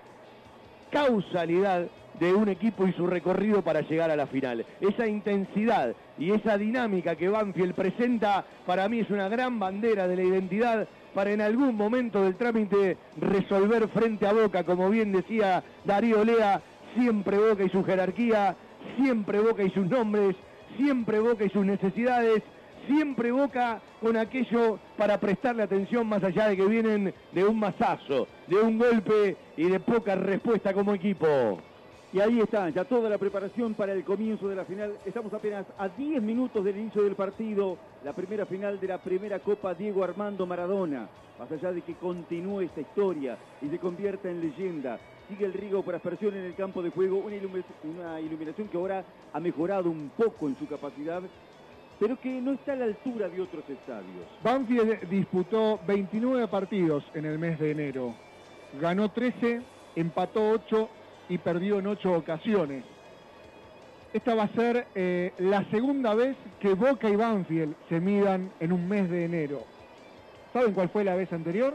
causalidad 0.89 1.87
de 2.19 2.33
un 2.33 2.49
equipo 2.49 2.87
y 2.87 2.93
su 2.93 3.05
recorrido 3.05 3.61
para 3.61 3.81
llegar 3.81 4.09
a 4.09 4.15
la 4.15 4.25
final. 4.25 4.65
Esa 4.81 5.07
intensidad 5.07 5.95
y 6.17 6.31
esa 6.31 6.57
dinámica 6.57 7.15
que 7.15 7.29
Banfield 7.29 7.75
presenta 7.75 8.43
para 8.65 8.89
mí 8.89 9.01
es 9.01 9.09
una 9.11 9.29
gran 9.29 9.59
bandera 9.59 10.07
de 10.07 10.15
la 10.15 10.23
identidad 10.23 10.87
para 11.13 11.31
en 11.31 11.41
algún 11.41 11.75
momento 11.75 12.23
del 12.23 12.35
trámite 12.35 12.97
resolver 13.17 13.87
frente 13.89 14.25
a 14.25 14.33
Boca, 14.33 14.63
como 14.63 14.89
bien 14.89 15.11
decía 15.11 15.63
Darío 15.85 16.23
Lea, 16.23 16.61
siempre 16.95 17.37
Boca 17.37 17.63
y 17.63 17.69
su 17.69 17.83
jerarquía, 17.83 18.55
siempre 18.97 19.39
Boca 19.39 19.61
y 19.61 19.69
sus 19.69 19.87
nombres, 19.87 20.35
siempre 20.77 21.19
Boca 21.19 21.43
y 21.43 21.49
sus 21.49 21.65
necesidades, 21.65 22.43
siempre 22.87 23.31
Boca 23.31 23.81
con 24.01 24.15
aquello 24.15 24.79
para 24.97 25.19
prestarle 25.19 25.63
atención 25.63 26.07
más 26.07 26.23
allá 26.23 26.47
de 26.47 26.57
que 26.57 26.65
vienen 26.65 27.13
de 27.31 27.43
un 27.43 27.59
mazazo, 27.59 28.27
de 28.47 28.55
un 28.55 28.77
golpe 28.77 29.35
y 29.57 29.63
de 29.65 29.79
poca 29.79 30.15
respuesta 30.15 30.73
como 30.73 30.93
equipo. 30.93 31.59
Y 32.13 32.21
ahí 32.21 32.39
está, 32.39 32.69
ya 32.69 32.85
toda 32.85 33.09
la 33.09 33.17
preparación 33.17 33.73
para 33.73 33.91
el 33.91 34.05
comienzo 34.05 34.47
de 34.47 34.55
la 34.55 34.63
final. 34.63 34.95
Estamos 35.05 35.33
apenas 35.33 35.65
a 35.77 35.89
10 35.89 36.21
minutos 36.21 36.63
del 36.63 36.77
inicio 36.77 37.03
del 37.03 37.15
partido, 37.15 37.77
la 38.05 38.13
primera 38.13 38.45
final 38.45 38.79
de 38.79 38.87
la 38.87 38.97
primera 38.99 39.39
Copa 39.39 39.73
Diego 39.73 40.05
Armando 40.05 40.45
Maradona. 40.45 41.09
Más 41.37 41.51
allá 41.51 41.73
de 41.73 41.81
que 41.81 41.95
continúe 41.95 42.61
esta 42.61 42.81
historia 42.81 43.37
y 43.61 43.67
se 43.67 43.77
convierta 43.77 44.29
en 44.29 44.39
leyenda, 44.39 44.97
sigue 45.27 45.45
el 45.45 45.53
Rigo 45.53 45.83
por 45.83 45.95
aspersión 45.95 46.35
en 46.35 46.43
el 46.43 46.55
campo 46.55 46.81
de 46.81 46.89
juego, 46.89 47.17
una, 47.17 47.35
una 47.83 48.21
iluminación 48.21 48.67
que 48.67 48.77
ahora 48.77 49.03
ha 49.33 49.39
mejorado 49.39 49.89
un 49.89 50.11
poco 50.15 50.47
en 50.47 50.55
su 50.57 50.67
capacidad, 50.67 51.21
pero 51.99 52.19
que 52.19 52.29
no 52.41 52.53
está 52.53 52.73
a 52.73 52.75
la 52.75 52.85
altura 52.85 53.27
de 53.27 53.41
otros 53.41 53.63
estadios. 53.69 54.25
Banfield 54.43 55.09
disputó 55.09 55.79
29 55.87 56.47
partidos 56.47 57.03
en 57.13 57.25
el 57.25 57.39
mes 57.39 57.59
de 57.59 57.71
enero, 57.71 58.13
ganó 58.79 59.09
13, 59.09 59.61
empató 59.95 60.51
8 60.51 60.89
y 61.29 61.37
perdió 61.37 61.79
en 61.79 61.87
8 61.87 62.13
ocasiones. 62.13 62.83
Esta 64.13 64.35
va 64.35 64.43
a 64.43 64.53
ser 64.53 64.87
eh, 64.95 65.33
la 65.39 65.69
segunda 65.69 66.13
vez 66.13 66.37
que 66.59 66.73
Boca 66.73 67.09
y 67.09 67.15
Banfield 67.15 67.75
se 67.89 67.99
midan 67.99 68.51
en 68.59 68.71
un 68.71 68.87
mes 68.87 69.09
de 69.09 69.25
enero. 69.25 69.63
¿Saben 70.53 70.73
cuál 70.73 70.89
fue 70.89 71.03
la 71.03 71.15
vez 71.15 71.31
anterior? 71.33 71.73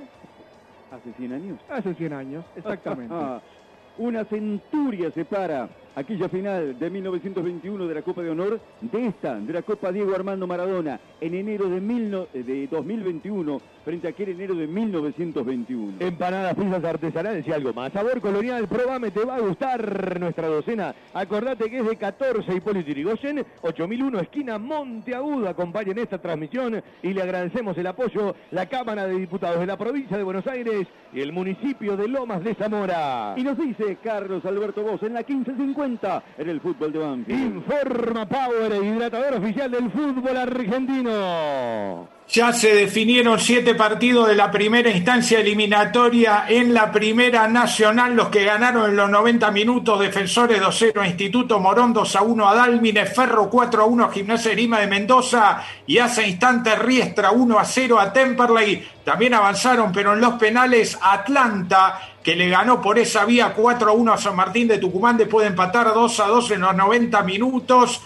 Hace 0.93 1.13
100 1.15 1.33
años. 1.33 1.59
Hace 1.71 1.95
100 1.95 2.13
años, 2.13 2.45
exactamente. 2.55 3.15
Una 3.99 4.25
centuria 4.25 5.11
separa 5.11 5.69
aquella 5.95 6.29
final 6.29 6.79
de 6.79 6.91
1921 6.91 7.87
de 7.87 7.95
la 7.95 8.03
Copa 8.03 8.23
de 8.23 8.31
Honor 8.31 8.61
de 8.81 9.07
esta, 9.07 9.35
de 9.35 9.53
la 9.53 9.63
Copa 9.63 9.93
Diego 9.93 10.15
Armando 10.15 10.47
Maradona, 10.47 10.99
en 11.21 11.35
enero 11.35 11.69
de, 11.69 11.81
mil 11.81 12.27
de 12.33 12.67
2021, 12.69 13.61
frente 13.85 14.07
a 14.07 14.11
aquel 14.11 14.31
enero 14.31 14.55
de 14.55 14.67
1921. 14.67 15.97
Empanadas, 16.01 16.55
pizzas 16.55 16.85
artesanales 16.85 17.47
y 17.47 17.53
algo 17.53 17.73
más. 17.73 17.93
Sabor 17.93 18.21
colonial, 18.21 18.67
probame, 18.69 19.11
te 19.11 19.25
va 19.25 19.37
a 19.37 19.41
gustar 19.41 20.19
nuestra 20.19 20.49
docena. 20.49 20.95
Acordate 21.15 21.71
que 21.71 21.79
es 21.79 21.87
de 21.87 21.97
14 21.97 22.55
Hipólito 22.55 22.91
Yrigoyen, 22.91 23.45
8001 23.63 24.21
esquina 24.21 24.59
Monteagudo. 24.59 25.49
Acompañen 25.49 25.99
esta 25.99 26.19
transmisión 26.19 26.83
y 27.03 27.13
le 27.13 27.23
agradecemos 27.23 27.77
el 27.77 27.87
apoyo 27.87 28.35
la 28.51 28.67
Cámara 28.67 29.07
de 29.07 29.19
Diputados 29.19 29.61
de 29.61 29.67
la 29.67 29.77
provincia 29.77 30.17
de 30.17 30.23
Buenos 30.23 30.47
Aires 30.47 30.87
y 31.13 31.21
el 31.21 31.33
municipio 31.33 31.97
de 31.97 32.09
Lomas 32.09 32.43
de 32.43 32.55
Zamora. 32.55 33.35
Y 33.37 33.43
nos 33.43 33.59
dice 33.59 33.99
Carlos 34.03 34.45
Alberto 34.45 34.83
Vos 34.83 35.03
en 35.03 35.15
la 35.15 35.21
1550 35.21 35.82
en 35.85 36.49
el 36.49 36.61
fútbol 36.61 36.93
de 36.93 36.99
Banfield. 37.01 37.57
Informa 37.57 38.29
Power, 38.29 38.85
hidratador 38.85 39.35
oficial 39.35 39.71
del 39.71 39.91
fútbol 39.91 40.37
argentino. 40.37 42.09
Ya 42.33 42.51
se 42.55 42.75
definieron 42.75 43.39
siete 43.39 43.75
partidos 43.75 44.27
de 44.27 44.35
la 44.35 44.51
primera 44.51 44.89
instancia 44.89 45.41
eliminatoria 45.41 46.47
en 46.49 46.73
la 46.73 46.91
Primera 46.91 47.47
Nacional, 47.47 48.17
los 48.17 48.31
que 48.31 48.43
ganaron 48.43 48.89
en 48.89 48.97
los 48.97 49.11
90 49.11 49.51
minutos, 49.51 50.01
Defensores 50.01 50.59
2-0 50.63 50.99
a 50.99 51.07
Instituto 51.07 51.61
Morón 51.61 51.95
2-1 51.95 52.51
a 52.51 52.55
Dálmine, 52.55 53.05
Ferro 53.05 53.51
4-1 53.51 54.07
a 54.07 54.11
Gimnasia 54.11 54.55
Lima 54.55 54.81
de 54.81 54.87
Mendoza 54.87 55.63
y 55.87 55.99
hace 55.99 56.27
instantes 56.27 56.79
Riestra 56.79 57.33
1-0 57.33 58.01
a 58.01 58.11
Temperley. 58.15 58.83
También 59.05 59.35
avanzaron, 59.35 59.93
pero 59.93 60.15
en 60.15 60.23
los 60.23 60.33
penales 60.37 60.99
Atlanta, 61.03 62.01
que 62.23 62.35
le 62.35 62.49
ganó 62.49 62.81
por 62.81 62.99
esa 62.99 63.27
vía 63.27 63.55
4-1 63.55 64.11
a 64.11 64.17
San 64.17 64.37
Martín 64.37 64.69
de 64.69 64.79
Tucumán, 64.79 65.19
después 65.19 65.45
de 65.45 65.51
empatar 65.51 65.89
2-2 65.89 66.53
en 66.53 66.63
los 66.63 66.75
90 66.75 67.23
minutos. 67.25 68.01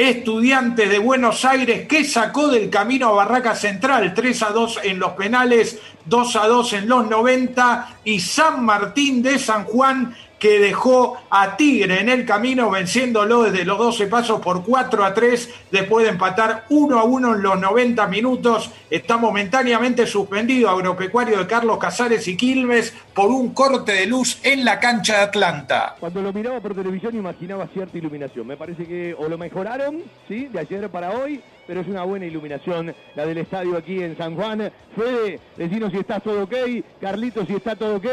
Estudiantes 0.00 0.88
de 0.88 0.98
Buenos 0.98 1.44
Aires 1.44 1.86
que 1.86 2.04
sacó 2.04 2.48
del 2.48 2.70
camino 2.70 3.08
a 3.08 3.12
Barraca 3.12 3.54
Central 3.54 4.14
3 4.14 4.42
a 4.44 4.48
2 4.48 4.80
en 4.84 4.98
los 4.98 5.12
penales, 5.12 5.78
2 6.06 6.36
a 6.36 6.46
2 6.46 6.72
en 6.72 6.88
los 6.88 7.06
90 7.06 7.96
y 8.04 8.18
San 8.18 8.64
Martín 8.64 9.22
de 9.22 9.38
San 9.38 9.64
Juan 9.64 10.16
que 10.40 10.58
dejó 10.58 11.18
a 11.28 11.56
Tigre 11.56 12.00
en 12.00 12.08
el 12.08 12.24
camino 12.24 12.70
venciéndolo 12.70 13.42
desde 13.42 13.64
los 13.64 13.78
12 13.78 14.06
pasos 14.06 14.40
por 14.40 14.64
4 14.64 15.04
a 15.04 15.14
3 15.14 15.54
después 15.70 16.04
de 16.04 16.10
empatar 16.10 16.64
1 16.70 16.98
a 16.98 17.04
1 17.04 17.34
en 17.36 17.42
los 17.42 17.60
90 17.60 18.06
minutos. 18.08 18.70
Está 18.88 19.18
momentáneamente 19.18 20.06
suspendido 20.06 20.70
Agropecuario 20.70 21.38
de 21.38 21.46
Carlos 21.46 21.78
Casares 21.78 22.26
y 22.26 22.36
Quilmes 22.36 22.92
por 23.14 23.30
un 23.30 23.52
corte 23.52 23.92
de 23.92 24.06
luz 24.06 24.40
en 24.42 24.64
la 24.64 24.80
cancha 24.80 25.18
de 25.18 25.22
Atlanta. 25.24 25.96
Cuando 26.00 26.22
lo 26.22 26.32
miraba 26.32 26.58
por 26.60 26.74
televisión 26.74 27.14
imaginaba 27.14 27.68
cierta 27.68 27.98
iluminación. 27.98 28.46
Me 28.46 28.56
parece 28.56 28.86
que 28.86 29.14
o 29.14 29.28
lo 29.28 29.36
mejoraron, 29.36 30.02
¿sí? 30.26 30.46
De 30.46 30.60
ayer 30.60 30.88
para 30.88 31.10
hoy 31.10 31.42
pero 31.70 31.82
es 31.82 31.86
una 31.86 32.02
buena 32.02 32.26
iluminación 32.26 32.92
la 33.14 33.24
del 33.24 33.38
estadio 33.38 33.76
aquí 33.76 34.02
en 34.02 34.16
San 34.16 34.34
Juan. 34.34 34.72
Fede, 34.96 35.38
decinos 35.56 35.92
si 35.92 35.98
está 35.98 36.18
todo 36.18 36.42
ok, 36.42 36.54
Carlitos 37.00 37.46
si 37.46 37.54
está 37.54 37.76
todo 37.76 37.98
ok, 37.98 38.06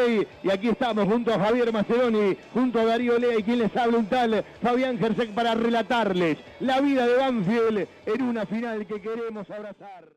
y 0.44 0.52
aquí 0.52 0.70
estamos 0.70 1.06
junto 1.06 1.34
a 1.34 1.40
Javier 1.40 1.74
Macedoni, 1.74 2.38
junto 2.54 2.80
a 2.80 2.86
Darío 2.86 3.18
Lea 3.18 3.40
y 3.40 3.42
quien 3.42 3.58
les 3.58 3.76
habla 3.76 3.98
un 3.98 4.06
tal 4.06 4.46
Fabián 4.62 5.00
Gersek 5.00 5.32
para 5.32 5.56
relatarles 5.56 6.38
la 6.60 6.80
vida 6.82 7.08
de 7.08 7.16
Banfield 7.16 7.88
en 8.06 8.22
una 8.22 8.46
final 8.46 8.86
que 8.86 9.02
queremos 9.02 9.50
abrazar. 9.50 10.04